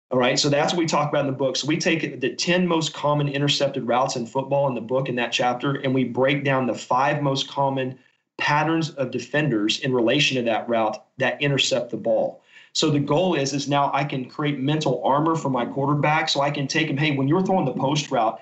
All 0.09 0.19
right, 0.19 0.39
so 0.39 0.47
that's 0.47 0.71
what 0.71 0.79
we 0.79 0.85
talk 0.85 1.09
about 1.09 1.25
in 1.25 1.31
the 1.31 1.37
book. 1.37 1.57
So 1.57 1.67
we 1.67 1.77
take 1.77 2.21
the 2.21 2.33
10 2.33 2.65
most 2.65 2.93
common 2.93 3.27
intercepted 3.27 3.85
routes 3.85 4.15
in 4.15 4.25
football 4.25 4.67
in 4.69 4.73
the 4.73 4.79
book 4.79 5.09
in 5.09 5.15
that 5.15 5.33
chapter, 5.33 5.73
and 5.73 5.93
we 5.93 6.05
break 6.05 6.45
down 6.45 6.65
the 6.65 6.73
five 6.73 7.21
most 7.21 7.49
common 7.49 7.99
patterns 8.37 8.91
of 8.91 9.11
defenders 9.11 9.79
in 9.81 9.93
relation 9.93 10.37
to 10.37 10.43
that 10.43 10.69
route 10.69 11.03
that 11.17 11.41
intercept 11.41 11.91
the 11.91 11.97
ball. 11.97 12.41
So 12.71 12.89
the 12.89 12.99
goal 12.99 13.35
is 13.35 13.53
is 13.53 13.67
now 13.67 13.91
I 13.93 14.05
can 14.05 14.29
create 14.29 14.59
mental 14.59 15.03
armor 15.03 15.35
for 15.35 15.49
my 15.49 15.65
quarterback, 15.65 16.29
so 16.29 16.39
I 16.39 16.51
can 16.51 16.67
take 16.67 16.87
him. 16.87 16.95
Hey, 16.95 17.11
when 17.11 17.27
you're 17.27 17.45
throwing 17.45 17.65
the 17.65 17.73
post 17.73 18.09
route, 18.09 18.39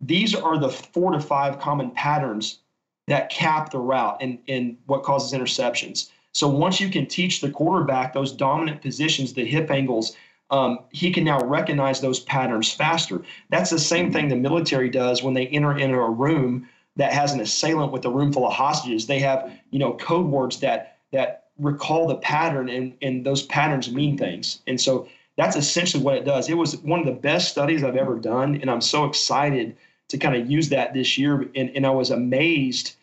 these 0.00 0.34
are 0.34 0.58
the 0.58 0.70
four 0.70 1.12
to 1.12 1.20
five 1.20 1.58
common 1.58 1.90
patterns 1.90 2.60
that 3.08 3.28
cap 3.28 3.70
the 3.70 3.78
route 3.78 4.16
and, 4.22 4.38
and 4.48 4.78
what 4.86 5.02
causes 5.02 5.38
interceptions. 5.38 6.10
So 6.32 6.48
once 6.48 6.80
you 6.80 6.88
can 6.88 7.06
teach 7.06 7.42
the 7.42 7.50
quarterback 7.50 8.14
those 8.14 8.32
dominant 8.32 8.80
positions, 8.80 9.34
the 9.34 9.44
hip 9.44 9.70
angles, 9.70 10.16
um, 10.52 10.80
he 10.90 11.10
can 11.10 11.24
now 11.24 11.40
recognize 11.44 12.00
those 12.00 12.20
patterns 12.20 12.70
faster. 12.70 13.22
That's 13.48 13.70
the 13.70 13.78
same 13.78 14.12
thing 14.12 14.28
the 14.28 14.36
military 14.36 14.90
does 14.90 15.22
when 15.22 15.34
they 15.34 15.46
enter 15.48 15.76
into 15.76 15.96
a 15.96 16.10
room 16.10 16.68
that 16.96 17.12
has 17.12 17.32
an 17.32 17.40
assailant 17.40 17.90
with 17.90 18.04
a 18.04 18.10
room 18.10 18.32
full 18.32 18.46
of 18.46 18.52
hostages. 18.52 19.06
They 19.06 19.18
have, 19.20 19.50
you 19.70 19.78
know, 19.78 19.94
code 19.94 20.26
words 20.26 20.60
that 20.60 20.98
that 21.10 21.44
recall 21.58 22.06
the 22.06 22.16
pattern, 22.16 22.68
and 22.68 22.94
and 23.00 23.24
those 23.24 23.42
patterns 23.44 23.90
mean 23.90 24.18
things. 24.18 24.60
And 24.66 24.78
so 24.78 25.08
that's 25.38 25.56
essentially 25.56 26.04
what 26.04 26.16
it 26.16 26.26
does. 26.26 26.50
It 26.50 26.58
was 26.58 26.76
one 26.78 27.00
of 27.00 27.06
the 27.06 27.12
best 27.12 27.48
studies 27.48 27.82
I've 27.82 27.96
ever 27.96 28.18
done, 28.18 28.56
and 28.56 28.70
I'm 28.70 28.82
so 28.82 29.06
excited 29.06 29.74
to 30.08 30.18
kind 30.18 30.36
of 30.36 30.50
use 30.50 30.68
that 30.68 30.92
this 30.92 31.16
year. 31.16 31.48
And, 31.54 31.70
and 31.74 31.86
I 31.86 31.90
was 31.90 32.10
amazed 32.10 32.96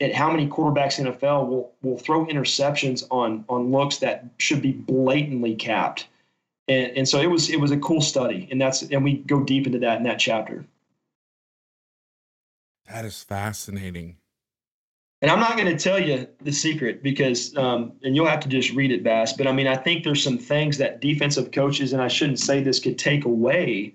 at 0.00 0.14
how 0.14 0.30
many 0.30 0.48
quarterbacks 0.48 0.98
in 0.98 1.06
NFL 1.06 1.46
will 1.48 1.72
will 1.82 1.98
throw 1.98 2.24
interceptions 2.24 3.04
on 3.10 3.44
on 3.50 3.70
looks 3.70 3.98
that 3.98 4.24
should 4.38 4.62
be 4.62 4.72
blatantly 4.72 5.54
capped. 5.54 6.06
And, 6.68 6.98
and 6.98 7.08
so 7.08 7.20
it 7.20 7.28
was 7.28 7.50
it 7.50 7.60
was 7.60 7.70
a 7.70 7.78
cool 7.78 8.00
study, 8.00 8.48
and 8.50 8.60
that's 8.60 8.82
and 8.82 9.04
we 9.04 9.18
go 9.18 9.42
deep 9.42 9.66
into 9.66 9.78
that 9.80 9.98
in 9.98 10.02
that 10.04 10.18
chapter. 10.18 10.64
That 12.88 13.04
is 13.04 13.22
fascinating. 13.22 14.16
And 15.22 15.30
I'm 15.30 15.40
not 15.40 15.56
going 15.56 15.74
to 15.74 15.82
tell 15.82 15.98
you 15.98 16.28
the 16.42 16.52
secret 16.52 17.02
because, 17.02 17.56
um, 17.56 17.92
and 18.02 18.14
you'll 18.14 18.26
have 18.26 18.40
to 18.40 18.48
just 18.48 18.72
read 18.72 18.92
it, 18.92 19.02
Vass. 19.02 19.32
But 19.32 19.46
I 19.46 19.52
mean, 19.52 19.66
I 19.66 19.74
think 19.74 20.04
there's 20.04 20.22
some 20.22 20.36
things 20.36 20.76
that 20.78 21.00
defensive 21.00 21.52
coaches, 21.52 21.92
and 21.92 22.02
I 22.02 22.08
shouldn't 22.08 22.38
say 22.38 22.62
this, 22.62 22.78
could 22.78 22.98
take 22.98 23.24
away 23.24 23.94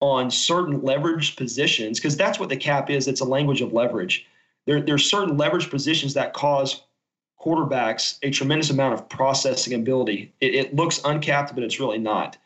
on 0.00 0.30
certain 0.30 0.82
leverage 0.82 1.36
positions 1.36 1.98
because 1.98 2.16
that's 2.16 2.38
what 2.38 2.48
the 2.48 2.56
cap 2.56 2.90
is. 2.90 3.08
It's 3.08 3.20
a 3.20 3.24
language 3.24 3.62
of 3.62 3.72
leverage. 3.72 4.26
There, 4.66 4.80
there's 4.80 5.08
certain 5.08 5.36
leverage 5.36 5.70
positions 5.70 6.14
that 6.14 6.34
cause 6.34 6.82
quarterbacks 7.44 8.18
a 8.22 8.30
tremendous 8.30 8.70
amount 8.70 8.94
of 8.94 9.08
processing 9.08 9.74
ability. 9.74 10.32
It, 10.40 10.54
it 10.54 10.74
looks 10.74 11.00
uncapped, 11.04 11.54
but 11.54 11.64
it's 11.64 11.80
really 11.80 11.98
not. 11.98 12.36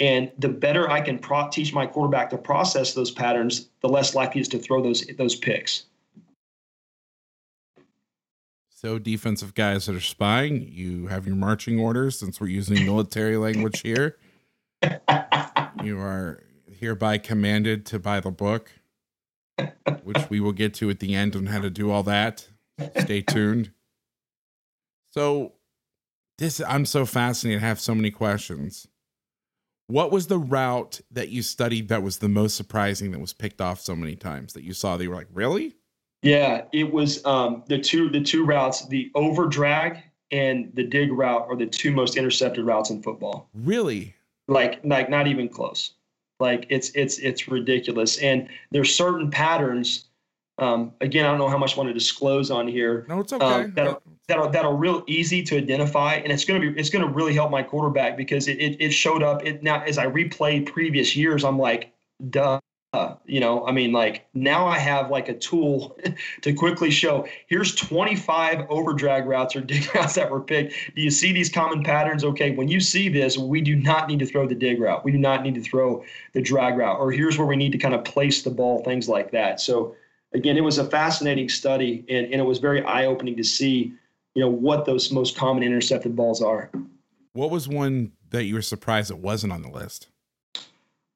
And 0.00 0.32
the 0.38 0.48
better 0.48 0.88
I 0.90 1.00
can 1.00 1.18
pro- 1.18 1.50
teach 1.50 1.74
my 1.74 1.86
quarterback 1.86 2.30
to 2.30 2.38
process 2.38 2.94
those 2.94 3.10
patterns, 3.10 3.68
the 3.80 3.88
less 3.88 4.14
likely 4.14 4.34
he 4.34 4.40
is 4.40 4.48
to 4.48 4.58
throw 4.58 4.82
those 4.82 5.06
those 5.18 5.36
picks. 5.36 5.84
So, 8.70 8.98
defensive 8.98 9.54
guys 9.54 9.84
that 9.86 9.94
are 9.94 10.00
spying, 10.00 10.66
you 10.72 11.08
have 11.08 11.26
your 11.26 11.36
marching 11.36 11.78
orders 11.78 12.18
since 12.18 12.40
we're 12.40 12.46
using 12.46 12.86
military 12.86 13.36
language 13.36 13.82
here. 13.82 14.16
You 15.82 15.98
are 15.98 16.42
hereby 16.78 17.16
commanded 17.16 17.86
to 17.86 17.98
buy 17.98 18.20
the 18.20 18.30
book, 18.30 18.70
which 20.02 20.28
we 20.28 20.40
will 20.40 20.52
get 20.52 20.74
to 20.74 20.90
at 20.90 21.00
the 21.00 21.14
end 21.14 21.34
on 21.34 21.46
how 21.46 21.60
to 21.60 21.70
do 21.70 21.90
all 21.90 22.02
that. 22.02 22.48
Stay 22.98 23.22
tuned. 23.22 23.70
So, 25.10 25.54
this 26.38 26.60
I'm 26.66 26.86
so 26.86 27.04
fascinated. 27.04 27.62
I 27.62 27.66
have 27.66 27.80
so 27.80 27.94
many 27.94 28.10
questions. 28.10 28.88
What 29.88 30.12
was 30.12 30.28
the 30.28 30.38
route 30.38 31.00
that 31.10 31.30
you 31.30 31.42
studied 31.42 31.88
that 31.88 32.02
was 32.02 32.18
the 32.18 32.28
most 32.28 32.56
surprising 32.56 33.10
that 33.10 33.18
was 33.20 33.32
picked 33.32 33.60
off 33.60 33.80
so 33.80 33.96
many 33.96 34.14
times 34.14 34.52
that 34.52 34.62
you 34.62 34.72
saw? 34.72 34.96
They 34.96 35.08
were 35.08 35.16
like, 35.16 35.26
really? 35.32 35.74
Yeah, 36.22 36.62
it 36.72 36.92
was 36.92 37.24
um, 37.24 37.64
the 37.68 37.78
two 37.78 38.08
the 38.08 38.20
two 38.20 38.44
routes, 38.44 38.86
the 38.86 39.10
over 39.14 39.46
drag 39.46 39.98
and 40.30 40.70
the 40.74 40.84
dig 40.84 41.10
route, 41.10 41.46
are 41.48 41.56
the 41.56 41.66
two 41.66 41.90
most 41.90 42.16
intercepted 42.16 42.64
routes 42.64 42.90
in 42.90 43.02
football. 43.02 43.48
Really? 43.54 44.14
Like 44.48 44.80
like 44.84 45.10
not 45.10 45.26
even 45.26 45.48
close. 45.48 45.94
Like 46.38 46.66
it's 46.68 46.90
it's 46.94 47.18
it's 47.18 47.48
ridiculous. 47.48 48.18
And 48.18 48.48
there's 48.70 48.94
certain 48.94 49.30
patterns. 49.30 50.06
Um, 50.58 50.92
again, 51.00 51.24
I 51.24 51.30
don't 51.30 51.38
know 51.38 51.48
how 51.48 51.58
much 51.58 51.74
I 51.74 51.78
want 51.78 51.88
to 51.88 51.94
disclose 51.94 52.50
on 52.50 52.68
here. 52.68 53.06
No, 53.08 53.20
it's 53.20 53.32
okay. 53.32 53.44
Um, 53.44 53.72
that, 53.74 53.88
are, 53.88 54.00
that 54.30 54.38
are 54.38 54.50
that 54.52 54.64
are 54.64 54.74
real 54.74 55.02
easy 55.08 55.42
to 55.42 55.58
identify, 55.58 56.14
and 56.14 56.32
it's 56.32 56.44
to 56.44 56.72
be 56.72 56.80
it's 56.80 56.90
to 56.90 57.08
really 57.08 57.34
help 57.34 57.50
my 57.50 57.62
quarterback 57.62 58.16
because 58.16 58.46
it, 58.46 58.58
it 58.60 58.80
it 58.80 58.90
showed 58.90 59.22
up. 59.22 59.44
It 59.44 59.62
now 59.62 59.82
as 59.82 59.98
I 59.98 60.06
replay 60.06 60.64
previous 60.64 61.16
years, 61.16 61.44
I'm 61.44 61.58
like, 61.58 61.92
duh. 62.30 62.60
Uh, 62.92 63.14
you 63.24 63.38
know, 63.38 63.64
I 63.64 63.70
mean, 63.70 63.92
like 63.92 64.26
now 64.34 64.66
I 64.66 64.76
have 64.76 65.12
like 65.12 65.28
a 65.28 65.34
tool 65.34 65.96
to 66.40 66.52
quickly 66.52 66.90
show 66.90 67.24
here's 67.46 67.72
25 67.76 68.66
over 68.68 68.94
drag 68.94 69.26
routes 69.26 69.54
or 69.54 69.60
dig 69.60 69.88
routes 69.94 70.16
that 70.16 70.28
were 70.28 70.40
picked. 70.40 70.74
Do 70.96 71.02
you 71.02 71.10
see 71.10 71.32
these 71.32 71.48
common 71.48 71.84
patterns? 71.84 72.24
Okay, 72.24 72.50
when 72.50 72.66
you 72.66 72.80
see 72.80 73.08
this, 73.08 73.38
we 73.38 73.60
do 73.60 73.76
not 73.76 74.08
need 74.08 74.18
to 74.18 74.26
throw 74.26 74.44
the 74.44 74.56
dig 74.56 74.80
route. 74.80 75.04
We 75.04 75.12
do 75.12 75.18
not 75.18 75.44
need 75.44 75.54
to 75.54 75.60
throw 75.60 76.04
the 76.32 76.42
drag 76.42 76.78
route, 76.78 76.98
or 76.98 77.12
here's 77.12 77.38
where 77.38 77.46
we 77.46 77.54
need 77.54 77.70
to 77.70 77.78
kind 77.78 77.94
of 77.94 78.02
place 78.02 78.42
the 78.42 78.50
ball, 78.50 78.82
things 78.82 79.08
like 79.08 79.30
that. 79.30 79.60
So, 79.60 79.94
again, 80.32 80.56
it 80.56 80.64
was 80.64 80.78
a 80.78 80.84
fascinating 80.84 81.48
study, 81.48 82.04
and, 82.08 82.26
and 82.26 82.40
it 82.40 82.44
was 82.44 82.58
very 82.58 82.82
eye 82.82 83.06
opening 83.06 83.36
to 83.36 83.44
see, 83.44 83.92
you 84.40 84.46
know, 84.46 84.50
what 84.50 84.86
those 84.86 85.12
most 85.12 85.36
common 85.36 85.62
intercepted 85.62 86.16
balls 86.16 86.40
are. 86.40 86.70
What 87.34 87.50
was 87.50 87.68
one 87.68 88.12
that 88.30 88.44
you 88.44 88.54
were 88.54 88.62
surprised 88.62 89.10
it 89.10 89.18
wasn't 89.18 89.52
on 89.52 89.62
the 89.62 89.70
list? 89.70 90.08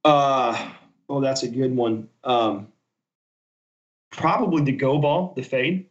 Uh, 0.04 0.72
Oh, 1.08 1.20
that's 1.20 1.42
a 1.42 1.48
good 1.48 1.76
one. 1.76 2.08
Um, 2.22 2.68
probably 4.10 4.62
the 4.62 4.72
go 4.72 4.98
ball, 4.98 5.32
the 5.36 5.42
fade. 5.42 5.86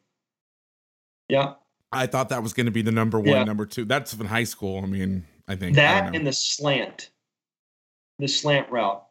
Yeah. 1.29 1.53
I 1.91 2.07
thought 2.07 2.29
that 2.29 2.41
was 2.41 2.53
going 2.53 2.65
to 2.65 2.71
be 2.71 2.81
the 2.81 2.91
number 2.91 3.19
one, 3.19 3.27
yeah. 3.27 3.43
number 3.43 3.65
two. 3.65 3.85
That's 3.85 4.13
in 4.13 4.25
high 4.25 4.43
school. 4.45 4.81
I 4.83 4.87
mean, 4.87 5.25
I 5.47 5.55
think 5.55 5.75
that 5.75 6.05
I 6.05 6.15
and 6.15 6.25
the 6.25 6.33
slant, 6.33 7.11
the 8.17 8.27
slant 8.27 8.71
route, 8.71 9.05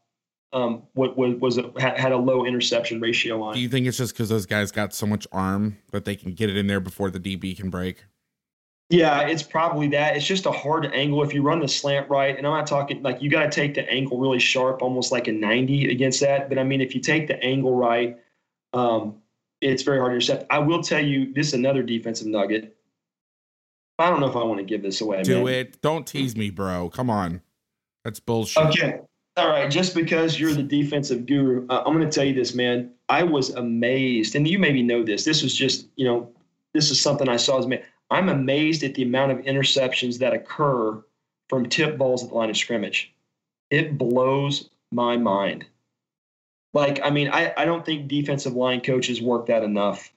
um, 0.52 0.82
what 0.94 1.16
was 1.16 1.36
was 1.36 1.58
a, 1.58 1.72
had 1.76 2.10
a 2.10 2.16
low 2.16 2.44
interception 2.44 3.00
ratio 3.00 3.40
on. 3.40 3.54
Do 3.54 3.60
you 3.60 3.68
think 3.68 3.86
it's 3.86 3.98
just 3.98 4.14
because 4.14 4.28
those 4.28 4.46
guys 4.46 4.72
got 4.72 4.92
so 4.92 5.06
much 5.06 5.28
arm 5.30 5.78
that 5.92 6.04
they 6.04 6.16
can 6.16 6.32
get 6.32 6.50
it 6.50 6.56
in 6.56 6.66
there 6.66 6.80
before 6.80 7.10
the 7.10 7.20
DB 7.20 7.56
can 7.56 7.70
break? 7.70 8.04
Yeah, 8.92 9.22
it's 9.22 9.42
probably 9.42 9.88
that. 9.88 10.18
It's 10.18 10.26
just 10.26 10.44
a 10.44 10.52
hard 10.52 10.84
angle. 10.84 11.22
If 11.22 11.32
you 11.32 11.40
run 11.40 11.60
the 11.60 11.68
slant 11.68 12.10
right, 12.10 12.36
and 12.36 12.46
I'm 12.46 12.52
not 12.52 12.66
talking 12.66 13.02
like 13.02 13.22
you 13.22 13.30
got 13.30 13.44
to 13.44 13.50
take 13.50 13.72
the 13.72 13.90
angle 13.90 14.18
really 14.18 14.38
sharp, 14.38 14.82
almost 14.82 15.10
like 15.10 15.28
a 15.28 15.32
90 15.32 15.90
against 15.90 16.20
that. 16.20 16.50
But 16.50 16.58
I 16.58 16.64
mean, 16.64 16.82
if 16.82 16.94
you 16.94 17.00
take 17.00 17.26
the 17.26 17.42
angle 17.42 17.74
right, 17.74 18.18
um, 18.74 19.14
it's 19.62 19.82
very 19.82 19.96
hard 19.96 20.10
to 20.10 20.16
intercept. 20.16 20.44
I 20.50 20.58
will 20.58 20.82
tell 20.82 21.02
you, 21.02 21.32
this 21.32 21.48
is 21.48 21.54
another 21.54 21.82
defensive 21.82 22.26
nugget. 22.26 22.76
I 23.98 24.10
don't 24.10 24.20
know 24.20 24.28
if 24.28 24.36
I 24.36 24.42
want 24.42 24.58
to 24.58 24.64
give 24.64 24.82
this 24.82 25.00
away. 25.00 25.22
Do 25.22 25.46
man. 25.46 25.54
it. 25.54 25.80
Don't 25.80 26.06
tease 26.06 26.36
me, 26.36 26.50
bro. 26.50 26.90
Come 26.90 27.08
on. 27.08 27.40
That's 28.04 28.20
bullshit. 28.20 28.62
Okay. 28.64 29.00
All 29.38 29.48
right. 29.48 29.70
Just 29.70 29.94
because 29.94 30.38
you're 30.38 30.52
the 30.52 30.62
defensive 30.62 31.24
guru, 31.24 31.66
uh, 31.70 31.82
I'm 31.86 31.94
going 31.94 32.04
to 32.06 32.14
tell 32.14 32.26
you 32.26 32.34
this, 32.34 32.54
man. 32.54 32.92
I 33.08 33.22
was 33.22 33.54
amazed, 33.54 34.34
and 34.34 34.46
you 34.46 34.58
maybe 34.58 34.82
know 34.82 35.02
this. 35.02 35.24
This 35.24 35.42
was 35.42 35.54
just, 35.56 35.86
you 35.96 36.04
know, 36.04 36.30
this 36.74 36.90
is 36.90 37.00
something 37.00 37.26
I 37.26 37.38
saw 37.38 37.58
as 37.58 37.66
man. 37.66 37.82
I'm 38.12 38.28
amazed 38.28 38.84
at 38.84 38.94
the 38.94 39.02
amount 39.02 39.32
of 39.32 39.38
interceptions 39.38 40.18
that 40.18 40.34
occur 40.34 41.02
from 41.48 41.68
tip 41.68 41.96
balls 41.96 42.22
at 42.22 42.28
the 42.28 42.34
line 42.34 42.50
of 42.50 42.56
scrimmage. 42.58 43.12
It 43.70 43.96
blows 43.96 44.68
my 44.90 45.16
mind. 45.16 45.64
Like, 46.74 47.00
I 47.02 47.08
mean, 47.08 47.28
I, 47.28 47.54
I 47.56 47.64
don't 47.64 47.84
think 47.84 48.08
defensive 48.08 48.52
line 48.52 48.82
coaches 48.82 49.22
work 49.22 49.46
that 49.46 49.62
enough. 49.62 50.12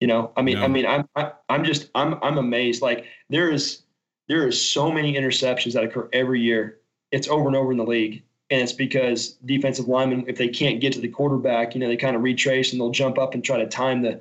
You 0.00 0.06
know, 0.06 0.32
I 0.36 0.42
mean, 0.42 0.58
no. 0.58 0.64
I 0.64 0.68
mean, 0.68 0.86
I'm 0.86 1.08
I, 1.16 1.22
am 1.22 1.32
i 1.48 1.54
am 1.54 1.64
just 1.64 1.90
I'm 1.94 2.14
I'm 2.22 2.38
amazed. 2.38 2.82
Like 2.82 3.06
there 3.28 3.50
is 3.50 3.82
there 4.28 4.46
is 4.46 4.60
so 4.60 4.92
many 4.92 5.14
interceptions 5.14 5.72
that 5.72 5.84
occur 5.84 6.08
every 6.12 6.40
year. 6.40 6.78
It's 7.10 7.28
over 7.28 7.48
and 7.48 7.56
over 7.56 7.72
in 7.72 7.78
the 7.78 7.84
league. 7.84 8.22
And 8.50 8.60
it's 8.62 8.72
because 8.72 9.32
defensive 9.44 9.88
linemen, 9.88 10.24
if 10.26 10.36
they 10.36 10.48
can't 10.48 10.80
get 10.80 10.92
to 10.94 11.00
the 11.00 11.08
quarterback, 11.08 11.74
you 11.74 11.80
know, 11.80 11.88
they 11.88 11.96
kind 11.96 12.16
of 12.16 12.22
retrace 12.22 12.72
and 12.72 12.80
they'll 12.80 12.90
jump 12.90 13.18
up 13.18 13.34
and 13.34 13.44
try 13.44 13.58
to 13.58 13.66
time 13.66 14.02
the 14.02 14.20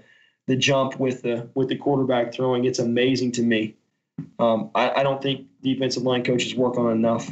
the 0.50 0.56
jump 0.56 1.00
with 1.00 1.22
the 1.22 1.48
with 1.54 1.70
the 1.70 1.76
quarterback 1.76 2.34
throwing. 2.34 2.66
It's 2.66 2.80
amazing 2.80 3.32
to 3.34 3.44
me. 3.44 3.76
Um, 4.40 4.72
I, 4.74 4.90
I, 4.96 5.04
don't 5.04 5.22
think 5.22 5.48
defensive 5.62 6.04
line 6.04 6.24
coaches 6.24 6.56
work 6.56 6.76
on 6.76 6.92
enough. 6.92 7.32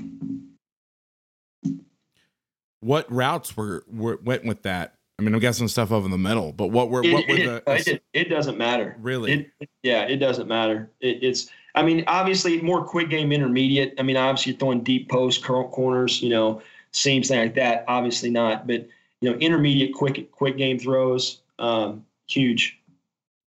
What 2.79 3.11
routes 3.11 3.57
were, 3.57 3.83
were 3.91 4.19
went 4.23 4.45
with 4.45 4.61
that? 4.63 4.93
I 5.17 5.23
mean, 5.23 5.33
I'm 5.33 5.39
guessing 5.39 5.67
stuff 5.67 5.91
over 5.91 6.07
the 6.07 6.17
middle, 6.17 6.53
but 6.53 6.67
what 6.67 6.91
were 6.91 7.03
it, 7.03 7.11
what 7.11 7.27
were 7.27 7.35
it, 7.35 7.65
the? 7.65 7.91
It, 7.91 8.03
it, 8.13 8.29
doesn't 8.29 8.57
matter. 8.57 8.95
Really? 9.01 9.51
yeah, 9.81 10.03
it 10.03 10.17
doesn't 10.17 10.47
matter. 10.47 10.91
it's. 11.01 11.49
I 11.73 11.81
mean, 11.81 12.03
obviously, 12.05 12.61
more 12.61 12.85
quick 12.85 13.09
game 13.09 13.31
intermediate. 13.31 13.95
I 13.97 14.03
mean, 14.03 14.15
obviously, 14.15 14.53
throwing 14.53 14.83
deep 14.83 15.09
post 15.09 15.43
corners, 15.43 16.21
you 16.21 16.29
know, 16.29 16.61
seams, 16.91 17.29
thing 17.29 17.39
like 17.39 17.55
that. 17.55 17.83
Obviously 17.87 18.29
not, 18.29 18.67
but 18.67 18.87
you 19.21 19.31
know, 19.31 19.37
intermediate 19.39 19.95
quick 19.95 20.31
quick 20.31 20.55
game 20.55 20.77
throws, 20.77 21.41
um, 21.57 22.05
huge. 22.27 22.76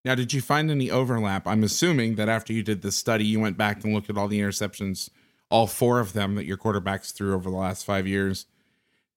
Now, 0.05 0.15
did 0.15 0.33
you 0.33 0.41
find 0.41 0.71
any 0.71 0.91
overlap? 0.91 1.47
I'm 1.47 1.63
assuming 1.63 2.15
that 2.15 2.29
after 2.29 2.53
you 2.53 2.63
did 2.63 2.83
this 2.83 2.97
study, 2.97 3.25
you 3.25 3.39
went 3.39 3.59
back 3.59 3.85
and 3.85 3.93
looked 3.93 4.09
at 4.09 4.17
all 4.17 4.29
the 4.29 4.41
interceptions, 4.41 5.11
all 5.51 5.67
four 5.67 6.01
of 6.01 6.15
them 6.15 6.37
that 6.37 6.47
your 6.47 6.57
quarterbacks 6.57 7.13
threw 7.13 7.35
over 7.35 7.51
the 7.51 7.57
last 7.57 7.85
five 7.85 8.07
years. 8.07 8.47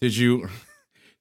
Did 0.02 0.18
you? 0.18 0.50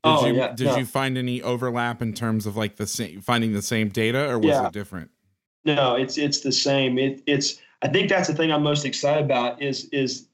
Did 0.04 0.10
oh, 0.10 0.26
you 0.26 0.34
yeah, 0.34 0.52
did 0.52 0.76
you 0.76 0.84
find 0.84 1.16
any 1.16 1.40
overlap 1.40 2.02
in 2.02 2.12
terms 2.12 2.44
of 2.44 2.56
like 2.56 2.74
the 2.74 2.88
same 2.88 3.20
finding 3.20 3.52
the 3.52 3.62
same 3.62 3.88
data 3.88 4.28
or 4.28 4.36
was 4.36 4.48
yeah. 4.48 4.66
it 4.66 4.72
different? 4.72 5.10
No, 5.64 5.94
it's 5.94 6.18
it's 6.18 6.40
the 6.40 6.50
same. 6.50 6.98
It, 6.98 7.22
it's 7.26 7.60
I 7.82 7.88
think 7.88 8.08
that's 8.08 8.26
the 8.26 8.34
thing 8.34 8.50
I'm 8.50 8.64
most 8.64 8.84
excited 8.84 9.24
about 9.24 9.62
is 9.62 9.84
is 9.92 10.26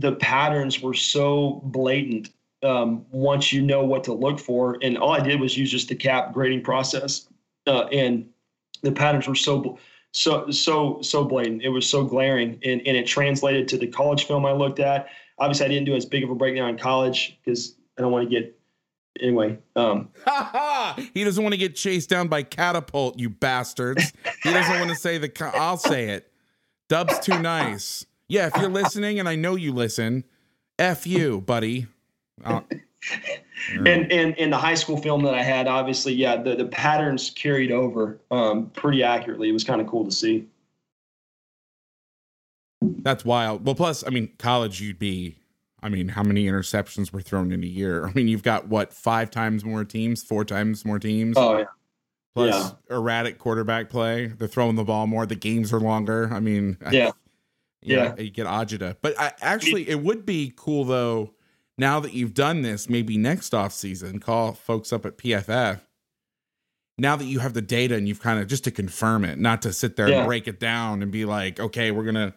the 0.00 0.16
patterns 0.16 0.82
were 0.82 0.92
so 0.92 1.60
blatant 1.66 2.30
um, 2.64 3.06
once 3.12 3.52
you 3.52 3.62
know 3.62 3.84
what 3.84 4.02
to 4.04 4.12
look 4.12 4.40
for. 4.40 4.76
And 4.82 4.98
all 4.98 5.12
I 5.12 5.20
did 5.20 5.40
was 5.40 5.56
use 5.56 5.70
just 5.70 5.88
the 5.88 5.94
cap 5.94 6.32
grading 6.32 6.64
process, 6.64 7.28
uh, 7.68 7.84
and 7.92 8.28
the 8.86 8.92
patterns 8.92 9.28
were 9.28 9.34
so 9.34 9.78
so 10.12 10.50
so 10.50 11.00
so 11.02 11.24
blatant. 11.24 11.62
It 11.62 11.68
was 11.68 11.88
so 11.88 12.04
glaring, 12.04 12.58
and, 12.64 12.80
and 12.86 12.96
it 12.96 13.06
translated 13.06 13.68
to 13.68 13.78
the 13.78 13.86
college 13.86 14.24
film 14.24 14.46
I 14.46 14.52
looked 14.52 14.80
at. 14.80 15.08
obviously 15.38 15.66
I 15.66 15.68
didn't 15.68 15.86
do 15.86 15.94
as 15.94 16.06
big 16.06 16.24
of 16.24 16.30
a 16.30 16.34
breakdown 16.34 16.70
in 16.70 16.78
college 16.78 17.38
because 17.44 17.74
I 17.98 18.02
don't 18.02 18.12
want 18.12 18.28
to 18.28 18.40
get 18.40 18.58
anyway. 19.20 19.58
Um, 19.74 20.10
he 21.14 21.24
doesn't 21.24 21.42
want 21.42 21.52
to 21.52 21.58
get 21.58 21.74
chased 21.76 22.08
down 22.08 22.28
by 22.28 22.42
catapult, 22.42 23.18
you 23.18 23.28
bastards. 23.28 24.12
He 24.42 24.52
doesn't 24.52 24.78
want 24.78 24.90
to 24.90 24.96
say 24.96 25.18
the. 25.18 25.28
Co- 25.28 25.50
I'll 25.52 25.76
say 25.76 26.10
it. 26.10 26.30
Dub's 26.88 27.18
too 27.18 27.38
nice. 27.38 28.06
Yeah, 28.28 28.46
if 28.46 28.56
you're 28.56 28.70
listening, 28.70 29.18
and 29.18 29.28
I 29.28 29.36
know 29.36 29.56
you 29.56 29.72
listen, 29.72 30.24
f 30.78 31.06
you, 31.06 31.40
buddy. 31.40 31.86
Uh, 32.44 32.60
and 33.86 34.10
and 34.12 34.34
in 34.36 34.50
the 34.50 34.56
high 34.56 34.74
school 34.74 34.96
film 34.96 35.22
that 35.24 35.34
I 35.34 35.42
had, 35.42 35.66
obviously, 35.66 36.12
yeah, 36.14 36.36
the, 36.40 36.54
the 36.56 36.66
patterns 36.66 37.30
carried 37.30 37.72
over 37.72 38.18
um, 38.30 38.70
pretty 38.70 39.02
accurately. 39.02 39.48
It 39.48 39.52
was 39.52 39.64
kind 39.64 39.80
of 39.80 39.86
cool 39.86 40.04
to 40.04 40.10
see. 40.10 40.46
That's 42.82 43.24
wild. 43.24 43.64
Well, 43.64 43.74
plus, 43.74 44.04
I 44.06 44.10
mean, 44.10 44.30
college, 44.38 44.80
you'd 44.80 44.98
be. 44.98 45.36
I 45.82 45.88
mean, 45.88 46.08
how 46.08 46.22
many 46.22 46.46
interceptions 46.46 47.12
were 47.12 47.20
thrown 47.20 47.52
in 47.52 47.62
a 47.62 47.66
year? 47.66 48.06
I 48.06 48.12
mean, 48.12 48.28
you've 48.28 48.42
got 48.42 48.66
what 48.68 48.92
five 48.92 49.30
times 49.30 49.64
more 49.64 49.84
teams, 49.84 50.22
four 50.22 50.44
times 50.44 50.84
more 50.84 50.98
teams. 50.98 51.36
Oh 51.38 51.58
yeah. 51.58 51.64
Plus 52.34 52.72
Yeah. 52.90 52.96
erratic 52.96 53.38
quarterback 53.38 53.88
play. 53.88 54.26
They're 54.26 54.48
throwing 54.48 54.74
the 54.76 54.84
ball 54.84 55.06
more. 55.06 55.26
The 55.26 55.36
games 55.36 55.72
are 55.72 55.80
longer. 55.80 56.28
I 56.32 56.40
mean, 56.40 56.76
Yeah. 56.90 57.12
yeah, 57.82 58.14
Yeah. 58.16 58.22
you 58.22 58.30
get 58.30 58.46
agita. 58.46 58.96
But 59.00 59.18
I, 59.20 59.32
actually, 59.40 59.88
it 59.88 60.02
would 60.02 60.26
be 60.26 60.52
cool 60.56 60.84
though. 60.84 61.30
Now 61.78 62.00
that 62.00 62.14
you've 62.14 62.34
done 62.34 62.62
this, 62.62 62.88
maybe 62.88 63.18
next 63.18 63.52
off 63.54 63.72
season, 63.72 64.18
call 64.18 64.52
folks 64.52 64.92
up 64.92 65.04
at 65.04 65.18
PFF. 65.18 65.80
Now 66.98 67.16
that 67.16 67.26
you 67.26 67.40
have 67.40 67.52
the 67.52 67.60
data 67.60 67.94
and 67.94 68.08
you've 68.08 68.20
kind 68.22 68.40
of 68.40 68.46
just 68.46 68.64
to 68.64 68.70
confirm 68.70 69.24
it, 69.24 69.38
not 69.38 69.60
to 69.62 69.72
sit 69.72 69.96
there 69.96 70.08
Yeah. 70.08 70.20
and 70.20 70.26
break 70.26 70.48
it 70.48 70.58
down 70.58 71.02
and 71.02 71.12
be 71.12 71.24
like, 71.26 71.60
okay, 71.60 71.90
we're 71.90 72.04
gonna. 72.04 72.34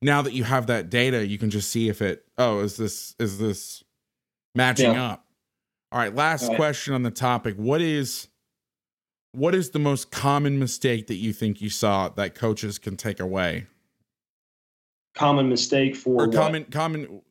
Now 0.00 0.20
that 0.22 0.32
you 0.32 0.42
have 0.42 0.66
that 0.66 0.90
data, 0.90 1.24
you 1.24 1.38
can 1.38 1.50
just 1.50 1.70
see 1.70 1.88
if 1.88 2.02
it. 2.02 2.24
Oh, 2.36 2.58
is 2.60 2.76
this 2.76 3.14
is 3.20 3.38
this 3.38 3.84
matching 4.56 4.94
Yeah. 4.94 5.12
up? 5.12 5.26
All 5.92 6.00
right. 6.00 6.12
Last 6.12 6.42
All 6.44 6.48
right. 6.48 6.56
question 6.56 6.94
on 6.94 7.04
the 7.04 7.12
topic: 7.12 7.54
What 7.56 7.80
is 7.80 8.26
what 9.30 9.54
is 9.54 9.70
the 9.70 9.78
most 9.78 10.10
common 10.10 10.58
mistake 10.58 11.06
that 11.06 11.14
you 11.14 11.32
think 11.32 11.60
you 11.60 11.70
saw 11.70 12.08
that 12.08 12.34
coaches 12.34 12.80
can 12.80 12.96
take 12.96 13.20
away? 13.20 13.66
Common 15.14 15.48
mistake 15.48 15.94
for 15.94 16.22
or 16.22 16.26
what? 16.26 16.34
common 16.34 16.64
common 16.64 17.22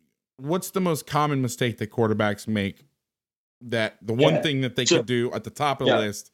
what's 0.42 0.72
the 0.72 0.82
most 0.82 1.06
common 1.08 1.42
mistake 1.42 1.78
that 1.78 1.92
quarterbacks 1.92 2.48
make 2.48 2.84
that 3.62 3.98
the 4.02 4.14
one 4.14 4.36
Yeah. 4.36 4.42
thing 4.42 4.62
that 4.62 4.76
they 4.76 4.86
So- 4.86 4.98
could 4.98 5.06
do 5.06 5.32
at 5.34 5.44
the 5.44 5.50
top 5.50 5.82
of 5.82 5.88
Yeah. 5.88 5.98
the 5.98 6.02
list 6.02 6.32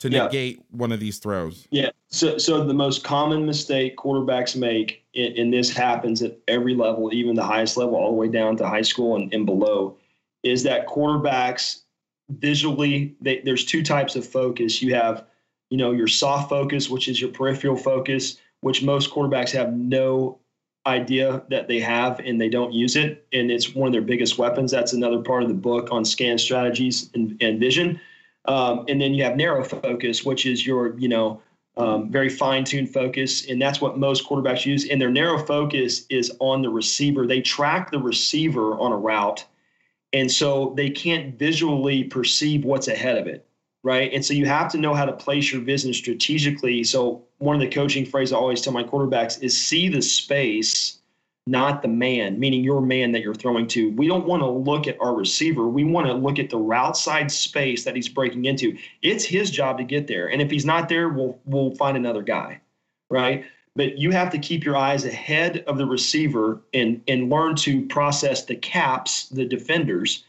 to 0.00 0.10
Yeah. 0.10 0.24
negate 0.24 0.62
one 0.70 0.92
of 0.92 1.00
these 1.00 1.18
throws 1.18 1.68
Yeah. 1.70 1.90
So, 2.08 2.38
so 2.38 2.64
the 2.64 2.72
most 2.74 3.04
common 3.04 3.44
mistake 3.44 3.96
quarterbacks 3.98 4.56
make, 4.56 5.04
and, 5.14 5.36
and 5.36 5.52
this 5.52 5.70
happens 5.70 6.22
at 6.22 6.38
every 6.48 6.74
level, 6.74 7.12
even 7.12 7.36
the 7.36 7.44
highest 7.44 7.76
level, 7.76 7.96
all 7.96 8.10
the 8.12 8.16
way 8.16 8.28
down 8.28 8.56
to 8.56 8.66
high 8.66 8.82
school 8.82 9.16
and, 9.16 9.32
and 9.34 9.44
below, 9.44 9.96
is 10.42 10.62
that 10.62 10.86
quarterbacks 10.88 11.82
visually, 12.30 13.14
they, 13.20 13.40
there's 13.44 13.64
two 13.64 13.82
types 13.82 14.16
of 14.16 14.26
focus. 14.26 14.80
You 14.80 14.94
have, 14.94 15.26
you 15.68 15.76
know, 15.76 15.92
your 15.92 16.06
soft 16.08 16.48
focus, 16.48 16.88
which 16.88 17.08
is 17.08 17.20
your 17.20 17.30
peripheral 17.30 17.76
focus, 17.76 18.38
which 18.60 18.82
most 18.82 19.10
quarterbacks 19.10 19.50
have 19.50 19.72
no 19.74 20.38
idea 20.86 21.42
that 21.50 21.68
they 21.68 21.80
have 21.80 22.20
and 22.20 22.40
they 22.40 22.48
don't 22.48 22.72
use 22.72 22.96
it. 22.96 23.26
And 23.32 23.50
it's 23.50 23.74
one 23.74 23.86
of 23.86 23.92
their 23.92 24.02
biggest 24.02 24.38
weapons. 24.38 24.70
That's 24.70 24.92
another 24.92 25.20
part 25.20 25.42
of 25.42 25.48
the 25.48 25.54
book 25.54 25.88
on 25.92 26.04
scan 26.04 26.38
strategies 26.38 27.10
and, 27.14 27.36
and 27.42 27.60
vision. 27.60 28.00
Um, 28.46 28.86
and 28.88 29.00
then 29.00 29.12
you 29.12 29.22
have 29.24 29.36
narrow 29.36 29.62
focus, 29.62 30.24
which 30.24 30.46
is 30.46 30.66
your, 30.66 30.98
you 30.98 31.08
know, 31.08 31.42
um, 31.76 32.10
very 32.10 32.28
fine-tuned 32.28 32.92
focus, 32.92 33.46
and 33.48 33.60
that's 33.60 33.80
what 33.80 33.96
most 33.96 34.26
quarterbacks 34.26 34.66
use. 34.66 34.88
And 34.88 35.00
their 35.00 35.10
narrow 35.10 35.38
focus 35.38 36.04
is 36.10 36.32
on 36.40 36.62
the 36.62 36.68
receiver. 36.68 37.26
They 37.26 37.40
track 37.40 37.90
the 37.90 37.98
receiver 37.98 38.78
on 38.78 38.92
a 38.92 38.96
route, 38.96 39.46
and 40.12 40.30
so 40.30 40.74
they 40.76 40.90
can't 40.90 41.38
visually 41.38 42.04
perceive 42.04 42.64
what's 42.64 42.88
ahead 42.88 43.16
of 43.18 43.26
it, 43.26 43.46
right? 43.82 44.12
And 44.12 44.24
so 44.24 44.34
you 44.34 44.46
have 44.46 44.70
to 44.72 44.78
know 44.78 44.94
how 44.94 45.04
to 45.04 45.12
place 45.12 45.52
your 45.52 45.62
vision 45.62 45.92
strategically. 45.92 46.84
So 46.84 47.24
one 47.38 47.54
of 47.54 47.60
the 47.60 47.68
coaching 47.68 48.04
phrases 48.04 48.32
I 48.32 48.36
always 48.36 48.60
tell 48.60 48.72
my 48.72 48.84
quarterbacks 48.84 49.42
is 49.42 49.58
see 49.58 49.88
the 49.88 50.02
space 50.02 51.00
not 51.46 51.82
the 51.82 51.88
man, 51.88 52.38
meaning 52.38 52.62
your 52.62 52.80
man 52.80 53.12
that 53.12 53.22
you're 53.22 53.34
throwing 53.34 53.66
to. 53.68 53.90
We 53.92 54.06
don't 54.06 54.26
want 54.26 54.42
to 54.42 54.48
look 54.48 54.86
at 54.86 54.96
our 55.00 55.14
receiver. 55.14 55.68
We 55.68 55.84
want 55.84 56.06
to 56.06 56.12
look 56.12 56.38
at 56.38 56.50
the 56.50 56.58
route 56.58 56.96
side 56.96 57.30
space 57.30 57.84
that 57.84 57.96
he's 57.96 58.08
breaking 58.08 58.44
into. 58.44 58.76
It's 59.02 59.24
his 59.24 59.50
job 59.50 59.78
to 59.78 59.84
get 59.84 60.06
there. 60.06 60.28
And 60.28 60.40
if 60.40 60.50
he's 60.50 60.64
not 60.64 60.88
there, 60.88 61.08
we'll 61.08 61.38
we'll 61.44 61.74
find 61.74 61.96
another 61.96 62.22
guy. 62.22 62.60
Right? 63.10 63.44
But 63.74 63.98
you 63.98 64.10
have 64.10 64.30
to 64.30 64.38
keep 64.38 64.64
your 64.64 64.76
eyes 64.76 65.04
ahead 65.04 65.64
of 65.66 65.78
the 65.78 65.86
receiver 65.86 66.60
and 66.72 67.02
and 67.08 67.30
learn 67.30 67.56
to 67.56 67.86
process 67.86 68.44
the 68.44 68.56
caps, 68.56 69.28
the 69.28 69.44
defenders. 69.44 70.24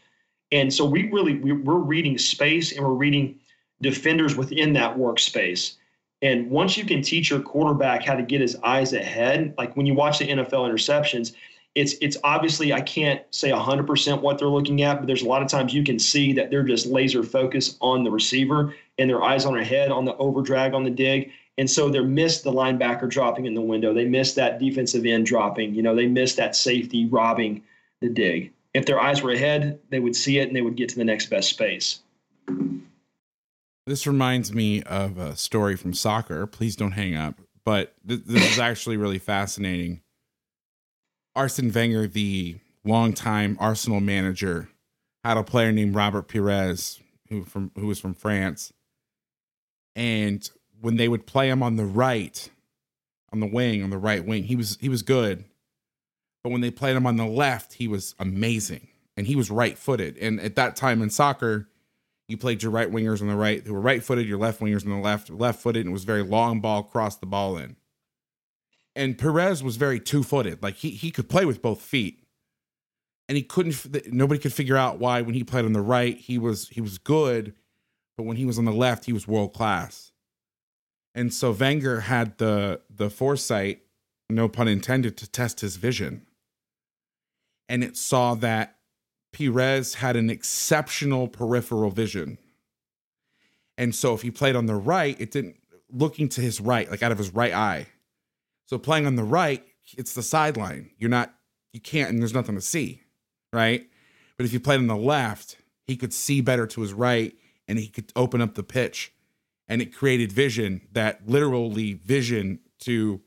And 0.50 0.72
so 0.72 0.84
we 0.84 1.10
really 1.10 1.36
we, 1.36 1.52
we're 1.52 1.74
reading 1.76 2.18
space 2.18 2.72
and 2.72 2.84
we're 2.84 2.94
reading 2.94 3.38
defenders 3.82 4.36
within 4.36 4.72
that 4.74 4.96
workspace. 4.96 5.74
And 6.22 6.50
once 6.50 6.78
you 6.78 6.84
can 6.84 7.02
teach 7.02 7.30
your 7.30 7.40
quarterback 7.40 8.04
how 8.04 8.14
to 8.14 8.22
get 8.22 8.40
his 8.40 8.56
eyes 8.62 8.92
ahead, 8.92 9.54
like 9.58 9.76
when 9.76 9.86
you 9.86 9.94
watch 9.94 10.20
the 10.20 10.28
NFL 10.28 10.70
interceptions, 10.70 11.34
it's 11.74 11.94
it's 12.00 12.16
obviously 12.22 12.72
I 12.72 12.80
can't 12.80 13.22
say 13.30 13.50
100% 13.50 14.20
what 14.20 14.38
they're 14.38 14.48
looking 14.48 14.82
at, 14.82 14.98
but 14.98 15.06
there's 15.06 15.22
a 15.22 15.28
lot 15.28 15.42
of 15.42 15.48
times 15.48 15.74
you 15.74 15.82
can 15.82 15.98
see 15.98 16.32
that 16.34 16.50
they're 16.50 16.62
just 16.62 16.86
laser 16.86 17.22
focused 17.22 17.76
on 17.80 18.04
the 18.04 18.10
receiver 18.10 18.74
and 18.98 19.08
their 19.08 19.22
eyes 19.22 19.44
on 19.44 19.54
their 19.54 19.64
head 19.64 19.90
on 19.90 20.04
the 20.04 20.14
overdrag 20.14 20.74
on 20.74 20.84
the 20.84 20.90
dig. 20.90 21.32
And 21.58 21.68
so 21.70 21.88
they 21.88 22.00
miss 22.00 22.42
the 22.42 22.52
linebacker 22.52 23.08
dropping 23.08 23.46
in 23.46 23.54
the 23.54 23.60
window. 23.60 23.92
They 23.92 24.06
miss 24.06 24.34
that 24.34 24.58
defensive 24.58 25.04
end 25.04 25.26
dropping. 25.26 25.74
You 25.74 25.82
know, 25.82 25.94
they 25.94 26.06
miss 26.06 26.34
that 26.36 26.56
safety 26.56 27.06
robbing 27.06 27.62
the 28.00 28.08
dig. 28.08 28.52
If 28.74 28.86
their 28.86 29.00
eyes 29.00 29.22
were 29.22 29.32
ahead, 29.32 29.78
they 29.90 30.00
would 30.00 30.16
see 30.16 30.38
it 30.38 30.48
and 30.48 30.56
they 30.56 30.62
would 30.62 30.76
get 30.76 30.88
to 30.90 30.96
the 30.96 31.04
next 31.04 31.26
best 31.26 31.50
space. 31.50 32.00
This 33.86 34.06
reminds 34.06 34.52
me 34.52 34.82
of 34.82 35.18
a 35.18 35.36
story 35.36 35.76
from 35.76 35.94
soccer. 35.94 36.46
Please 36.46 36.76
don't 36.76 36.92
hang 36.92 37.14
up 37.14 37.40
but 37.64 37.94
th- 38.06 38.22
this 38.24 38.52
is 38.52 38.58
actually 38.58 38.96
really 38.96 39.18
fascinating. 39.18 40.00
Arsene 41.34 41.72
wenger 41.72 42.06
the 42.06 42.58
longtime 42.84 43.56
arsenal 43.60 44.00
manager 44.00 44.68
had 45.22 45.36
a 45.36 45.44
player 45.44 45.70
named 45.70 45.94
robert 45.94 46.26
pires 46.26 46.98
who 47.28 47.44
from 47.44 47.70
who 47.76 47.86
was 47.86 48.00
from 48.00 48.14
france. 48.14 48.72
And 49.94 50.48
when 50.80 50.96
they 50.96 51.08
would 51.08 51.26
play 51.26 51.48
him 51.48 51.62
on 51.62 51.76
the 51.76 51.84
right 51.84 52.50
on 53.32 53.40
the 53.40 53.46
wing 53.46 53.82
on 53.82 53.90
the 53.90 53.98
right 53.98 54.24
wing 54.24 54.44
he 54.44 54.56
was 54.56 54.78
he 54.80 54.88
was 54.88 55.02
good. 55.02 55.44
But 56.42 56.50
when 56.50 56.60
they 56.60 56.72
played 56.72 56.96
him 56.96 57.06
on 57.06 57.16
the 57.16 57.26
left 57.26 57.74
he 57.74 57.86
was 57.86 58.14
amazing 58.18 58.88
and 59.16 59.26
he 59.26 59.36
was 59.36 59.50
right 59.50 59.78
footed 59.78 60.18
and 60.18 60.40
at 60.40 60.56
that 60.56 60.74
time 60.76 61.00
in 61.00 61.08
soccer 61.08 61.68
you 62.32 62.38
played 62.38 62.62
your 62.62 62.72
right 62.72 62.90
wingers 62.90 63.20
on 63.20 63.28
the 63.28 63.36
right 63.36 63.64
who 63.64 63.74
were 63.74 63.80
right 63.80 64.02
footed, 64.02 64.26
your 64.26 64.38
left 64.38 64.60
wingers 64.60 64.84
on 64.84 64.90
the 64.90 64.96
left, 64.96 65.30
left 65.30 65.60
footed, 65.60 65.84
and 65.84 65.90
it 65.90 65.92
was 65.92 66.04
very 66.04 66.22
long 66.22 66.60
ball, 66.60 66.82
cross 66.82 67.16
the 67.16 67.26
ball 67.26 67.58
in. 67.58 67.76
And 68.96 69.16
Pires 69.16 69.62
was 69.62 69.76
very 69.76 70.00
two 70.00 70.22
footed, 70.22 70.62
like 70.62 70.76
he 70.76 70.90
he 70.90 71.10
could 71.10 71.28
play 71.28 71.44
with 71.44 71.62
both 71.62 71.80
feet, 71.82 72.24
and 73.28 73.36
he 73.36 73.42
couldn't. 73.42 74.12
Nobody 74.12 74.40
could 74.40 74.52
figure 74.52 74.76
out 74.76 74.98
why 74.98 75.20
when 75.20 75.34
he 75.34 75.44
played 75.44 75.66
on 75.66 75.74
the 75.74 75.82
right 75.82 76.16
he 76.16 76.38
was 76.38 76.68
he 76.70 76.80
was 76.80 76.98
good, 76.98 77.54
but 78.16 78.24
when 78.24 78.38
he 78.38 78.46
was 78.46 78.58
on 78.58 78.64
the 78.64 78.72
left 78.72 79.04
he 79.04 79.12
was 79.12 79.28
world 79.28 79.52
class. 79.52 80.10
And 81.14 81.32
so 81.32 81.52
Wenger 81.52 82.00
had 82.00 82.38
the 82.38 82.80
the 82.88 83.10
foresight, 83.10 83.82
no 84.30 84.48
pun 84.48 84.68
intended, 84.68 85.18
to 85.18 85.30
test 85.30 85.60
his 85.60 85.76
vision, 85.76 86.26
and 87.68 87.84
it 87.84 87.96
saw 87.96 88.34
that 88.36 88.78
Pires 89.32 89.94
had 89.94 90.16
an 90.16 90.30
exceptional 90.30 91.28
peripheral 91.28 91.90
vision. 91.90 92.38
And 93.78 93.94
so 93.94 94.14
if 94.14 94.22
he 94.22 94.30
played 94.30 94.54
on 94.54 94.66
the 94.66 94.74
right, 94.74 95.18
it 95.20 95.30
didn't 95.30 95.56
looking 95.90 96.28
to 96.30 96.40
his 96.40 96.60
right, 96.60 96.90
like 96.90 97.02
out 97.02 97.12
of 97.12 97.18
his 97.18 97.32
right 97.32 97.52
eye. 97.52 97.86
So 98.66 98.78
playing 98.78 99.06
on 99.06 99.16
the 99.16 99.24
right, 99.24 99.64
it's 99.96 100.14
the 100.14 100.22
sideline. 100.22 100.90
You're 100.98 101.10
not, 101.10 101.34
you 101.72 101.80
can't, 101.80 102.10
and 102.10 102.20
there's 102.20 102.34
nothing 102.34 102.54
to 102.54 102.60
see, 102.60 103.02
right? 103.52 103.86
But 104.36 104.46
if 104.46 104.52
you 104.52 104.60
played 104.60 104.80
on 104.80 104.86
the 104.86 104.96
left, 104.96 105.56
he 105.86 105.96
could 105.96 106.12
see 106.12 106.40
better 106.40 106.66
to 106.66 106.80
his 106.80 106.92
right 106.92 107.34
and 107.68 107.78
he 107.78 107.88
could 107.88 108.12
open 108.16 108.40
up 108.40 108.54
the 108.54 108.62
pitch. 108.62 109.12
And 109.68 109.80
it 109.80 109.94
created 109.94 110.32
vision 110.32 110.82
that 110.92 111.26
literally 111.26 111.94
vision 111.94 112.60
to 112.80 113.22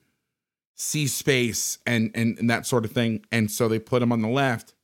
see 0.76 1.07
space 1.07 1.80
and, 1.86 2.11
and, 2.14 2.38
and 2.38 2.49
that 2.49 2.65
sort 2.65 2.86
of 2.86 2.91
thing. 2.91 3.26
And 3.32 3.49
so 3.49 3.68
they 3.68 3.80
put 3.80 4.02
him 4.02 4.11
on 4.11 4.22
the 4.22 4.27
left 4.27 4.74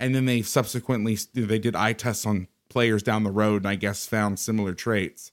and 0.00 0.14
then 0.14 0.24
they 0.24 0.42
subsequently 0.42 1.16
they 1.34 1.58
did 1.58 1.76
eye 1.76 1.92
tests 1.92 2.26
on 2.26 2.48
players 2.68 3.02
down 3.02 3.22
the 3.22 3.30
road 3.30 3.62
and 3.62 3.68
i 3.68 3.74
guess 3.74 4.06
found 4.06 4.38
similar 4.38 4.72
traits. 4.74 5.32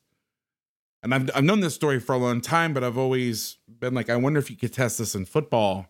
And 1.03 1.13
I've, 1.13 1.29
I've 1.35 1.43
known 1.43 1.61
this 1.61 1.75
story 1.75 1.99
for 1.99 2.13
a 2.13 2.17
long 2.17 2.41
time 2.41 2.73
but 2.73 2.83
i've 2.83 2.97
always 2.97 3.57
been 3.67 3.93
like 3.93 4.09
i 4.09 4.15
wonder 4.15 4.39
if 4.39 4.51
you 4.51 4.57
could 4.57 4.73
test 4.73 4.97
this 4.97 5.15
in 5.15 5.25
football 5.25 5.87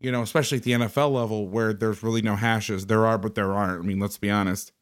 you 0.00 0.10
know 0.10 0.22
especially 0.22 0.58
at 0.58 0.64
the 0.64 0.72
nfl 0.72 1.12
level 1.12 1.46
where 1.48 1.72
there's 1.72 2.02
really 2.02 2.22
no 2.22 2.36
hashes. 2.36 2.86
There 2.86 3.06
are 3.06 3.18
but 3.18 3.34
there 3.34 3.52
aren't 3.52 3.84
i 3.84 3.86
mean 3.86 4.00
let's 4.00 4.18
be 4.18 4.30
honest. 4.30 4.72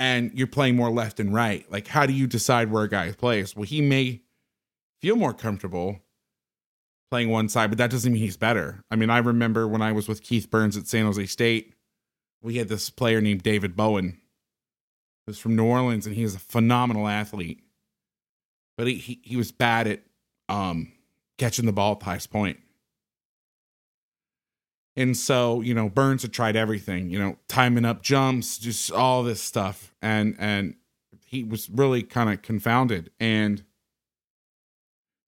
And 0.00 0.30
you're 0.32 0.46
playing 0.46 0.76
more 0.76 0.90
left 0.90 1.18
and 1.18 1.34
right. 1.34 1.68
Like 1.72 1.88
how 1.88 2.06
do 2.06 2.12
you 2.12 2.28
decide 2.28 2.70
where 2.70 2.84
a 2.84 2.88
guy 2.88 3.10
plays? 3.12 3.56
Well 3.56 3.64
he 3.64 3.80
may 3.80 4.22
feel 5.00 5.16
more 5.16 5.34
comfortable 5.34 6.00
playing 7.10 7.30
one 7.30 7.48
side, 7.48 7.70
but 7.70 7.78
that 7.78 7.90
doesn't 7.90 8.12
mean 8.12 8.22
he's 8.22 8.36
better. 8.36 8.84
I 8.90 8.96
mean, 8.96 9.10
I 9.10 9.18
remember 9.18 9.66
when 9.66 9.82
I 9.82 9.92
was 9.92 10.08
with 10.08 10.22
Keith 10.22 10.50
Burns 10.50 10.76
at 10.76 10.86
San 10.86 11.06
Jose 11.06 11.24
State, 11.26 11.72
we 12.42 12.56
had 12.56 12.68
this 12.68 12.90
player 12.90 13.20
named 13.20 13.42
David 13.42 13.76
Bowen. 13.76 14.18
Was 15.26 15.38
from 15.38 15.56
New 15.56 15.66
Orleans 15.66 16.06
and 16.06 16.16
he 16.16 16.22
was 16.22 16.34
a 16.34 16.38
phenomenal 16.38 17.06
athlete. 17.06 17.62
But 18.78 18.86
he, 18.86 18.94
he, 18.94 19.20
he 19.22 19.36
was 19.36 19.52
bad 19.52 19.86
at 19.86 20.02
um, 20.48 20.92
catching 21.36 21.66
the 21.66 21.72
ball 21.72 21.92
at 21.92 21.98
the 21.98 22.06
highest 22.06 22.30
point. 22.30 22.58
And 24.96 25.16
so, 25.16 25.60
you 25.60 25.74
know, 25.74 25.88
Burns 25.88 26.22
had 26.22 26.32
tried 26.32 26.56
everything, 26.56 27.10
you 27.10 27.18
know, 27.18 27.36
timing 27.46 27.84
up 27.84 28.02
jumps, 28.02 28.58
just 28.58 28.90
all 28.90 29.22
this 29.22 29.42
stuff. 29.42 29.94
And 30.00 30.34
and 30.38 30.74
he 31.26 31.44
was 31.44 31.68
really 31.68 32.02
kind 32.02 32.30
of 32.30 32.42
confounded. 32.42 33.10
And 33.20 33.62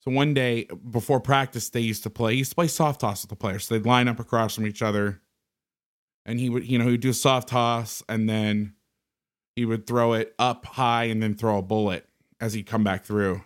so 0.01 0.11
one 0.11 0.33
day 0.33 0.67
before 0.91 1.21
practice, 1.21 1.69
they 1.69 1.81
used 1.81 2.03
to 2.05 2.11
play, 2.11 2.33
he 2.33 2.39
used 2.39 2.53
to 2.53 2.55
play 2.55 2.69
soft 2.69 3.03
toss 3.03 3.23
with 3.23 3.29
the 3.29 3.37
players. 3.37 3.67
So 3.67 3.75
they'd 3.75 3.87
line 3.87 4.09
up 4.09 4.19
across 4.19 4.55
from 4.55 4.67
each 4.67 4.81
other. 4.81 5.21
And 6.31 6.39
he 6.39 6.49
would, 6.49 6.65
you 6.65 6.79
know, 6.79 6.85
he 6.85 6.93
would 6.93 7.01
do 7.01 7.11
a 7.11 7.15
soft 7.15 7.49
toss 7.49 8.05
and 8.09 8.29
then 8.29 8.75
he 9.57 9.65
would 9.65 9.85
throw 9.85 10.13
it 10.13 10.33
up 10.39 10.65
high 10.65 11.05
and 11.05 11.21
then 11.21 11.35
throw 11.35 11.59
a 11.59 11.63
bullet 11.63 12.07
as 12.41 12.53
he'd 12.53 12.67
come 12.67 12.85
back 12.85 13.05
through. 13.05 13.43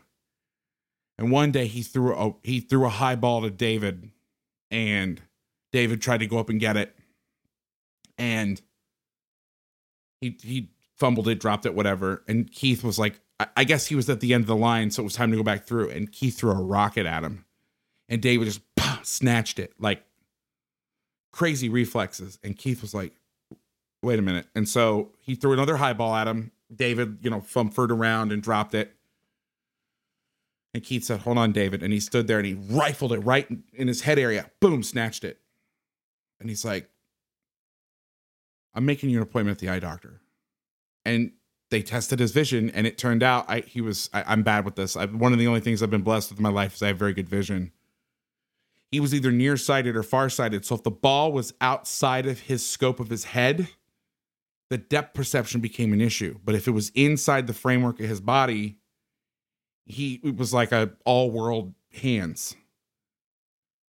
And 1.16 1.30
one 1.30 1.50
day 1.50 1.66
he 1.66 1.80
threw 1.80 2.14
a 2.14 2.34
he 2.42 2.60
threw 2.60 2.84
a 2.84 2.90
high 2.90 3.16
ball 3.16 3.40
to 3.40 3.50
David 3.50 4.10
and 4.70 5.22
David 5.72 6.02
tried 6.02 6.18
to 6.18 6.26
go 6.26 6.36
up 6.36 6.50
and 6.50 6.60
get 6.60 6.76
it. 6.76 6.94
And 8.18 8.60
he 10.20 10.36
he 10.42 10.68
fumbled 10.94 11.26
it, 11.28 11.40
dropped 11.40 11.64
it, 11.64 11.74
whatever. 11.74 12.22
And 12.28 12.52
Keith 12.52 12.84
was 12.84 12.98
like, 12.98 13.18
I 13.56 13.64
guess 13.64 13.86
he 13.86 13.94
was 13.94 14.10
at 14.10 14.20
the 14.20 14.34
end 14.34 14.42
of 14.42 14.48
the 14.48 14.56
line, 14.56 14.90
so 14.90 15.00
it 15.00 15.04
was 15.04 15.14
time 15.14 15.30
to 15.30 15.38
go 15.38 15.42
back 15.42 15.64
through. 15.64 15.88
And 15.88 16.12
Keith 16.12 16.36
threw 16.36 16.50
a 16.50 16.62
rocket 16.62 17.06
at 17.06 17.24
him, 17.24 17.46
and 18.10 18.20
David 18.20 18.44
just 18.44 18.60
snatched 19.06 19.58
it 19.58 19.72
like 19.80 20.04
crazy 21.34 21.68
reflexes. 21.68 22.38
And 22.44 22.56
Keith 22.56 22.80
was 22.80 22.94
like, 22.94 23.12
"Wait 24.02 24.20
a 24.20 24.22
minute!" 24.22 24.46
And 24.54 24.68
so 24.68 25.10
he 25.20 25.34
threw 25.34 25.52
another 25.52 25.78
high 25.78 25.92
ball 25.92 26.14
at 26.14 26.28
him. 26.28 26.52
David, 26.74 27.18
you 27.22 27.30
know, 27.30 27.40
fumfered 27.40 27.90
around 27.90 28.30
and 28.30 28.40
dropped 28.40 28.72
it. 28.72 28.94
And 30.72 30.82
Keith 30.84 31.02
said, 31.02 31.20
"Hold 31.20 31.38
on, 31.38 31.50
David." 31.50 31.82
And 31.82 31.92
he 31.92 31.98
stood 31.98 32.28
there 32.28 32.38
and 32.38 32.46
he 32.46 32.54
rifled 32.54 33.12
it 33.12 33.18
right 33.18 33.48
in 33.72 33.88
his 33.88 34.02
head 34.02 34.16
area. 34.16 34.48
Boom, 34.60 34.84
snatched 34.84 35.24
it. 35.24 35.40
And 36.38 36.48
he's 36.48 36.64
like, 36.64 36.88
"I'm 38.72 38.86
making 38.86 39.10
you 39.10 39.16
an 39.16 39.24
appointment 39.24 39.56
at 39.56 39.60
the 39.60 39.70
eye 39.70 39.80
doctor." 39.80 40.20
And 41.04 41.32
they 41.70 41.82
tested 41.82 42.20
his 42.20 42.30
vision 42.30 42.70
and 42.70 42.86
it 42.86 42.96
turned 42.96 43.24
out 43.24 43.44
I, 43.48 43.60
he 43.60 43.80
was 43.80 44.08
I, 44.12 44.32
am 44.32 44.44
bad 44.44 44.64
with 44.64 44.76
this 44.76 44.96
I, 44.96 45.06
one 45.06 45.32
of 45.32 45.40
the 45.40 45.48
only 45.48 45.60
things 45.60 45.82
i've 45.82 45.90
been 45.90 46.02
blessed 46.02 46.30
with 46.30 46.38
in 46.38 46.42
my 46.44 46.48
life 46.48 46.76
is 46.76 46.82
i 46.82 46.88
have 46.88 46.98
very 46.98 47.12
good 47.12 47.28
vision 47.28 47.72
he 48.90 49.00
was 49.00 49.14
either 49.14 49.32
nearsighted 49.32 49.96
or 49.96 50.02
farsighted. 50.02 50.64
So 50.64 50.76
if 50.76 50.82
the 50.82 50.90
ball 50.90 51.32
was 51.32 51.52
outside 51.60 52.26
of 52.26 52.40
his 52.40 52.64
scope 52.64 53.00
of 53.00 53.10
his 53.10 53.24
head 53.24 53.68
the 54.70 54.78
depth 54.78 55.14
perception 55.14 55.60
became 55.60 55.92
an 55.92 56.00
issue. 56.00 56.38
But 56.42 56.54
if 56.54 56.66
it 56.66 56.72
was 56.72 56.90
inside 56.90 57.46
the 57.46 57.52
framework 57.52 58.00
of 58.00 58.08
his 58.08 58.20
body 58.20 58.78
he 59.86 60.20
was 60.36 60.54
like 60.54 60.72
a 60.72 60.92
all 61.04 61.30
world 61.30 61.74
hands. 61.92 62.56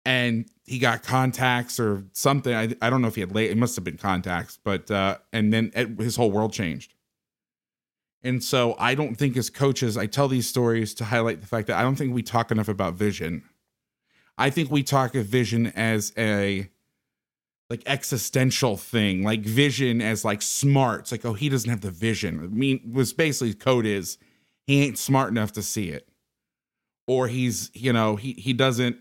And 0.05 0.45
he 0.65 0.79
got 0.79 1.03
contacts 1.03 1.79
or 1.79 2.05
something. 2.13 2.55
I, 2.55 2.73
I 2.81 2.89
don't 2.89 3.01
know 3.01 3.09
if 3.09 3.15
he 3.15 3.21
had 3.21 3.35
late 3.35 3.51
it 3.51 3.57
must 3.57 3.75
have 3.75 3.83
been 3.83 3.97
contacts 3.97 4.57
but 4.63 4.89
uh 4.89 5.17
and 5.33 5.51
then 5.51 5.71
his 5.99 6.15
whole 6.15 6.31
world 6.31 6.53
changed. 6.53 6.93
And 8.23 8.43
so 8.43 8.75
I 8.77 8.95
don't 8.95 9.15
think 9.15 9.35
as 9.35 9.49
coaches, 9.49 9.97
I 9.97 10.05
tell 10.05 10.27
these 10.27 10.47
stories 10.47 10.93
to 10.95 11.05
highlight 11.05 11.41
the 11.41 11.47
fact 11.47 11.67
that 11.67 11.77
I 11.77 11.81
don't 11.81 11.95
think 11.95 12.13
we 12.13 12.21
talk 12.21 12.51
enough 12.51 12.67
about 12.67 12.93
vision. 12.93 13.43
I 14.41 14.49
think 14.49 14.71
we 14.71 14.81
talk 14.81 15.13
of 15.13 15.27
vision 15.27 15.67
as 15.67 16.13
a 16.17 16.67
like 17.69 17.83
existential 17.85 18.75
thing, 18.75 19.23
like 19.23 19.41
vision 19.41 20.01
as 20.01 20.25
like 20.25 20.41
smart. 20.41 21.01
It's 21.01 21.11
like, 21.11 21.23
oh, 21.23 21.33
he 21.33 21.47
doesn't 21.47 21.69
have 21.69 21.81
the 21.81 21.91
vision. 21.91 22.39
I 22.43 22.47
mean, 22.47 22.91
was 22.91 23.13
basically 23.13 23.53
code 23.53 23.85
is 23.85 24.17
he 24.65 24.81
ain't 24.83 24.97
smart 24.97 25.29
enough 25.29 25.51
to 25.53 25.61
see 25.61 25.89
it. 25.89 26.09
Or 27.05 27.27
he's, 27.27 27.69
you 27.75 27.93
know, 27.93 28.15
he 28.15 28.33
he 28.33 28.53
doesn't 28.53 28.97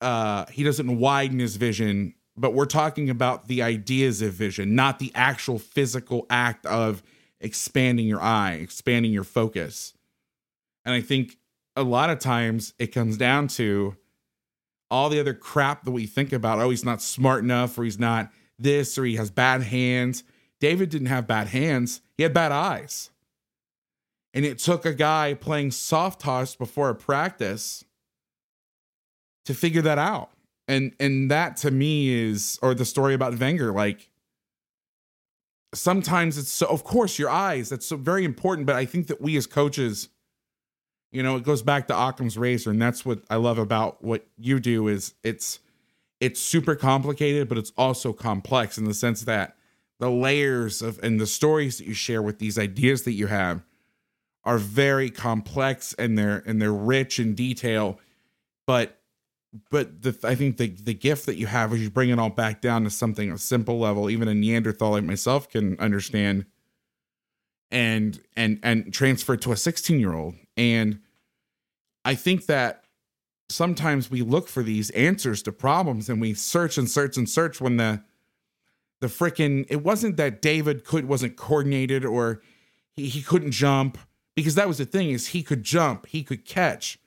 uh 0.00 0.46
he 0.46 0.62
doesn't 0.62 0.96
widen 0.96 1.40
his 1.40 1.56
vision, 1.56 2.14
but 2.36 2.54
we're 2.54 2.66
talking 2.66 3.10
about 3.10 3.48
the 3.48 3.62
ideas 3.62 4.22
of 4.22 4.32
vision, 4.32 4.76
not 4.76 5.00
the 5.00 5.10
actual 5.16 5.58
physical 5.58 6.24
act 6.30 6.64
of 6.66 7.02
expanding 7.40 8.06
your 8.06 8.22
eye, 8.22 8.52
expanding 8.52 9.12
your 9.12 9.24
focus. 9.24 9.92
And 10.84 10.94
I 10.94 11.00
think 11.00 11.37
a 11.78 11.82
lot 11.82 12.10
of 12.10 12.18
times 12.18 12.74
it 12.78 12.88
comes 12.88 13.16
down 13.16 13.48
to 13.48 13.96
all 14.90 15.08
the 15.08 15.20
other 15.20 15.34
crap 15.34 15.84
that 15.84 15.90
we 15.92 16.06
think 16.06 16.32
about. 16.32 16.58
Oh, 16.58 16.70
he's 16.70 16.84
not 16.84 17.00
smart 17.00 17.44
enough, 17.44 17.78
or 17.78 17.84
he's 17.84 17.98
not 17.98 18.30
this, 18.58 18.98
or 18.98 19.04
he 19.04 19.16
has 19.16 19.30
bad 19.30 19.62
hands. 19.62 20.24
David 20.60 20.90
didn't 20.90 21.06
have 21.06 21.26
bad 21.26 21.48
hands, 21.48 22.00
he 22.16 22.24
had 22.24 22.34
bad 22.34 22.52
eyes. 22.52 23.10
And 24.34 24.44
it 24.44 24.58
took 24.58 24.84
a 24.84 24.92
guy 24.92 25.34
playing 25.34 25.70
soft 25.70 26.20
toss 26.20 26.54
before 26.54 26.90
a 26.90 26.94
practice 26.94 27.84
to 29.46 29.54
figure 29.54 29.82
that 29.82 29.98
out. 29.98 30.30
And 30.66 30.94
and 31.00 31.30
that 31.30 31.56
to 31.58 31.70
me 31.70 32.10
is 32.10 32.58
or 32.60 32.74
the 32.74 32.84
story 32.84 33.14
about 33.14 33.38
Wenger 33.38 33.72
like 33.72 34.10
sometimes 35.74 36.38
it's 36.38 36.52
so 36.52 36.66
of 36.66 36.84
course 36.84 37.18
your 37.18 37.30
eyes 37.30 37.68
that's 37.68 37.86
so 37.86 37.96
very 37.96 38.24
important 38.24 38.66
but 38.66 38.74
i 38.74 38.86
think 38.86 39.06
that 39.06 39.20
we 39.20 39.36
as 39.36 39.46
coaches 39.46 40.08
you 41.10 41.22
know 41.22 41.36
it 41.36 41.42
goes 41.42 41.62
back 41.62 41.86
to 41.86 41.94
occam's 41.94 42.36
razor 42.36 42.70
and 42.70 42.80
that's 42.80 43.04
what 43.04 43.22
i 43.30 43.36
love 43.36 43.58
about 43.58 44.02
what 44.02 44.26
you 44.36 44.60
do 44.60 44.88
is 44.88 45.14
it's 45.22 45.60
it's 46.20 46.40
super 46.40 46.74
complicated 46.74 47.48
but 47.48 47.58
it's 47.58 47.72
also 47.76 48.12
complex 48.12 48.78
in 48.78 48.84
the 48.84 48.94
sense 48.94 49.22
that 49.22 49.56
the 50.00 50.10
layers 50.10 50.82
of 50.82 50.98
and 51.02 51.20
the 51.20 51.26
stories 51.26 51.78
that 51.78 51.86
you 51.86 51.94
share 51.94 52.22
with 52.22 52.38
these 52.38 52.58
ideas 52.58 53.02
that 53.02 53.12
you 53.12 53.26
have 53.26 53.64
are 54.44 54.58
very 54.58 55.10
complex 55.10 55.94
and 55.94 56.16
they're 56.16 56.42
and 56.46 56.60
they're 56.60 56.72
rich 56.72 57.18
in 57.18 57.34
detail 57.34 57.98
but 58.66 58.98
but 59.70 60.02
the, 60.02 60.16
I 60.24 60.34
think 60.34 60.56
the 60.58 60.68
the 60.68 60.94
gift 60.94 61.26
that 61.26 61.36
you 61.36 61.46
have 61.46 61.72
is 61.72 61.80
you 61.80 61.90
bring 61.90 62.10
it 62.10 62.18
all 62.18 62.30
back 62.30 62.60
down 62.60 62.84
to 62.84 62.90
something 62.90 63.30
a 63.30 63.38
simple 63.38 63.78
level, 63.78 64.10
even 64.10 64.28
a 64.28 64.34
Neanderthal 64.34 64.90
like 64.90 65.04
myself 65.04 65.48
can 65.48 65.78
understand, 65.78 66.46
and 67.70 68.20
and 68.36 68.60
and 68.62 68.92
transfer 68.92 69.36
to 69.36 69.52
a 69.52 69.56
16 69.56 69.98
year 69.98 70.12
old. 70.12 70.34
And 70.58 71.00
I 72.04 72.14
think 72.14 72.44
that 72.46 72.84
sometimes 73.48 74.10
we 74.10 74.20
look 74.20 74.48
for 74.48 74.62
these 74.62 74.90
answers 74.90 75.42
to 75.44 75.52
problems 75.52 76.10
and 76.10 76.20
we 76.20 76.34
search 76.34 76.76
and 76.76 76.90
search 76.90 77.16
and 77.16 77.28
search 77.28 77.60
when 77.60 77.78
the 77.78 78.02
the 79.00 79.06
freaking 79.06 79.64
it 79.70 79.82
wasn't 79.82 80.18
that 80.18 80.42
David 80.42 80.84
could 80.84 81.06
wasn't 81.06 81.36
coordinated 81.36 82.04
or 82.04 82.42
he, 82.94 83.08
he 83.08 83.22
couldn't 83.22 83.52
jump 83.52 83.96
because 84.34 84.56
that 84.56 84.68
was 84.68 84.78
the 84.78 84.84
thing 84.84 85.10
is 85.10 85.28
he 85.28 85.42
could 85.42 85.62
jump, 85.62 86.06
he 86.06 86.22
could 86.22 86.44
catch 86.44 86.98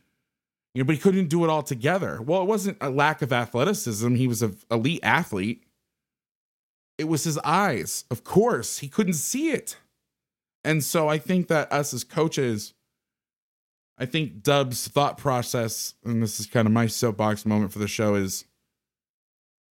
you 0.74 0.82
know, 0.82 0.86
but 0.86 0.96
he 0.96 1.02
couldn't 1.02 1.28
do 1.28 1.44
it 1.44 1.50
all 1.50 1.64
together. 1.64 2.22
Well, 2.22 2.42
it 2.42 2.48
wasn't 2.48 2.78
a 2.80 2.90
lack 2.90 3.22
of 3.22 3.34
athleticism. 3.34 4.16
He 4.16 4.28
was 4.28 4.42
an 4.42 4.58
elite 4.70 5.02
athlete. 5.04 5.64
It 6.98 7.06
was 7.06 7.24
his 7.24 7.38
eyes. 7.40 8.06
Of 8.10 8.24
course, 8.24 8.80
he 8.80 8.88
couldn't 8.88 9.14
see 9.14 9.52
it. 9.52 9.78
And 10.64 10.84
so 10.84 11.10
I 11.10 11.18
think 11.18 11.48
that 11.48 11.72
us 11.74 11.94
as 11.94 12.04
coaches, 12.04 12.74
I 14.02 14.08
think 14.08 14.42
Dub's 14.42 14.88
thought 14.88 15.20
process, 15.20 15.94
and 16.04 16.24
this 16.24 16.40
is 16.40 16.48
kind 16.48 16.66
of 16.66 16.74
my 16.74 16.88
soapbox 16.88 17.46
moment 17.46 17.72
for 17.72 17.78
the 17.78 17.88
show, 17.88 18.16
is 18.16 18.46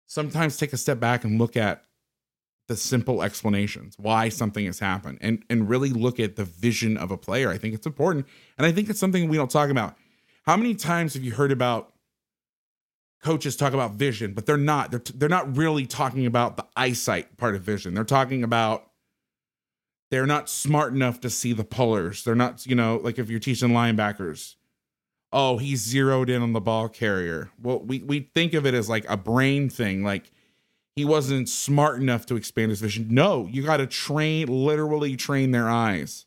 sometimes 0.06 0.56
take 0.56 0.72
a 0.72 0.78
step 0.78 1.00
back 1.00 1.24
and 1.24 1.40
look 1.40 1.58
at 1.58 1.84
the 2.68 2.78
simple 2.78 3.24
explanations 3.24 3.96
why 3.98 4.30
something 4.30 4.68
has 4.68 4.78
happened 4.78 5.18
and 5.22 5.44
and 5.50 5.68
really 5.68 5.90
look 5.90 6.20
at 6.20 6.36
the 6.36 6.46
vision 6.46 6.96
of 6.96 7.10
a 7.10 7.18
player. 7.18 7.50
I 7.50 7.58
think 7.58 7.74
it's 7.74 7.88
important. 7.88 8.28
And 8.60 8.68
I 8.68 8.72
think 8.72 8.88
it's 8.92 9.00
something 9.00 9.28
we 9.28 9.38
don't 9.38 9.50
talk 9.50 9.72
about 9.72 9.96
how 10.44 10.56
many 10.56 10.76
times 10.76 11.16
have 11.16 11.24
you 11.24 11.32
heard 11.32 11.52
about 11.52 11.92
coaches 13.24 13.56
talk 13.56 13.74
about 13.74 13.94
vision, 13.94 14.34
but 14.34 14.46
they're 14.46 14.58
not. 14.58 14.92
They're 14.92 15.02
they're 15.16 15.28
not 15.28 15.58
really 15.58 15.88
talking 15.88 16.28
about 16.28 16.56
the 16.56 16.68
eyesight 16.76 17.36
part 17.38 17.56
of 17.56 17.64
vision. 17.64 17.96
They're 17.96 18.04
talking 18.04 18.44
about 18.44 18.89
they're 20.12 20.26
not 20.26 20.50
smart 20.50 20.94
enough 20.94 21.20
to 21.22 21.30
see 21.30 21.54
the 21.54 21.64
pullers. 21.64 22.24
They're 22.24 22.36
not, 22.36 22.66
you 22.66 22.76
know, 22.76 23.00
like 23.04 23.20
if 23.20 23.30
you're 23.30 23.40
teaching 23.40 23.70
linebackers, 23.70 24.56
oh, 25.32 25.58
he's 25.58 25.82
zeroed 25.82 26.30
in 26.30 26.42
on 26.42 26.54
the 26.54 26.62
ball 26.62 26.90
carrier. 26.90 27.52
Well, 27.62 27.80
we 27.80 28.00
we 28.00 28.30
think 28.34 28.54
of 28.54 28.66
it 28.66 28.74
as 28.74 28.90
like 28.90 29.06
a 29.10 29.18
brain 29.18 29.70
thing, 29.70 30.04
like 30.04 30.32
he 30.96 31.06
wasn't 31.06 31.48
smart 31.48 32.02
enough 32.02 32.26
to 32.28 32.36
expand 32.36 32.72
his 32.72 32.82
vision. 32.82 33.08
No, 33.10 33.48
you 33.48 33.64
got 33.64 33.78
to 33.78 33.88
train, 33.88 34.48
literally 34.48 35.16
train 35.16 35.52
their 35.52 35.70
eyes 35.70 36.26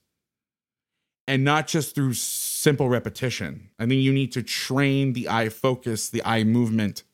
and 1.29 1.45
not 1.45 1.67
just 1.67 1.95
through 1.95 2.15
simple 2.15 2.89
repetition. 2.89 3.71
I 3.79 3.87
think 3.87 4.03
you 4.03 4.13
need 4.13 4.33
to 4.33 4.43
train 4.43 5.13
the 5.13 5.29
eye 5.29 5.49
focus, 5.49 6.09
the 6.09 6.25
eye 6.25 6.45
movement, 6.45 7.05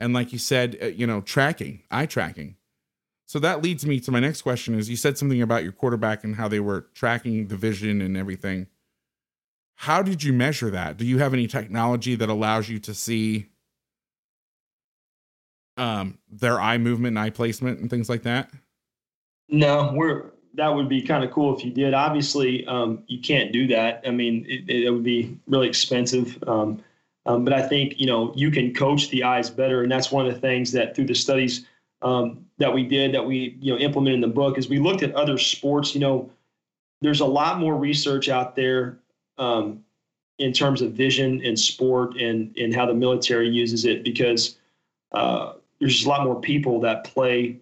and 0.00 0.12
like 0.12 0.32
you 0.32 0.38
said, 0.38 0.76
uh, 0.82 0.86
you 0.86 1.06
know, 1.06 1.20
tracking, 1.20 1.82
eye 1.90 2.06
tracking. 2.06 2.56
So 3.32 3.38
that 3.38 3.62
leads 3.62 3.86
me 3.86 3.98
to 4.00 4.10
my 4.10 4.20
next 4.20 4.42
question: 4.42 4.74
Is 4.74 4.90
you 4.90 4.96
said 4.96 5.16
something 5.16 5.40
about 5.40 5.62
your 5.62 5.72
quarterback 5.72 6.22
and 6.22 6.36
how 6.36 6.48
they 6.48 6.60
were 6.60 6.88
tracking 6.92 7.46
the 7.46 7.56
vision 7.56 8.02
and 8.02 8.14
everything. 8.14 8.66
how 9.74 10.02
did 10.02 10.22
you 10.22 10.34
measure 10.34 10.68
that? 10.68 10.98
Do 10.98 11.06
you 11.06 11.16
have 11.16 11.32
any 11.32 11.46
technology 11.46 12.14
that 12.14 12.28
allows 12.28 12.68
you 12.68 12.78
to 12.80 12.92
see 12.92 13.46
um, 15.78 16.18
their 16.30 16.60
eye 16.60 16.76
movement 16.76 17.16
and 17.16 17.18
eye 17.18 17.30
placement 17.30 17.80
and 17.80 17.88
things 17.88 18.10
like 18.10 18.24
that? 18.24 18.50
No, 19.48 19.94
we're 19.94 20.32
that 20.52 20.68
would 20.68 20.90
be 20.90 21.00
kind 21.00 21.24
of 21.24 21.30
cool 21.30 21.56
if 21.56 21.64
you 21.64 21.70
did. 21.70 21.94
Obviously, 21.94 22.66
um, 22.66 23.02
you 23.06 23.18
can't 23.22 23.50
do 23.50 23.66
that. 23.68 24.02
I 24.06 24.10
mean, 24.10 24.44
it, 24.46 24.68
it 24.68 24.90
would 24.90 25.04
be 25.04 25.38
really 25.46 25.68
expensive. 25.68 26.36
Um, 26.46 26.84
um, 27.24 27.44
but 27.44 27.54
I 27.54 27.66
think 27.66 27.98
you 27.98 28.04
know 28.04 28.34
you 28.36 28.50
can 28.50 28.74
coach 28.74 29.08
the 29.08 29.24
eyes 29.24 29.48
better, 29.48 29.84
and 29.84 29.90
that's 29.90 30.12
one 30.12 30.26
of 30.26 30.34
the 30.34 30.38
things 30.38 30.70
that 30.72 30.94
through 30.94 31.06
the 31.06 31.14
studies 31.14 31.64
um, 32.02 32.44
that 32.58 32.72
we 32.72 32.84
did 32.84 33.12
that 33.14 33.24
we 33.24 33.56
you 33.60 33.72
know 33.72 33.78
implemented 33.78 34.16
in 34.16 34.20
the 34.20 34.34
book 34.34 34.58
is 34.58 34.68
we 34.68 34.78
looked 34.78 35.02
at 35.02 35.14
other 35.14 35.38
sports. 35.38 35.94
You 35.94 36.00
know, 36.00 36.30
there's 37.00 37.20
a 37.20 37.26
lot 37.26 37.58
more 37.58 37.76
research 37.76 38.28
out 38.28 38.56
there 38.56 38.98
um, 39.38 39.84
in 40.38 40.52
terms 40.52 40.82
of 40.82 40.92
vision 40.92 41.44
and 41.44 41.58
sport 41.58 42.16
and 42.16 42.56
and 42.56 42.74
how 42.74 42.86
the 42.86 42.94
military 42.94 43.48
uses 43.48 43.84
it 43.84 44.04
because 44.04 44.58
uh, 45.12 45.54
there's 45.78 45.94
just 45.94 46.06
a 46.06 46.08
lot 46.08 46.24
more 46.24 46.40
people 46.40 46.80
that 46.80 47.04
play 47.04 47.58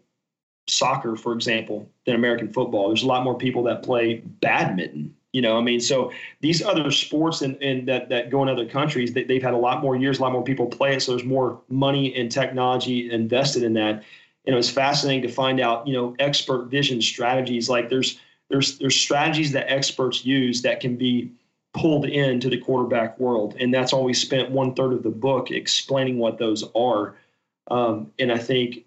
soccer, 0.69 1.17
for 1.17 1.33
example, 1.33 1.89
than 2.07 2.15
American 2.15 2.53
football. 2.53 2.89
There's 2.89 3.03
a 3.03 3.07
lot 3.07 3.25
more 3.25 3.37
people 3.37 3.63
that 3.65 3.83
play 3.83 4.23
badminton. 4.41 5.15
You 5.33 5.43
know, 5.43 5.57
I 5.57 5.61
mean, 5.61 5.81
so 5.81 6.13
these 6.41 6.61
other 6.61 6.91
sports 6.91 7.43
and, 7.43 7.57
and 7.63 7.87
that, 7.87 8.09
that 8.09 8.31
go 8.31 8.43
in 8.43 8.49
other 8.49 8.67
countries, 8.67 9.13
they, 9.13 9.23
they've 9.23 9.43
had 9.43 9.55
a 9.55 9.59
lot 9.59 9.81
more 9.81 9.95
years, 9.95 10.19
a 10.19 10.23
lot 10.23 10.33
more 10.33 10.43
people 10.43 10.67
play 10.67 10.97
it. 10.97 11.03
So 11.03 11.13
there's 11.13 11.25
more 11.25 11.61
money 11.69 12.15
and 12.17 12.31
technology 12.31 13.11
invested 13.11 13.63
in 13.63 13.75
that. 13.75 14.03
And 14.47 14.55
it 14.55 14.57
was 14.57 14.71
fascinating 14.71 15.23
to 15.23 15.29
find 15.29 15.61
out, 15.61 15.87
you 15.87 15.93
know, 15.93 16.15
expert 16.19 16.67
vision 16.67 17.03
strategies. 17.03 17.69
Like 17.69 17.89
there's 17.89 18.19
there's 18.49 18.79
there's 18.79 18.97
strategies 18.97 19.53
that 19.53 19.71
experts 19.71 20.25
use 20.25 20.63
that 20.63 20.81
can 20.81 20.97
be 20.97 21.33
pulled 21.73 22.05
into 22.05 22.49
the 22.49 22.59
quarterback 22.59 23.19
world, 23.21 23.55
and 23.61 23.73
that's 23.73 23.93
why 23.93 24.01
we 24.01 24.15
spent 24.15 24.51
one 24.51 24.75
third 24.75 24.93
of 24.93 25.03
the 25.03 25.11
book 25.11 25.51
explaining 25.51 26.19
what 26.19 26.39
those 26.39 26.65
are. 26.75 27.17
Um, 27.71 28.11
and 28.19 28.33
I 28.33 28.39
think 28.39 28.85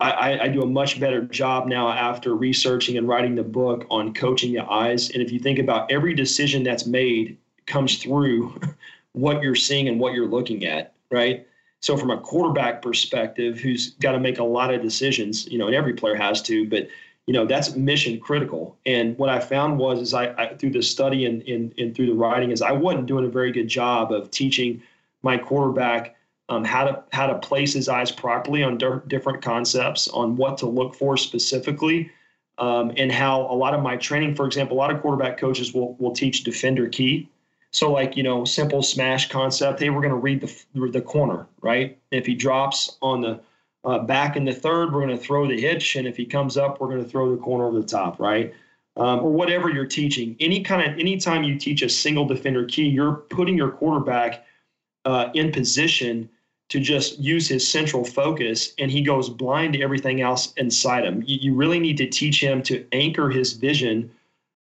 I, 0.00 0.38
I, 0.40 0.48
do 0.48 0.62
a 0.62 0.66
much 0.66 1.00
better 1.00 1.22
job 1.22 1.66
now 1.66 1.88
after 1.88 2.34
researching 2.34 2.98
and 2.98 3.08
writing 3.08 3.34
the 3.34 3.44
book 3.44 3.86
on 3.90 4.12
coaching 4.12 4.52
the 4.52 4.64
eyes. 4.64 5.10
And 5.10 5.22
if 5.22 5.32
you 5.32 5.38
think 5.38 5.58
about 5.58 5.90
every 5.90 6.14
decision 6.14 6.62
that's 6.62 6.84
made 6.84 7.38
comes 7.66 7.98
through 7.98 8.58
what 9.12 9.42
you're 9.42 9.54
seeing 9.54 9.88
and 9.88 9.98
what 10.00 10.12
you're 10.12 10.28
looking 10.28 10.66
at, 10.66 10.94
right? 11.10 11.46
So 11.84 11.98
from 11.98 12.10
a 12.10 12.16
quarterback 12.16 12.80
perspective, 12.80 13.58
who's 13.58 13.90
got 14.00 14.12
to 14.12 14.18
make 14.18 14.38
a 14.38 14.42
lot 14.42 14.72
of 14.72 14.80
decisions, 14.80 15.46
you 15.48 15.58
know, 15.58 15.66
and 15.66 15.74
every 15.74 15.92
player 15.92 16.14
has 16.14 16.40
to, 16.42 16.66
but 16.66 16.88
you 17.26 17.34
know 17.34 17.44
that's 17.44 17.76
mission 17.76 18.18
critical. 18.18 18.78
And 18.86 19.18
what 19.18 19.28
I 19.28 19.38
found 19.38 19.78
was, 19.78 20.00
is 20.00 20.14
I, 20.14 20.28
I 20.42 20.54
through 20.54 20.70
the 20.70 20.82
study 20.82 21.26
and, 21.26 21.42
and 21.42 21.74
and 21.76 21.94
through 21.94 22.06
the 22.06 22.14
writing, 22.14 22.52
is 22.52 22.62
I 22.62 22.72
wasn't 22.72 23.04
doing 23.04 23.26
a 23.26 23.28
very 23.28 23.52
good 23.52 23.68
job 23.68 24.12
of 24.12 24.30
teaching 24.30 24.82
my 25.22 25.36
quarterback 25.36 26.16
um, 26.48 26.64
how 26.64 26.84
to 26.84 27.04
how 27.12 27.26
to 27.26 27.38
place 27.38 27.74
his 27.74 27.86
eyes 27.86 28.10
properly 28.10 28.62
on 28.62 28.78
di- 28.78 29.00
different 29.06 29.42
concepts, 29.42 30.08
on 30.08 30.36
what 30.36 30.56
to 30.58 30.66
look 30.66 30.94
for 30.94 31.18
specifically, 31.18 32.10
um, 32.56 32.92
and 32.96 33.12
how 33.12 33.42
a 33.42 33.56
lot 33.56 33.74
of 33.74 33.82
my 33.82 33.98
training, 33.98 34.34
for 34.34 34.46
example, 34.46 34.74
a 34.74 34.80
lot 34.80 34.90
of 34.90 35.02
quarterback 35.02 35.36
coaches 35.36 35.74
will 35.74 35.96
will 35.96 36.12
teach 36.12 36.44
defender 36.44 36.88
key. 36.88 37.28
So 37.74 37.90
like 37.90 38.16
you 38.16 38.22
know, 38.22 38.44
simple 38.44 38.82
smash 38.82 39.28
concept. 39.28 39.80
Hey, 39.80 39.90
we're 39.90 40.00
going 40.00 40.10
to 40.10 40.16
read 40.16 40.40
the 40.40 40.88
the 40.90 41.00
corner, 41.00 41.46
right? 41.60 41.98
If 42.12 42.24
he 42.24 42.34
drops 42.34 42.96
on 43.02 43.20
the 43.20 43.40
uh, 43.84 43.98
back 43.98 44.36
in 44.36 44.44
the 44.44 44.54
third, 44.54 44.92
we're 44.92 45.04
going 45.04 45.16
to 45.16 45.22
throw 45.22 45.46
the 45.48 45.60
hitch, 45.60 45.96
and 45.96 46.06
if 46.06 46.16
he 46.16 46.24
comes 46.24 46.56
up, 46.56 46.80
we're 46.80 46.88
going 46.88 47.02
to 47.02 47.08
throw 47.08 47.34
the 47.34 47.42
corner 47.42 47.66
over 47.66 47.80
the 47.80 47.86
top, 47.86 48.20
right? 48.20 48.54
Um, 48.96 49.20
or 49.20 49.32
whatever 49.32 49.70
you're 49.70 49.86
teaching. 49.86 50.36
Any 50.38 50.62
kind 50.62 50.88
of 50.88 50.98
anytime 51.00 51.42
you 51.42 51.58
teach 51.58 51.82
a 51.82 51.88
single 51.88 52.26
defender 52.26 52.64
key, 52.64 52.84
you're 52.88 53.14
putting 53.14 53.58
your 53.58 53.72
quarterback 53.72 54.46
uh, 55.04 55.30
in 55.34 55.50
position 55.50 56.28
to 56.68 56.78
just 56.78 57.18
use 57.18 57.48
his 57.48 57.68
central 57.68 58.04
focus 58.04 58.72
and 58.78 58.90
he 58.90 59.02
goes 59.02 59.28
blind 59.28 59.74
to 59.74 59.82
everything 59.82 60.20
else 60.20 60.52
inside 60.56 61.04
him. 61.04 61.22
You, 61.26 61.38
you 61.40 61.54
really 61.54 61.78
need 61.78 61.96
to 61.98 62.06
teach 62.06 62.42
him 62.42 62.62
to 62.62 62.86
anchor 62.92 63.28
his 63.28 63.52
vision 63.52 64.10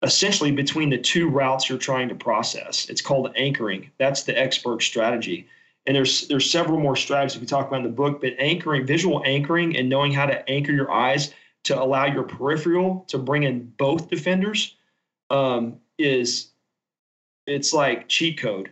essentially 0.03 0.51
between 0.51 0.89
the 0.89 0.97
two 0.97 1.29
routes 1.29 1.69
you're 1.69 1.77
trying 1.77 2.09
to 2.09 2.15
process. 2.15 2.89
It's 2.89 3.01
called 3.01 3.31
anchoring. 3.35 3.89
That's 3.97 4.23
the 4.23 4.37
expert 4.39 4.83
strategy. 4.83 5.47
And 5.87 5.95
there's 5.95 6.27
there's 6.27 6.49
several 6.49 6.79
more 6.79 6.95
strategies 6.95 7.39
we 7.39 7.47
talk 7.47 7.67
about 7.67 7.77
in 7.77 7.83
the 7.83 7.89
book, 7.89 8.21
but 8.21 8.33
anchoring, 8.37 8.85
visual 8.85 9.21
anchoring 9.25 9.75
and 9.75 9.89
knowing 9.89 10.11
how 10.11 10.25
to 10.25 10.49
anchor 10.49 10.71
your 10.71 10.91
eyes 10.91 11.33
to 11.63 11.81
allow 11.81 12.05
your 12.05 12.23
peripheral 12.23 13.05
to 13.07 13.17
bring 13.17 13.43
in 13.43 13.73
both 13.77 14.09
defenders 14.09 14.75
um, 15.29 15.77
is 15.97 16.49
it's 17.47 17.73
like 17.73 18.07
cheat 18.07 18.39
code 18.39 18.69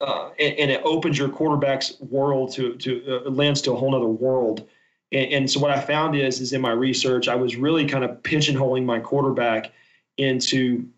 uh, 0.00 0.30
and, 0.38 0.58
and, 0.58 0.70
it 0.70 0.80
opens 0.84 1.18
your 1.18 1.28
quarterback's 1.28 2.00
world 2.00 2.52
to 2.52 2.74
to 2.76 3.24
uh, 3.26 3.54
to 3.54 3.72
a 3.72 3.76
whole 3.76 3.94
other 3.94 4.06
world. 4.06 4.68
And, 5.10 5.32
and, 5.32 5.50
so 5.50 5.58
what 5.58 5.70
I 5.70 5.80
found 5.80 6.16
is 6.16 6.40
is 6.40 6.52
in 6.52 6.60
my 6.60 6.70
research, 6.70 7.26
I 7.28 7.34
was 7.34 7.56
really 7.56 7.86
kind 7.86 8.04
of 8.04 8.22
pigeonholing 8.22 8.84
my 8.84 9.00
quarterback 9.00 9.72
into 10.18 10.88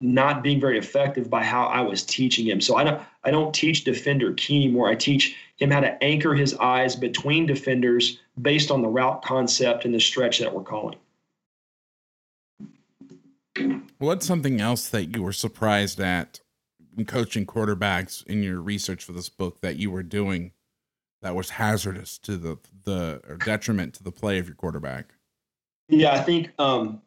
not 0.00 0.42
being 0.42 0.60
very 0.60 0.78
effective 0.78 1.28
by 1.28 1.44
how 1.44 1.64
I 1.66 1.82
was 1.82 2.02
teaching 2.02 2.46
him. 2.46 2.60
So 2.60 2.76
I 2.76 2.84
don't 2.84 3.02
I 3.24 3.30
don't 3.30 3.54
teach 3.54 3.84
defender 3.84 4.32
key 4.34 4.64
anymore. 4.64 4.88
I 4.88 4.94
teach 4.94 5.36
him 5.56 5.70
how 5.70 5.80
to 5.80 6.02
anchor 6.02 6.34
his 6.34 6.54
eyes 6.54 6.96
between 6.96 7.46
defenders 7.46 8.18
based 8.40 8.70
on 8.70 8.80
the 8.80 8.88
route 8.88 9.22
concept 9.22 9.84
and 9.84 9.94
the 9.94 10.00
stretch 10.00 10.38
that 10.38 10.54
we're 10.54 10.62
calling. 10.62 10.98
What's 13.98 14.24
something 14.24 14.60
else 14.60 14.88
that 14.88 15.14
you 15.14 15.22
were 15.22 15.34
surprised 15.34 16.00
at 16.00 16.40
coaching 17.06 17.44
quarterbacks 17.44 18.26
in 18.26 18.42
your 18.42 18.60
research 18.60 19.04
for 19.04 19.12
this 19.12 19.28
book 19.28 19.60
that 19.60 19.76
you 19.76 19.90
were 19.90 20.02
doing 20.02 20.52
that 21.22 21.34
was 21.34 21.50
hazardous 21.50 22.16
to 22.18 22.36
the 22.36 22.58
the 22.84 23.20
or 23.28 23.36
detriment 23.36 23.94
to 23.94 24.02
the 24.02 24.12
play 24.12 24.38
of 24.38 24.46
your 24.46 24.56
quarterback? 24.56 25.14
Yeah, 25.88 26.12
I 26.12 26.20
think 26.20 26.50
um, 26.58 27.02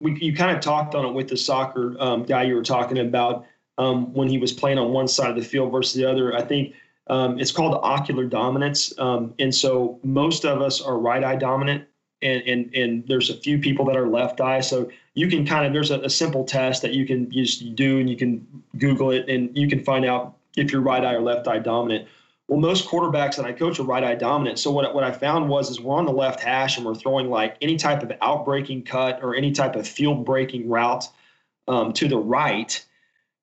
we 0.00 0.18
you 0.20 0.34
kind 0.34 0.56
of 0.56 0.62
talked 0.62 0.94
on 0.94 1.04
it 1.04 1.12
with 1.12 1.28
the 1.28 1.36
soccer 1.36 1.96
um, 1.98 2.24
guy 2.24 2.44
you 2.44 2.54
were 2.54 2.62
talking 2.62 2.98
about 2.98 3.46
um, 3.78 4.12
when 4.12 4.28
he 4.28 4.38
was 4.38 4.52
playing 4.52 4.78
on 4.78 4.92
one 4.92 5.08
side 5.08 5.30
of 5.30 5.36
the 5.36 5.42
field 5.42 5.72
versus 5.72 5.94
the 5.94 6.08
other. 6.08 6.36
I 6.36 6.42
think 6.42 6.74
um, 7.08 7.38
it's 7.38 7.52
called 7.52 7.78
ocular 7.82 8.26
dominance, 8.26 8.96
um, 8.98 9.34
and 9.38 9.54
so 9.54 9.98
most 10.02 10.44
of 10.44 10.60
us 10.60 10.80
are 10.80 10.98
right 10.98 11.24
eye 11.24 11.36
dominant, 11.36 11.84
and 12.22 12.42
and 12.42 12.74
and 12.74 13.08
there's 13.08 13.30
a 13.30 13.34
few 13.34 13.58
people 13.58 13.84
that 13.86 13.96
are 13.96 14.08
left 14.08 14.40
eye. 14.40 14.60
So 14.60 14.90
you 15.14 15.28
can 15.28 15.46
kind 15.46 15.66
of 15.66 15.72
there's 15.72 15.90
a, 15.90 16.00
a 16.00 16.10
simple 16.10 16.44
test 16.44 16.82
that 16.82 16.92
you 16.92 17.06
can 17.06 17.30
just 17.30 17.74
do, 17.74 17.98
and 17.98 18.08
you 18.08 18.16
can 18.16 18.46
Google 18.78 19.10
it, 19.10 19.28
and 19.28 19.56
you 19.56 19.68
can 19.68 19.82
find 19.84 20.04
out 20.04 20.36
if 20.56 20.72
you're 20.72 20.82
right 20.82 21.04
eye 21.04 21.14
or 21.14 21.22
left 21.22 21.48
eye 21.48 21.58
dominant. 21.58 22.08
Well, 22.48 22.58
most 22.58 22.88
quarterbacks 22.88 23.36
that 23.36 23.44
I 23.44 23.52
coach 23.52 23.78
are 23.78 23.84
right 23.84 24.02
eye 24.02 24.14
dominant. 24.14 24.58
So 24.58 24.70
what 24.70 24.94
what 24.94 25.04
I 25.04 25.12
found 25.12 25.48
was 25.50 25.70
is 25.70 25.80
we're 25.80 25.96
on 25.96 26.06
the 26.06 26.12
left 26.12 26.40
hash 26.40 26.78
and 26.78 26.86
we're 26.86 26.94
throwing 26.94 27.28
like 27.28 27.56
any 27.60 27.76
type 27.76 28.02
of 28.02 28.10
outbreaking 28.22 28.86
cut 28.86 29.22
or 29.22 29.34
any 29.34 29.52
type 29.52 29.76
of 29.76 29.86
field 29.86 30.24
breaking 30.24 30.68
route 30.68 31.04
um, 31.68 31.92
to 31.92 32.08
the 32.08 32.16
right. 32.16 32.84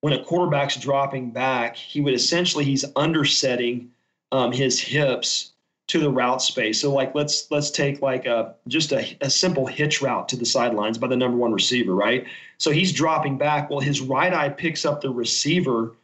When 0.02 0.14
a 0.14 0.24
quarterback's 0.24 0.78
dropping 0.78 1.32
back, 1.32 1.76
he 1.76 2.02
would 2.02 2.16
essentially 2.16 2.66
he's 2.66 2.84
undersetting 2.96 3.92
um, 4.32 4.52
his 4.52 4.80
hips 4.80 5.52
to 5.88 6.00
the 6.00 6.10
route 6.10 6.42
space. 6.42 6.82
So 6.82 6.92
like 6.92 7.14
let's 7.14 7.50
let's 7.52 7.70
take 7.70 8.02
like 8.02 8.26
a 8.26 8.56
just 8.68 8.92
a, 8.92 9.16
a 9.22 9.30
simple 9.30 9.68
hitch 9.68 10.02
route 10.02 10.28
to 10.30 10.36
the 10.36 10.46
sidelines 10.46 10.98
by 10.98 11.08
the 11.08 11.16
number 11.16 11.38
one 11.38 11.54
receiver, 11.54 11.94
right? 11.94 12.26
So 12.58 12.72
he's 12.72 12.92
dropping 12.92 13.38
back. 13.38 13.70
Well, 13.70 13.82
his 13.82 14.02
right 14.02 14.34
eye 14.34 14.50
picks 14.50 14.84
up 14.84 15.02
the 15.02 15.12
receiver 15.12 15.96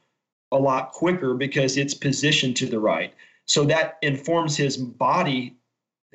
a 0.52 0.58
lot 0.58 0.92
quicker 0.92 1.34
because 1.34 1.78
it's 1.78 1.94
positioned 1.94 2.56
to 2.58 2.66
the 2.66 2.80
right. 2.80 3.14
So 3.46 3.66
that 3.66 3.98
informs 4.02 4.56
his 4.56 4.78
body 4.78 5.58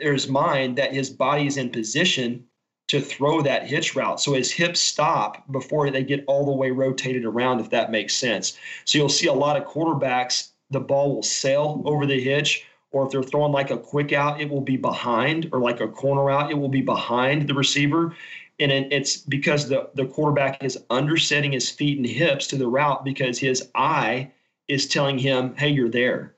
or 0.02 0.12
his 0.12 0.28
mind 0.28 0.76
that 0.76 0.92
his 0.92 1.10
body 1.10 1.46
is 1.46 1.56
in 1.56 1.70
position 1.70 2.44
to 2.88 3.00
throw 3.00 3.42
that 3.42 3.66
hitch 3.66 3.96
route. 3.96 4.20
So 4.20 4.34
his 4.34 4.52
hips 4.52 4.80
stop 4.80 5.50
before 5.50 5.90
they 5.90 6.04
get 6.04 6.24
all 6.26 6.44
the 6.44 6.52
way 6.52 6.70
rotated 6.70 7.24
around, 7.24 7.60
if 7.60 7.70
that 7.70 7.90
makes 7.90 8.14
sense. 8.14 8.56
So 8.84 8.98
you'll 8.98 9.08
see 9.08 9.26
a 9.26 9.32
lot 9.32 9.56
of 9.56 9.64
quarterbacks, 9.64 10.50
the 10.70 10.80
ball 10.80 11.14
will 11.14 11.22
sail 11.22 11.82
over 11.84 12.06
the 12.06 12.20
hitch 12.20 12.66
or 12.96 13.04
if 13.04 13.12
they're 13.12 13.22
throwing 13.22 13.52
like 13.52 13.70
a 13.70 13.76
quick 13.76 14.12
out, 14.12 14.40
it 14.40 14.48
will 14.48 14.60
be 14.62 14.76
behind, 14.76 15.50
or 15.52 15.60
like 15.60 15.80
a 15.80 15.88
corner 15.88 16.30
out, 16.30 16.50
it 16.50 16.58
will 16.58 16.70
be 16.70 16.80
behind 16.80 17.46
the 17.46 17.52
receiver. 17.52 18.14
And 18.58 18.72
it's 18.72 19.18
because 19.18 19.68
the, 19.68 19.90
the 19.94 20.06
quarterback 20.06 20.64
is 20.64 20.78
undersetting 20.88 21.52
his 21.52 21.70
feet 21.70 21.98
and 21.98 22.06
hips 22.06 22.46
to 22.48 22.56
the 22.56 22.68
route 22.68 23.04
because 23.04 23.38
his 23.38 23.68
eye 23.74 24.32
is 24.66 24.88
telling 24.88 25.18
him, 25.18 25.54
hey, 25.56 25.68
you're 25.68 25.90
there, 25.90 26.34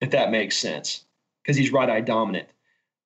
if 0.00 0.10
that 0.10 0.30
makes 0.30 0.56
sense, 0.56 1.04
because 1.42 1.56
he's 1.56 1.72
right 1.72 1.88
eye 1.88 2.02
dominant, 2.02 2.48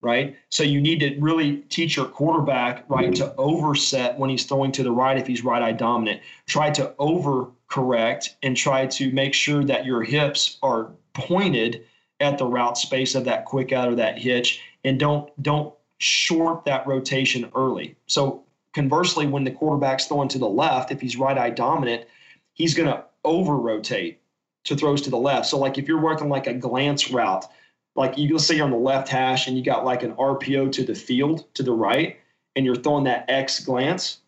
right? 0.02 0.36
So 0.50 0.64
you 0.64 0.80
need 0.80 0.98
to 1.00 1.16
really 1.20 1.58
teach 1.68 1.96
your 1.96 2.06
quarterback, 2.06 2.84
right, 2.88 3.14
to 3.14 3.34
overset 3.36 4.18
when 4.18 4.30
he's 4.30 4.44
throwing 4.44 4.72
to 4.72 4.82
the 4.82 4.92
right 4.92 5.16
if 5.16 5.28
he's 5.28 5.44
right 5.44 5.62
eye 5.62 5.72
dominant. 5.72 6.20
Try 6.46 6.70
to 6.70 6.92
over 6.98 7.48
correct 7.68 8.36
and 8.42 8.56
try 8.56 8.86
to 8.86 9.12
make 9.12 9.34
sure 9.34 9.64
that 9.64 9.86
your 9.86 10.02
hips 10.02 10.58
are 10.62 10.90
pointed 11.14 11.84
at 12.20 12.38
the 12.38 12.46
route 12.46 12.78
space 12.78 13.14
of 13.14 13.24
that 13.24 13.44
quick 13.44 13.72
out 13.72 13.88
or 13.88 13.94
that 13.94 14.18
hitch 14.18 14.60
and 14.84 14.98
don't 14.98 15.30
don't 15.42 15.74
short 15.98 16.64
that 16.64 16.86
rotation 16.86 17.50
early. 17.54 17.96
So 18.06 18.45
conversely, 18.76 19.26
when 19.26 19.42
the 19.42 19.50
quarterback's 19.50 20.04
throwing 20.04 20.28
to 20.28 20.38
the 20.38 20.48
left, 20.48 20.92
if 20.92 21.00
he's 21.00 21.16
right 21.16 21.38
eye 21.38 21.48
dominant, 21.48 22.04
he's 22.52 22.74
going 22.74 22.86
to 22.86 23.02
over 23.24 23.56
rotate 23.56 24.20
to 24.64 24.76
throws 24.76 25.00
to 25.00 25.10
the 25.10 25.16
left. 25.16 25.46
So 25.46 25.58
like 25.58 25.78
if 25.78 25.88
you're 25.88 26.00
working 26.00 26.28
like 26.28 26.46
a 26.46 26.52
glance 26.52 27.10
route, 27.10 27.46
like 27.94 28.18
you 28.18 28.30
let's 28.34 28.46
say 28.46 28.56
you're 28.56 28.66
on 28.66 28.70
the 28.70 28.76
left 28.76 29.08
hash 29.08 29.48
and 29.48 29.56
you 29.56 29.64
got 29.64 29.86
like 29.86 30.02
an 30.02 30.12
RPO 30.16 30.72
to 30.72 30.84
the 30.84 30.94
field 30.94 31.52
to 31.54 31.62
the 31.62 31.72
right, 31.72 32.18
and 32.54 32.66
you're 32.66 32.76
throwing 32.76 33.04
that 33.04 33.24
X 33.30 33.64
glance, 33.64 34.18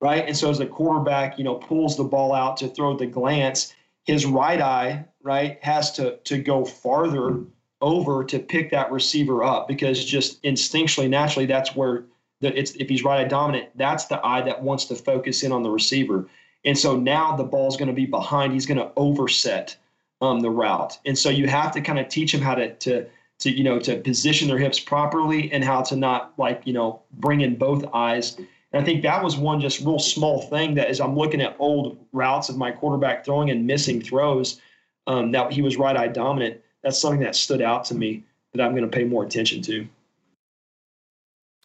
right? 0.00 0.24
And 0.26 0.34
so 0.34 0.48
as 0.48 0.56
the 0.56 0.66
quarterback, 0.66 1.36
you 1.36 1.44
know, 1.44 1.56
pulls 1.56 1.98
the 1.98 2.04
ball 2.04 2.32
out 2.32 2.56
to 2.58 2.68
throw 2.68 2.96
the 2.96 3.06
glance, 3.06 3.74
his 4.04 4.24
right 4.24 4.60
eye, 4.60 5.04
right, 5.22 5.62
has 5.62 5.92
to 5.92 6.16
to 6.24 6.38
go 6.38 6.64
farther 6.64 7.40
over 7.82 8.24
to 8.24 8.38
pick 8.38 8.70
that 8.70 8.90
receiver 8.90 9.44
up 9.44 9.68
because 9.68 10.02
just 10.02 10.42
instinctually, 10.44 11.10
naturally, 11.10 11.44
that's 11.44 11.76
where 11.76 12.06
the, 12.40 12.56
it's 12.58 12.72
if 12.72 12.88
he's 12.88 13.04
right 13.04 13.20
eye 13.20 13.28
dominant, 13.28 13.70
that's 13.76 14.06
the 14.06 14.24
eye 14.24 14.42
that 14.42 14.62
wants 14.62 14.84
to 14.86 14.94
focus 14.94 15.42
in 15.42 15.52
on 15.52 15.62
the 15.62 15.70
receiver. 15.70 16.26
And 16.64 16.76
so 16.76 16.96
now 16.96 17.36
the 17.36 17.44
ball's 17.44 17.76
going 17.76 17.88
to 17.88 17.94
be 17.94 18.06
behind. 18.06 18.52
He's 18.52 18.66
going 18.66 18.78
to 18.78 18.90
overset 18.96 19.76
um, 20.20 20.40
the 20.40 20.50
route, 20.50 20.98
and 21.06 21.16
so 21.16 21.30
you 21.30 21.46
have 21.46 21.72
to 21.72 21.80
kind 21.80 21.98
of 21.98 22.08
teach 22.08 22.34
him 22.34 22.40
how 22.40 22.54
to 22.54 22.74
to 22.74 23.06
to 23.38 23.50
you 23.50 23.64
know 23.64 23.78
to 23.78 23.96
position 23.96 24.48
their 24.48 24.58
hips 24.58 24.80
properly 24.80 25.50
and 25.52 25.64
how 25.64 25.82
to 25.82 25.96
not 25.96 26.32
like 26.38 26.62
you 26.64 26.72
know 26.72 27.02
bring 27.14 27.40
in 27.40 27.56
both 27.56 27.84
eyes. 27.94 28.36
And 28.36 28.82
I 28.82 28.84
think 28.84 29.02
that 29.02 29.22
was 29.22 29.36
one 29.36 29.60
just 29.60 29.80
real 29.80 29.98
small 29.98 30.42
thing 30.42 30.74
that 30.74 30.88
as 30.88 31.00
I'm 31.00 31.16
looking 31.16 31.40
at 31.40 31.56
old 31.58 31.98
routes 32.12 32.48
of 32.48 32.58
my 32.58 32.70
quarterback 32.70 33.24
throwing 33.24 33.50
and 33.50 33.66
missing 33.66 34.02
throws, 34.02 34.60
um, 35.06 35.30
that 35.32 35.52
he 35.52 35.62
was 35.62 35.76
right 35.76 35.96
eye 35.96 36.08
dominant. 36.08 36.60
That's 36.82 37.00
something 37.00 37.20
that 37.20 37.34
stood 37.34 37.62
out 37.62 37.84
to 37.86 37.94
me 37.94 38.24
that 38.52 38.62
I'm 38.62 38.72
going 38.72 38.88
to 38.88 38.94
pay 38.94 39.04
more 39.04 39.24
attention 39.24 39.62
to. 39.62 39.88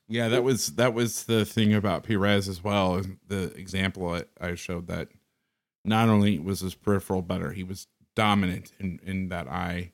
Yeah, 0.08 0.28
that 0.30 0.44
was 0.44 0.68
that 0.76 0.94
was 0.94 1.24
the 1.24 1.46
thing 1.46 1.74
about 1.74 2.04
Pires 2.04 2.48
as 2.48 2.64
well. 2.64 3.02
The 3.28 3.54
example 3.56 4.22
I, 4.40 4.56
showed 4.56 4.88
that 4.88 5.10
not 5.86 6.10
only 6.10 6.40
was 6.40 6.60
his 6.60 6.76
peripheral 6.76 7.22
better, 7.22 7.52
he 7.52 7.64
was 7.64 7.88
dominant 8.16 8.72
in 8.80 9.00
in 9.04 9.30
that 9.30 9.48
eye 9.48 9.94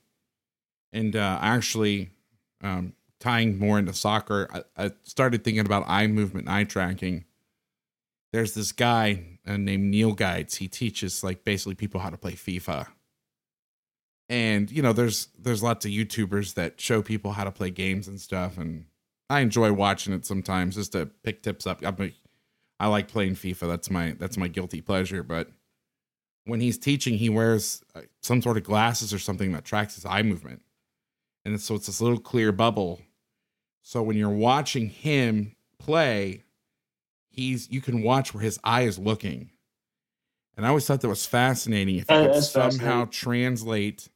and 0.92 1.16
uh, 1.16 1.38
actually 1.42 2.10
um, 2.64 2.94
tying 3.20 3.60
more 3.60 3.80
into 3.80 3.94
soccer, 3.94 4.48
I, 4.52 4.86
I, 4.86 4.92
started 5.04 5.44
thinking 5.44 5.66
about 5.66 5.86
eye 5.88 6.08
movement, 6.08 6.50
eye 6.50 6.64
tracking. 6.64 7.26
There's 8.32 8.54
this 8.54 8.72
guy 8.72 9.40
uh, 9.48 9.58
named 9.58 9.86
Neil 9.86 10.14
Guides. 10.14 10.58
He 10.58 10.68
teaches 10.68 11.24
like 11.24 11.44
basically 11.44 11.76
people 11.76 12.00
how 12.00 12.10
to 12.10 12.18
play 12.18 12.34
FIFA. 12.34 12.88
And 14.30 14.70
you 14.70 14.84
know, 14.84 14.94
there's 14.94 15.28
there's 15.40 15.64
lots 15.64 15.86
of 15.86 15.92
YouTubers 15.92 16.54
that 16.54 16.80
show 16.80 17.02
people 17.02 17.32
how 17.32 17.44
to 17.44 17.52
play 17.52 17.72
games 17.72 18.08
and 18.08 18.22
stuff, 18.22 18.60
and 18.60 18.86
I 19.30 19.42
enjoy 19.42 19.72
watching 19.74 20.14
it 20.14 20.26
sometimes 20.26 20.76
just 20.76 20.94
to 20.94 21.06
pick 21.24 21.44
tips 21.44 21.68
up. 21.68 21.84
I'm 21.86 21.96
a, 22.00 22.12
I 22.80 22.88
like 22.88 23.08
playing 23.08 23.36
FIFA. 23.36 23.68
That's 23.68 23.90
my 23.90 24.16
that's 24.20 24.38
my 24.38 24.48
guilty 24.48 24.82
pleasure. 24.82 25.24
But 25.24 25.50
when 26.46 26.62
he's 26.62 26.78
teaching, 26.78 27.18
he 27.18 27.30
wears 27.30 27.84
uh, 27.96 28.02
some 28.22 28.42
sort 28.42 28.58
of 28.58 28.64
glasses 28.64 29.14
or 29.14 29.20
something 29.20 29.52
that 29.52 29.66
tracks 29.66 29.96
his 29.96 30.06
eye 30.06 30.24
movement 30.24 30.62
and 31.46 31.60
so 31.60 31.76
it's 31.76 31.88
this 31.88 32.02
little 32.02 32.20
clear 32.20 32.52
bubble. 32.52 33.02
So 33.82 34.02
when 34.04 34.18
you're 34.18 34.30
watching 34.30 34.90
him 34.90 35.56
play, 35.80 36.44
he's 37.30 37.70
you 37.72 37.82
can 37.82 38.04
watch 38.04 38.34
where 38.34 38.44
his 38.44 38.60
eye 38.64 38.82
is 38.82 39.00
looking. 39.00 39.50
And 40.56 40.66
I 40.66 40.70
always 40.70 40.86
thought 40.86 41.02
that 41.02 41.10
was 41.10 41.26
fascinating. 41.26 41.96
If 41.96 42.10
you 42.10 42.32
could 42.34 42.44
somehow 42.44 43.08
translate, 43.10 44.10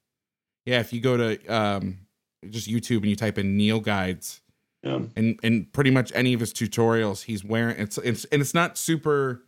yeah, 0.66 0.80
if 0.80 0.92
you 0.92 1.00
go 1.00 1.16
to 1.16 1.46
um, 1.48 2.00
just 2.50 2.68
YouTube 2.70 2.98
and 2.98 3.06
you 3.06 3.16
type 3.16 3.38
in 3.38 3.56
Neil 3.56 3.80
Guides, 3.80 4.42
yeah. 4.84 5.00
and 5.16 5.40
and 5.42 5.72
pretty 5.72 5.92
much 5.92 6.12
any 6.14 6.34
of 6.34 6.40
his 6.40 6.54
tutorials, 6.54 7.24
he's 7.24 7.44
wearing 7.44 7.80
it's 7.80 7.98
it's 8.00 8.26
and 8.26 8.42
it's 8.42 8.54
not 8.54 8.78
super 8.78 9.44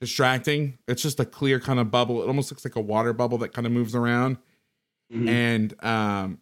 distracting. 0.00 0.78
It's 0.88 1.00
just 1.00 1.20
a 1.20 1.24
clear 1.24 1.60
kind 1.60 1.78
of 1.78 1.90
bubble. 1.90 2.22
It 2.22 2.26
almost 2.26 2.50
looks 2.50 2.64
like 2.64 2.74
a 2.74 2.80
water 2.80 3.12
bubble 3.12 3.38
that 3.38 3.52
kind 3.52 3.66
of 3.66 3.72
moves 3.72 3.94
around. 3.94 4.38
Mm-hmm. 5.12 5.28
And 5.28 5.84
um, 5.84 6.38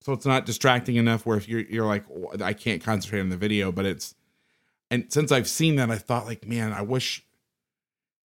so 0.00 0.12
it's 0.12 0.26
not 0.26 0.46
distracting 0.46 0.96
enough 0.96 1.24
where 1.24 1.36
if 1.36 1.48
you're 1.48 1.60
you're 1.60 1.86
like 1.86 2.04
I 2.42 2.52
can't 2.52 2.82
concentrate 2.82 3.20
on 3.20 3.28
the 3.28 3.36
video, 3.36 3.70
but 3.70 3.86
it's 3.86 4.14
and 4.90 5.06
since 5.08 5.30
I've 5.30 5.48
seen 5.48 5.76
that, 5.76 5.90
I 5.90 5.98
thought 5.98 6.26
like, 6.26 6.46
man, 6.46 6.72
I 6.72 6.82
wish 6.82 7.24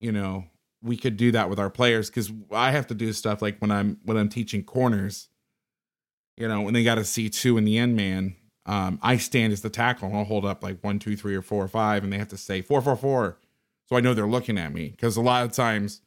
you 0.00 0.10
know 0.10 0.46
we 0.82 0.96
could 0.96 1.16
do 1.16 1.30
that 1.32 1.48
with 1.48 1.60
our 1.60 1.70
players 1.70 2.10
because 2.10 2.32
I 2.50 2.72
have 2.72 2.86
to 2.88 2.94
do 2.94 3.12
stuff 3.12 3.40
like 3.40 3.58
when 3.58 3.70
I'm 3.70 3.98
when 4.04 4.16
I'm 4.16 4.28
teaching 4.28 4.64
corners, 4.64 5.28
you 6.36 6.48
know, 6.48 6.62
when 6.62 6.74
they 6.74 6.82
got 6.82 6.98
a 6.98 7.04
C 7.04 7.28
two 7.28 7.56
in 7.58 7.64
the 7.64 7.78
end 7.78 7.94
man, 7.94 8.34
um, 8.68 9.00
I 9.02 9.16
stand 9.16 9.52
as 9.52 9.62
the 9.62 9.70
tackle 9.70 10.08
and 10.08 10.16
I'll 10.16 10.24
hold 10.24 10.44
up 10.44 10.62
like 10.62 10.82
one, 10.82 10.98
two, 10.98 11.16
three, 11.16 11.34
or 11.34 11.42
four 11.42 11.64
or 11.64 11.68
five, 11.68 12.04
and 12.04 12.12
they 12.12 12.18
have 12.18 12.28
to 12.28 12.36
say 12.36 12.62
four, 12.62 12.80
four, 12.80 12.96
four, 12.96 13.38
so 13.86 13.96
I 13.96 14.00
know 14.00 14.14
they're 14.14 14.26
looking 14.26 14.58
at 14.58 14.72
me 14.72 14.90
because 14.90 15.16
a 15.16 15.22
lot 15.22 15.44
of 15.44 15.52
times 15.52 16.02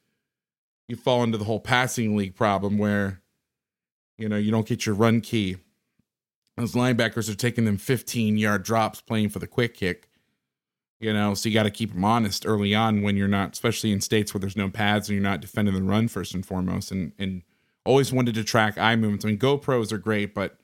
you 0.87 0.95
fall 0.95 1.23
into 1.23 1.37
the 1.37 1.45
whole 1.45 1.59
passing 1.59 2.15
league 2.15 2.35
problem 2.35 2.77
where 2.77 3.21
you 4.21 4.29
know, 4.29 4.37
you 4.37 4.51
don't 4.51 4.67
get 4.67 4.85
your 4.85 4.93
run 4.93 5.19
key. 5.19 5.57
Those 6.55 6.73
linebackers 6.73 7.27
are 7.27 7.35
taking 7.35 7.65
them 7.65 7.77
15 7.77 8.37
yard 8.37 8.63
drops 8.63 9.01
playing 9.01 9.29
for 9.29 9.39
the 9.39 9.47
quick 9.47 9.73
kick. 9.73 10.07
You 10.99 11.11
know, 11.11 11.33
so 11.33 11.49
you 11.49 11.55
got 11.55 11.63
to 11.63 11.71
keep 11.71 11.91
them 11.91 12.05
honest 12.05 12.45
early 12.45 12.75
on 12.75 13.01
when 13.01 13.17
you're 13.17 13.27
not, 13.27 13.53
especially 13.53 13.91
in 13.91 14.01
states 14.01 14.31
where 14.31 14.39
there's 14.39 14.55
no 14.55 14.69
pads 14.69 15.09
and 15.09 15.15
you're 15.15 15.23
not 15.23 15.41
defending 15.41 15.73
the 15.73 15.81
run 15.81 16.07
first 16.07 16.35
and 16.35 16.45
foremost. 16.45 16.91
And 16.91 17.13
and 17.17 17.41
always 17.83 18.13
wanted 18.13 18.35
to 18.35 18.43
track 18.43 18.77
eye 18.77 18.95
movements. 18.95 19.25
I 19.25 19.29
mean, 19.29 19.39
GoPros 19.39 19.91
are 19.91 19.97
great, 19.97 20.35
but 20.35 20.59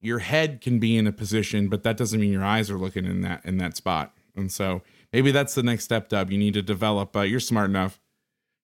your 0.00 0.20
head 0.20 0.60
can 0.60 0.78
be 0.78 0.96
in 0.96 1.06
a 1.06 1.12
position, 1.12 1.68
but 1.68 1.82
that 1.82 1.96
doesn't 1.96 2.20
mean 2.20 2.32
your 2.32 2.44
eyes 2.44 2.70
are 2.70 2.78
looking 2.78 3.04
in 3.04 3.22
that 3.22 3.44
in 3.44 3.58
that 3.58 3.76
spot. 3.76 4.14
And 4.34 4.52
so 4.52 4.82
maybe 5.12 5.30
that's 5.30 5.54
the 5.54 5.62
next 5.62 5.84
step, 5.84 6.08
Dub. 6.08 6.30
You 6.30 6.38
need 6.38 6.54
to 6.54 6.62
develop. 6.62 7.16
Uh, 7.16 7.22
you're 7.22 7.40
smart 7.40 7.70
enough 7.70 8.00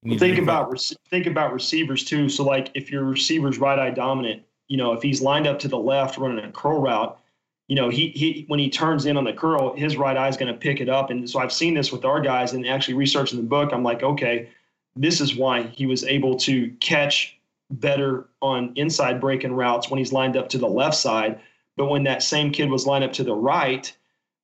well, 0.05 0.19
think 0.19 0.39
about 0.39 0.83
think 1.11 1.27
about 1.27 1.53
receivers 1.53 2.05
too. 2.05 2.29
So 2.29 2.45
like 2.45 2.71
if 2.75 2.91
your 2.91 3.05
receiver's 3.05 3.59
right 3.59 3.79
eye 3.79 3.91
dominant, 3.91 4.43
you 4.69 4.77
know 4.77 4.93
if 4.93 5.03
he's 5.03 5.23
lined 5.23 5.47
up 5.47 5.59
to 5.61 5.69
the 5.69 5.79
left 5.79 6.19
running 6.19 6.45
a 6.45 6.51
curl 6.51 6.81
route, 6.81 7.19
you 7.69 7.77
know 7.77 7.89
he 7.89 8.09
he 8.09 8.45
when 8.49 8.59
he 8.59 8.69
turns 8.69 9.07
in 9.07 9.17
on 9.17 9.25
the 9.25 9.33
curl, 9.33 9.75
his 9.77 9.97
right 9.97 10.17
eye 10.17 10.29
is 10.29 10.37
going 10.37 10.53
to 10.53 10.59
pick 10.59 10.81
it 10.81 10.89
up. 10.89 11.11
And 11.11 11.29
so 11.31 11.39
I've 11.39 11.53
seen 11.53 11.75
this 11.75 11.93
with 11.93 12.05
our 12.05 12.21
guys, 12.21 12.53
and 12.53 12.67
actually 12.67 12.95
researching 12.95 13.39
the 13.39 13.47
book, 13.47 13.71
I'm 13.73 13.85
like, 13.85 14.03
okay, 14.03 14.49
this 14.97 15.21
is 15.21 15.37
why 15.37 15.63
he 15.63 15.87
was 15.87 16.03
able 16.05 16.37
to 16.39 16.71
catch 16.81 17.39
better 17.71 18.29
on 18.41 18.73
inside 18.77 19.21
breaking 19.21 19.53
routes 19.53 19.91
when 19.91 19.99
he's 19.99 20.13
lined 20.13 20.37
up 20.37 20.49
to 20.51 20.59
the 20.59 20.69
left 20.69 20.97
side. 20.97 21.41
But 21.77 21.87
when 21.87 22.05
that 22.05 22.23
same 22.23 22.53
kid 22.53 22.71
was 22.71 22.87
lined 22.87 23.05
up 23.05 23.13
to 23.15 23.25
the 23.25 23.35
right, 23.35 23.95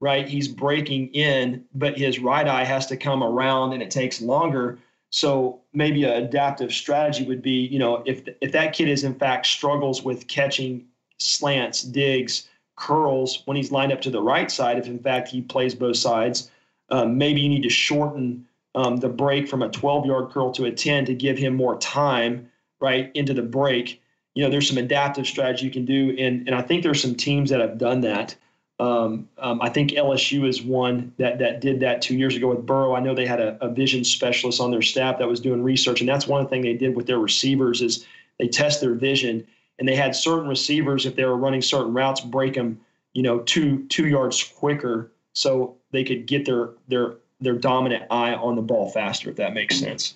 right, 0.00 0.26
he's 0.26 0.48
breaking 0.48 1.08
in, 1.08 1.64
but 1.74 1.98
his 1.98 2.18
right 2.18 2.46
eye 2.46 2.64
has 2.64 2.86
to 2.86 2.96
come 2.96 3.22
around, 3.22 3.74
and 3.74 3.82
it 3.82 3.90
takes 3.90 4.20
longer 4.20 4.78
so 5.10 5.60
maybe 5.72 6.04
an 6.04 6.24
adaptive 6.24 6.72
strategy 6.72 7.24
would 7.24 7.42
be, 7.42 7.66
you 7.66 7.78
know, 7.78 8.02
if 8.06 8.28
if 8.40 8.52
that 8.52 8.74
kid 8.74 8.88
is 8.88 9.04
in 9.04 9.14
fact 9.14 9.46
struggles 9.46 10.02
with 10.02 10.28
catching 10.28 10.86
slants, 11.18 11.82
digs, 11.82 12.48
curls 12.76 13.42
when 13.46 13.56
he's 13.56 13.72
lined 13.72 13.92
up 13.92 14.00
to 14.02 14.10
the 14.10 14.22
right 14.22 14.50
side, 14.50 14.78
if 14.78 14.86
in 14.86 14.98
fact 14.98 15.28
he 15.28 15.40
plays 15.40 15.74
both 15.74 15.96
sides, 15.96 16.50
um, 16.90 17.16
maybe 17.16 17.40
you 17.40 17.48
need 17.48 17.62
to 17.62 17.70
shorten 17.70 18.46
um, 18.74 18.96
the 18.98 19.08
break 19.08 19.48
from 19.48 19.62
a 19.62 19.68
12 19.70 20.06
yard 20.06 20.30
curl 20.30 20.52
to 20.52 20.66
a 20.66 20.70
10 20.70 21.06
to 21.06 21.14
give 21.14 21.38
him 21.38 21.56
more 21.56 21.78
time 21.78 22.50
right 22.80 23.10
into 23.14 23.34
the 23.34 23.42
break. 23.42 24.00
You 24.34 24.44
know, 24.44 24.50
there's 24.50 24.68
some 24.68 24.78
adaptive 24.78 25.26
strategy 25.26 25.66
you 25.66 25.72
can 25.72 25.84
do, 25.84 26.14
and 26.18 26.46
and 26.46 26.54
I 26.54 26.62
think 26.62 26.82
there's 26.82 27.02
some 27.02 27.14
teams 27.14 27.50
that 27.50 27.60
have 27.60 27.78
done 27.78 28.00
that. 28.02 28.36
Um, 28.80 29.28
um, 29.38 29.60
I 29.60 29.70
think 29.70 29.90
LSU 29.90 30.46
is 30.46 30.62
one 30.62 31.12
that 31.18 31.40
that 31.40 31.60
did 31.60 31.80
that 31.80 32.00
two 32.00 32.16
years 32.16 32.36
ago 32.36 32.48
with 32.48 32.64
Burrow. 32.64 32.94
I 32.94 33.00
know 33.00 33.12
they 33.12 33.26
had 33.26 33.40
a, 33.40 33.58
a, 33.60 33.68
vision 33.68 34.04
specialist 34.04 34.60
on 34.60 34.70
their 34.70 34.82
staff 34.82 35.18
that 35.18 35.26
was 35.26 35.40
doing 35.40 35.64
research, 35.64 35.98
and 36.00 36.08
that's 36.08 36.28
one 36.28 36.46
thing 36.46 36.62
they 36.62 36.74
did 36.74 36.94
with 36.94 37.06
their 37.06 37.18
receivers 37.18 37.82
is 37.82 38.06
they 38.38 38.46
test 38.46 38.80
their 38.80 38.94
vision, 38.94 39.44
and 39.80 39.88
they 39.88 39.96
had 39.96 40.14
certain 40.14 40.48
receivers 40.48 41.06
if 41.06 41.16
they 41.16 41.24
were 41.24 41.36
running 41.36 41.60
certain 41.60 41.92
routes 41.92 42.20
break 42.20 42.54
them, 42.54 42.80
you 43.14 43.22
know, 43.22 43.40
two 43.40 43.84
two 43.88 44.06
yards 44.06 44.44
quicker, 44.44 45.10
so 45.32 45.74
they 45.90 46.04
could 46.04 46.26
get 46.26 46.44
their 46.44 46.70
their 46.86 47.16
their 47.40 47.54
dominant 47.54 48.04
eye 48.12 48.34
on 48.34 48.54
the 48.54 48.62
ball 48.62 48.90
faster. 48.90 49.30
If 49.30 49.36
that 49.36 49.54
makes 49.54 49.76
sense. 49.76 50.14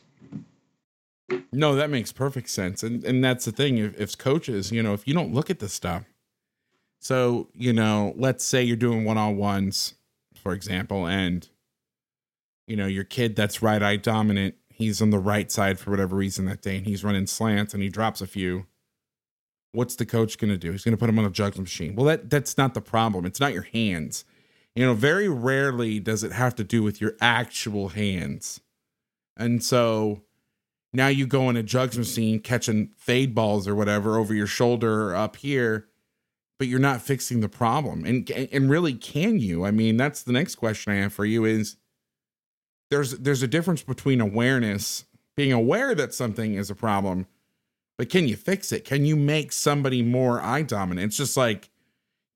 No, 1.52 1.74
that 1.74 1.90
makes 1.90 2.12
perfect 2.12 2.48
sense, 2.50 2.82
and 2.82 3.04
and 3.04 3.22
that's 3.22 3.44
the 3.44 3.52
thing. 3.52 3.78
If, 3.78 4.00
if 4.00 4.18
coaches, 4.18 4.72
you 4.72 4.82
know, 4.82 4.94
if 4.94 5.06
you 5.06 5.14
don't 5.14 5.32
look 5.32 5.50
at 5.50 5.59
this 5.59 5.72
stuff 5.72 6.04
so, 7.02 7.48
you 7.52 7.72
know, 7.72 8.14
let's 8.16 8.44
say 8.44 8.62
you're 8.62 8.76
doing 8.76 9.04
one 9.04 9.18
on 9.18 9.36
ones, 9.36 9.94
for 10.40 10.52
example, 10.52 11.04
and, 11.09 11.48
you 12.68 12.76
know, 12.76 12.86
your 12.86 13.02
kid 13.02 13.34
that's 13.34 13.60
right 13.60 13.82
eye 13.82 13.96
dominant, 13.96 14.54
he's 14.68 15.02
on 15.02 15.10
the 15.10 15.18
right 15.18 15.50
side 15.50 15.80
for 15.80 15.90
whatever 15.90 16.14
reason 16.14 16.44
that 16.44 16.62
day, 16.62 16.76
and 16.76 16.86
he's 16.86 17.02
running 17.02 17.26
slants 17.26 17.74
and 17.74 17.82
he 17.82 17.88
drops 17.88 18.20
a 18.20 18.26
few. 18.28 18.66
What's 19.72 19.96
the 19.96 20.06
coach 20.06 20.38
going 20.38 20.52
to 20.52 20.56
do? 20.56 20.70
He's 20.70 20.84
going 20.84 20.92
to 20.92 20.98
put 20.98 21.09
him 21.09 21.18
on 21.18 21.24
a 21.24 21.30
juggling 21.30 21.64
machine. 21.64 21.96
Well, 21.96 22.06
that 22.06 22.30
that's 22.30 22.56
not 22.56 22.72
the 22.72 22.80
problem. 22.80 23.26
It's 23.26 23.40
not 23.40 23.52
your 23.52 23.62
hands. 23.62 24.24
You 24.76 24.86
know, 24.86 24.94
very 24.94 25.28
rarely 25.28 25.98
does 25.98 26.22
it 26.22 26.30
have 26.30 26.54
to 26.54 26.62
do 26.62 26.84
with 26.84 27.00
your 27.00 27.16
actual 27.20 27.88
hands. 27.88 28.60
And 29.36 29.60
so 29.60 30.22
now 30.93 31.09
you 31.09 31.27
go 31.27 31.48
in 31.48 31.56
a 31.56 31.62
jugs 31.62 31.97
machine 31.97 32.40
catching 32.40 32.90
fade 32.97 33.35
balls 33.35 33.66
or 33.66 33.74
whatever 33.74 34.19
over 34.19 34.35
your 34.35 34.47
shoulder 34.47 35.10
or 35.10 35.16
up 35.16 35.36
here 35.36 35.89
but 36.62 36.69
you're 36.69 36.78
not 36.78 37.02
fixing 37.02 37.40
the 37.40 37.48
problem. 37.48 38.05
And 38.05 38.31
and 38.31 38.70
really 38.70 38.94
can 38.94 39.40
you? 39.40 39.64
I 39.64 39.73
mean, 39.73 39.97
that's 39.97 40.23
the 40.23 40.31
next 40.31 40.55
question 40.55 40.93
I 40.93 40.97
have 40.98 41.12
for 41.12 41.24
you 41.24 41.44
is 41.44 41.74
there's 42.89 43.19
there's 43.19 43.43
a 43.43 43.48
difference 43.48 43.82
between 43.82 44.20
awareness 44.20 45.05
being 45.36 45.52
aware 45.52 45.93
that 45.97 46.14
something 46.14 46.55
is 46.55 46.70
a 46.70 46.77
problem, 46.77 47.27
but 47.98 48.10
can 48.10 48.28
you 48.28 48.36
fix 48.36 48.70
it? 48.70 48.85
Can 48.85 49.05
you 49.05 49.16
make 49.16 49.51
somebody 49.51 50.05
more 50.05 50.40
eye 50.40 50.62
dominant? 50.62 51.06
It's 51.09 51.16
just 51.16 51.36
like, 51.36 51.69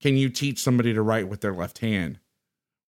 can 0.01 0.17
you 0.17 0.29
teach 0.29 0.59
somebody 0.59 0.93
to 0.93 1.03
write 1.03 1.29
with 1.29 1.41
their 1.41 1.55
left 1.55 1.79
hand? 1.79 2.19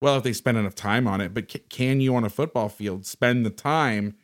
Well, 0.02 0.16
if 0.16 0.24
they 0.24 0.32
spend 0.32 0.58
enough 0.58 0.74
time 0.74 1.06
on 1.06 1.20
it, 1.20 1.34
but 1.34 1.68
can 1.68 2.00
you 2.00 2.16
on 2.16 2.24
a 2.24 2.30
football 2.30 2.68
field 2.68 3.06
spend 3.06 3.46
the 3.46 3.50
time 3.50 4.16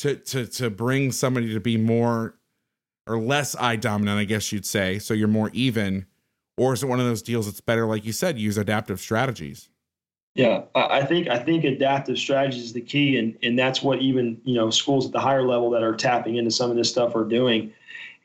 to 0.00 0.16
to 0.16 0.46
to 0.46 0.70
bring 0.70 1.12
somebody 1.12 1.52
to 1.52 1.60
be 1.60 1.76
more 1.76 2.34
or 3.06 3.18
less 3.18 3.54
eye 3.56 3.76
dominant, 3.76 4.18
I 4.18 4.24
guess 4.24 4.52
you'd 4.52 4.66
say, 4.66 4.98
so 4.98 5.14
you're 5.14 5.28
more 5.28 5.50
even, 5.52 6.06
or 6.56 6.72
is 6.72 6.82
it 6.82 6.86
one 6.86 7.00
of 7.00 7.06
those 7.06 7.22
deals 7.22 7.46
that's 7.46 7.60
better, 7.60 7.86
like 7.86 8.04
you 8.04 8.12
said, 8.12 8.38
use 8.38 8.56
adaptive 8.56 9.00
strategies? 9.00 9.68
Yeah, 10.34 10.62
I 10.74 11.04
think 11.04 11.28
I 11.28 11.38
think 11.38 11.64
adaptive 11.64 12.16
strategies 12.16 12.64
is 12.64 12.72
the 12.72 12.80
key, 12.80 13.18
and 13.18 13.36
and 13.42 13.58
that's 13.58 13.82
what 13.82 14.00
even 14.00 14.40
you 14.44 14.54
know 14.54 14.70
schools 14.70 15.04
at 15.04 15.12
the 15.12 15.20
higher 15.20 15.42
level 15.42 15.70
that 15.70 15.82
are 15.82 15.94
tapping 15.94 16.36
into 16.36 16.50
some 16.50 16.70
of 16.70 16.76
this 16.76 16.88
stuff 16.88 17.14
are 17.14 17.24
doing. 17.24 17.72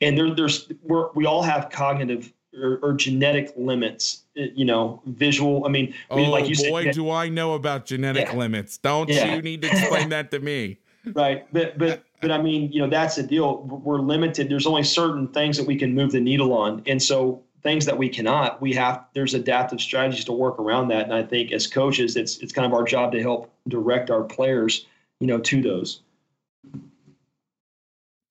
And 0.00 0.16
there, 0.16 0.32
there's 0.32 0.70
we're, 0.82 1.10
we 1.12 1.26
all 1.26 1.42
have 1.42 1.68
cognitive 1.70 2.32
or, 2.56 2.78
or, 2.82 2.92
genetic 2.92 3.52
limits. 3.56 4.22
Eh, 4.36 4.48
you 4.54 4.64
know, 4.64 5.02
visual. 5.06 5.66
I 5.66 5.68
mean, 5.68 5.94
oh 6.10 6.16
like 6.22 6.48
you 6.48 6.70
boy, 6.70 6.84
said, 6.84 6.94
do 6.94 7.10
I 7.10 7.28
know 7.28 7.54
about 7.54 7.86
genetic 7.86 8.28
yeah. 8.28 8.36
limits? 8.36 8.78
Don't 8.78 9.08
yeah. 9.08 9.34
you 9.34 9.42
need 9.42 9.62
to 9.62 9.68
explain 9.68 10.10
that 10.10 10.30
to 10.30 10.38
me? 10.38 10.78
Right, 11.14 11.46
but 11.52 11.78
but 11.78 12.02
but 12.20 12.30
I 12.30 12.40
mean, 12.40 12.72
you 12.72 12.80
know, 12.80 12.88
that's 12.88 13.16
the 13.16 13.22
deal. 13.22 13.62
We're 13.62 14.00
limited. 14.00 14.48
There's 14.48 14.66
only 14.66 14.82
certain 14.82 15.28
things 15.28 15.56
that 15.56 15.66
we 15.66 15.76
can 15.76 15.94
move 15.94 16.12
the 16.12 16.20
needle 16.20 16.52
on, 16.52 16.82
and 16.86 17.02
so 17.02 17.42
things 17.62 17.84
that 17.84 17.98
we 17.98 18.08
cannot, 18.08 18.62
we 18.62 18.72
have 18.72 19.04
there's 19.12 19.34
adaptive 19.34 19.80
strategies 19.80 20.24
to 20.24 20.32
work 20.32 20.58
around 20.60 20.88
that. 20.88 21.04
And 21.04 21.12
I 21.12 21.22
think 21.22 21.52
as 21.52 21.66
coaches, 21.66 22.16
it's 22.16 22.38
it's 22.38 22.52
kind 22.52 22.64
of 22.64 22.72
our 22.72 22.84
job 22.84 23.12
to 23.12 23.20
help 23.20 23.52
direct 23.68 24.10
our 24.10 24.22
players, 24.22 24.86
you 25.20 25.26
know, 25.26 25.38
to 25.40 25.62
those. 25.62 26.00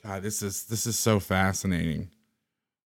God, 0.04 0.24
this 0.24 0.42
is 0.42 0.66
this 0.66 0.88
is 0.88 0.98
so 0.98 1.20
fascinating. 1.20 2.12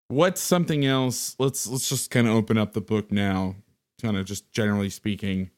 What's 0.08 0.40
something 0.40 0.86
else? 0.86 1.36
Let's 1.38 1.68
let's 1.68 1.90
just 1.90 2.12
kind 2.12 2.28
of 2.28 2.34
open 2.34 2.58
up 2.58 2.74
the 2.74 2.82
book 2.82 3.12
now, 3.12 3.56
kind 4.02 4.16
of 4.16 4.26
just 4.26 4.52
generally 4.52 4.90
speaking. 4.90 5.52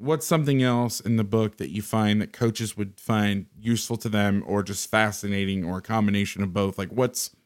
What's 0.00 0.26
something 0.26 0.62
else 0.62 0.98
in 0.98 1.16
the 1.16 1.24
book 1.24 1.58
that 1.58 1.70
you 1.70 1.82
find 1.82 2.22
that 2.22 2.32
coaches 2.32 2.74
would 2.74 2.98
find 2.98 3.46
useful 3.60 3.98
to 3.98 4.08
them 4.08 4.42
or 4.46 4.62
just 4.62 4.90
fascinating 4.90 5.62
or 5.62 5.78
a 5.78 5.82
combination 5.82 6.42
of 6.42 6.54
both? 6.54 6.78
Like 6.78 6.88
what's 6.88 7.36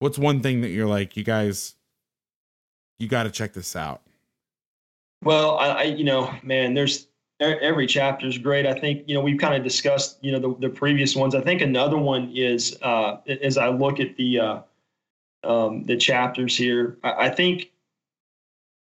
what's 0.00 0.18
one 0.18 0.40
thing 0.40 0.62
that 0.62 0.70
you're 0.70 0.88
like, 0.88 1.16
you 1.16 1.22
guys, 1.22 1.76
you 2.98 3.06
got 3.06 3.22
to 3.22 3.30
check 3.30 3.52
this 3.52 3.76
out? 3.76 4.02
Well, 5.22 5.58
I, 5.58 5.68
I, 5.68 5.82
you 5.84 6.02
know, 6.02 6.34
man, 6.42 6.74
there's 6.74 7.06
every 7.38 7.86
chapter 7.86 8.26
is 8.26 8.36
great. 8.36 8.66
I 8.66 8.74
think, 8.74 9.04
you 9.06 9.14
know, 9.14 9.20
we've 9.20 9.38
kind 9.38 9.54
of 9.54 9.62
discussed, 9.62 10.18
you 10.22 10.32
know, 10.32 10.40
the, 10.40 10.68
the 10.68 10.68
previous 10.68 11.14
ones. 11.14 11.36
I 11.36 11.40
think 11.40 11.60
another 11.60 11.98
one 11.98 12.32
is, 12.34 12.76
uh, 12.82 13.18
as 13.42 13.58
I 13.58 13.68
look 13.68 14.00
at 14.00 14.16
the, 14.16 14.40
uh, 14.40 14.60
um, 15.44 15.84
the 15.84 15.96
chapters 15.96 16.56
here, 16.56 16.98
I, 17.04 17.26
I 17.26 17.28
think 17.30 17.70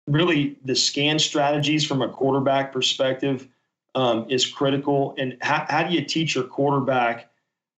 really 0.06 0.58
the 0.64 0.74
scan 0.74 1.18
strategies 1.18 1.86
from 1.86 2.02
a 2.02 2.08
quarterback 2.08 2.72
perspective 2.72 3.48
um, 3.94 4.26
is 4.28 4.46
critical. 4.46 5.14
And 5.18 5.36
how, 5.42 5.66
how 5.68 5.84
do 5.84 5.94
you 5.94 6.04
teach 6.04 6.34
your 6.34 6.44
quarterback 6.44 7.30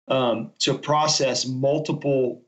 um, 0.09 0.51
to 0.61 0.77
process 0.77 1.47
multiple 1.47 2.43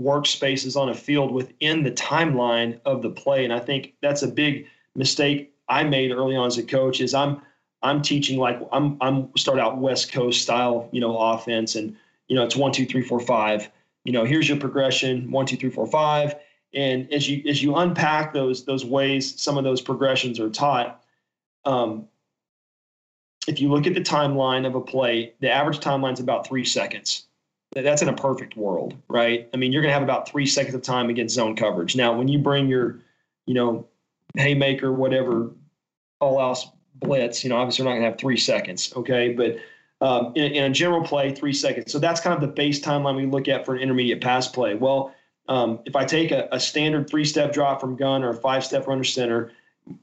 workspaces 0.00 0.76
on 0.76 0.88
a 0.88 0.94
field 0.94 1.32
within 1.32 1.82
the 1.82 1.90
timeline 1.90 2.80
of 2.84 3.02
the 3.02 3.10
play. 3.10 3.44
And 3.44 3.52
I 3.52 3.58
think 3.58 3.94
that's 4.02 4.22
a 4.22 4.28
big 4.28 4.66
mistake 4.94 5.52
I 5.68 5.84
made 5.84 6.12
early 6.12 6.36
on 6.36 6.46
as 6.46 6.58
a 6.58 6.62
coach 6.62 7.00
is 7.00 7.14
I'm 7.14 7.40
I'm 7.82 8.02
teaching 8.02 8.38
like 8.38 8.60
I'm 8.72 8.98
I'm 9.00 9.30
start 9.36 9.58
out 9.58 9.78
West 9.78 10.12
Coast 10.12 10.42
style, 10.42 10.88
you 10.92 11.00
know, 11.00 11.16
offense 11.16 11.76
and 11.76 11.96
you 12.28 12.36
know 12.36 12.44
it's 12.44 12.56
one, 12.56 12.72
two, 12.72 12.86
three, 12.86 13.02
four, 13.02 13.20
five. 13.20 13.70
You 14.04 14.12
know, 14.12 14.24
here's 14.24 14.48
your 14.48 14.58
progression, 14.58 15.30
one, 15.30 15.46
two, 15.46 15.56
three, 15.56 15.70
four, 15.70 15.86
five. 15.86 16.34
And 16.72 17.12
as 17.12 17.28
you 17.28 17.42
as 17.48 17.62
you 17.62 17.76
unpack 17.76 18.32
those 18.32 18.64
those 18.64 18.84
ways 18.84 19.40
some 19.40 19.58
of 19.58 19.64
those 19.64 19.80
progressions 19.80 20.38
are 20.38 20.50
taught, 20.50 21.02
um, 21.64 22.06
if 23.48 23.60
you 23.60 23.70
look 23.70 23.86
at 23.86 23.94
the 23.94 24.00
timeline 24.00 24.66
of 24.66 24.74
a 24.74 24.80
play, 24.80 25.34
the 25.40 25.50
average 25.50 25.80
timeline 25.80 26.12
is 26.12 26.20
about 26.20 26.46
three 26.46 26.64
seconds 26.64 27.24
that's 27.72 28.02
in 28.02 28.08
a 28.08 28.12
perfect 28.12 28.56
world, 28.56 28.96
right? 29.08 29.48
I 29.54 29.56
mean, 29.56 29.72
you're 29.72 29.82
going 29.82 29.90
to 29.90 29.94
have 29.94 30.02
about 30.02 30.28
three 30.28 30.46
seconds 30.46 30.74
of 30.74 30.82
time 30.82 31.08
against 31.08 31.34
zone 31.34 31.54
coverage. 31.54 31.94
Now, 31.94 32.12
when 32.16 32.28
you 32.28 32.38
bring 32.38 32.68
your, 32.68 32.98
you 33.46 33.54
know, 33.54 33.86
haymaker, 34.36 34.92
whatever, 34.92 35.50
all 36.20 36.40
else 36.40 36.68
blitz, 36.96 37.44
you 37.44 37.50
know, 37.50 37.56
obviously 37.56 37.84
we're 37.84 37.90
not 37.90 37.94
going 37.94 38.04
to 38.04 38.10
have 38.10 38.18
three 38.18 38.36
seconds, 38.36 38.92
okay? 38.96 39.32
But 39.32 39.58
um, 40.04 40.32
in, 40.34 40.52
in, 40.52 40.64
a 40.64 40.74
general 40.74 41.02
play, 41.02 41.32
three 41.32 41.52
seconds. 41.52 41.92
So 41.92 41.98
that's 41.98 42.20
kind 42.20 42.34
of 42.34 42.40
the 42.40 42.48
base 42.48 42.80
timeline 42.80 43.16
we 43.16 43.26
look 43.26 43.48
at 43.48 43.64
for 43.64 43.76
an 43.76 43.82
intermediate 43.82 44.20
pass 44.20 44.48
play. 44.48 44.74
Well, 44.74 45.14
um, 45.50 45.80
if 45.84 45.94
I 45.94 46.06
take 46.06 46.30
a, 46.30 46.48
a 46.50 46.58
standard 46.58 47.10
three-step 47.10 47.52
drop 47.52 47.80
from 47.80 47.96
gun 47.96 48.24
or 48.24 48.30
a 48.30 48.34
five-step 48.34 48.86
runner 48.86 49.04
center, 49.04 49.52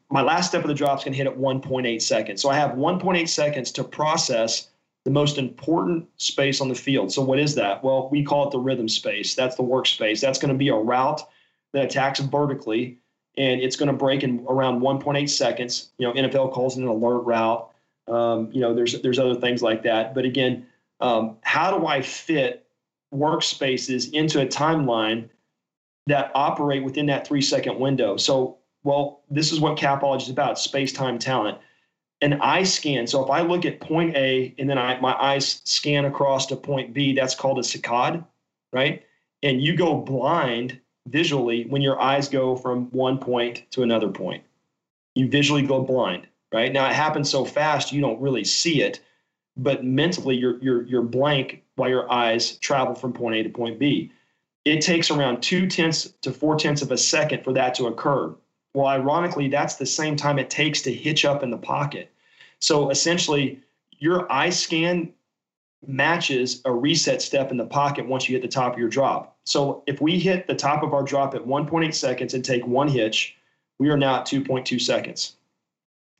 my 0.10 0.22
last 0.22 0.50
step 0.50 0.62
of 0.62 0.68
the 0.68 0.76
drop 0.76 1.00
is 1.00 1.04
going 1.06 1.14
to 1.14 1.18
hit 1.18 1.26
at 1.28 1.38
1.8 1.38 2.02
seconds. 2.02 2.42
So 2.42 2.50
I 2.50 2.56
have 2.56 2.72
1.8 2.72 3.28
seconds 3.28 3.72
to 3.72 3.84
process– 3.84 4.68
the 5.08 5.14
most 5.14 5.38
important 5.38 6.06
space 6.18 6.60
on 6.60 6.68
the 6.68 6.76
field. 6.76 7.14
So, 7.14 7.22
what 7.22 7.40
is 7.40 7.56
that? 7.56 7.82
Well, 7.82 8.10
we 8.12 8.26
call 8.26 8.46
it 8.46 8.52
the 8.52 8.60
rhythm 8.60 8.90
space. 8.90 9.36
That's 9.36 9.56
the 9.56 9.64
workspace. 9.64 10.20
That's 10.20 10.38
going 10.38 10.52
to 10.52 10.58
be 10.58 10.68
a 10.68 10.76
route 10.76 11.22
that 11.72 11.86
attacks 11.86 12.20
vertically, 12.20 13.00
and 13.38 13.62
it's 13.62 13.78
going 13.78 13.88
to 13.88 13.94
break 13.94 14.24
in 14.24 14.46
around 14.50 14.82
1.8 14.82 15.30
seconds. 15.30 15.92
You 15.98 16.08
know, 16.08 16.14
NFL 16.14 16.52
calls 16.52 16.78
it 16.78 16.82
an 16.82 16.90
alert 16.90 17.20
route. 17.20 17.72
Um, 18.10 18.50
you 18.52 18.60
know, 18.60 18.74
there's 18.74 19.02
there's 19.02 19.18
other 19.18 19.36
things 19.36 19.62
like 19.64 19.82
that. 19.84 20.14
But 20.14 20.26
again, 20.26 20.66
um, 21.00 21.38
how 21.42 21.80
do 21.80 21.88
I 21.88 22.02
fit 22.02 22.68
workspaces 23.16 24.12
into 24.12 24.42
a 24.42 24.46
timeline 24.46 25.30
that 26.08 26.32
operate 26.36 26.84
within 26.84 27.06
that 27.06 27.28
three 27.28 27.42
second 27.42 27.80
window? 27.80 28.18
So, 28.18 28.58
well, 28.84 29.24
this 29.30 29.52
is 29.52 29.60
what 29.60 29.78
Capology 29.78 30.24
is 30.24 30.30
about: 30.30 30.60
space 30.60 30.92
time 30.92 31.20
talent 31.20 31.60
an 32.22 32.34
eye 32.42 32.64
scan. 32.64 33.08
So 33.08 33.24
if 33.24 33.30
I 33.30 33.42
look 33.42 33.66
at 33.66 33.80
point 33.80 34.16
A 34.16 34.54
and 34.58 34.70
then 34.70 34.78
I, 34.78 35.00
my 35.00 35.14
eyes 35.14 35.62
scan 35.66 36.06
across 36.06 36.48
to 36.48 36.56
point 36.56 36.94
B, 36.94 37.14
that's 37.14 37.36
called 37.36 37.60
a 37.60 37.62
saccade, 37.62 38.26
right? 38.74 39.04
And 39.44 39.62
you 39.62 39.76
go 39.76 39.98
blind 39.98 40.80
visually 41.08 41.66
when 41.66 41.82
your 41.82 42.02
eyes 42.02 42.28
go 42.28 42.56
from 42.56 42.86
one 42.92 43.18
point 43.18 43.70
to 43.72 43.84
another 43.84 44.10
point. 44.10 44.44
You 45.16 45.30
visually 45.30 45.62
go 45.62 45.82
blind, 45.82 46.28
right? 46.52 46.74
Now 46.74 46.90
it 46.90 46.96
happens 46.96 47.30
so 47.30 47.46
fast 47.46 47.92
you 47.92 48.02
don't 48.02 48.20
really 48.20 48.44
see 48.44 48.82
it, 48.82 49.00
but 49.56 49.84
mentally 49.86 50.36
you're 50.36 50.62
you're 50.62 50.84
you're 50.84 51.04
blank 51.04 51.64
while 51.76 51.90
your 51.90 52.12
eyes 52.12 52.58
travel 52.58 52.96
from 52.96 53.14
point 53.14 53.36
A 53.36 53.44
to 53.44 53.50
point 53.50 53.78
B. 53.78 54.12
It 54.68 54.82
takes 54.82 55.10
around 55.10 55.42
two 55.42 55.66
tenths 55.66 56.14
to 56.22 56.32
four 56.32 56.58
tenths 56.58 56.82
of 56.82 56.92
a 56.92 56.98
second 56.98 57.44
for 57.46 57.54
that 57.54 57.74
to 57.76 57.88
occur. 57.88 58.36
Well, 58.74 58.88
ironically, 58.88 59.48
that's 59.48 59.76
the 59.76 59.86
same 59.86 60.18
time 60.18 60.38
it 60.38 60.50
takes 60.50 60.82
to 60.82 60.94
hitch 60.94 61.24
up 61.24 61.42
in 61.42 61.52
the 61.52 61.58
pocket. 61.58 62.12
So 62.60 62.90
essentially, 62.90 63.62
your 64.00 64.30
eye 64.30 64.50
scan 64.50 65.14
matches 65.88 66.62
a 66.66 66.74
reset 66.74 67.22
step 67.22 67.50
in 67.50 67.56
the 67.56 67.66
pocket 67.66 68.08
once 68.08 68.28
you 68.28 68.36
hit 68.36 68.42
the 68.42 68.50
top 68.50 68.74
of 68.74 68.80
your 68.80 68.90
drop. 68.90 69.38
So 69.46 69.84
if 69.88 70.02
we 70.02 70.20
hit 70.20 70.48
the 70.48 70.56
top 70.56 70.84
of 70.84 70.94
our 70.94 71.04
drop 71.04 71.34
at 71.34 71.46
1.8 71.46 71.94
seconds 71.94 72.34
and 72.34 72.44
take 72.44 72.68
one 72.68 72.90
hitch, 72.90 73.38
we 73.80 73.90
are 73.90 73.98
now 73.98 74.20
at 74.20 74.26
2.2 74.26 74.82
seconds. 74.82 75.38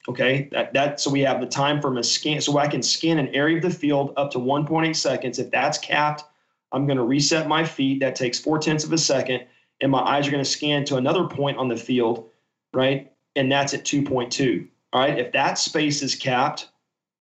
Okay, 0.08 0.48
that, 0.54 0.74
that 0.74 1.02
so 1.02 1.12
we 1.12 1.20
have 1.20 1.42
the 1.42 1.48
time 1.48 1.82
from 1.82 1.98
a 1.98 2.04
scan. 2.04 2.40
So 2.40 2.58
I 2.58 2.68
can 2.68 2.82
scan 2.82 3.20
an 3.20 3.28
area 3.36 3.58
of 3.58 3.64
the 3.64 3.70
field 3.70 4.14
up 4.16 4.32
to 4.32 4.38
1.8 4.38 4.96
seconds. 4.96 5.38
If 5.38 5.52
that's 5.52 5.78
capped, 5.78 6.24
I'm 6.72 6.86
going 6.86 6.98
to 6.98 7.04
reset 7.04 7.48
my 7.48 7.64
feet. 7.64 8.00
That 8.00 8.16
takes 8.16 8.40
four 8.40 8.60
tenths 8.60 8.84
of 8.84 8.94
a 8.94 8.98
second, 8.98 9.46
and 9.82 9.92
my 9.92 10.00
eyes 10.02 10.28
are 10.28 10.32
going 10.32 10.44
to 10.44 10.50
scan 10.50 10.86
to 10.86 10.98
another 10.98 11.26
point 11.26 11.58
on 11.58 11.68
the 11.68 11.78
field 11.78 12.30
right? 12.74 13.12
And 13.36 13.52
that's 13.52 13.74
at 13.74 13.84
2.2. 13.84 14.68
All 14.94 15.02
right. 15.02 15.18
If 15.18 15.32
that 15.34 15.58
space 15.58 16.02
is 16.02 16.16
capped, 16.16 16.70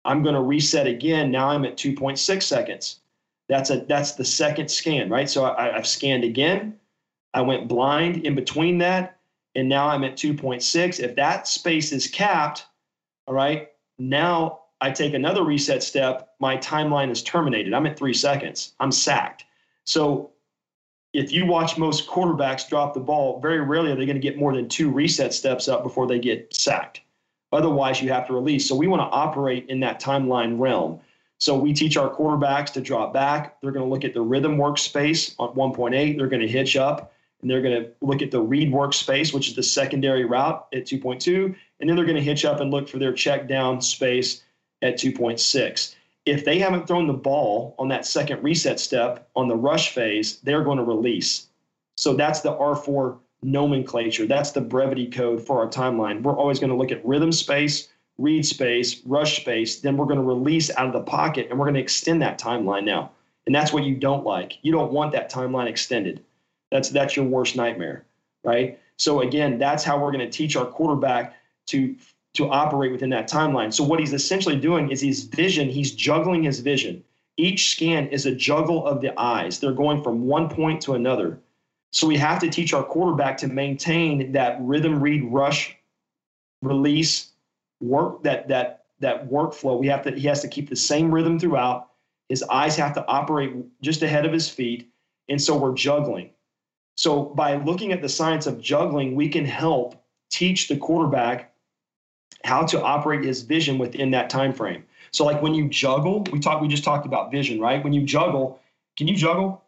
I'm 0.04 0.22
going 0.22 0.34
to 0.34 0.40
reset 0.40 0.86
again. 0.86 1.30
Now 1.30 1.48
I'm 1.48 1.64
at 1.64 1.76
2.6 1.76 2.42
seconds. 2.42 3.00
That's 3.48 3.70
a 3.70 3.84
that's 3.88 4.12
the 4.12 4.24
second 4.24 4.70
scan, 4.70 5.10
right? 5.10 5.28
So 5.28 5.44
I, 5.44 5.76
I've 5.76 5.86
scanned 5.86 6.24
again. 6.24 6.78
I 7.34 7.42
went 7.42 7.68
blind 7.68 8.24
in 8.26 8.34
between 8.34 8.78
that, 8.78 9.18
and 9.54 9.68
now 9.68 9.88
I'm 9.88 10.04
at 10.04 10.16
2.6. 10.16 11.00
If 11.00 11.16
that 11.16 11.46
space 11.46 11.92
is 11.92 12.06
capped, 12.06 12.66
all 13.26 13.34
right, 13.34 13.68
now 13.98 14.61
I 14.82 14.90
take 14.90 15.14
another 15.14 15.44
reset 15.44 15.80
step. 15.80 16.34
My 16.40 16.56
timeline 16.56 17.08
is 17.08 17.22
terminated. 17.22 17.72
I'm 17.72 17.86
at 17.86 17.96
three 17.96 18.12
seconds. 18.12 18.74
I'm 18.80 18.90
sacked. 18.90 19.44
So 19.84 20.32
if 21.12 21.30
you 21.30 21.46
watch 21.46 21.78
most 21.78 22.08
quarterbacks 22.08 22.68
drop 22.68 22.92
the 22.92 22.98
ball, 22.98 23.38
very 23.38 23.60
rarely 23.60 23.92
are 23.92 23.94
they 23.94 24.06
going 24.06 24.16
to 24.16 24.20
get 24.20 24.36
more 24.36 24.52
than 24.52 24.68
two 24.68 24.90
reset 24.90 25.32
steps 25.32 25.68
up 25.68 25.84
before 25.84 26.08
they 26.08 26.18
get 26.18 26.52
sacked. 26.52 27.00
Otherwise, 27.52 28.02
you 28.02 28.10
have 28.10 28.26
to 28.26 28.32
release. 28.32 28.68
So 28.68 28.74
we 28.74 28.88
want 28.88 29.02
to 29.02 29.16
operate 29.16 29.66
in 29.68 29.78
that 29.80 30.00
timeline 30.00 30.58
realm. 30.58 30.98
So 31.38 31.56
we 31.56 31.72
teach 31.72 31.96
our 31.96 32.12
quarterbacks 32.12 32.72
to 32.72 32.80
drop 32.80 33.12
back. 33.12 33.60
They're 33.60 33.70
going 33.70 33.86
to 33.86 33.90
look 33.90 34.04
at 34.04 34.14
the 34.14 34.22
rhythm 34.22 34.56
workspace 34.56 35.36
on 35.38 35.54
1.8. 35.54 36.16
They're 36.16 36.26
going 36.26 36.42
to 36.42 36.48
hitch 36.48 36.76
up 36.76 37.12
and 37.40 37.48
they're 37.48 37.62
going 37.62 37.84
to 37.84 37.90
look 38.00 38.20
at 38.20 38.32
the 38.32 38.40
read 38.40 38.72
workspace, 38.72 39.32
which 39.32 39.46
is 39.46 39.54
the 39.54 39.62
secondary 39.62 40.24
route 40.24 40.66
at 40.72 40.86
2.2. 40.86 41.54
And 41.78 41.88
then 41.88 41.94
they're 41.94 42.04
going 42.04 42.16
to 42.16 42.22
hitch 42.22 42.44
up 42.44 42.58
and 42.58 42.72
look 42.72 42.88
for 42.88 42.98
their 42.98 43.12
check 43.12 43.46
down 43.46 43.80
space 43.80 44.42
at 44.82 44.96
2.6. 44.96 45.94
if 46.24 46.44
they 46.44 46.58
haven't 46.58 46.86
thrown 46.86 47.06
the 47.06 47.12
ball 47.12 47.74
on 47.78 47.88
that 47.88 48.06
second 48.06 48.42
reset 48.42 48.78
step 48.78 49.28
on 49.34 49.48
the 49.48 49.56
rush 49.56 49.90
phase, 49.94 50.38
they're 50.40 50.64
going 50.64 50.78
to 50.78 50.84
release. 50.84 51.48
So 51.96 52.14
that's 52.14 52.40
the 52.40 52.52
R4 52.52 53.18
nomenclature. 53.42 54.26
That's 54.26 54.52
the 54.52 54.60
brevity 54.60 55.08
code 55.08 55.44
for 55.44 55.58
our 55.58 55.68
timeline. 55.68 56.22
We're 56.22 56.36
always 56.36 56.58
going 56.58 56.70
to 56.70 56.76
look 56.76 56.92
at 56.92 57.04
rhythm 57.04 57.32
space, 57.32 57.88
read 58.18 58.46
space, 58.46 59.00
rush 59.04 59.40
space. 59.40 59.80
Then 59.80 59.96
we're 59.96 60.06
going 60.06 60.18
to 60.20 60.24
release 60.24 60.70
out 60.76 60.86
of 60.86 60.92
the 60.92 61.00
pocket 61.00 61.48
and 61.50 61.58
we're 61.58 61.66
going 61.66 61.74
to 61.74 61.80
extend 61.80 62.22
that 62.22 62.38
timeline 62.38 62.84
now. 62.84 63.10
And 63.46 63.54
that's 63.54 63.72
what 63.72 63.84
you 63.84 63.96
don't 63.96 64.24
like. 64.24 64.58
You 64.62 64.70
don't 64.72 64.92
want 64.92 65.12
that 65.12 65.30
timeline 65.30 65.66
extended. 65.66 66.22
That's 66.70 66.88
that's 66.88 67.16
your 67.16 67.24
worst 67.24 67.56
nightmare, 67.56 68.04
right? 68.44 68.78
So 68.96 69.20
again, 69.20 69.58
that's 69.58 69.82
how 69.82 69.98
we're 69.98 70.12
going 70.12 70.24
to 70.24 70.30
teach 70.30 70.54
our 70.56 70.64
quarterback 70.64 71.34
to 71.66 71.96
to 72.34 72.48
operate 72.50 72.92
within 72.92 73.10
that 73.10 73.28
timeline. 73.28 73.72
So 73.72 73.84
what 73.84 74.00
he's 74.00 74.12
essentially 74.12 74.56
doing 74.56 74.90
is 74.90 75.00
his 75.00 75.24
vision, 75.24 75.68
he's 75.68 75.92
juggling 75.92 76.42
his 76.42 76.60
vision. 76.60 77.04
Each 77.36 77.70
scan 77.70 78.08
is 78.08 78.26
a 78.26 78.34
juggle 78.34 78.86
of 78.86 79.00
the 79.00 79.18
eyes. 79.20 79.58
They're 79.58 79.72
going 79.72 80.02
from 80.02 80.26
one 80.26 80.48
point 80.48 80.80
to 80.82 80.94
another. 80.94 81.40
So 81.92 82.06
we 82.06 82.16
have 82.16 82.38
to 82.40 82.48
teach 82.48 82.72
our 82.72 82.84
quarterback 82.84 83.36
to 83.38 83.48
maintain 83.48 84.32
that 84.32 84.58
rhythm 84.60 85.02
read 85.02 85.24
rush 85.24 85.76
release 86.62 87.32
work 87.80 88.22
that 88.22 88.48
that 88.48 88.84
that 89.00 89.28
workflow. 89.28 89.78
We 89.78 89.88
have 89.88 90.02
to 90.04 90.12
he 90.12 90.26
has 90.28 90.40
to 90.42 90.48
keep 90.48 90.70
the 90.70 90.76
same 90.76 91.12
rhythm 91.12 91.38
throughout. 91.38 91.88
His 92.28 92.42
eyes 92.44 92.76
have 92.76 92.94
to 92.94 93.06
operate 93.06 93.52
just 93.82 94.02
ahead 94.02 94.24
of 94.24 94.32
his 94.32 94.48
feet. 94.48 94.90
And 95.28 95.40
so 95.40 95.56
we're 95.56 95.74
juggling. 95.74 96.30
So 96.96 97.24
by 97.24 97.56
looking 97.56 97.92
at 97.92 98.00
the 98.00 98.08
science 98.08 98.46
of 98.46 98.60
juggling, 98.60 99.14
we 99.14 99.28
can 99.28 99.44
help 99.44 100.02
teach 100.30 100.68
the 100.68 100.76
quarterback 100.76 101.51
how 102.44 102.64
to 102.66 102.82
operate 102.82 103.24
his 103.24 103.42
vision 103.42 103.78
within 103.78 104.10
that 104.12 104.30
time 104.30 104.52
frame. 104.52 104.84
So 105.10 105.24
like 105.24 105.42
when 105.42 105.54
you 105.54 105.68
juggle, 105.68 106.24
we 106.32 106.40
talked 106.40 106.62
we 106.62 106.68
just 106.68 106.84
talked 106.84 107.06
about 107.06 107.30
vision, 107.30 107.60
right? 107.60 107.82
When 107.82 107.92
you 107.92 108.02
juggle, 108.02 108.60
can 108.96 109.08
you 109.08 109.16
juggle? 109.16 109.62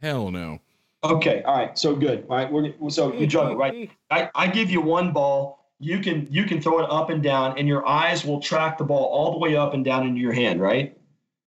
Hell 0.00 0.30
no. 0.30 0.60
Okay, 1.04 1.42
all 1.42 1.56
right. 1.56 1.78
So 1.78 1.94
good. 1.94 2.26
All 2.28 2.36
right, 2.36 2.50
we're 2.50 2.90
so 2.90 3.12
you 3.12 3.26
juggle, 3.26 3.56
right? 3.56 3.90
I, 4.10 4.30
I 4.34 4.46
give 4.48 4.70
you 4.70 4.80
one 4.80 5.12
ball, 5.12 5.58
you 5.80 6.00
can 6.00 6.26
you 6.30 6.44
can 6.44 6.60
throw 6.60 6.80
it 6.80 6.90
up 6.90 7.10
and 7.10 7.22
down, 7.22 7.58
and 7.58 7.68
your 7.68 7.86
eyes 7.86 8.24
will 8.24 8.40
track 8.40 8.78
the 8.78 8.84
ball 8.84 9.04
all 9.04 9.32
the 9.32 9.38
way 9.38 9.56
up 9.56 9.74
and 9.74 9.84
down 9.84 10.06
into 10.06 10.20
your 10.20 10.32
hand, 10.32 10.60
right? 10.60 10.96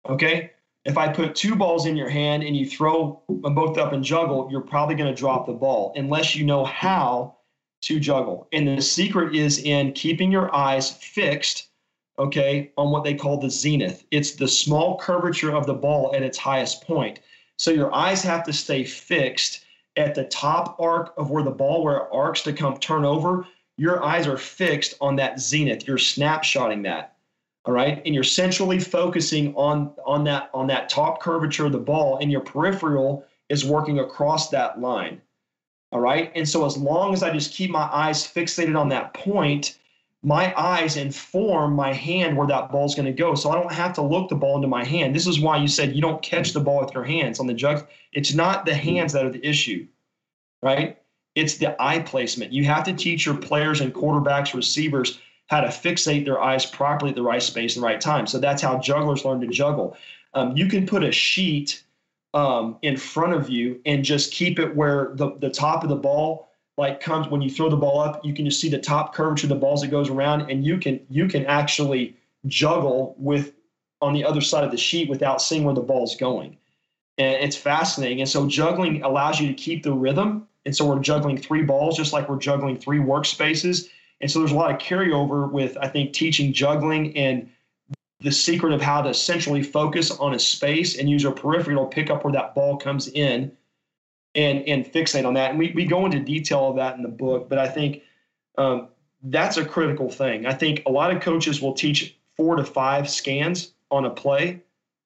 Okay. 0.08 0.52
If 0.86 0.98
I 0.98 1.10
put 1.10 1.36
two 1.36 1.56
balls 1.56 1.86
in 1.86 1.98
your 1.98 2.10
hand 2.10 2.41
and 2.41 2.56
you 2.56 2.66
throw 2.66 3.22
them 3.28 3.54
both 3.54 3.78
up 3.78 3.91
and 3.91 4.04
juggle, 4.04 4.48
you're 4.50 4.62
probably 4.62 4.96
going 4.96 5.14
to 5.14 5.20
drop 5.20 5.46
the 5.46 5.54
ball 5.54 5.94
unless 5.96 6.36
you 6.36 6.46
know 6.46 6.64
how 6.64 7.36
to 7.81 7.99
juggle. 7.99 8.47
And 8.51 8.68
the 8.68 8.81
secret 8.81 9.35
is 9.35 9.60
in 9.60 9.93
keeping 9.93 10.31
your 10.31 10.53
eyes 10.53 10.91
fixed, 10.91 11.69
okay, 12.18 12.72
on 12.77 12.91
what 12.91 13.03
they 13.03 13.14
call 13.14 13.38
the 13.38 13.49
zenith. 13.49 14.06
It's 14.11 14.31
the 14.31 14.47
small 14.47 14.97
curvature 14.97 15.56
of 15.56 15.65
the 15.65 15.73
ball 15.73 16.14
at 16.15 16.23
its 16.23 16.38
highest 16.38 16.85
point. 16.85 17.19
So 17.57 17.72
your 17.72 17.93
eyes 17.93 18.22
have 18.23 18.43
to 18.45 18.53
stay 18.53 18.84
fixed 18.84 19.65
at 19.97 20.15
the 20.15 20.26
top 20.26 20.80
arc 20.80 21.14
of 21.18 21.30
where 21.30 21.43
the 21.43 21.51
ball 21.51 21.84
where 21.84 21.97
it 21.97 22.07
arcs 22.11 22.41
to 22.43 22.53
come 22.53 22.77
turn 22.77 23.06
over. 23.06 23.45
Your 23.77 24.03
eyes 24.03 24.27
are 24.27 24.38
fixed 24.38 24.95
on 25.01 25.15
that 25.18 25.39
zenith. 25.39 25.88
You're 25.88 25.97
snapshotting 25.97 26.84
that. 26.84 27.15
All 27.65 27.73
right. 27.73 28.01
And 28.06 28.15
you're 28.15 28.23
centrally 28.23 28.80
focusing 28.80 29.53
on 29.56 29.93
on 30.06 30.23
that 30.23 30.49
on 30.53 30.68
that 30.68 30.89
top 30.89 31.22
curvature 31.22 31.65
of 31.65 31.72
the 31.73 31.77
ball, 31.77 32.18
and 32.18 32.31
your 32.31 32.41
peripheral 32.41 33.26
is 33.49 33.65
working 33.65 33.99
across 33.99 34.49
that 34.49 34.80
line. 34.80 35.22
All 35.91 35.99
right. 35.99 36.32
And 36.36 36.48
so 36.48 36.66
as 36.66 36.78
long 36.78 37.14
as 37.14 37.24
I 37.24 37.32
just 37.32 37.53
keep 37.53 37.72
my 37.72 37.90
eyes 37.91 38.26
fixated 38.26 38.80
on 38.80 38.90
that 38.90 39.14
point, 39.14 39.80
my 40.22 40.53
eyes 40.60 40.98
inform 40.98 41.74
my 41.74 41.94
hand 41.94 42.36
where 42.36 42.48
that 42.48 42.72
ball's 42.72 42.94
going 42.94 43.06
to 43.06 43.11
go. 43.14 43.36
So 43.36 43.49
I 43.49 43.56
don't 43.56 43.72
have 43.72 43.94
to 43.94 44.02
look 44.02 44.30
the 44.30 44.36
ball 44.36 44.57
into 44.57 44.68
my 44.68 44.84
hand. 44.84 45.16
This 45.16 45.28
is 45.28 45.40
why 45.40 45.57
you 45.57 45.68
said 45.68 45.95
you 45.95 46.02
don't 46.02 46.22
catch 46.22 46.52
the 46.52 46.60
ball 46.60 46.82
with 46.82 46.94
your 46.94 47.06
hands 47.06 47.40
on 47.40 47.48
the 47.48 47.53
jug. 47.53 47.88
It's 48.11 48.34
not 48.34 48.66
the 48.66 48.76
hands 48.76 49.14
that 49.14 49.26
are 49.26 49.32
the 49.32 49.45
issue, 49.45 49.88
right? 50.61 50.98
It's 51.36 51.57
the 51.57 51.82
eye 51.82 51.99
placement. 51.99 52.52
You 52.52 52.66
have 52.66 52.84
to 52.84 52.94
teach 52.94 53.26
your 53.26 53.38
players 53.38 53.82
and 53.82 53.94
quarterbacks, 53.94 54.53
receivers 54.53 55.20
how 55.48 55.61
to 55.61 55.68
fixate 55.68 56.26
their 56.26 56.41
eyes 56.41 56.66
properly 56.66 57.10
at 57.10 57.16
the 57.16 57.24
right 57.24 57.41
space 57.41 57.76
and 57.76 57.84
the 57.84 57.88
right 57.88 58.02
time. 58.02 58.28
So 58.28 58.40
that's 58.40 58.61
how 58.61 58.78
jugglers 58.80 59.26
learn 59.26 59.41
to 59.41 59.48
juggle. 59.48 59.98
Um, 60.34 60.56
you 60.56 60.68
can 60.68 60.86
put 60.86 61.03
a 61.03 61.11
sheet 61.11 61.84
um, 62.34 62.77
in 62.81 62.97
front 62.97 63.34
of 63.34 63.49
you 63.49 63.81
and 63.85 64.03
just 64.03 64.31
keep 64.31 64.60
it 64.60 64.76
where 64.76 65.11
the, 65.15 65.35
the 65.39 65.49
top 65.49 65.84
of 65.84 65.89
the 65.89 65.95
ball 65.95 66.49
like 66.77 67.01
comes 67.01 67.27
when 67.27 67.41
you 67.41 67.49
throw 67.49 67.69
the 67.69 67.76
ball 67.76 67.99
up 67.99 68.23
you 68.23 68.34
can 68.34 68.45
just 68.45 68.61
see 68.61 68.69
the 68.69 68.80
top 68.80 69.14
curvature 69.14 69.45
of 69.45 69.49
the 69.49 69.56
balls 69.56 69.81
that 69.81 69.89
goes 69.89 70.10
around 70.10 70.49
and 70.49 70.64
you 70.64 70.77
can 70.77 70.99
you 71.10 71.27
can 71.27 71.45
actually 71.45 72.15
juggle 72.47 73.15
with 73.18 73.53
on 74.01 74.14
the 74.14 74.23
other 74.23 74.41
side 74.41 74.64
of 74.64 74.72
the 74.72 74.77
sheet 74.77 75.10
without 75.10 75.41
seeing 75.41 75.64
where 75.64 75.76
the 75.76 75.81
ball's 75.81 76.15
going. 76.15 76.57
And 77.18 77.43
it's 77.43 77.56
fascinating. 77.56 78.22
And 78.22 78.30
so 78.30 78.47
juggling 78.47 79.03
allows 79.03 79.39
you 79.41 79.47
to 79.47 79.53
keep 79.53 79.84
the 79.84 79.93
rhythm. 79.93 80.47
And 80.65 80.76
so 80.76 80.85
we're 80.85 80.99
juggling 80.99 81.38
three 81.38 81.64
balls 81.64 81.97
just 81.97 82.14
like 82.14 82.30
we're 82.30 82.38
juggling 82.38 82.77
three 82.77 82.99
workspaces. 82.99 83.89
And 84.22 84.31
so 84.31 84.39
there's 84.39 84.51
a 84.51 84.56
lot 84.56 84.72
of 84.72 84.77
carryover 84.77 85.49
with 85.49 85.77
i 85.81 85.88
think 85.88 86.14
teaching 86.14 86.53
juggling 86.53 87.15
and 87.18 87.49
the 88.22 88.32
secret 88.32 88.74
of 88.74 88.82
how 88.82 89.02
to 89.02 89.14
centrally 89.14 89.64
focus 89.64 90.12
on 90.12 90.34
a 90.34 90.40
space 90.40 90.98
and 90.98 91.10
use 91.10 91.26
our 91.26 91.32
peripheral 91.32 91.86
to 91.86 91.96
pick 91.96 92.10
up 92.10 92.24
where 92.24 92.34
that 92.34 92.54
ball 92.54 92.78
comes 92.78 93.08
in 93.08 93.52
and 94.36 94.68
and 94.68 94.86
fixate 94.86 95.26
on 95.26 95.34
that. 95.36 95.52
And 95.52 95.60
we, 95.60 95.72
we 95.74 95.86
go 95.86 96.06
into 96.06 96.20
detail 96.20 96.70
of 96.70 96.76
that 96.76 96.96
in 96.96 97.04
the 97.04 97.10
book, 97.10 97.50
but 97.50 97.58
I 97.58 97.68
think 97.68 98.04
um, 98.58 98.90
that's 99.24 99.58
a 99.58 99.66
critical 99.66 100.10
thing. 100.10 100.46
I 100.46 100.54
think 100.54 100.84
a 100.86 100.91
lot 100.91 101.16
of 101.16 101.22
coaches 101.22 101.62
will 101.62 101.74
teach 101.74 102.18
four 102.36 102.56
to 102.56 102.64
five 102.64 103.10
scans 103.10 103.74
on 103.91 104.06
a 104.06 104.10
play, 104.10 104.62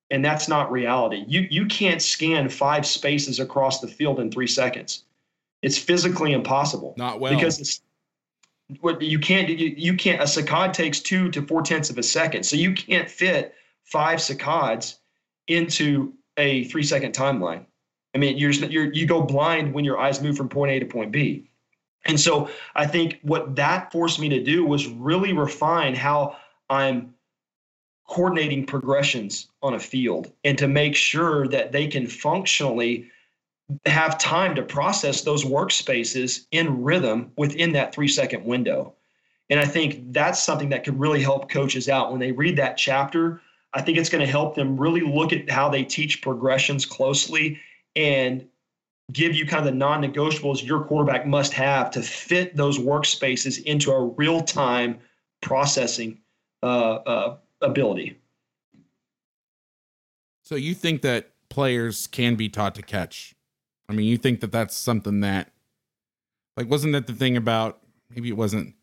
and 0.10 0.26
that's 0.26 0.48
not 0.48 0.72
reality. 0.72 1.24
You 1.28 1.48
you 1.50 1.66
can't 1.68 2.02
scan 2.02 2.50
five 2.50 2.86
spaces 2.86 3.40
across 3.40 3.80
the 3.80 3.88
field 3.88 4.20
in 4.20 4.32
three 4.32 4.48
seconds. 4.48 5.04
It's 5.62 5.78
physically 5.78 6.34
impossible. 6.34 6.94
Not 6.98 7.20
well 7.20 7.34
because 7.34 7.60
it's 7.60 7.82
what 8.82 9.02
you 9.02 9.20
can't 9.20 9.50
you, 9.50 9.74
you 9.78 9.96
can't 9.96 10.22
a 10.22 10.26
saccade 10.26 10.74
takes 10.74 11.00
two 11.00 11.30
to 11.32 11.42
four 11.42 11.62
tenths 11.62 11.90
of 11.90 11.98
a 11.98 12.04
second. 12.04 12.44
So 12.44 12.56
you 12.56 12.74
can't 12.74 13.10
fit 13.10 13.56
five 13.84 14.20
saccades 14.20 14.96
into 15.48 16.14
a 16.38 16.66
three 16.66 16.84
second 16.84 17.14
timeline. 17.14 17.66
I 18.16 18.18
mean 18.18 18.38
you're, 18.38 18.52
you're 18.52 18.94
you 18.94 19.06
go 19.06 19.22
blind 19.22 19.74
when 19.74 19.86
your 19.86 20.00
eyes 20.00 20.22
move 20.22 20.38
from 20.38 20.50
point 20.50 20.72
a 20.72 20.80
to 20.80 20.86
point 20.86 21.12
b. 21.12 21.50
And 22.06 22.20
so 22.20 22.50
i 22.76 22.86
think 22.86 23.20
what 23.22 23.56
that 23.56 23.92
forced 23.92 24.20
me 24.20 24.30
to 24.30 24.44
do 24.44 24.66
was 24.66 24.88
really 24.88 25.34
refine 25.34 25.96
how 25.96 26.36
i'm 26.70 27.14
coordinating 28.08 28.66
progressions 28.66 29.48
on 29.62 29.74
a 29.74 29.80
field 29.80 30.32
and 30.44 30.58
to 30.58 30.68
make 30.68 30.96
sure 30.96 31.48
that 31.48 31.72
they 31.72 31.88
can 31.88 32.06
functionally 32.06 33.10
have 33.86 34.18
time 34.18 34.56
to 34.56 34.62
process 34.62 35.22
those 35.22 35.46
workspaces 35.46 36.46
in 36.52 36.84
rhythm 36.84 37.32
within 37.38 37.74
that 37.74 37.94
three 37.94 38.08
second 38.08 38.46
window. 38.46 38.94
And 39.50 39.60
I 39.60 39.66
think 39.66 40.14
that's 40.14 40.42
something 40.42 40.70
that 40.70 40.84
could 40.84 41.00
really 41.00 41.22
help 41.22 41.50
coaches 41.50 41.90
out 41.90 42.12
when 42.12 42.20
they 42.20 42.32
read 42.32 42.58
that 42.58 42.78
chapter. 42.78 43.42
I 43.74 43.82
think 43.82 43.98
it's 43.98 44.10
going 44.10 44.26
to 44.26 44.32
help 44.32 44.56
them 44.56 44.78
really 44.78 45.02
look 45.02 45.34
at 45.34 45.50
how 45.50 45.70
they 45.70 45.84
teach 45.84 46.22
progressions 46.22 46.86
closely 46.86 47.60
and 47.96 48.48
give 49.12 49.36
you 49.36 49.46
kind 49.46 49.60
of 49.60 49.74
the 49.74 49.78
non 49.78 50.02
negotiables 50.02 50.64
your 50.64 50.84
quarterback 50.86 51.26
must 51.26 51.54
have 51.54 51.92
to 51.92 52.02
fit 52.02 52.56
those 52.56 52.80
workspaces 52.80 53.62
into 53.64 53.92
a 53.92 54.06
real 54.06 54.42
time 54.42 55.00
processing 55.42 56.20
uh, 56.62 56.66
uh, 56.96 57.38
ability. 57.62 58.18
So 60.44 60.56
you 60.56 60.74
think 60.74 61.02
that 61.02 61.32
players 61.50 62.08
can 62.08 62.36
be 62.36 62.50
taught 62.50 62.76
to 62.76 62.82
catch 62.82 63.36
I 63.94 63.96
mean, 63.96 64.08
you 64.08 64.18
think 64.18 64.42
that 64.42 64.52
that's 64.52 64.76
something 64.76 65.20
that, 65.20 65.52
like, 66.58 66.70
wasn't 66.70 66.94
that 66.94 67.08
the 67.08 67.14
thing 67.14 67.38
about? 67.38 67.80
Maybe 68.10 68.30
it 68.30 68.38
wasn't. 68.38 68.76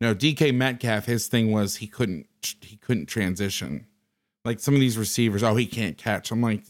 No, 0.00 0.14
DK 0.14 0.54
Metcalf. 0.54 1.06
His 1.06 1.26
thing 1.28 1.52
was 1.52 1.76
he 1.76 1.86
couldn't 1.86 2.26
he 2.60 2.76
couldn't 2.76 3.06
transition. 3.06 3.86
Like 4.44 4.58
some 4.58 4.74
of 4.74 4.80
these 4.80 4.98
receivers, 4.98 5.44
oh, 5.44 5.54
he 5.54 5.66
can't 5.66 5.96
catch. 5.96 6.32
I'm 6.32 6.42
like, 6.42 6.64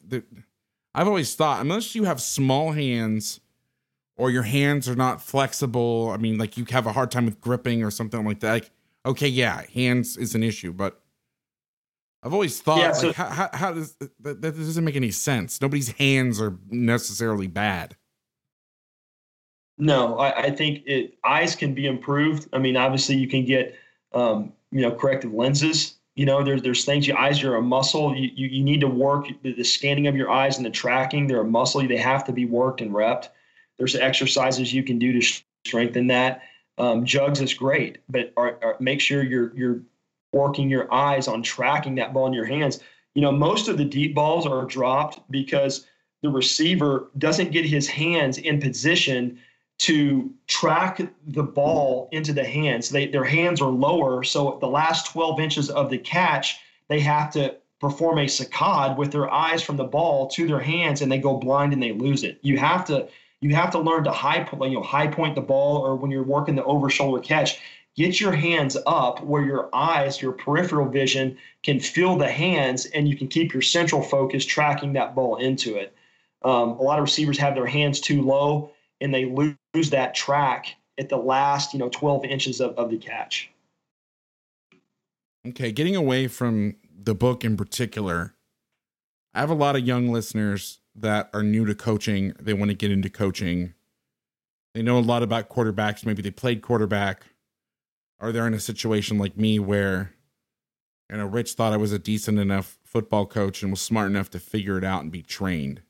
I've 0.95 1.09
always 1.09 1.35
thought 1.35 1.63
unless 1.63 1.95
you 1.95 2.05
have 2.05 2.21
small 2.21 2.73
hands 2.73 3.41
or 4.17 4.31
your 4.31 4.43
hands 4.43 4.87
are 4.89 4.95
not 4.95 5.23
flexible. 5.23 6.11
I 6.11 6.19
mean, 6.19 6.37
like 6.37 6.59
you 6.59 6.67
have 6.71 6.87
a 6.87 6.93
hard 6.93 7.11
time 7.11 7.25
with 7.25 7.41
gripping 7.41 7.83
or 7.83 7.91
something 7.91 8.23
like 8.25 8.41
that. 8.41 8.53
Like, 8.53 8.71
okay, 9.07 9.29
yeah, 9.29 9.63
hands 9.73 10.19
is 10.19 10.35
an 10.35 10.43
issue, 10.43 10.73
but 10.73 11.01
I've 12.23 12.33
always 12.33 12.61
thought, 12.61 12.79
yeah, 12.79 12.93
so, 12.93 13.09
like, 13.09 13.17
how, 13.17 13.29
how, 13.29 13.51
how, 13.53 13.73
does 13.73 13.95
that, 14.21 14.41
that 14.43 14.57
doesn't 14.57 14.85
make 14.85 14.95
any 14.95 15.11
sense? 15.11 15.61
Nobody's 15.61 15.91
hands 15.93 16.41
are 16.41 16.57
necessarily 16.71 17.49
bad. 17.49 17.97
No, 19.79 20.19
I, 20.19 20.45
I, 20.45 20.51
think 20.51 20.85
it 20.87 21.19
eyes 21.25 21.57
can 21.57 21.75
be 21.75 21.87
improved. 21.87 22.49
I 22.53 22.59
mean, 22.59 22.77
obviously, 22.77 23.17
you 23.17 23.27
can 23.27 23.45
get 23.45 23.75
um, 24.13 24.53
you 24.71 24.83
know 24.83 24.93
corrective 24.93 25.33
lenses. 25.33 25.97
You 26.15 26.27
know, 26.27 26.45
there's 26.45 26.63
there's 26.63 26.85
things. 26.85 27.09
Your 27.09 27.19
eyes 27.19 27.43
are 27.43 27.57
a 27.57 27.63
muscle. 27.63 28.15
You, 28.15 28.31
you, 28.35 28.49
you 28.49 28.63
need 28.63 28.81
to 28.83 28.89
work 28.89 29.27
the, 29.43 29.65
scanning 29.65 30.07
of 30.07 30.15
your 30.15 30.31
eyes 30.31 30.59
and 30.59 30.67
the 30.67 30.71
tracking. 30.71 31.27
They're 31.27 31.41
a 31.41 31.45
muscle. 31.45 31.87
They 31.87 31.97
have 31.97 32.25
to 32.25 32.33
be 32.33 32.45
worked 32.45 32.81
and 32.81 32.93
repped. 32.93 33.31
There's 33.79 33.97
exercises 33.97 34.73
you 34.73 34.85
can 34.85 34.99
do 34.99 35.19
to 35.19 35.43
strengthen 35.67 36.07
that. 36.09 36.43
Um, 36.79 37.05
jugs 37.05 37.41
is 37.41 37.53
great, 37.53 37.99
but 38.09 38.33
are, 38.37 38.59
are, 38.63 38.77
make 38.79 39.01
sure 39.01 39.25
you're 39.25 39.53
you're 39.57 39.81
working 40.33 40.69
your 40.69 40.93
eyes 40.93 41.29
on 41.29 41.43
tracking 41.43 41.95
that 41.97 42.13
ball 42.13 42.27
in 42.27 42.33
your 42.33 42.45
hands. 42.45 42.81
You 43.15 43.23
know, 43.23 43.33
most 43.33 43.69
of 43.69 43.77
the 43.77 43.85
deep 43.85 44.15
balls 44.15 44.47
are 44.47 44.65
dropped 44.65 45.21
because 45.31 45.87
the 46.23 46.31
receiver 46.31 47.11
doesn't 47.19 47.53
get 47.53 47.67
his 47.67 47.87
hands 47.87 48.39
in 48.39 48.61
position 48.61 49.39
to 49.79 50.33
track 50.47 51.01
the 51.27 51.43
ball 51.43 52.09
into 52.13 52.33
the 52.33 52.45
hands. 52.45 52.89
They, 52.89 53.07
their 53.09 53.25
hands 53.25 53.61
are 53.61 53.71
lower, 53.71 54.23
so 54.23 54.59
the 54.61 54.69
last 54.69 55.13
12 55.13 55.41
inches 55.41 55.71
of 55.71 55.91
the 55.91 55.99
catch, 55.99 56.59
they 56.89 57.01
have 57.01 57.33
to 57.33 57.57
perform 57.81 58.19
a 58.19 58.27
saccade 58.27 58.97
with 58.97 59.11
their 59.11 59.29
eyes 59.31 59.61
from 59.61 59.77
the 59.77 59.85
ball 59.85 60.29
to 60.29 60.47
their 60.47 60.61
hands, 60.61 61.03
and 61.03 61.11
they 61.11 61.19
go 61.19 61.37
blind 61.37 61.73
and 61.73 61.83
they 61.83 61.93
lose 61.93 62.23
it. 62.23 62.39
You 62.43 62.59
have 62.59 62.85
to 62.87 63.09
you 63.41 63.57
have 63.57 63.73
to 63.73 63.81
learn 63.81 64.05
to 64.05 64.13
high 64.13 64.45
point, 64.45 64.71
you 64.71 64.79
know 64.79 64.85
high 64.85 65.09
point 65.09 65.35
the 65.35 65.41
ball, 65.41 65.79
or 65.79 65.97
when 65.97 66.13
you're 66.13 66.23
working 66.23 66.55
the 66.55 66.63
over 66.65 66.89
shoulder 66.89 67.21
catch, 67.21 67.59
get 67.97 68.21
your 68.21 68.33
hands 68.33 68.77
up 68.87 69.23
where 69.23 69.45
your 69.45 69.69
eyes, 69.75 70.21
your 70.21 70.33
peripheral 70.33 70.89
vision 70.89 71.37
can 71.63 71.79
feel 71.81 72.17
the 72.17 72.31
hands, 72.31 72.87
and 72.87 73.09
you 73.09 73.17
can 73.17 73.29
keep 73.29 73.53
your 73.53 73.63
central 73.63 74.03
focus 74.03 74.45
tracking 74.45 74.95
that 74.95 75.15
ball 75.15 75.37
into 75.37 75.77
it. 75.77 75.95
Um, 76.45 76.71
a 76.71 76.83
lot 76.83 76.99
of 76.99 77.05
receivers 77.05 77.39
have 77.39 77.55
their 77.55 77.67
hands 77.67 78.01
too 78.01 78.23
low 78.23 78.73
and 79.01 79.13
they 79.13 79.27
lose 79.27 79.91
that 79.91 80.15
track 80.15 80.77
at 80.99 81.09
the 81.09 81.17
last, 81.17 81.73
you 81.73 81.79
know, 81.79 81.89
12 81.89 82.25
inches 82.25 82.61
of, 82.61 82.75
of 82.77 82.91
the 82.91 82.97
catch. 82.97 83.51
Okay, 85.47 85.73
getting 85.73 85.97
away 85.97 86.29
from 86.29 86.77
the 86.97 87.15
book 87.15 87.45
in 87.45 87.57
particular, 87.57 88.35
I 89.35 89.41
have 89.41 89.51
a 89.51 89.55
lot 89.55 89.75
of 89.77 89.85
young 89.85 90.09
listeners 90.09 90.81
that 90.95 91.31
are 91.33 91.43
new 91.43 91.65
to 91.65 91.75
coaching. 91.75 92.33
They 92.39 92.53
want 92.53 92.71
to 92.71 92.77
get 92.77 92.93
into 92.93 93.11
coaching. 93.11 93.75
They 94.75 94.83
know 94.83 94.99
a 94.99 95.01
lot 95.01 95.23
about 95.23 95.49
quarterbacks. 95.49 96.07
Maybe 96.07 96.23
they 96.23 96.31
played 96.31 96.63
quarterback, 96.63 97.25
or 98.23 98.31
they're 98.31 98.47
in 98.47 98.55
a 98.55 98.61
situation 98.61 99.19
like 99.19 99.37
me 99.37 99.59
where, 99.59 100.15
you 101.11 101.17
know, 101.19 101.27
Rich 101.27 101.55
thought 101.55 101.73
I 101.73 101.77
was 101.77 101.93
a 101.93 101.99
decent 101.99 102.39
enough 102.39 102.79
football 102.85 103.27
coach 103.27 103.63
and 103.63 103.73
was 103.73 103.81
smart 103.81 104.09
enough 104.09 104.31
to 104.31 104.39
figure 104.39 104.79
it 104.79 104.85
out 104.85 105.03
and 105.03 105.11
be 105.11 105.23
trained. 105.23 105.83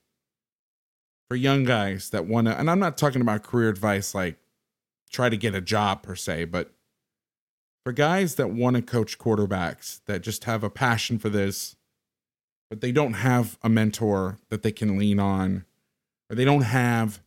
For 1.29 1.37
young 1.37 1.65
guys 1.65 2.11
that 2.11 2.27
want 2.27 2.47
to, 2.47 2.59
and 2.59 2.71
I'm 2.71 2.79
not 2.79 2.97
talking 2.97 3.21
about 3.21 3.43
career 3.43 3.69
advice 3.69 4.15
like 4.15 4.39
try 5.11 5.29
to 5.29 5.37
get 5.37 5.55
a 5.55 5.61
job 5.61 6.03
per 6.03 6.17
se, 6.17 6.47
but 6.47 6.73
for 7.85 7.93
guys 7.93 8.37
that 8.37 8.51
want 8.51 8.77
to 8.77 8.83
coach 8.83 9.19
quarterbacks 9.19 10.01
that 10.07 10.23
just 10.23 10.45
have 10.45 10.65
a 10.65 10.71
passion 10.71 11.19
for 11.19 11.29
this, 11.29 11.77
but 12.71 12.81
they 12.81 12.93
don't 12.93 13.15
have 13.15 13.59
a 13.63 13.69
mentor 13.69 14.39
that 14.49 14.63
they 14.63 14.73
can 14.73 14.97
lean 14.97 15.19
on, 15.19 15.65
or 16.31 16.37
they 16.37 16.45
don't 16.45 16.63
have, 16.63 17.22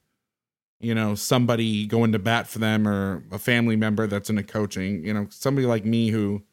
you 0.86 0.96
know, 0.96 1.16
somebody 1.16 1.86
going 1.88 2.12
to 2.12 2.20
bat 2.20 2.48
for 2.48 2.60
them 2.60 2.88
or 2.88 3.24
a 3.32 3.40
family 3.40 3.76
member 3.76 4.08
that's 4.08 4.30
into 4.30 4.44
coaching, 4.44 5.04
you 5.06 5.14
know, 5.14 5.28
somebody 5.30 5.66
like 5.66 5.86
me 5.86 6.10
who 6.10 6.44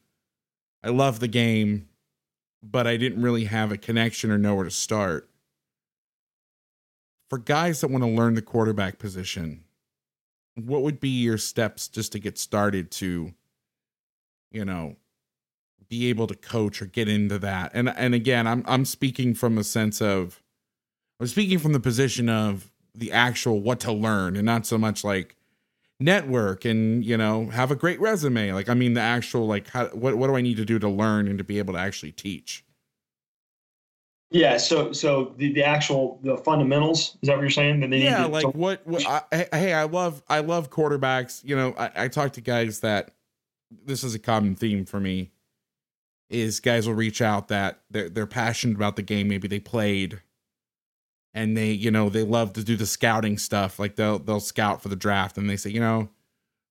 I 0.82 0.88
love 0.88 1.20
the 1.20 1.28
game, 1.28 1.88
but 2.62 2.86
I 2.86 2.96
didn't 2.96 3.22
really 3.22 3.44
have 3.44 3.70
a 3.70 3.76
connection 3.76 4.30
or 4.30 4.38
know 4.38 4.54
where 4.54 4.64
to 4.64 4.70
start 4.70 5.28
for 7.32 7.38
guys 7.38 7.80
that 7.80 7.88
want 7.88 8.04
to 8.04 8.10
learn 8.10 8.34
the 8.34 8.42
quarterback 8.42 8.98
position, 8.98 9.64
what 10.54 10.82
would 10.82 11.00
be 11.00 11.08
your 11.08 11.38
steps 11.38 11.88
just 11.88 12.12
to 12.12 12.18
get 12.18 12.36
started 12.36 12.90
to, 12.90 13.32
you 14.50 14.66
know, 14.66 14.96
be 15.88 16.10
able 16.10 16.26
to 16.26 16.34
coach 16.34 16.82
or 16.82 16.84
get 16.84 17.08
into 17.08 17.38
that? 17.38 17.70
And 17.72 17.88
and 17.88 18.14
again, 18.14 18.46
I'm 18.46 18.62
I'm 18.66 18.84
speaking 18.84 19.32
from 19.32 19.56
a 19.56 19.64
sense 19.64 20.02
of 20.02 20.42
I'm 21.20 21.26
speaking 21.26 21.58
from 21.58 21.72
the 21.72 21.80
position 21.80 22.28
of 22.28 22.70
the 22.94 23.12
actual 23.12 23.60
what 23.60 23.80
to 23.80 23.92
learn 23.92 24.36
and 24.36 24.44
not 24.44 24.66
so 24.66 24.76
much 24.76 25.04
like 25.04 25.36
network 25.98 26.64
and 26.64 27.04
you 27.04 27.16
know 27.16 27.46
have 27.50 27.70
a 27.70 27.76
great 27.76 28.00
resume 28.00 28.52
like 28.52 28.68
i 28.68 28.74
mean 28.74 28.94
the 28.94 29.00
actual 29.00 29.46
like 29.46 29.68
how, 29.68 29.86
what 29.88 30.16
what 30.16 30.26
do 30.26 30.36
i 30.36 30.40
need 30.40 30.56
to 30.56 30.64
do 30.64 30.78
to 30.78 30.88
learn 30.88 31.28
and 31.28 31.38
to 31.38 31.44
be 31.44 31.58
able 31.58 31.74
to 31.74 31.78
actually 31.78 32.12
teach 32.12 32.64
yeah. 34.32 34.56
So 34.56 34.92
so 34.92 35.34
the, 35.36 35.52
the 35.52 35.62
actual 35.62 36.18
the 36.22 36.38
fundamentals 36.38 37.18
is 37.22 37.28
that 37.28 37.36
what 37.36 37.42
you're 37.42 37.50
saying? 37.50 37.80
That 37.80 37.90
they 37.90 38.02
yeah. 38.02 38.22
To, 38.22 38.28
like 38.28 38.46
what? 38.54 38.86
what 38.86 39.06
I, 39.06 39.46
hey, 39.52 39.74
I 39.74 39.84
love 39.84 40.22
I 40.28 40.40
love 40.40 40.70
quarterbacks. 40.70 41.44
You 41.44 41.54
know, 41.54 41.74
I, 41.78 42.04
I 42.04 42.08
talk 42.08 42.32
to 42.32 42.40
guys 42.40 42.80
that 42.80 43.12
this 43.84 44.02
is 44.02 44.14
a 44.14 44.18
common 44.18 44.54
theme 44.54 44.84
for 44.84 45.00
me. 45.00 45.30
Is 46.30 46.60
guys 46.60 46.86
will 46.86 46.94
reach 46.94 47.20
out 47.20 47.48
that 47.48 47.80
they're 47.90 48.08
they're 48.08 48.26
passionate 48.26 48.76
about 48.76 48.96
the 48.96 49.02
game. 49.02 49.28
Maybe 49.28 49.48
they 49.48 49.60
played, 49.60 50.22
and 51.34 51.56
they 51.56 51.72
you 51.72 51.90
know 51.90 52.08
they 52.08 52.22
love 52.22 52.52
to 52.54 52.64
do 52.64 52.76
the 52.76 52.86
scouting 52.86 53.38
stuff. 53.38 53.78
Like 53.78 53.96
they'll 53.96 54.18
they'll 54.18 54.40
scout 54.40 54.82
for 54.82 54.88
the 54.88 54.96
draft, 54.96 55.38
and 55.38 55.48
they 55.48 55.56
say 55.56 55.70
you 55.70 55.80
know, 55.80 56.10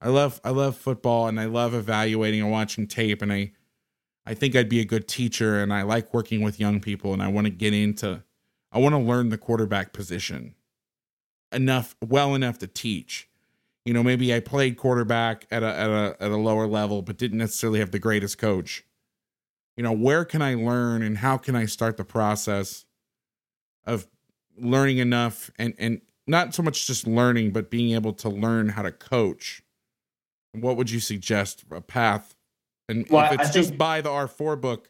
I 0.01 0.09
love 0.09 0.39
I 0.43 0.49
love 0.49 0.77
football, 0.77 1.27
and 1.27 1.39
I 1.39 1.45
love 1.45 1.73
evaluating 1.73 2.41
and 2.41 2.51
watching 2.51 2.87
tape, 2.87 3.21
and 3.21 3.31
I 3.31 3.51
I 4.25 4.33
think 4.33 4.55
I'd 4.55 4.69
be 4.69 4.79
a 4.79 4.85
good 4.85 5.07
teacher 5.07 5.61
and 5.61 5.73
I 5.73 5.81
like 5.81 6.13
working 6.13 6.41
with 6.41 6.59
young 6.59 6.79
people 6.79 7.13
and 7.13 7.23
I 7.23 7.27
want 7.27 7.45
to 7.45 7.51
get 7.51 7.73
into 7.73 8.23
I 8.71 8.79
want 8.79 8.93
to 8.93 8.99
learn 8.99 9.29
the 9.29 9.37
quarterback 9.37 9.93
position 9.93 10.55
enough 11.51 11.95
well 12.05 12.35
enough 12.35 12.59
to 12.59 12.67
teach. 12.67 13.27
You 13.85 13.93
know, 13.93 14.03
maybe 14.03 14.33
I 14.33 14.39
played 14.39 14.77
quarterback 14.77 15.47
at 15.49 15.63
a 15.63 15.67
at 15.67 15.89
a 15.89 16.15
at 16.19 16.31
a 16.31 16.37
lower 16.37 16.67
level 16.67 17.01
but 17.01 17.17
didn't 17.17 17.39
necessarily 17.39 17.79
have 17.79 17.91
the 17.91 17.99
greatest 17.99 18.37
coach. 18.37 18.83
You 19.75 19.83
know, 19.83 19.91
where 19.91 20.23
can 20.23 20.41
I 20.41 20.53
learn 20.53 21.01
and 21.01 21.17
how 21.17 21.37
can 21.37 21.55
I 21.55 21.65
start 21.65 21.97
the 21.97 22.05
process 22.05 22.85
of 23.85 24.07
learning 24.61 24.99
enough 24.99 25.51
and 25.57 25.73
and 25.77 26.01
not 26.27 26.53
so 26.53 26.63
much 26.63 26.87
just 26.87 27.07
learning 27.07 27.51
but 27.51 27.69
being 27.69 27.93
able 27.93 28.13
to 28.13 28.29
learn 28.29 28.69
how 28.69 28.81
to 28.81 28.91
coach. 28.91 29.63
What 30.53 30.75
would 30.77 30.89
you 30.89 30.99
suggest 30.99 31.63
a 31.71 31.81
path 31.81 32.35
and 32.91 33.07
well, 33.09 33.25
if 33.25 33.39
it's 33.39 33.49
I 33.49 33.53
just 33.53 33.69
think, 33.69 33.79
buy 33.79 34.01
the 34.01 34.09
R4 34.09 34.59
book 34.59 34.89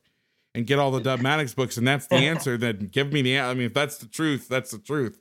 and 0.55 0.65
get 0.65 0.79
all 0.79 0.91
the 0.91 0.99
Dub 0.99 1.21
Maddox 1.21 1.53
books, 1.53 1.77
and 1.77 1.87
that's 1.87 2.07
the 2.07 2.15
answer, 2.31 2.57
then 2.57 2.89
give 2.91 3.13
me 3.13 3.21
the. 3.21 3.39
I 3.39 3.53
mean, 3.53 3.67
if 3.67 3.73
that's 3.73 3.97
the 3.97 4.07
truth, 4.07 4.47
that's 4.49 4.71
the 4.71 4.79
truth. 4.79 5.19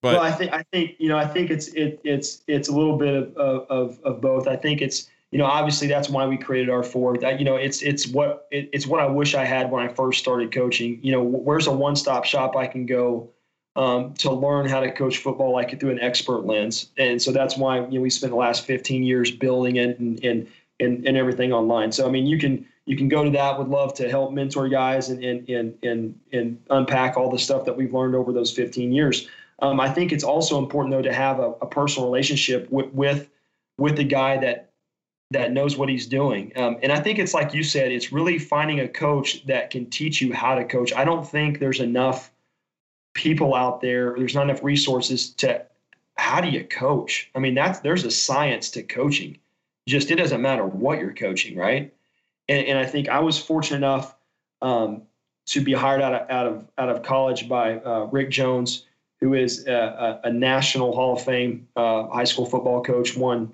But 0.00 0.14
well, 0.14 0.22
I 0.22 0.30
think 0.30 0.52
I 0.52 0.64
think 0.72 0.92
you 0.98 1.08
know 1.08 1.18
I 1.18 1.26
think 1.26 1.50
it's 1.50 1.68
it 1.68 2.00
it's 2.04 2.42
it's 2.46 2.68
a 2.68 2.72
little 2.72 2.96
bit 2.96 3.14
of 3.14 3.66
of 3.68 4.00
of 4.02 4.20
both. 4.20 4.48
I 4.48 4.56
think 4.56 4.80
it's 4.80 5.10
you 5.30 5.38
know 5.38 5.44
obviously 5.44 5.88
that's 5.88 6.08
why 6.08 6.26
we 6.26 6.38
created 6.38 6.70
R4. 6.70 7.20
That 7.20 7.38
you 7.38 7.44
know 7.44 7.56
it's 7.56 7.82
it's 7.82 8.06
what 8.08 8.46
it, 8.50 8.70
it's 8.72 8.86
what 8.86 9.00
I 9.00 9.06
wish 9.06 9.34
I 9.34 9.44
had 9.44 9.70
when 9.70 9.86
I 9.86 9.92
first 9.92 10.20
started 10.20 10.52
coaching. 10.52 11.00
You 11.02 11.12
know, 11.12 11.22
where's 11.22 11.66
a 11.66 11.72
one 11.72 11.96
stop 11.96 12.24
shop 12.24 12.56
I 12.56 12.66
can 12.66 12.86
go 12.86 13.28
um, 13.80 14.12
to 14.12 14.30
learn 14.30 14.68
how 14.68 14.80
to 14.80 14.92
coach 14.92 15.18
football 15.18 15.54
like 15.54 15.80
through 15.80 15.90
an 15.90 16.00
expert 16.00 16.44
lens. 16.44 16.90
And 16.98 17.20
so 17.20 17.32
that's 17.32 17.56
why 17.56 17.78
you 17.86 17.94
know 17.94 18.00
we 18.02 18.10
spent 18.10 18.30
the 18.30 18.36
last 18.36 18.66
15 18.66 19.02
years 19.02 19.30
building 19.30 19.76
it 19.76 19.98
and, 19.98 20.22
and 20.22 20.46
and, 20.80 21.06
and 21.06 21.16
everything 21.16 21.52
online. 21.52 21.90
So 21.90 22.06
I 22.06 22.10
mean, 22.10 22.26
you 22.26 22.38
can 22.38 22.66
you 22.84 22.94
can 22.94 23.08
go 23.08 23.24
to 23.24 23.30
that. 23.30 23.58
Would 23.58 23.68
love 23.68 23.94
to 23.94 24.10
help 24.10 24.32
mentor 24.32 24.68
guys 24.68 25.08
and 25.08 25.24
and 25.24 25.48
and 25.48 25.78
and, 25.82 26.20
and 26.30 26.62
unpack 26.68 27.16
all 27.16 27.30
the 27.30 27.38
stuff 27.38 27.64
that 27.64 27.74
we've 27.74 27.94
learned 27.94 28.14
over 28.14 28.34
those 28.34 28.52
15 28.52 28.92
years. 28.92 29.26
Um, 29.62 29.80
I 29.80 29.88
think 29.88 30.12
it's 30.12 30.24
also 30.24 30.58
important 30.58 30.94
though 30.94 31.02
to 31.02 31.12
have 31.12 31.38
a, 31.38 31.52
a 31.62 31.66
personal 31.66 32.06
relationship 32.06 32.70
with 32.70 32.92
with 32.92 33.30
with 33.78 33.96
the 33.96 34.04
guy 34.04 34.36
that 34.36 34.72
that 35.30 35.52
knows 35.52 35.78
what 35.78 35.88
he's 35.88 36.06
doing. 36.06 36.52
Um, 36.56 36.76
and 36.82 36.92
I 36.92 37.00
think 37.00 37.18
it's 37.18 37.32
like 37.32 37.54
you 37.54 37.62
said, 37.62 37.92
it's 37.92 38.12
really 38.12 38.38
finding 38.38 38.80
a 38.80 38.88
coach 38.88 39.46
that 39.46 39.70
can 39.70 39.88
teach 39.88 40.20
you 40.20 40.34
how 40.34 40.54
to 40.54 40.66
coach. 40.66 40.92
I 40.92 41.04
don't 41.06 41.26
think 41.26 41.60
there's 41.60 41.80
enough 41.80 42.30
people 43.14 43.54
out 43.54 43.80
there. 43.80 44.14
There's 44.16 44.34
not 44.34 44.44
enough 44.44 44.62
resources 44.62 45.30
to 45.34 45.62
how 46.16 46.40
do 46.40 46.48
you 46.48 46.64
coach? 46.64 47.30
I 47.34 47.38
mean, 47.38 47.54
that's 47.54 47.80
there's 47.80 48.04
a 48.04 48.10
science 48.10 48.70
to 48.72 48.82
coaching 48.82 49.38
just 49.90 50.10
it 50.10 50.16
doesn't 50.16 50.40
matter 50.40 50.64
what 50.64 50.98
you're 50.98 51.12
coaching, 51.12 51.56
right? 51.56 51.92
And, 52.48 52.66
and 52.66 52.78
I 52.78 52.86
think 52.86 53.08
I 53.08 53.20
was 53.20 53.38
fortunate 53.38 53.78
enough 53.78 54.14
um, 54.62 55.02
to 55.46 55.60
be 55.60 55.72
hired 55.72 56.00
out 56.00 56.14
of 56.14 56.30
out 56.30 56.46
of 56.46 56.68
out 56.78 56.88
of 56.88 57.02
college 57.02 57.48
by 57.48 57.78
uh, 57.78 58.08
Rick 58.10 58.30
Jones, 58.30 58.86
who 59.20 59.34
is 59.34 59.66
a, 59.66 60.20
a, 60.24 60.32
national 60.32 60.94
Hall 60.94 61.14
of 61.14 61.24
Fame 61.24 61.66
uh, 61.76 62.06
high 62.08 62.24
school 62.24 62.46
football 62.46 62.82
coach. 62.82 63.16
Won, 63.16 63.52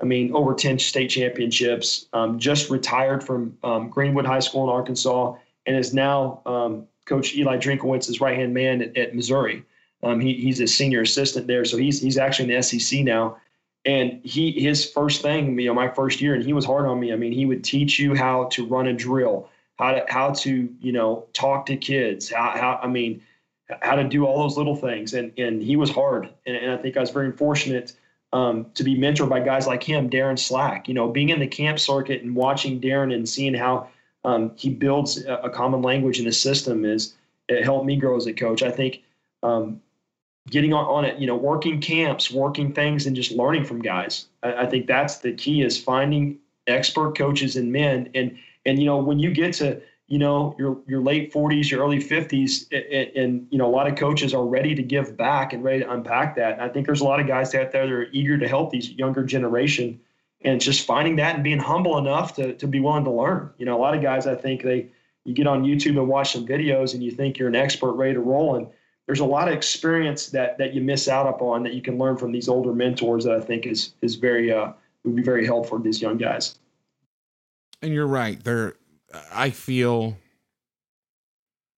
I 0.00 0.04
mean, 0.04 0.32
over 0.34 0.54
ten 0.54 0.78
state 0.78 1.08
championships. 1.08 2.06
Um, 2.12 2.38
just 2.38 2.70
retired 2.70 3.24
from 3.24 3.56
um, 3.64 3.88
Greenwood 3.90 4.26
High 4.26 4.40
School 4.40 4.64
in 4.64 4.70
Arkansas, 4.70 5.34
and 5.66 5.76
is 5.76 5.94
now 5.94 6.40
um, 6.46 6.86
Coach 7.06 7.34
Eli 7.34 7.56
Drinkwitz' 7.58 8.20
right 8.20 8.36
hand 8.36 8.54
man 8.54 8.82
at, 8.82 8.96
at 8.96 9.14
Missouri. 9.14 9.64
Um, 10.02 10.20
he, 10.20 10.34
he's 10.34 10.60
a 10.60 10.66
senior 10.66 11.00
assistant 11.00 11.46
there, 11.46 11.64
so 11.64 11.76
he's 11.76 12.00
he's 12.00 12.18
actually 12.18 12.52
in 12.52 12.56
the 12.56 12.62
SEC 12.62 13.00
now. 13.00 13.38
And 13.86 14.20
he 14.24 14.52
his 14.52 14.90
first 14.90 15.22
thing, 15.22 15.58
you 15.58 15.66
know, 15.66 15.74
my 15.74 15.88
first 15.88 16.20
year, 16.20 16.34
and 16.34 16.44
he 16.44 16.52
was 16.52 16.64
hard 16.64 16.86
on 16.86 17.00
me. 17.00 17.12
I 17.12 17.16
mean, 17.16 17.32
he 17.32 17.46
would 17.46 17.64
teach 17.64 17.98
you 17.98 18.14
how 18.14 18.44
to 18.52 18.66
run 18.66 18.86
a 18.86 18.92
drill, 18.92 19.48
how 19.78 19.92
to 19.92 20.04
how 20.08 20.32
to 20.32 20.68
you 20.80 20.92
know 20.92 21.26
talk 21.32 21.66
to 21.66 21.76
kids, 21.76 22.30
how 22.30 22.50
how 22.50 22.80
I 22.82 22.86
mean, 22.86 23.22
how 23.82 23.96
to 23.96 24.04
do 24.04 24.26
all 24.26 24.42
those 24.42 24.56
little 24.56 24.76
things. 24.76 25.14
And 25.14 25.32
and 25.38 25.62
he 25.62 25.76
was 25.76 25.90
hard, 25.90 26.30
and, 26.46 26.56
and 26.56 26.72
I 26.72 26.76
think 26.76 26.96
I 26.96 27.00
was 27.00 27.10
very 27.10 27.32
fortunate 27.32 27.94
um, 28.32 28.66
to 28.74 28.84
be 28.84 28.96
mentored 28.96 29.28
by 29.28 29.40
guys 29.40 29.66
like 29.66 29.82
him, 29.82 30.08
Darin 30.08 30.36
Slack. 30.36 30.88
You 30.88 30.94
know, 30.94 31.08
being 31.08 31.30
in 31.30 31.40
the 31.40 31.46
camp 31.46 31.78
circuit 31.78 32.22
and 32.22 32.34
watching 32.34 32.80
Darin 32.80 33.12
and 33.12 33.28
seeing 33.28 33.54
how 33.54 33.88
um, 34.24 34.52
he 34.56 34.70
builds 34.70 35.24
a, 35.24 35.50
common 35.50 35.82
language 35.82 36.18
in 36.18 36.24
the 36.24 36.32
system 36.32 36.84
is 36.84 37.14
it 37.48 37.62
helped 37.62 37.84
me 37.84 37.96
grow 37.96 38.16
as 38.16 38.26
a 38.26 38.32
coach. 38.32 38.62
I 38.62 38.70
think 38.70 39.02
um, 39.42 39.80
getting 40.50 40.72
on, 40.72 40.84
on 40.86 41.04
it, 41.04 41.18
you 41.18 41.26
know, 41.26 41.36
working 41.36 41.80
camps, 41.80 42.30
working 42.30 42.72
things, 42.72 43.06
and 43.06 43.14
just 43.14 43.32
learning 43.32 43.64
from 43.64 43.82
guys. 43.82 44.26
I, 44.42 44.62
I, 44.62 44.66
think 44.66 44.86
that's 44.86 45.18
the 45.18 45.32
key 45.32 45.62
is 45.62 45.78
finding 45.78 46.38
expert 46.66 47.16
coaches 47.16 47.56
and 47.56 47.70
men 47.70 48.10
and 48.14 48.36
And 48.64 48.78
you 48.78 48.86
know, 48.86 48.98
when 48.98 49.18
you 49.18 49.30
get 49.30 49.52
to 49.54 49.80
you 50.08 50.18
know 50.18 50.54
your 50.58 50.78
your 50.86 51.02
late 51.02 51.32
40s, 51.32 51.70
your 51.70 51.82
early 51.82 51.98
50s, 51.98 52.66
and, 52.72 53.16
and, 53.16 53.46
you 53.50 53.58
know 53.58 53.66
a 53.66 53.74
lot 53.74 53.86
of 53.86 53.96
coaches 53.96 54.34
are 54.34 54.44
ready 54.44 54.74
to 54.74 54.82
give 54.82 55.16
back 55.16 55.52
and 55.52 55.62
ready 55.64 55.80
to 55.80 55.90
unpack 55.90 56.36
that. 56.36 56.54
And 56.54 56.62
I 56.62 56.68
think 56.68 56.86
there's 56.86 57.00
a 57.00 57.04
lot 57.04 57.20
of 57.20 57.26
guys 57.26 57.54
out 57.54 57.72
there 57.72 57.86
that 57.86 57.92
are 57.92 58.08
eager 58.12 58.38
to 58.38 58.48
help 58.48 58.70
these 58.70 58.90
younger 58.90 59.24
generation, 59.24 60.00
and 60.44 60.60
just 60.60 60.86
finding 60.86 61.16
that 61.16 61.34
and 61.34 61.44
being 61.44 61.58
humble 61.58 61.98
enough 61.98 62.34
to 62.36 62.54
to 62.54 62.66
be 62.66 62.80
willing 62.80 63.04
to 63.04 63.10
learn. 63.10 63.50
You 63.58 63.66
know, 63.66 63.76
a 63.76 63.80
lot 63.80 63.94
of 63.94 64.02
guys 64.02 64.26
I 64.26 64.34
think 64.34 64.62
they 64.62 64.88
you 65.24 65.34
get 65.34 65.46
on 65.46 65.64
YouTube 65.64 65.98
and 65.98 66.08
watch 66.08 66.32
some 66.32 66.46
videos 66.46 66.94
and 66.94 67.02
you 67.02 67.10
think 67.10 67.38
you're 67.38 67.48
an 67.48 67.56
expert 67.56 67.92
ready 67.92 68.14
to 68.14 68.20
roll 68.20 68.56
and 68.56 68.66
there's 69.06 69.20
a 69.20 69.24
lot 69.24 69.48
of 69.48 69.54
experience 69.54 70.28
that 70.28 70.58
that 70.58 70.74
you 70.74 70.80
miss 70.80 71.08
out 71.08 71.26
upon 71.26 71.62
that 71.64 71.74
you 71.74 71.82
can 71.82 71.98
learn 71.98 72.16
from 72.16 72.32
these 72.32 72.48
older 72.48 72.72
mentors 72.72 73.24
that 73.24 73.34
I 73.34 73.40
think 73.40 73.66
is 73.66 73.94
is 74.02 74.16
very 74.16 74.52
uh 74.52 74.72
would 75.04 75.16
be 75.16 75.22
very 75.22 75.46
helpful 75.46 75.78
for 75.78 75.82
these 75.82 76.00
young 76.00 76.16
guys. 76.16 76.58
And 77.82 77.92
you're 77.92 78.06
right. 78.06 78.42
There 78.42 78.74
I 79.32 79.50
feel 79.50 80.16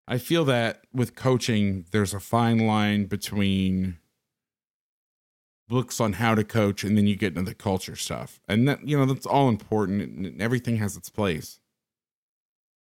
I 0.09 0.19
feel 0.19 0.45
that 0.45 0.83
with 0.93 1.15
coaching 1.15 1.87
there's 1.91 2.15
a 2.15 2.21
fine 2.21 2.67
line 2.67 3.07
between 3.07 3.99
books 5.69 6.01
on 6.01 6.15
how 6.15 6.35
to 6.35 6.45
coach 6.45 6.85
and 6.85 6.97
then 6.97 7.07
you 7.07 7.17
get 7.17 7.37
into 7.37 7.43
the 7.43 7.55
culture 7.55 7.97
stuff. 7.97 8.41
And 8.49 8.69
that 8.69 8.87
you 8.87 8.99
know 8.99 9.07
that's 9.07 9.27
all 9.27 9.49
important 9.49 10.03
and 10.03 10.41
everything 10.41 10.77
has 10.77 10.97
its 10.97 11.11
place. 11.11 11.61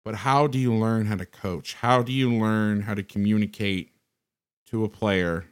But 0.04 0.16
how 0.16 0.46
do 0.46 0.58
you 0.58 0.74
learn 0.74 1.06
how 1.06 1.16
to 1.16 1.26
coach? 1.26 1.74
How 1.74 2.02
do 2.02 2.12
you 2.12 2.32
learn 2.32 2.82
how 2.82 2.94
to 2.94 3.02
communicate 3.02 3.92
to 4.68 4.84
a 4.84 4.88
player? 4.88 5.46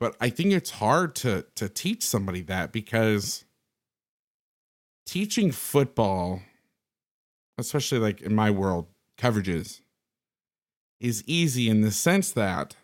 But 0.00 0.16
I 0.20 0.30
think 0.30 0.52
it's 0.52 0.70
hard 0.70 1.14
to 1.16 1.46
to 1.56 1.68
teach 1.68 2.04
somebody 2.04 2.40
that 2.42 2.72
because 2.72 3.44
teaching 5.06 5.52
football, 5.52 6.42
especially 7.58 7.98
like 7.98 8.22
in 8.22 8.34
my 8.34 8.50
world, 8.50 8.86
coverages 9.18 9.80
is 11.00 11.22
easy 11.26 11.68
in 11.68 11.80
the 11.80 11.90
sense 11.90 12.32
that 12.32 12.76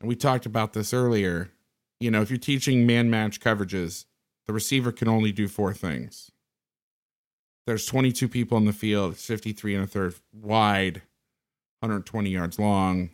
and 0.00 0.08
we 0.08 0.14
talked 0.14 0.46
about 0.46 0.72
this 0.72 0.94
earlier, 0.94 1.50
you 2.00 2.10
know, 2.10 2.22
if 2.22 2.30
you're 2.30 2.38
teaching 2.38 2.86
man 2.86 3.10
match 3.10 3.40
coverages, 3.40 4.06
the 4.46 4.52
receiver 4.52 4.92
can 4.92 5.08
only 5.08 5.32
do 5.32 5.48
four 5.48 5.74
things. 5.74 6.30
There's 7.66 7.86
22 7.86 8.28
people 8.28 8.56
in 8.56 8.64
the 8.64 8.72
field, 8.72 9.12
it's 9.12 9.26
53 9.26 9.74
and 9.74 9.84
a 9.84 9.86
third 9.86 10.14
wide, 10.32 11.02
120 11.80 12.30
yards 12.30 12.58
long. 12.58 13.10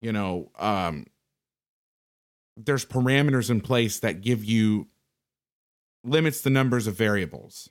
You 0.00 0.12
know, 0.12 0.50
um, 0.58 1.06
there's 2.56 2.84
parameters 2.84 3.50
in 3.50 3.60
place 3.60 3.98
that 4.00 4.20
give 4.20 4.44
you 4.44 4.86
limits 6.04 6.40
the 6.40 6.50
numbers 6.50 6.86
of 6.86 6.96
variables 6.96 7.70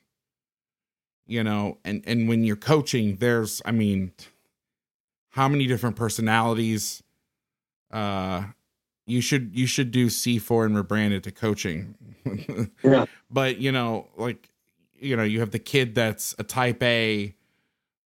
you 1.26 1.44
know 1.44 1.78
and 1.84 2.04
and 2.06 2.28
when 2.28 2.44
you're 2.44 2.56
coaching 2.56 3.18
there's 3.18 3.62
i 3.66 3.72
mean 3.72 4.12
how 5.30 5.48
many 5.48 5.68
different 5.68 5.96
personalities 5.96 7.02
uh 7.92 8.44
you 9.06 9.22
should 9.22 9.52
you 9.56 9.68
should 9.68 9.92
do 9.92 10.08
c4 10.08 10.66
and 10.66 10.76
rebrand 10.76 11.12
it 11.12 11.24
to 11.24 11.32
coaching. 11.32 11.96
Yeah. 12.84 13.06
but 13.30 13.60
you 13.60 13.72
know 13.72 14.08
like 14.18 14.50
you 15.00 15.16
know 15.16 15.22
you 15.24 15.40
have 15.42 15.52
the 15.52 15.60
kid 15.60 15.94
that's 15.94 16.34
a 16.40 16.44
type 16.44 16.82
a 16.82 17.36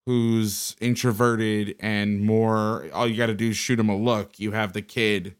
who's 0.06 0.74
introverted 0.80 1.76
and 1.78 2.22
more 2.22 2.88
all 2.92 3.06
you 3.06 3.16
got 3.16 3.26
to 3.26 3.34
do 3.34 3.50
is 3.50 3.56
shoot 3.56 3.78
him 3.78 3.88
a 3.88 3.96
look. 3.96 4.40
You 4.40 4.52
have 4.52 4.72
the 4.72 4.82
kid 4.82 5.36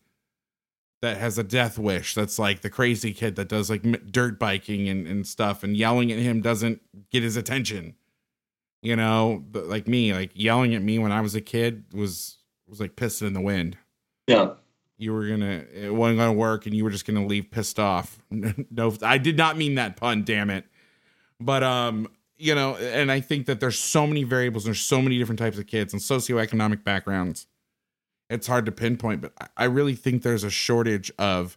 that 1.03 1.17
has 1.17 1.39
a 1.39 1.43
death 1.43 1.79
wish 1.79 2.15
that's 2.15 2.39
like 2.39 2.61
the 2.61 2.71
crazy 2.71 3.13
kid 3.13 3.35
that 3.37 3.49
does 3.49 3.69
like 3.71 3.83
dirt 4.13 4.39
biking 4.39 4.89
and, 4.89 5.07
and 5.07 5.27
stuff 5.27 5.63
and 5.65 5.77
yelling 5.77 6.13
at 6.13 6.19
him 6.19 6.41
doesn't 6.41 6.81
get 7.11 7.23
his 7.25 7.37
attention. 7.37 7.95
You 8.81 8.95
know 8.95 9.43
but 9.51 9.67
like 9.67 9.89
me 9.89 10.13
like 10.15 10.31
yelling 10.35 10.73
at 10.77 10.83
me 10.83 11.01
when 11.01 11.11
i 11.11 11.21
was 11.21 11.35
a 11.35 11.41
kid 11.41 11.85
was 11.93 12.39
was 12.69 12.81
like 12.81 12.95
pissing 12.95 13.27
in 13.27 13.33
the 13.33 13.41
wind. 13.41 13.77
Yeah 14.29 14.51
you 14.99 15.13
were 15.13 15.27
gonna 15.27 15.65
it 15.73 15.95
wasn't 15.95 16.19
gonna 16.19 16.33
work 16.33 16.67
and 16.67 16.75
you 16.75 16.85
were 16.85 16.91
just 16.91 17.07
gonna 17.07 17.25
leave 17.25 17.51
pissed 17.51 17.79
off 17.79 18.19
no 18.31 18.95
i 19.03 19.17
did 19.17 19.37
not 19.37 19.57
mean 19.57 19.77
that 19.77 19.97
pun 19.97 20.25
damn 20.25 20.51
it 20.51 20.65
but 21.41 21.63
um 21.63 22.09
you 22.37 22.55
know 22.55 22.77
and 22.77 23.11
i 23.11 23.21
think 23.21 23.47
that 23.47 23.61
there's 23.61 23.79
so 23.79 24.07
many 24.07 24.25
variables 24.25 24.65
there's 24.65 24.81
so 24.81 25.01
many 25.01 25.19
different 25.19 25.39
types 25.39 25.59
of 25.59 25.67
kids 25.67 25.93
and 25.93 26.03
socioeconomic 26.03 26.85
backgrounds 26.85 27.47
it's 28.31 28.47
hard 28.47 28.67
to 28.67 28.73
pinpoint, 28.73 29.21
but 29.21 29.33
I 29.57 29.65
really 29.65 29.95
think 29.95 30.23
there's 30.23 30.45
a 30.45 30.51
shortage 30.51 31.11
of 31.19 31.57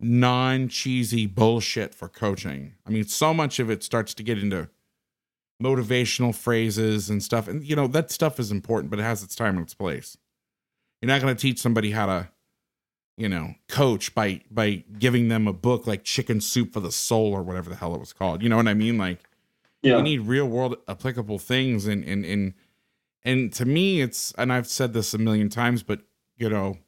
non 0.00 0.68
cheesy 0.68 1.26
bullshit 1.26 1.94
for 1.94 2.08
coaching. 2.08 2.74
I 2.86 2.90
mean, 2.90 3.04
so 3.04 3.34
much 3.34 3.58
of 3.58 3.70
it 3.70 3.82
starts 3.82 4.14
to 4.14 4.22
get 4.22 4.38
into 4.38 4.68
motivational 5.62 6.34
phrases 6.34 7.10
and 7.10 7.22
stuff. 7.22 7.48
And, 7.48 7.62
you 7.62 7.76
know, 7.76 7.86
that 7.88 8.10
stuff 8.10 8.40
is 8.40 8.50
important, 8.50 8.90
but 8.90 8.98
it 8.98 9.04
has 9.04 9.22
its 9.22 9.34
time 9.34 9.56
and 9.56 9.64
its 9.64 9.74
place. 9.74 10.16
You're 11.00 11.08
not 11.08 11.20
going 11.20 11.34
to 11.34 11.40
teach 11.40 11.58
somebody 11.58 11.90
how 11.90 12.06
to, 12.06 12.28
you 13.16 13.28
know, 13.28 13.54
coach 13.68 14.14
by 14.14 14.42
by 14.50 14.84
giving 14.98 15.28
them 15.28 15.46
a 15.46 15.52
book 15.52 15.86
like 15.86 16.04
Chicken 16.04 16.40
Soup 16.40 16.72
for 16.72 16.80
the 16.80 16.92
Soul 16.92 17.32
or 17.32 17.42
whatever 17.42 17.70
the 17.70 17.76
hell 17.76 17.94
it 17.94 18.00
was 18.00 18.12
called. 18.12 18.42
You 18.42 18.48
know 18.48 18.56
what 18.56 18.68
I 18.68 18.74
mean? 18.74 18.98
Like, 18.98 19.20
yeah. 19.82 19.96
you 19.96 20.02
need 20.02 20.20
real 20.22 20.46
world 20.46 20.76
applicable 20.88 21.38
things 21.38 21.86
and 21.86 22.04
and 22.04 22.24
and 22.24 22.54
and 23.26 23.52
to 23.54 23.64
me, 23.64 24.00
it's, 24.00 24.32
and 24.38 24.52
I've 24.52 24.68
said 24.68 24.92
this 24.92 25.12
a 25.12 25.18
million 25.18 25.48
times, 25.48 25.82
but, 25.82 26.02
you 26.36 26.48
know, 26.48 26.78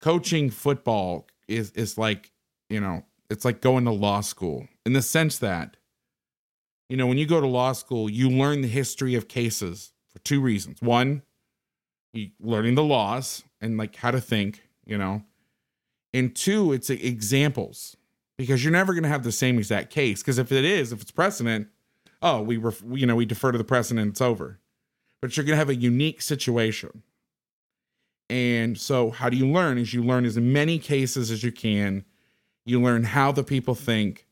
coaching 0.00 0.48
football 0.50 1.28
is, 1.46 1.70
is 1.72 1.98
like, 1.98 2.32
you 2.70 2.80
know, 2.80 3.04
it's 3.28 3.44
like 3.44 3.60
going 3.60 3.84
to 3.84 3.90
law 3.90 4.22
school 4.22 4.66
in 4.86 4.94
the 4.94 5.02
sense 5.02 5.38
that, 5.40 5.76
you 6.88 6.96
know, 6.96 7.06
when 7.06 7.18
you 7.18 7.26
go 7.26 7.42
to 7.42 7.46
law 7.46 7.72
school, 7.72 8.08
you 8.08 8.30
learn 8.30 8.62
the 8.62 8.68
history 8.68 9.14
of 9.14 9.28
cases 9.28 9.92
for 10.08 10.18
two 10.20 10.40
reasons. 10.40 10.80
One, 10.80 11.20
you 12.14 12.30
learning 12.40 12.74
the 12.74 12.82
laws 12.82 13.44
and 13.60 13.76
like 13.76 13.96
how 13.96 14.12
to 14.12 14.22
think, 14.22 14.62
you 14.86 14.98
know, 14.98 15.22
and 16.12 16.34
two, 16.34 16.72
it's 16.72 16.90
examples 16.90 17.96
because 18.36 18.64
you're 18.64 18.72
never 18.72 18.92
going 18.92 19.02
to 19.04 19.08
have 19.08 19.24
the 19.24 19.32
same 19.32 19.58
exact 19.58 19.90
case. 19.90 20.22
Because 20.22 20.38
if 20.38 20.52
it 20.52 20.64
is, 20.64 20.92
if 20.92 21.02
it's 21.02 21.10
precedent, 21.10 21.68
oh, 22.22 22.40
we 22.40 22.56
you 22.92 23.06
know, 23.06 23.16
we 23.16 23.26
defer 23.26 23.52
to 23.52 23.58
the 23.58 23.64
precedent, 23.64 24.10
it's 24.10 24.20
over 24.20 24.60
but 25.24 25.38
you're 25.38 25.44
going 25.44 25.54
to 25.54 25.58
have 25.58 25.70
a 25.70 25.74
unique 25.74 26.20
situation. 26.20 27.02
And 28.28 28.76
so, 28.76 29.08
how 29.08 29.30
do 29.30 29.38
you 29.38 29.48
learn? 29.48 29.78
Is 29.78 29.94
you 29.94 30.02
learn 30.02 30.26
as 30.26 30.36
many 30.36 30.78
cases 30.78 31.30
as 31.30 31.42
you 31.42 31.50
can. 31.50 32.04
You 32.66 32.78
learn 32.78 33.04
how 33.04 33.32
the 33.32 33.42
people 33.42 33.74
think. 33.74 34.26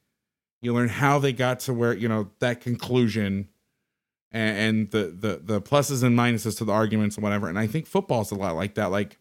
You 0.60 0.74
learn 0.74 0.90
how 0.90 1.18
they 1.18 1.32
got 1.32 1.60
to 1.60 1.72
where 1.72 1.94
you 1.94 2.08
know 2.08 2.28
that 2.40 2.60
conclusion, 2.60 3.48
and, 4.30 4.58
and 4.58 4.90
the 4.90 5.04
the 5.18 5.40
the 5.42 5.62
pluses 5.62 6.02
and 6.02 6.14
minuses 6.14 6.58
to 6.58 6.66
the 6.66 6.72
arguments 6.72 7.16
and 7.16 7.22
whatever. 7.22 7.48
And 7.48 7.58
I 7.58 7.66
think 7.66 7.86
football's 7.86 8.30
a 8.30 8.34
lot 8.34 8.54
like 8.54 8.74
that. 8.74 8.90
Like 8.90 9.18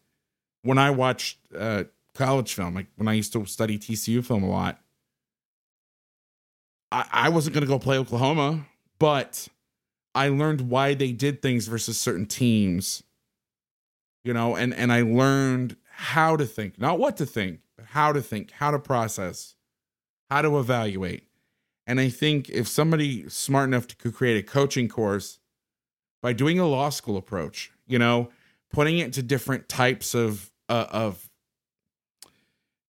when 0.62 0.78
I 0.78 0.90
watched 0.90 1.38
uh, 1.56 1.84
college 2.14 2.54
film, 2.54 2.74
like 2.74 2.86
when 2.96 3.08
I 3.08 3.14
used 3.14 3.32
to 3.32 3.44
study 3.46 3.78
TCU 3.78 4.24
film 4.24 4.42
a 4.42 4.48
lot, 4.48 4.78
I, 6.90 7.06
I 7.12 7.28
wasn't 7.28 7.54
going 7.54 7.62
to 7.62 7.68
go 7.68 7.78
play 7.78 7.98
Oklahoma, 7.98 8.66
but 8.98 9.48
I 10.14 10.28
learned 10.28 10.62
why 10.62 10.94
they 10.94 11.12
did 11.12 11.42
things 11.42 11.66
versus 11.66 11.98
certain 11.98 12.26
teams. 12.26 13.02
You 14.24 14.32
know, 14.32 14.54
and 14.54 14.72
and 14.72 14.92
I 14.92 15.02
learned 15.02 15.76
how 15.90 16.36
to 16.36 16.46
think, 16.46 16.78
not 16.78 16.98
what 16.98 17.16
to 17.16 17.26
think, 17.26 17.60
but 17.76 17.86
how 17.86 18.12
to 18.12 18.22
think, 18.22 18.52
how 18.52 18.70
to 18.70 18.78
process, 18.78 19.56
how 20.30 20.42
to 20.42 20.58
evaluate. 20.60 21.26
And 21.88 21.98
I 21.98 22.08
think 22.08 22.48
if 22.48 22.68
somebody 22.68 23.28
smart 23.28 23.68
enough 23.68 23.88
to 23.88 24.12
create 24.12 24.36
a 24.38 24.42
coaching 24.46 24.88
course 24.88 25.40
by 26.22 26.32
doing 26.32 26.60
a 26.60 26.66
law 26.68 26.90
school 26.90 27.16
approach, 27.16 27.72
you 27.88 27.98
know, 27.98 28.30
putting 28.72 28.98
it 28.98 29.12
to 29.14 29.22
different 29.22 29.68
types 29.68 30.14
of 30.14 30.51
uh, 30.68 30.86
of 30.90 31.28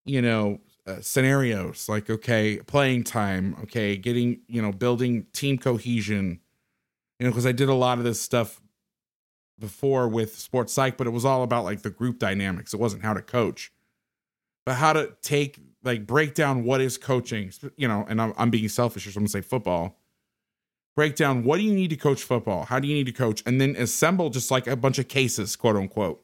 you 0.04 0.20
know 0.20 0.60
uh, 0.86 1.00
scenarios 1.00 1.88
like 1.88 2.10
okay 2.10 2.58
playing 2.66 3.02
time 3.02 3.56
okay 3.62 3.96
getting 3.96 4.40
you 4.48 4.60
know 4.60 4.72
building 4.72 5.26
team 5.32 5.56
cohesion 5.58 6.40
you 7.18 7.26
know, 7.26 7.30
because 7.30 7.46
I 7.46 7.52
did 7.52 7.68
a 7.68 7.74
lot 7.74 7.98
of 7.98 8.04
this 8.04 8.20
stuff 8.20 8.60
before 9.58 10.08
with 10.08 10.36
sports 10.36 10.72
psych, 10.72 10.96
but 10.96 11.06
it 11.06 11.10
was 11.10 11.24
all 11.24 11.42
about 11.42 11.64
like 11.64 11.82
the 11.82 11.90
group 11.90 12.18
dynamics. 12.18 12.74
It 12.74 12.80
wasn't 12.80 13.02
how 13.02 13.14
to 13.14 13.22
coach, 13.22 13.72
but 14.66 14.74
how 14.74 14.92
to 14.92 15.14
take 15.22 15.58
like 15.82 16.06
break 16.06 16.34
down 16.34 16.64
what 16.64 16.80
is 16.80 16.98
coaching. 16.98 17.52
You 17.76 17.88
know, 17.88 18.04
and 18.08 18.20
I'm, 18.20 18.34
I'm 18.36 18.50
being 18.50 18.68
selfish, 18.68 19.04
so 19.04 19.10
I'm 19.10 19.22
gonna 19.22 19.28
say 19.28 19.40
football. 19.42 19.96
Break 20.96 21.16
down 21.16 21.44
what 21.44 21.56
do 21.56 21.64
you 21.64 21.72
need 21.72 21.90
to 21.90 21.96
coach 21.96 22.22
football? 22.22 22.64
How 22.64 22.78
do 22.78 22.86
you 22.88 22.94
need 22.94 23.06
to 23.06 23.12
coach? 23.12 23.42
And 23.46 23.60
then 23.60 23.74
assemble 23.76 24.30
just 24.30 24.50
like 24.50 24.66
a 24.66 24.76
bunch 24.76 24.98
of 24.98 25.08
cases, 25.08 25.56
quote 25.56 25.76
unquote, 25.76 26.23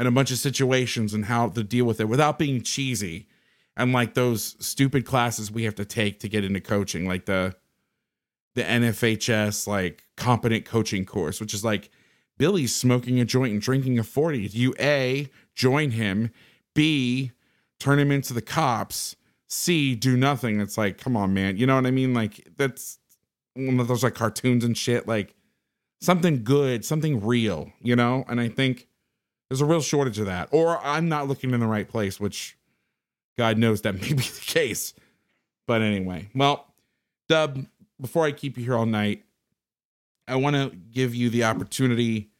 and 0.00 0.08
a 0.08 0.10
bunch 0.10 0.30
of 0.30 0.38
situations 0.38 1.12
and 1.12 1.26
how 1.26 1.50
to 1.50 1.62
deal 1.62 1.84
with 1.84 2.00
it 2.00 2.06
without 2.06 2.38
being 2.38 2.62
cheesy 2.62 3.26
and 3.76 3.92
like 3.92 4.14
those 4.14 4.56
stupid 4.58 5.04
classes 5.04 5.52
we 5.52 5.64
have 5.64 5.74
to 5.74 5.84
take 5.84 6.20
to 6.20 6.28
get 6.28 6.42
into 6.42 6.58
coaching, 6.58 7.06
like 7.06 7.26
the 7.26 7.54
the 8.54 8.62
NFHS 8.62 9.66
like 9.66 10.04
competent 10.16 10.64
coaching 10.64 11.04
course, 11.04 11.38
which 11.38 11.52
is 11.52 11.62
like 11.66 11.90
Billy's 12.38 12.74
smoking 12.74 13.20
a 13.20 13.26
joint 13.26 13.52
and 13.52 13.60
drinking 13.60 13.98
a 13.98 14.02
40. 14.02 14.38
You 14.38 14.74
A, 14.80 15.28
join 15.54 15.90
him, 15.90 16.30
B, 16.74 17.32
turn 17.78 17.98
him 17.98 18.10
into 18.10 18.32
the 18.32 18.40
cops, 18.40 19.16
C, 19.48 19.94
do 19.94 20.16
nothing. 20.16 20.62
It's 20.62 20.78
like, 20.78 20.96
come 20.96 21.14
on, 21.14 21.34
man. 21.34 21.58
You 21.58 21.66
know 21.66 21.74
what 21.74 21.84
I 21.84 21.90
mean? 21.90 22.14
Like 22.14 22.48
that's 22.56 22.98
one 23.52 23.78
of 23.78 23.86
those 23.86 24.02
like 24.02 24.14
cartoons 24.14 24.64
and 24.64 24.78
shit, 24.78 25.06
like 25.06 25.34
something 26.00 26.42
good, 26.42 26.86
something 26.86 27.22
real, 27.22 27.70
you 27.82 27.94
know? 27.94 28.24
And 28.28 28.40
I 28.40 28.48
think 28.48 28.88
there's 29.50 29.60
a 29.60 29.66
real 29.66 29.82
shortage 29.82 30.18
of 30.18 30.26
that. 30.26 30.48
Or 30.52 30.78
I'm 30.78 31.08
not 31.08 31.28
looking 31.28 31.50
in 31.50 31.60
the 31.60 31.66
right 31.66 31.88
place, 31.88 32.18
which 32.20 32.56
God 33.36 33.58
knows 33.58 33.82
that 33.82 33.94
may 34.00 34.08
be 34.08 34.22
the 34.22 34.42
case. 34.46 34.94
But 35.66 35.82
anyway, 35.82 36.28
well, 36.34 36.72
Dub, 37.28 37.66
before 38.00 38.24
I 38.24 38.32
keep 38.32 38.56
you 38.56 38.64
here 38.64 38.76
all 38.76 38.86
night, 38.86 39.24
I 40.26 40.36
want 40.36 40.56
to 40.56 40.74
give 40.76 41.14
you 41.14 41.28
the 41.28 41.44
opportunity 41.44 42.30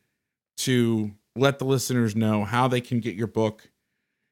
to 0.59 1.11
let 1.37 1.59
the 1.59 1.65
listeners 1.65 2.15
know 2.15 2.45
how 2.45 2.69
they 2.69 2.81
can 2.81 3.01
get 3.01 3.16
your 3.16 3.27
book. 3.27 3.70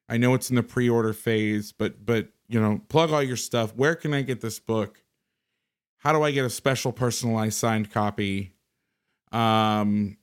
I 0.09 0.17
know 0.17 0.35
it's 0.35 0.51
in 0.51 0.57
the 0.57 0.63
pre-order 0.63 1.13
phase, 1.13 1.73
but 1.73 2.05
but 2.05 2.29
you 2.49 2.61
know, 2.61 2.81
plug 2.89 3.11
all 3.11 3.23
your 3.23 3.37
stuff. 3.37 3.75
Where 3.75 3.95
can 3.95 4.15
I 4.15 4.23
get 4.23 4.41
this 4.41 4.59
book? 4.59 5.03
How 5.99 6.13
do 6.13 6.23
I 6.23 6.31
get 6.31 6.45
a 6.45 6.51
special 6.51 6.93
personalized 6.93 7.59
signed 7.59 7.91
copy? 7.91 8.55
Um 9.33 10.17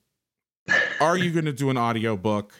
are 1.00 1.16
you 1.16 1.30
going 1.30 1.44
to 1.44 1.52
do 1.52 1.70
an 1.70 1.76
audio 1.76 2.16
book? 2.16 2.54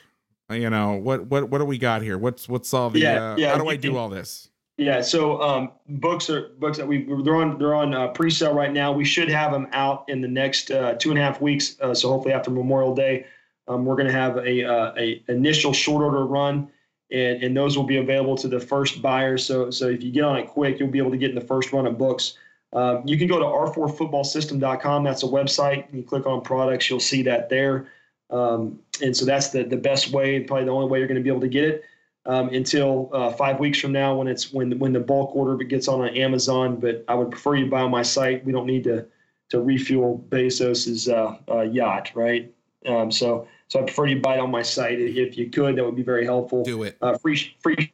You 0.51 0.71
know, 0.71 0.93
what 0.93 1.27
what 1.27 1.49
what 1.51 1.59
do 1.59 1.65
we 1.65 1.79
got 1.79 2.03
here? 2.03 2.19
What's 2.19 2.49
what's 2.49 2.73
all 2.73 2.91
the 2.91 3.01
Yeah, 3.01 3.33
uh, 3.33 3.37
yeah, 3.37 3.51
how 3.53 3.59
do 3.59 3.69
I 3.69 3.77
do 3.77 3.97
all 3.97 4.09
this? 4.09 4.49
Yeah, 4.79 5.01
so 5.01 5.41
um, 5.41 5.73
books 5.89 6.29
are 6.29 6.51
books 6.59 6.77
that 6.77 6.87
we 6.87 7.05
they're 7.25 7.37
on 7.37 7.59
they're 7.59 7.75
on 7.75 7.95
uh, 7.95 8.09
pre-sale 8.09 8.53
right 8.53 8.73
now. 8.73 8.93
We 8.93 9.05
should 9.05 9.31
have 9.31 9.51
them 9.51 9.67
out 9.73 10.05
in 10.09 10.21
the 10.21 10.29
next 10.29 10.71
uh, 10.71 10.95
two 10.95 11.11
and 11.11 11.19
a 11.19 11.23
half 11.23 11.41
weeks. 11.41 11.77
Uh, 11.81 11.95
so 11.95 12.11
hopefully 12.11 12.35
after 12.35 12.51
Memorial 12.51 12.95
Day, 12.95 13.27
um, 13.69 13.85
we're 13.87 13.97
going 13.97 14.07
to 14.07 14.13
have 14.13 14.37
a, 14.37 14.65
uh, 14.65 14.93
a 14.99 15.25
initial 15.29 15.73
short 15.73 16.03
order 16.03 16.27
run, 16.27 16.69
and 17.11 17.43
and 17.43 17.57
those 17.57 17.77
will 17.77 17.87
be 17.87 17.97
available 17.97 18.37
to 18.37 18.49
the 18.49 18.61
first 18.61 19.01
buyers. 19.01 19.45
So 19.45 19.71
so 19.71 19.89
if 19.89 20.03
you 20.03 20.13
get 20.13 20.25
on 20.25 20.37
it 20.37 20.47
quick, 20.47 20.79
you'll 20.79 20.91
be 20.91 20.99
able 20.99 21.11
to 21.13 21.17
get 21.17 21.31
in 21.31 21.35
the 21.37 21.47
first 21.47 21.73
run 21.73 21.87
of 21.87 21.97
books. 21.97 22.37
Uh, 22.73 23.01
you 23.07 23.17
can 23.17 23.27
go 23.27 23.39
to 23.39 23.45
r4footballsystem.com. 23.45 25.05
That's 25.05 25.23
a 25.23 25.27
website. 25.27 25.87
You 25.95 26.03
click 26.03 26.27
on 26.27 26.43
products, 26.43 26.91
you'll 26.91 27.01
see 27.01 27.23
that 27.23 27.49
there. 27.49 27.87
Um, 28.31 28.81
and 29.03 29.17
so 29.17 29.25
that's 29.25 29.51
the 29.51 29.65
the 29.65 29.77
best 29.77 30.11
way, 30.11 30.37
and 30.37 30.47
probably 30.47 30.65
the 30.65 30.73
only 30.73 30.89
way 30.89 30.99
you're 30.99 31.09
going 31.09 31.21
to 31.21 31.23
be 31.23 31.31
able 31.31 31.41
to 31.41 31.49
get 31.49 31.65
it 31.65 31.85
um, 32.27 32.49
until 32.49 33.11
uh, 33.13 33.33
five 33.33 33.61
weeks 33.61 33.79
from 33.79 33.93
now 33.93 34.17
when 34.17 34.29
it's 34.29 34.53
when 34.53 34.79
when 34.79 34.93
the 34.93 35.01
bulk 35.01 35.35
order 35.35 35.57
gets 35.65 35.89
on 35.89 36.07
Amazon. 36.09 36.77
But 36.77 37.05
I 37.09 37.15
would 37.15 37.31
prefer 37.31 37.57
you 37.57 37.67
buy 37.67 37.83
on 37.83 37.91
my 37.91 38.03
site. 38.03 38.45
We 38.45 38.53
don't 38.53 38.67
need 38.67 38.85
to 38.85 39.07
to 39.51 39.61
refuel 39.61 40.25
Bezos's 40.29 41.09
uh, 41.09 41.37
uh, 41.49 41.61
yacht, 41.63 42.11
right? 42.15 42.53
Um, 42.87 43.11
so 43.11 43.47
so 43.69 43.81
I 43.81 43.83
prefer 43.83 44.07
you 44.07 44.21
buy 44.21 44.35
it 44.35 44.41
on 44.41 44.51
my 44.51 44.63
site 44.63 45.01
if 45.01 45.37
you 45.37 45.51
could. 45.51 45.77
That 45.77 45.85
would 45.85 45.97
be 45.97 46.03
very 46.03 46.25
helpful. 46.25 46.65
Do 46.65 46.83
it. 46.83 46.97
Uh, 47.01 47.17
free 47.17 47.55
free 47.61 47.93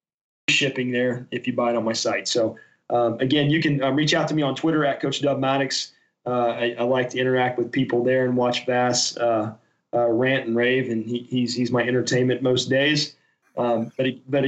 shipping 0.49 0.91
there 0.91 1.27
if 1.31 1.47
you 1.47 1.53
buy 1.53 1.71
it 1.71 1.77
on 1.77 1.85
my 1.85 1.93
site. 1.93 2.27
So 2.29 2.57
um, 2.91 3.19
again, 3.21 3.51
you 3.51 3.61
can 3.61 3.83
um, 3.83 3.97
reach 3.97 4.15
out 4.15 4.29
to 4.29 4.35
me 4.35 4.43
on 4.43 4.55
Twitter 4.55 4.85
at 4.85 5.01
Coach 5.01 5.21
Dub 5.21 5.39
Maddox. 5.39 5.93
Uh, 6.25 6.49
I, 6.49 6.77
I 6.79 6.83
like 6.85 7.11
to 7.11 7.19
interact 7.19 7.59
with 7.59 7.73
people 7.73 8.05
there 8.05 8.25
and 8.25 8.37
watch 8.37 8.65
Vass 8.65 9.17
uh, 9.95 10.09
rant 10.09 10.47
and 10.47 10.57
rave, 10.57 10.91
and 10.91 11.05
he, 11.05 11.27
he's 11.31 11.55
he's 11.55 11.71
my 11.71 11.83
entertainment 11.83 12.43
most 12.43 12.69
days. 12.69 13.17
Um, 13.57 13.93
but 13.97 14.07
but 14.29 14.45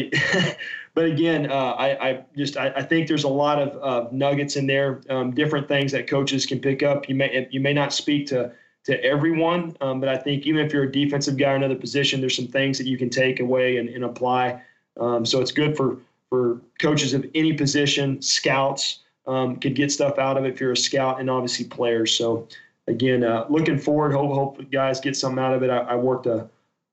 but 0.95 1.05
again, 1.05 1.51
uh, 1.51 1.73
I, 1.73 2.09
I 2.09 2.25
just 2.37 2.57
I, 2.57 2.69
I 2.77 2.83
think 2.83 3.09
there's 3.09 3.25
a 3.25 3.29
lot 3.29 3.61
of 3.61 3.83
uh, 3.83 4.09
nuggets 4.11 4.57
in 4.57 4.67
there, 4.67 5.03
um, 5.11 5.33
different 5.33 5.69
things 5.69 5.93
that 5.93 6.07
coaches 6.07 6.47
can 6.47 6.61
pick 6.61 6.83
up. 6.83 7.09
You 7.09 7.15
may 7.15 7.47
you 7.51 7.61
may 7.61 7.73
not 7.73 7.93
speak 7.93 8.27
to 8.29 8.53
to 8.85 9.03
everyone, 9.03 9.77
um, 9.81 10.01
but 10.01 10.09
I 10.09 10.17
think 10.17 10.47
even 10.47 10.65
if 10.65 10.73
you're 10.73 10.85
a 10.85 10.93
defensive 10.93 11.37
guy 11.37 11.53
or 11.53 11.57
another 11.57 11.77
position, 11.77 12.21
there's 12.21 12.37
some 12.37 12.49
things 12.49 12.79
that 12.79 12.87
you 12.87 12.99
can 12.99 13.09
take 13.09 13.41
away 13.41 13.79
and, 13.79 13.89
and 13.89 14.05
apply. 14.05 14.63
Um, 15.01 15.25
so 15.25 15.41
it's 15.41 15.53
good 15.53 15.77
for 15.77 15.99
for 16.31 16.61
coaches 16.81 17.15
of 17.15 17.25
any 17.35 17.53
position, 17.53 18.21
scouts 18.21 19.01
um, 19.27 19.57
could 19.57 19.75
get 19.75 19.91
stuff 19.91 20.19
out 20.19 20.37
of 20.37 20.45
it 20.45 20.55
if 20.55 20.61
you're 20.61 20.73
a 20.73 20.77
scout, 20.77 21.21
and 21.21 21.31
obviously 21.31 21.65
players. 21.67 22.15
So 22.15 22.49
again, 22.87 23.25
uh, 23.25 23.47
looking 23.49 23.79
forward. 23.79 24.13
Hope 24.13 24.33
hope 24.33 24.71
guys 24.71 25.01
get 25.01 25.17
something 25.17 25.43
out 25.43 25.55
of 25.55 25.63
it. 25.63 25.71
I, 25.71 25.79
I 25.79 25.95
worked 25.97 26.27
a 26.27 26.49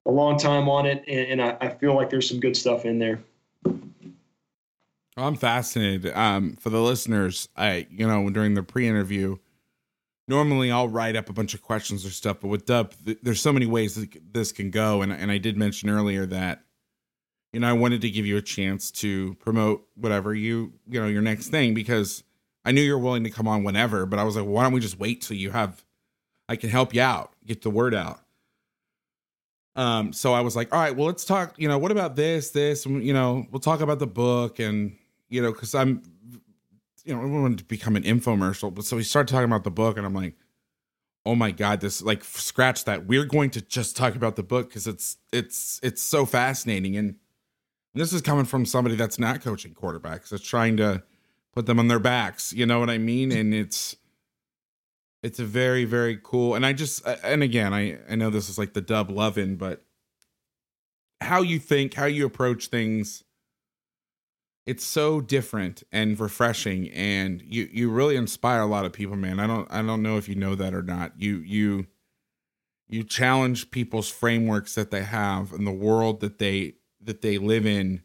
a 0.06 0.12
long 0.12 0.38
time 0.38 0.68
on 0.68 0.86
it, 0.86 1.04
and, 1.08 1.40
and 1.40 1.42
I, 1.42 1.58
I 1.62 1.70
feel 1.70 1.96
like 1.96 2.10
there's 2.10 2.28
some 2.28 2.40
good 2.40 2.58
stuff 2.58 2.86
in 2.86 3.00
there. 3.00 3.20
I'm 5.18 5.36
fascinated. 5.36 6.16
Um, 6.16 6.56
for 6.60 6.70
the 6.70 6.82
listeners, 6.82 7.50
I 7.56 7.88
you 7.92 8.08
know 8.08 8.30
during 8.30 8.54
the 8.54 8.64
pre-interview, 8.64 9.38
normally 10.28 10.72
I'll 10.72 10.90
write 10.90 11.16
up 11.16 11.30
a 11.30 11.34
bunch 11.34 11.54
of 11.54 11.62
questions 11.62 12.06
or 12.06 12.10
stuff, 12.10 12.40
but 12.40 12.48
with 12.48 12.66
Dub, 12.66 12.94
th- 13.06 13.20
there's 13.22 13.42
so 13.42 13.54
many 13.54 13.66
ways 13.66 13.96
that 13.96 14.34
this 14.34 14.52
can 14.52 14.72
go, 14.72 15.02
and 15.02 15.12
and 15.12 15.32
I 15.32 15.38
did 15.38 15.58
mention 15.58 15.90
earlier 15.90 16.26
that 16.28 16.64
you 17.54 17.60
know 17.60 17.70
I 17.70 17.74
wanted 17.74 18.02
to 18.02 18.10
give 18.10 18.26
you 18.26 18.38
a 18.38 18.42
chance 18.42 18.90
to 18.92 19.36
promote 19.36 19.86
whatever 19.96 20.34
you 20.34 20.74
you 20.88 21.00
know 21.00 21.08
your 21.08 21.22
next 21.22 21.50
thing 21.50 21.74
because 21.74 22.24
I 22.64 22.72
knew 22.72 22.82
you 22.82 22.94
were 22.94 23.00
willing 23.00 23.24
to 23.24 23.30
come 23.30 23.48
on 23.48 23.64
whenever, 23.64 24.06
but 24.06 24.20
I 24.20 24.24
was 24.24 24.36
like, 24.36 24.46
why 24.46 24.64
don't 24.64 24.74
we 24.74 24.80
just 24.80 25.00
wait 25.00 25.22
till 25.22 25.38
you 25.38 25.52
have 25.52 25.84
I 26.52 26.58
can 26.58 26.70
help 26.70 26.94
you 26.94 27.02
out, 27.02 27.32
get 27.46 27.62
the 27.62 27.70
word 27.70 27.96
out. 27.96 28.20
Um, 29.78 30.12
so 30.12 30.34
I 30.34 30.42
was 30.42 30.54
like, 30.54 30.74
all 30.74 30.82
right, 30.82 30.94
well, 30.94 31.08
let's 31.08 31.24
talk, 31.24 31.54
you 31.58 31.70
know, 31.70 31.78
what 31.78 31.92
about 31.92 32.18
this, 32.18 32.50
this, 32.50 32.86
you 32.86 33.14
know, 33.14 33.46
we'll 33.52 33.62
talk 33.62 33.80
about 33.80 34.00
the 34.00 34.08
book 34.08 34.60
and, 34.60 34.98
you 35.30 35.42
know, 35.42 35.54
cause 35.54 35.74
I'm, 35.74 36.04
you 37.06 37.16
know, 37.16 37.22
I 37.22 37.26
wanted 37.26 37.60
to 37.60 37.64
become 37.64 37.96
an 37.96 38.04
infomercial, 38.04 38.74
but 38.74 38.84
so 38.84 38.98
we 38.98 39.04
started 39.04 39.32
talking 39.32 39.46
about 39.46 39.64
the 39.64 39.72
book 39.72 39.96
and 39.96 40.06
I'm 40.06 40.14
like, 40.14 40.36
oh 41.26 41.36
my 41.36 41.52
God, 41.52 41.80
this 41.80 42.02
like 42.02 42.22
scratch 42.22 42.84
that. 42.84 43.06
We're 43.06 43.24
going 43.24 43.52
to 43.52 43.62
just 43.62 43.96
talk 43.96 44.16
about 44.16 44.36
the 44.36 44.44
book 44.44 44.68
because 44.68 44.88
it's, 44.88 45.16
it's, 45.32 45.80
it's 45.82 46.02
so 46.02 46.26
fascinating. 46.26 46.98
And 46.98 47.16
this 47.94 48.12
is 48.12 48.22
coming 48.22 48.44
from 48.44 48.66
somebody 48.66 48.98
that's 48.98 49.20
not 49.20 49.42
coaching 49.42 49.74
quarterbacks, 49.74 50.30
that's 50.30 50.44
trying 50.44 50.76
to 50.78 51.02
put 51.54 51.66
them 51.66 51.80
on 51.80 51.88
their 51.88 52.00
backs. 52.00 52.54
You 52.54 52.66
know 52.66 52.80
what 52.80 52.90
I 52.90 52.98
mean? 52.98 53.32
And 53.38 53.54
it's, 53.54 53.96
it's 55.24 55.40
a 55.40 55.46
very 55.46 55.86
very 55.86 56.20
cool 56.22 56.56
and 56.56 56.66
i 56.66 56.74
just 56.74 57.06
and 57.24 57.44
again 57.44 57.74
i 57.74 57.98
i 58.10 58.16
know 58.16 58.30
this 58.30 58.50
is 58.50 58.58
like 58.58 58.74
the 58.74 58.82
dub 58.82 59.10
loving 59.10 59.56
but 59.56 59.84
how 61.22 61.42
you 61.42 61.60
think 61.60 61.94
how 61.94 62.06
you 62.06 62.26
approach 62.26 62.68
things 62.68 63.24
it's 64.66 64.84
so 64.84 65.22
different 65.22 65.84
and 65.92 66.20
refreshing 66.20 66.90
and 66.92 67.42
you 67.46 67.70
you 67.72 67.90
really 67.90 68.16
inspire 68.16 68.62
a 68.62 68.66
lot 68.66 68.86
of 68.86 68.94
people 68.94 69.16
man 69.16 69.40
i 69.40 69.48
don't 69.48 69.68
i 69.72 69.82
don't 69.82 70.02
know 70.02 70.18
if 70.18 70.28
you 70.28 70.36
know 70.36 70.56
that 70.56 70.74
or 70.74 70.84
not 70.84 71.14
you 71.18 71.38
you 71.38 71.86
you 72.90 73.04
challenge 73.04 73.72
people's 73.72 74.10
frameworks 74.10 74.76
that 74.76 74.92
they 74.92 75.04
have 75.04 75.54
and 75.54 75.66
the 75.66 75.72
world 75.72 76.20
that 76.20 76.40
they 76.40 76.74
that 77.00 77.22
they 77.22 77.38
live 77.38 77.66
in 77.66 78.02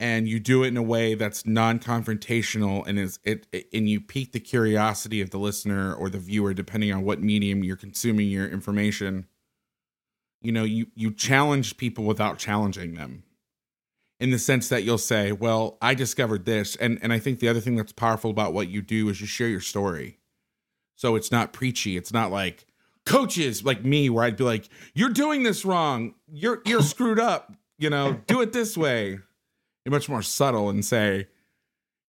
and 0.00 0.28
you 0.28 0.38
do 0.38 0.62
it 0.62 0.68
in 0.68 0.76
a 0.76 0.82
way 0.82 1.14
that's 1.14 1.44
non-confrontational 1.44 2.86
and 2.86 2.98
is 2.98 3.18
it, 3.24 3.46
it 3.52 3.68
and 3.72 3.88
you 3.88 4.00
pique 4.00 4.32
the 4.32 4.40
curiosity 4.40 5.20
of 5.20 5.30
the 5.30 5.38
listener 5.38 5.92
or 5.94 6.08
the 6.08 6.18
viewer 6.18 6.54
depending 6.54 6.92
on 6.92 7.02
what 7.02 7.20
medium 7.20 7.64
you're 7.64 7.76
consuming 7.76 8.28
your 8.28 8.48
information 8.48 9.26
you 10.40 10.52
know 10.52 10.64
you 10.64 10.86
you 10.94 11.12
challenge 11.12 11.76
people 11.76 12.04
without 12.04 12.38
challenging 12.38 12.94
them 12.94 13.24
in 14.20 14.30
the 14.30 14.38
sense 14.38 14.68
that 14.68 14.84
you'll 14.84 14.98
say 14.98 15.32
well 15.32 15.78
i 15.82 15.94
discovered 15.94 16.44
this 16.44 16.76
and 16.76 16.98
and 17.02 17.12
i 17.12 17.18
think 17.18 17.40
the 17.40 17.48
other 17.48 17.60
thing 17.60 17.76
that's 17.76 17.92
powerful 17.92 18.30
about 18.30 18.52
what 18.52 18.68
you 18.68 18.82
do 18.82 19.08
is 19.08 19.20
you 19.20 19.26
share 19.26 19.48
your 19.48 19.60
story. 19.60 20.18
So 20.96 21.14
it's 21.14 21.30
not 21.30 21.52
preachy. 21.52 21.96
It's 21.96 22.12
not 22.12 22.32
like 22.32 22.66
coaches 23.06 23.64
like 23.64 23.82
me 23.82 24.10
where 24.10 24.24
i'd 24.24 24.36
be 24.36 24.44
like 24.44 24.68
you're 24.94 25.08
doing 25.08 25.42
this 25.42 25.64
wrong. 25.64 26.14
You're 26.30 26.60
you're 26.66 26.82
screwed 26.82 27.18
up. 27.20 27.52
You 27.78 27.90
know 27.90 28.20
do 28.26 28.40
it 28.40 28.52
this 28.52 28.76
way 28.76 29.20
you're 29.84 29.92
much 29.92 30.08
more 30.08 30.22
subtle 30.22 30.68
and 30.68 30.84
say, 30.84 31.28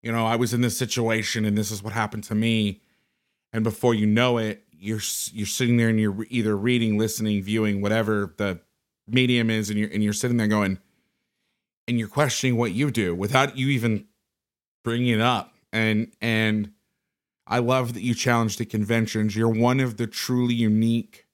you 0.01 0.11
know, 0.11 0.25
I 0.25 0.35
was 0.35 0.53
in 0.53 0.61
this 0.61 0.77
situation 0.77 1.45
and 1.45 1.57
this 1.57 1.71
is 1.71 1.83
what 1.83 1.93
happened 1.93 2.23
to 2.25 2.35
me. 2.35 2.81
And 3.51 3.63
before 3.63 3.93
you 3.93 4.05
know 4.05 4.37
it, 4.37 4.63
you're 4.71 5.01
you're 5.31 5.47
sitting 5.47 5.77
there 5.77 5.89
and 5.89 5.99
you're 5.99 6.25
either 6.29 6.55
reading, 6.55 6.97
listening, 6.97 7.43
viewing, 7.43 7.81
whatever 7.81 8.33
the 8.37 8.61
medium 9.07 9.49
is, 9.49 9.69
and 9.69 9.77
you're 9.77 9.89
and 9.89 10.03
you're 10.03 10.13
sitting 10.13 10.37
there 10.37 10.47
going, 10.47 10.79
and 11.87 11.99
you're 11.99 12.07
questioning 12.07 12.55
what 12.55 12.71
you 12.71 12.91
do 12.91 13.13
without 13.13 13.57
you 13.57 13.67
even 13.69 14.05
bringing 14.83 15.09
it 15.15 15.21
up. 15.21 15.53
And 15.73 16.13
and 16.21 16.71
I 17.45 17.59
love 17.59 17.93
that 17.93 18.03
you 18.03 18.13
challenge 18.13 18.57
the 18.57 18.65
conventions. 18.65 19.35
You're 19.35 19.49
one 19.49 19.79
of 19.79 19.97
the 19.97 20.07
truly 20.07 20.53
unique 20.53 21.25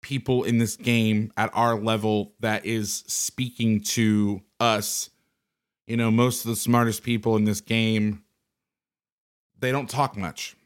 people 0.00 0.44
in 0.44 0.58
this 0.58 0.76
game 0.76 1.32
at 1.36 1.50
our 1.52 1.74
level 1.74 2.34
that 2.38 2.64
is 2.64 3.04
speaking 3.08 3.80
to 3.80 4.40
us 4.60 5.10
you 5.86 5.96
know 5.96 6.10
most 6.10 6.44
of 6.44 6.50
the 6.50 6.56
smartest 6.56 7.02
people 7.02 7.36
in 7.36 7.44
this 7.44 7.60
game 7.60 8.22
they 9.58 9.72
don't 9.72 9.88
talk 9.88 10.16
much 10.16 10.56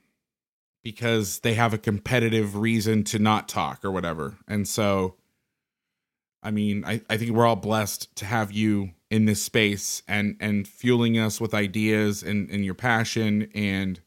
because 0.82 1.40
they 1.40 1.54
have 1.54 1.74
a 1.74 1.78
competitive 1.78 2.56
reason 2.56 3.04
to 3.04 3.18
not 3.18 3.48
talk 3.48 3.84
or 3.84 3.90
whatever. 3.90 4.36
And 4.48 4.66
so 4.66 5.16
i 6.42 6.50
mean 6.50 6.82
i, 6.86 7.02
I 7.10 7.18
think 7.18 7.32
we're 7.32 7.46
all 7.46 7.54
blessed 7.54 8.16
to 8.16 8.24
have 8.24 8.50
you 8.50 8.92
in 9.10 9.26
this 9.26 9.42
space 9.42 10.02
and 10.08 10.36
and 10.40 10.66
fueling 10.66 11.18
us 11.18 11.38
with 11.38 11.52
ideas 11.52 12.22
and 12.22 12.48
and 12.50 12.64
your 12.64 12.74
passion. 12.74 13.50
And 13.54 14.00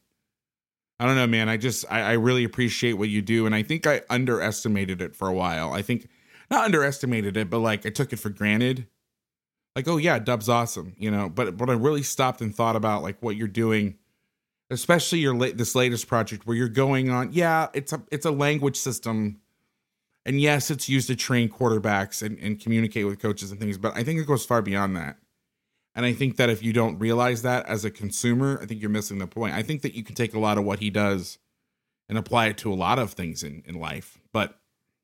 i 0.98 1.06
don't 1.06 1.14
know 1.14 1.28
man 1.28 1.48
i 1.48 1.56
just 1.56 1.84
I, 1.90 2.00
I 2.00 2.12
really 2.14 2.44
appreciate 2.44 2.94
what 2.94 3.08
you 3.08 3.22
do. 3.22 3.46
And 3.46 3.54
i 3.54 3.62
think 3.62 3.86
i 3.86 4.02
underestimated 4.10 5.00
it 5.00 5.14
for 5.14 5.28
a 5.28 5.34
while. 5.34 5.72
I 5.72 5.82
think 5.82 6.08
not 6.50 6.64
underestimated 6.64 7.36
it 7.36 7.48
but 7.48 7.60
like 7.60 7.86
i 7.86 7.90
took 7.90 8.12
it 8.12 8.18
for 8.18 8.30
granted 8.30 8.86
like 9.76 9.88
oh 9.88 9.96
yeah 9.96 10.18
dub's 10.18 10.48
awesome 10.48 10.94
you 10.98 11.10
know 11.10 11.28
but 11.28 11.56
but 11.56 11.68
i 11.68 11.72
really 11.72 12.02
stopped 12.02 12.40
and 12.40 12.54
thought 12.54 12.76
about 12.76 13.02
like 13.02 13.16
what 13.20 13.36
you're 13.36 13.48
doing 13.48 13.96
especially 14.70 15.20
your 15.20 15.34
late 15.34 15.56
this 15.56 15.74
latest 15.74 16.06
project 16.06 16.46
where 16.46 16.56
you're 16.56 16.68
going 16.68 17.10
on. 17.10 17.30
Yeah, 17.32 17.68
it's 17.72 17.92
a 17.92 18.02
it's 18.10 18.26
a 18.26 18.30
language 18.30 18.76
system, 18.76 19.40
and 20.24 20.40
yes, 20.40 20.70
it's 20.70 20.88
used 20.88 21.06
to 21.08 21.16
train 21.16 21.48
quarterbacks 21.48 22.22
and, 22.22 22.38
and 22.38 22.60
communicate 22.60 23.06
with 23.06 23.18
coaches 23.18 23.50
and 23.50 23.60
things. 23.60 23.78
But 23.78 23.96
I 23.96 24.02
think 24.02 24.20
it 24.20 24.26
goes 24.26 24.44
far 24.44 24.62
beyond 24.62 24.96
that. 24.96 25.16
And 25.96 26.04
I 26.04 26.12
think 26.12 26.36
that 26.36 26.50
if 26.50 26.62
you 26.62 26.72
don't 26.72 26.98
realize 26.98 27.42
that 27.42 27.66
as 27.66 27.84
a 27.84 27.90
consumer, 27.90 28.58
I 28.60 28.66
think 28.66 28.80
you're 28.80 28.90
missing 28.90 29.18
the 29.18 29.28
point. 29.28 29.54
I 29.54 29.62
think 29.62 29.82
that 29.82 29.94
you 29.94 30.02
can 30.02 30.16
take 30.16 30.34
a 30.34 30.40
lot 30.40 30.58
of 30.58 30.64
what 30.64 30.80
he 30.80 30.90
does 30.90 31.38
and 32.08 32.18
apply 32.18 32.46
it 32.46 32.58
to 32.58 32.72
a 32.72 32.74
lot 32.74 32.98
of 32.98 33.12
things 33.12 33.44
in, 33.44 33.62
in 33.64 33.76
life. 33.76 34.18
But, 34.32 34.58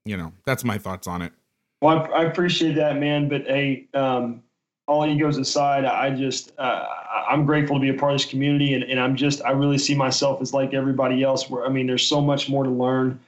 you 0.05 0.17
know, 0.17 0.33
that's 0.45 0.65
my 0.65 0.79
thoughts 0.79 1.07
on 1.07 1.23
it. 1.23 1.33
Well, 1.81 1.97
I, 2.13 2.23
I 2.23 2.25
appreciate 2.25 2.75
that, 2.75 2.97
man. 2.97 3.29
But 3.29 3.43
hey, 3.43 3.87
um, 3.95 4.43
all 4.91 5.07
egos 5.07 5.39
aside, 5.39 5.85
I 5.85 6.11
just 6.11 6.53
uh, 6.59 6.85
I'm 7.31 7.47
grateful 7.47 7.77
to 7.77 7.81
be 7.81 7.91
a 7.91 7.95
part 7.95 8.13
of 8.13 8.19
this 8.19 8.29
community, 8.29 8.75
and, 8.75 8.83
and 8.83 8.99
I'm 8.99 9.15
just 9.15 9.41
I 9.45 9.53
really 9.53 9.79
see 9.79 9.95
myself 9.95 10.43
as 10.43 10.53
like 10.53 10.75
everybody 10.75 11.23
else. 11.23 11.49
Where 11.49 11.65
I 11.65 11.69
mean, 11.69 11.87
there's 11.87 12.05
so 12.05 12.21
much 12.21 12.49
more 12.49 12.65
to 12.65 12.71
learn. 12.71 13.21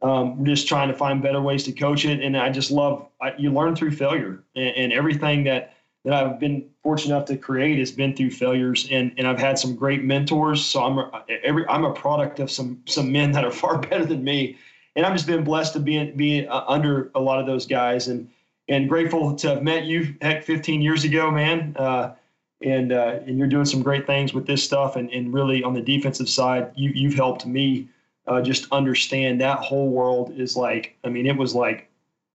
Um, 0.00 0.42
just 0.46 0.66
trying 0.66 0.88
to 0.88 0.94
find 0.94 1.22
better 1.22 1.42
ways 1.42 1.62
to 1.64 1.72
coach 1.72 2.06
it, 2.06 2.22
and 2.22 2.34
I 2.38 2.48
just 2.48 2.70
love 2.70 3.06
I, 3.20 3.34
you 3.36 3.52
learn 3.52 3.76
through 3.76 3.90
failure, 3.90 4.42
and, 4.56 4.76
and 4.76 4.92
everything 4.94 5.44
that 5.44 5.74
that 6.06 6.14
I've 6.14 6.40
been 6.40 6.64
fortunate 6.82 7.14
enough 7.14 7.28
to 7.28 7.36
create 7.36 7.78
has 7.78 7.92
been 7.92 8.16
through 8.16 8.30
failures, 8.30 8.88
and 8.90 9.12
and 9.18 9.28
I've 9.28 9.38
had 9.38 9.58
some 9.58 9.76
great 9.76 10.02
mentors. 10.02 10.64
So 10.64 10.82
I'm 10.82 10.98
a, 11.00 11.22
every 11.44 11.68
I'm 11.68 11.84
a 11.84 11.92
product 11.92 12.40
of 12.40 12.50
some 12.50 12.82
some 12.86 13.12
men 13.12 13.30
that 13.32 13.44
are 13.44 13.50
far 13.62 13.76
better 13.76 14.06
than 14.06 14.24
me, 14.24 14.56
and 14.96 15.04
I've 15.04 15.12
just 15.12 15.26
been 15.26 15.44
blessed 15.44 15.74
to 15.74 15.80
be 15.80 16.02
be 16.12 16.46
uh, 16.46 16.62
under 16.66 17.10
a 17.14 17.20
lot 17.20 17.40
of 17.40 17.46
those 17.46 17.66
guys, 17.66 18.08
and 18.08 18.26
and 18.70 18.88
grateful 18.88 19.34
to 19.34 19.48
have 19.48 19.62
met 19.62 19.84
you 19.84 20.14
heck 20.22 20.44
15 20.44 20.80
years 20.80 21.04
ago, 21.04 21.30
man. 21.30 21.76
Uh, 21.76 22.14
and 22.62 22.92
uh, 22.92 23.18
and 23.26 23.38
you're 23.38 23.48
doing 23.48 23.64
some 23.64 23.82
great 23.82 24.06
things 24.06 24.32
with 24.32 24.46
this 24.46 24.62
stuff, 24.62 24.96
and 24.96 25.10
and 25.10 25.32
really 25.32 25.62
on 25.62 25.74
the 25.74 25.80
defensive 25.80 26.28
side, 26.28 26.70
you 26.76 26.90
you've 26.90 27.14
helped 27.14 27.46
me 27.46 27.88
uh, 28.26 28.40
just 28.40 28.70
understand 28.70 29.40
that 29.40 29.58
whole 29.58 29.88
world 29.88 30.38
is 30.38 30.56
like. 30.56 30.96
I 31.02 31.08
mean, 31.08 31.26
it 31.26 31.36
was 31.36 31.54
like 31.54 31.88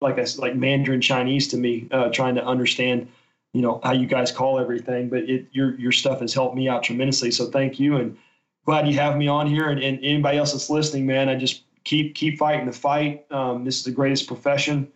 like 0.02 0.18
like 0.38 0.56
Mandarin 0.56 1.02
Chinese 1.02 1.48
to 1.50 1.58
me, 1.58 1.88
uh, 1.92 2.10
trying 2.10 2.36
to 2.36 2.46
understand 2.46 3.10
you 3.54 3.62
know 3.62 3.82
how 3.84 3.92
you 3.92 4.08
guys 4.08 4.32
call 4.32 4.60
everything. 4.60 5.10
But 5.10 5.30
it 5.30 5.48
your 5.52 5.78
your 5.78 5.92
stuff 5.92 6.22
has 6.22 6.34
helped 6.34 6.56
me 6.56 6.70
out 6.70 6.84
tremendously. 6.84 7.32
So 7.32 7.48
thank 7.48 7.78
you. 7.78 7.98
And 7.98 8.18
glad 8.66 8.88
you 8.88 8.98
have 8.98 9.18
me 9.18 9.28
on 9.28 9.46
here. 9.46 9.70
And, 9.70 9.84
and 9.84 9.98
anybody 9.98 10.38
else 10.38 10.54
that's 10.54 10.70
listening 10.70 11.06
man 11.06 11.28
i 11.28 11.36
just 11.36 11.64
keep 11.84 12.16
keep 12.16 12.40
fighting 12.40 12.66
the 12.66 12.72
fight. 12.72 13.26
Um, 13.30 13.66
this 13.66 13.78
is 13.78 13.84
the 13.84 13.92
greatest 13.92 14.26
profession 14.26 14.90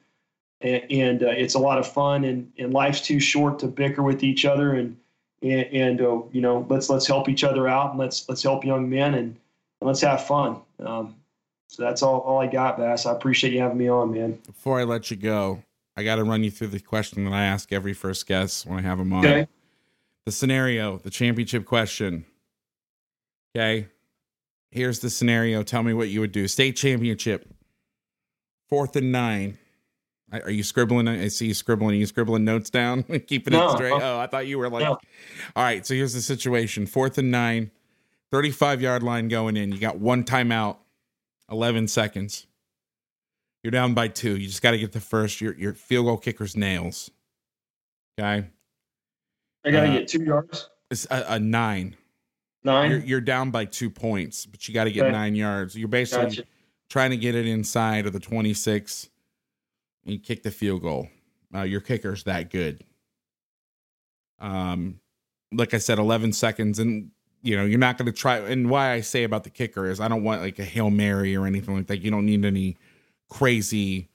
and, 0.61 0.83
and 0.89 1.23
uh, 1.23 1.27
it's 1.27 1.55
a 1.55 1.59
lot 1.59 1.77
of 1.77 1.87
fun 1.87 2.23
and, 2.23 2.51
and 2.57 2.73
life's 2.73 3.01
too 3.01 3.19
short 3.19 3.59
to 3.59 3.67
bicker 3.67 4.03
with 4.03 4.23
each 4.23 4.45
other 4.45 4.73
and 4.75 4.97
and, 5.43 5.67
and 5.71 6.01
uh, 6.01 6.21
you 6.31 6.41
know 6.41 6.65
let's 6.69 6.89
let's 6.89 7.07
help 7.07 7.29
each 7.29 7.43
other 7.43 7.67
out 7.67 7.91
and 7.91 7.99
let's 7.99 8.27
let's 8.27 8.41
help 8.41 8.65
young 8.65 8.89
men 8.89 9.13
and, 9.13 9.37
and 9.81 9.87
let's 9.87 10.01
have 10.01 10.25
fun 10.25 10.59
um, 10.79 11.15
so 11.67 11.83
that's 11.83 12.01
all, 12.01 12.19
all 12.21 12.39
i 12.39 12.47
got 12.47 12.77
Vass 12.77 13.05
i 13.05 13.11
appreciate 13.11 13.53
you 13.53 13.59
having 13.59 13.77
me 13.77 13.87
on 13.87 14.11
man 14.11 14.31
before 14.45 14.79
i 14.79 14.83
let 14.83 15.11
you 15.11 15.17
go 15.17 15.61
I 15.97 16.03
got 16.03 16.17
to 16.17 16.23
run 16.23 16.43
you 16.43 16.51
through 16.51 16.67
the 16.67 16.79
question 16.79 17.25
that 17.25 17.33
I 17.33 17.45
ask 17.45 17.73
every 17.73 17.93
first 17.93 18.27
guest 18.27 18.67
when 18.67 18.77
I 18.77 18.83
have 18.83 18.99
them 18.99 19.11
on. 19.11 19.25
Okay. 19.25 19.47
The 20.27 20.31
scenario, 20.31 20.99
the 20.99 21.09
championship 21.09 21.65
question. 21.65 22.25
Okay. 23.55 23.87
Here's 24.69 24.99
the 24.99 25.09
scenario. 25.09 25.63
Tell 25.63 25.81
me 25.81 25.95
what 25.95 26.09
you 26.09 26.19
would 26.19 26.31
do. 26.31 26.47
State 26.47 26.75
championship, 26.75 27.51
fourth 28.69 28.95
and 28.95 29.11
nine. 29.11 29.57
Are 30.31 30.51
you 30.51 30.63
scribbling? 30.63 31.07
I 31.07 31.29
see 31.29 31.47
you 31.47 31.53
scribbling. 31.53 31.95
Are 31.95 31.99
you 31.99 32.05
scribbling 32.05 32.43
notes 32.43 32.69
down, 32.69 33.03
keeping 33.27 33.53
no. 33.53 33.69
it 33.69 33.71
straight. 33.77 33.93
Oh, 33.93 34.19
I 34.19 34.27
thought 34.27 34.45
you 34.45 34.57
were 34.57 34.69
like, 34.69 34.83
no. 34.83 34.97
all 35.55 35.63
right. 35.63 35.85
So 35.85 35.93
here's 35.93 36.13
the 36.13 36.21
situation: 36.21 36.85
fourth 36.85 37.17
and 37.17 37.31
nine, 37.31 37.71
35 38.31 38.81
yard 38.81 39.03
line 39.03 39.29
going 39.29 39.55
in. 39.55 39.71
You 39.71 39.79
got 39.79 39.99
one 39.99 40.25
timeout, 40.25 40.77
11 41.49 41.87
seconds. 41.87 42.45
You're 43.63 43.71
down 43.71 43.93
by 43.93 44.09
two. 44.09 44.35
You 44.37 44.47
just 44.47 44.61
got 44.61 44.71
to 44.71 44.77
get 44.77 44.91
the 44.91 44.99
first. 44.99 45.39
Your 45.39 45.55
your 45.55 45.73
field 45.73 46.05
goal 46.05 46.17
kicker's 46.17 46.57
nails. 46.57 47.09
Okay. 48.19 48.47
I 49.65 49.71
got 49.71 49.81
to 49.81 49.89
uh, 49.89 49.93
get 49.93 50.07
two 50.09 50.23
yards. 50.23 50.69
It's 50.91 51.05
a, 51.09 51.25
a 51.29 51.39
nine. 51.39 51.95
Nine. 52.63 52.91
You're, 52.91 52.99
you're, 52.99 53.21
down 53.21 53.51
by 53.51 53.65
two 53.65 53.89
points, 53.89 54.45
but 54.45 54.67
you 54.67 54.73
got 54.73 54.85
to 54.85 54.91
get 54.91 55.03
okay. 55.03 55.11
nine 55.11 55.35
yards. 55.35 55.75
You're 55.75 55.87
basically 55.87 56.27
gotcha. 56.27 56.43
trying 56.89 57.11
to 57.11 57.17
get 57.17 57.35
it 57.35 57.45
inside 57.45 58.05
of 58.07 58.13
the 58.13 58.19
26. 58.19 59.09
And 60.07 60.23
kick 60.23 60.43
the 60.43 60.51
field 60.51 60.81
goal. 60.81 61.09
Uh, 61.53 61.63
your 61.63 61.81
kicker's 61.81 62.23
that 62.23 62.49
good. 62.49 62.83
Um, 64.39 64.99
like 65.51 65.73
I 65.73 65.77
said, 65.77 65.99
11 65.99 66.33
seconds, 66.33 66.79
and 66.79 67.11
you 67.41 67.55
know 67.55 67.65
you're 67.65 67.79
not 67.79 67.97
going 67.97 68.05
to 68.05 68.11
try. 68.11 68.37
And 68.37 68.69
why 68.69 68.91
I 68.91 69.01
say 69.01 69.23
about 69.23 69.43
the 69.43 69.49
kicker 69.49 69.89
is 69.89 69.99
I 69.99 70.07
don't 70.07 70.23
want 70.23 70.41
like 70.41 70.59
a 70.59 70.63
hail 70.63 70.89
mary 70.89 71.35
or 71.35 71.45
anything 71.45 71.75
like 71.75 71.87
that. 71.87 72.01
You 72.01 72.11
don't 72.11 72.25
need 72.25 72.45
any 72.45 72.77
crazy, 73.29 74.09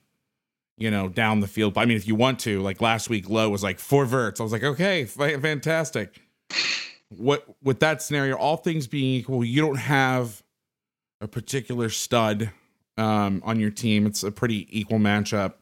you 0.77 0.89
know, 0.89 1.09
down 1.09 1.39
the 1.39 1.47
field. 1.47 1.73
But 1.73 1.81
I 1.81 1.85
mean, 1.85 1.97
if 1.97 2.07
you 2.07 2.15
want 2.15 2.39
to, 2.41 2.61
like 2.61 2.81
last 2.81 3.09
week, 3.09 3.29
Low 3.29 3.49
was 3.49 3.63
like 3.63 3.79
four 3.79 4.05
verts. 4.05 4.39
I 4.39 4.43
was 4.43 4.51
like, 4.51 4.63
okay, 4.63 5.05
fantastic. 5.05 6.21
What 7.09 7.45
with 7.61 7.79
that 7.81 8.01
scenario, 8.01 8.35
all 8.35 8.57
things 8.57 8.87
being 8.87 9.15
equal, 9.15 9.43
you 9.43 9.61
don't 9.61 9.77
have 9.77 10.43
a 11.21 11.27
particular 11.27 11.89
stud 11.89 12.51
um, 12.97 13.41
on 13.45 13.59
your 13.59 13.71
team. 13.71 14.05
It's 14.05 14.23
a 14.23 14.31
pretty 14.31 14.67
equal 14.77 14.99
matchup. 14.99 15.53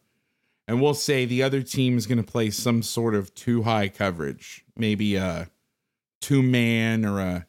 And 0.71 0.81
we'll 0.81 0.93
say 0.93 1.25
the 1.25 1.43
other 1.43 1.61
team 1.61 1.97
is 1.97 2.07
going 2.07 2.17
to 2.17 2.23
play 2.23 2.49
some 2.49 2.81
sort 2.81 3.13
of 3.13 3.35
two 3.35 3.63
high 3.63 3.89
coverage, 3.89 4.63
maybe 4.77 5.17
a 5.17 5.49
two 6.21 6.41
man 6.41 7.03
or 7.03 7.19
a 7.19 7.45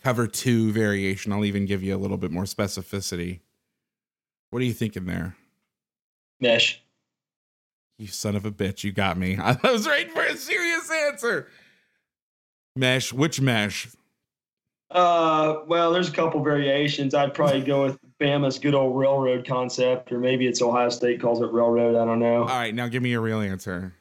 cover 0.00 0.28
two 0.28 0.70
variation. 0.70 1.32
I'll 1.32 1.44
even 1.44 1.66
give 1.66 1.82
you 1.82 1.96
a 1.96 1.98
little 1.98 2.16
bit 2.16 2.30
more 2.30 2.44
specificity. 2.44 3.40
What 4.50 4.62
are 4.62 4.66
you 4.66 4.72
thinking 4.72 5.06
there? 5.06 5.34
Mesh. 6.40 6.80
You 7.98 8.06
son 8.06 8.36
of 8.36 8.46
a 8.46 8.52
bitch, 8.52 8.84
you 8.84 8.92
got 8.92 9.18
me. 9.18 9.36
I 9.42 9.58
was 9.64 9.88
waiting 9.88 10.14
for 10.14 10.22
a 10.22 10.36
serious 10.36 10.88
answer. 10.92 11.48
Mesh, 12.76 13.12
which 13.12 13.40
mesh? 13.40 13.88
Uh, 14.92 15.56
well, 15.66 15.92
there's 15.92 16.08
a 16.08 16.12
couple 16.12 16.40
variations. 16.44 17.14
I'd 17.14 17.34
probably 17.34 17.62
go 17.62 17.82
with 17.82 17.98
Bama's 18.20 18.58
good 18.58 18.74
old 18.74 18.96
railroad 18.96 19.46
concept, 19.46 20.12
or 20.12 20.18
maybe 20.18 20.46
it's 20.46 20.60
Ohio 20.60 20.90
State 20.90 21.20
calls 21.20 21.40
it 21.40 21.50
railroad. 21.50 21.96
I 21.96 22.04
don't 22.04 22.18
know. 22.18 22.42
All 22.42 22.46
right, 22.46 22.74
now 22.74 22.86
give 22.86 23.02
me 23.02 23.14
a 23.14 23.20
real 23.20 23.40
answer. 23.40 23.94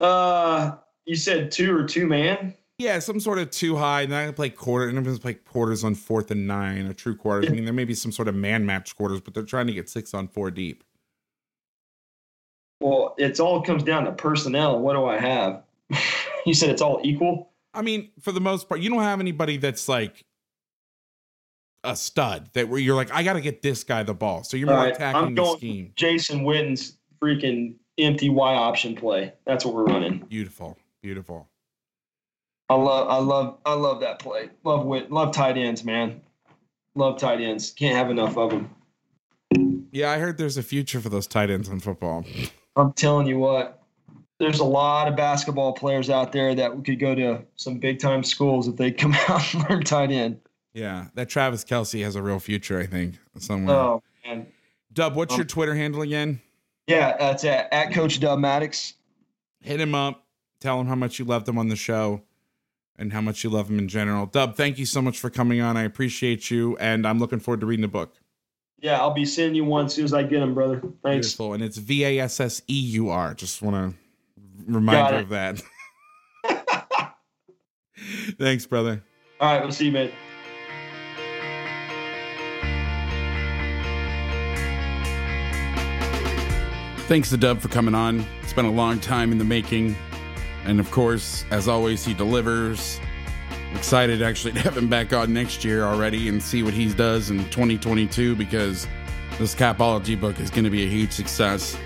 Uh, 0.00 0.76
you 1.04 1.16
said 1.16 1.50
two 1.50 1.76
or 1.76 1.84
two 1.84 2.06
man. 2.06 2.54
Yeah, 2.78 2.98
some 2.98 3.18
sort 3.20 3.38
of 3.38 3.50
two 3.50 3.76
high. 3.76 4.02
And 4.02 4.14
I 4.14 4.30
play 4.32 4.50
quarter. 4.50 4.88
And 4.88 4.98
I'm 4.98 5.04
gonna 5.04 5.18
play 5.18 5.34
quarters 5.34 5.82
on 5.82 5.94
fourth 5.94 6.30
and 6.30 6.46
nine, 6.46 6.86
a 6.86 6.94
true 6.94 7.16
quarters. 7.16 7.50
I 7.50 7.52
mean, 7.52 7.64
there 7.64 7.74
may 7.74 7.84
be 7.84 7.94
some 7.94 8.12
sort 8.12 8.28
of 8.28 8.34
man 8.34 8.64
match 8.64 8.94
quarters, 8.94 9.20
but 9.20 9.34
they're 9.34 9.42
trying 9.42 9.66
to 9.66 9.72
get 9.72 9.88
six 9.88 10.14
on 10.14 10.28
four 10.28 10.50
deep. 10.50 10.84
Well, 12.80 13.14
it's 13.16 13.40
all 13.40 13.62
comes 13.62 13.82
down 13.82 14.04
to 14.04 14.12
personnel. 14.12 14.78
What 14.78 14.92
do 14.92 15.06
I 15.06 15.18
have? 15.18 15.62
you 16.46 16.54
said 16.54 16.70
it's 16.70 16.82
all 16.82 17.00
equal. 17.02 17.50
I 17.72 17.82
mean, 17.82 18.10
for 18.20 18.32
the 18.32 18.40
most 18.40 18.68
part, 18.68 18.80
you 18.80 18.90
don't 18.90 19.02
have 19.02 19.20
anybody 19.20 19.56
that's 19.56 19.88
like 19.88 20.24
a 21.86 21.96
stud 21.96 22.50
that 22.52 22.68
where 22.68 22.80
you're 22.80 22.96
like, 22.96 23.12
I 23.12 23.22
got 23.22 23.34
to 23.34 23.40
get 23.40 23.62
this 23.62 23.84
guy 23.84 24.02
the 24.02 24.14
ball. 24.14 24.42
So 24.44 24.56
you're 24.56 24.68
more 24.68 24.76
right, 24.76 24.94
attacking 24.94 25.28
I'm 25.28 25.34
going 25.34 25.52
the 25.52 25.58
scheme. 25.58 25.92
Jason 25.96 26.42
Witten's 26.42 26.98
freaking 27.22 27.74
empty 27.98 28.28
Y 28.28 28.54
option 28.54 28.94
play. 28.94 29.32
That's 29.46 29.64
what 29.64 29.74
we're 29.74 29.84
running. 29.84 30.18
Beautiful, 30.28 30.76
beautiful. 31.02 31.48
I 32.68 32.74
love, 32.74 33.08
I 33.08 33.18
love, 33.18 33.58
I 33.64 33.74
love 33.74 34.00
that 34.00 34.18
play. 34.18 34.50
Love 34.64 34.84
Witt, 34.84 35.12
love 35.12 35.32
tight 35.32 35.56
ends, 35.56 35.84
man. 35.84 36.20
Love 36.96 37.18
tight 37.18 37.40
ends. 37.40 37.70
Can't 37.70 37.94
have 37.94 38.10
enough 38.10 38.36
of 38.36 38.50
them. 38.50 39.88
Yeah, 39.92 40.10
I 40.10 40.18
heard 40.18 40.36
there's 40.36 40.56
a 40.56 40.62
future 40.62 41.00
for 41.00 41.08
those 41.08 41.26
tight 41.26 41.48
ends 41.48 41.68
in 41.68 41.80
football. 41.80 42.24
I'm 42.74 42.92
telling 42.94 43.26
you 43.26 43.38
what, 43.38 43.82
there's 44.38 44.58
a 44.58 44.64
lot 44.64 45.08
of 45.08 45.16
basketball 45.16 45.72
players 45.72 46.10
out 46.10 46.32
there 46.32 46.54
that 46.54 46.84
could 46.84 46.98
go 46.98 47.14
to 47.14 47.42
some 47.56 47.78
big 47.78 48.00
time 48.00 48.22
schools 48.24 48.68
if 48.68 48.76
they 48.76 48.90
come 48.90 49.14
out 49.28 49.54
and 49.54 49.70
learn 49.70 49.82
tight 49.82 50.10
end. 50.10 50.40
Yeah, 50.76 51.06
that 51.14 51.30
Travis 51.30 51.64
Kelce 51.64 52.04
has 52.04 52.16
a 52.16 52.22
real 52.22 52.38
future, 52.38 52.78
I 52.78 52.84
think, 52.84 53.14
somewhere. 53.38 53.74
Oh 53.74 54.02
man, 54.26 54.46
Dub, 54.92 55.16
what's 55.16 55.32
um, 55.32 55.38
your 55.38 55.46
Twitter 55.46 55.74
handle 55.74 56.02
again? 56.02 56.42
Yeah, 56.86 57.16
that's 57.16 57.44
at, 57.44 57.72
at 57.72 57.94
Coach 57.94 58.20
Dub 58.20 58.38
Maddox. 58.38 58.92
Hit 59.62 59.80
him 59.80 59.94
up. 59.94 60.26
Tell 60.60 60.78
him 60.78 60.86
how 60.86 60.94
much 60.94 61.18
you 61.18 61.24
loved 61.24 61.48
him 61.48 61.56
on 61.56 61.68
the 61.68 61.76
show 61.76 62.20
and 62.98 63.10
how 63.10 63.22
much 63.22 63.42
you 63.42 63.48
love 63.48 63.70
him 63.70 63.78
in 63.78 63.88
general. 63.88 64.26
Dub, 64.26 64.54
thank 64.54 64.78
you 64.78 64.84
so 64.84 65.00
much 65.00 65.18
for 65.18 65.30
coming 65.30 65.62
on. 65.62 65.78
I 65.78 65.84
appreciate 65.84 66.50
you, 66.50 66.76
and 66.76 67.06
I'm 67.06 67.18
looking 67.18 67.40
forward 67.40 67.60
to 67.60 67.66
reading 67.66 67.80
the 67.80 67.88
book. 67.88 68.14
Yeah, 68.78 69.00
I'll 69.00 69.14
be 69.14 69.24
sending 69.24 69.54
you 69.54 69.64
one 69.64 69.86
as 69.86 69.94
soon 69.94 70.04
as 70.04 70.12
I 70.12 70.24
get 70.24 70.40
them, 70.40 70.52
brother. 70.52 70.82
Thanks. 71.02 71.28
Beautiful. 71.28 71.54
And 71.54 71.62
it's 71.62 71.78
V 71.78 72.04
A 72.04 72.18
S 72.18 72.38
S 72.38 72.60
E 72.68 72.78
U 72.78 73.08
R. 73.08 73.32
Just 73.32 73.62
want 73.62 73.94
to 73.94 73.98
remind 74.70 75.14
you 75.14 75.22
of 75.22 75.28
that. 75.30 75.62
Thanks, 78.38 78.66
brother. 78.66 79.02
All 79.40 79.50
right, 79.50 79.62
we'll 79.62 79.72
see 79.72 79.86
you, 79.86 79.92
man. 79.92 80.10
Thanks 87.06 87.30
to 87.30 87.36
Dub 87.36 87.60
for 87.60 87.68
coming 87.68 87.94
on. 87.94 88.26
It's 88.42 88.52
been 88.52 88.64
a 88.64 88.70
long 88.70 88.98
time 88.98 89.30
in 89.30 89.38
the 89.38 89.44
making. 89.44 89.94
And 90.64 90.80
of 90.80 90.90
course, 90.90 91.44
as 91.52 91.68
always, 91.68 92.04
he 92.04 92.14
delivers. 92.14 92.98
excited 93.74 94.22
actually 94.22 94.52
to 94.54 94.60
have 94.60 94.76
him 94.76 94.88
back 94.88 95.12
on 95.12 95.32
next 95.32 95.64
year 95.64 95.84
already 95.84 96.28
and 96.28 96.42
see 96.42 96.64
what 96.64 96.74
he 96.74 96.92
does 96.92 97.30
in 97.30 97.38
2022 97.50 98.34
because 98.34 98.88
this 99.38 99.54
Capology 99.54 100.18
book 100.20 100.40
is 100.40 100.50
going 100.50 100.64
to 100.64 100.70
be 100.70 100.84
a 100.84 100.88
huge 100.88 101.12
success. 101.12 101.78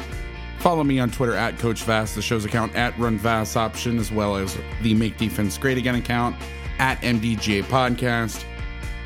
Follow 0.61 0.85
me 0.85 0.99
on 0.99 1.11
Twitter 1.11 1.35
at 1.35 1.59
Coach 1.59 1.83
Vass, 1.83 2.15
the 2.15 2.23
show's 2.23 2.47
account 2.47 2.75
at 2.75 2.99
Run 2.99 3.19
Vass 3.19 3.57
Option, 3.57 3.99
as 3.99 4.11
well 4.11 4.37
as 4.37 4.57
the 4.83 4.95
Make 4.95 5.19
Defense 5.19 5.59
Great 5.59 5.77
Again 5.77 5.97
account 5.97 6.35
at 6.79 6.99
MDGA 7.03 7.65
Podcast. 7.65 8.45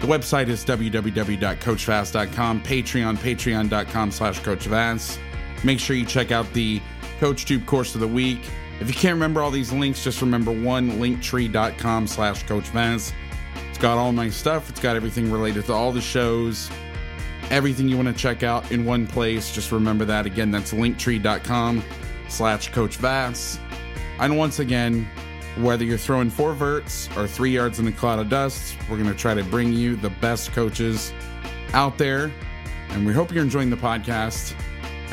The 0.01 0.07
website 0.07 0.49
is 0.49 0.65
www.coachvass.com, 0.65 2.62
Patreon, 2.62 3.16
patreon.com 3.16 4.11
slash 4.11 4.41
coachvass. 4.41 5.19
Make 5.65 5.81
sure 5.81 5.97
you 5.97 6.05
check 6.05 6.31
out 6.31 6.53
the 6.53 6.81
CoachTube 7.20 7.66
course 7.66 7.95
of 7.95 8.01
the 8.01 8.09
week. 8.09 8.41
If 8.81 8.89
you 8.89 8.95
can't 8.95 9.15
remember 9.15 9.43
all 9.43 9.51
these 9.51 9.73
links, 9.73 10.05
just 10.05 10.20
remember 10.20 10.53
one, 10.53 10.93
linktree.com 10.93 12.07
slash 12.07 12.45
coachvass. 12.45 13.12
It's 13.70 13.78
got 13.78 13.97
all 13.97 14.12
my 14.12 14.28
stuff. 14.28 14.69
It's 14.69 14.81
got 14.81 14.97
everything 14.97 15.31
related 15.32 15.65
to 15.66 15.73
all 15.73 15.93
the 15.93 16.01
shows, 16.01 16.70
everything 17.51 17.89
you 17.89 17.97
want 17.97 18.09
to 18.09 18.15
check 18.15 18.43
out 18.43 18.70
in 18.70 18.85
one 18.85 19.07
place. 19.07 19.55
Just 19.55 19.73
remember 19.73 20.05
that. 20.05 20.27
Again, 20.27 20.51
that's 20.51 20.73
linktree.com 20.73 21.82
slash 22.28 22.70
coachvass. 22.73 23.59
And 24.19 24.36
once 24.36 24.59
again, 24.59 25.09
whether 25.59 25.85
you're 25.85 25.99
throwing 25.99 26.31
four 26.31 26.53
verts 26.53 27.09
or 27.16 27.27
three 27.27 27.51
yards 27.51 27.78
in 27.78 27.86
a 27.86 27.93
cloud 27.93 28.19
of 28.19 28.28
dust, 28.28 28.77
we're 28.91 28.97
going 28.97 29.09
to 29.09 29.15
try 29.15 29.35
to 29.35 29.45
bring 29.45 29.73
you 29.73 29.97
the 29.97 30.11
best 30.11 30.53
coaches 30.53 31.12
out 31.73 31.97
there. 31.97 32.32
And 32.91 33.07
we 33.07 33.12
hope 33.12 33.32
you're 33.32 33.45
enjoying 33.45 33.70
the 33.70 33.77
podcast. 33.77 34.55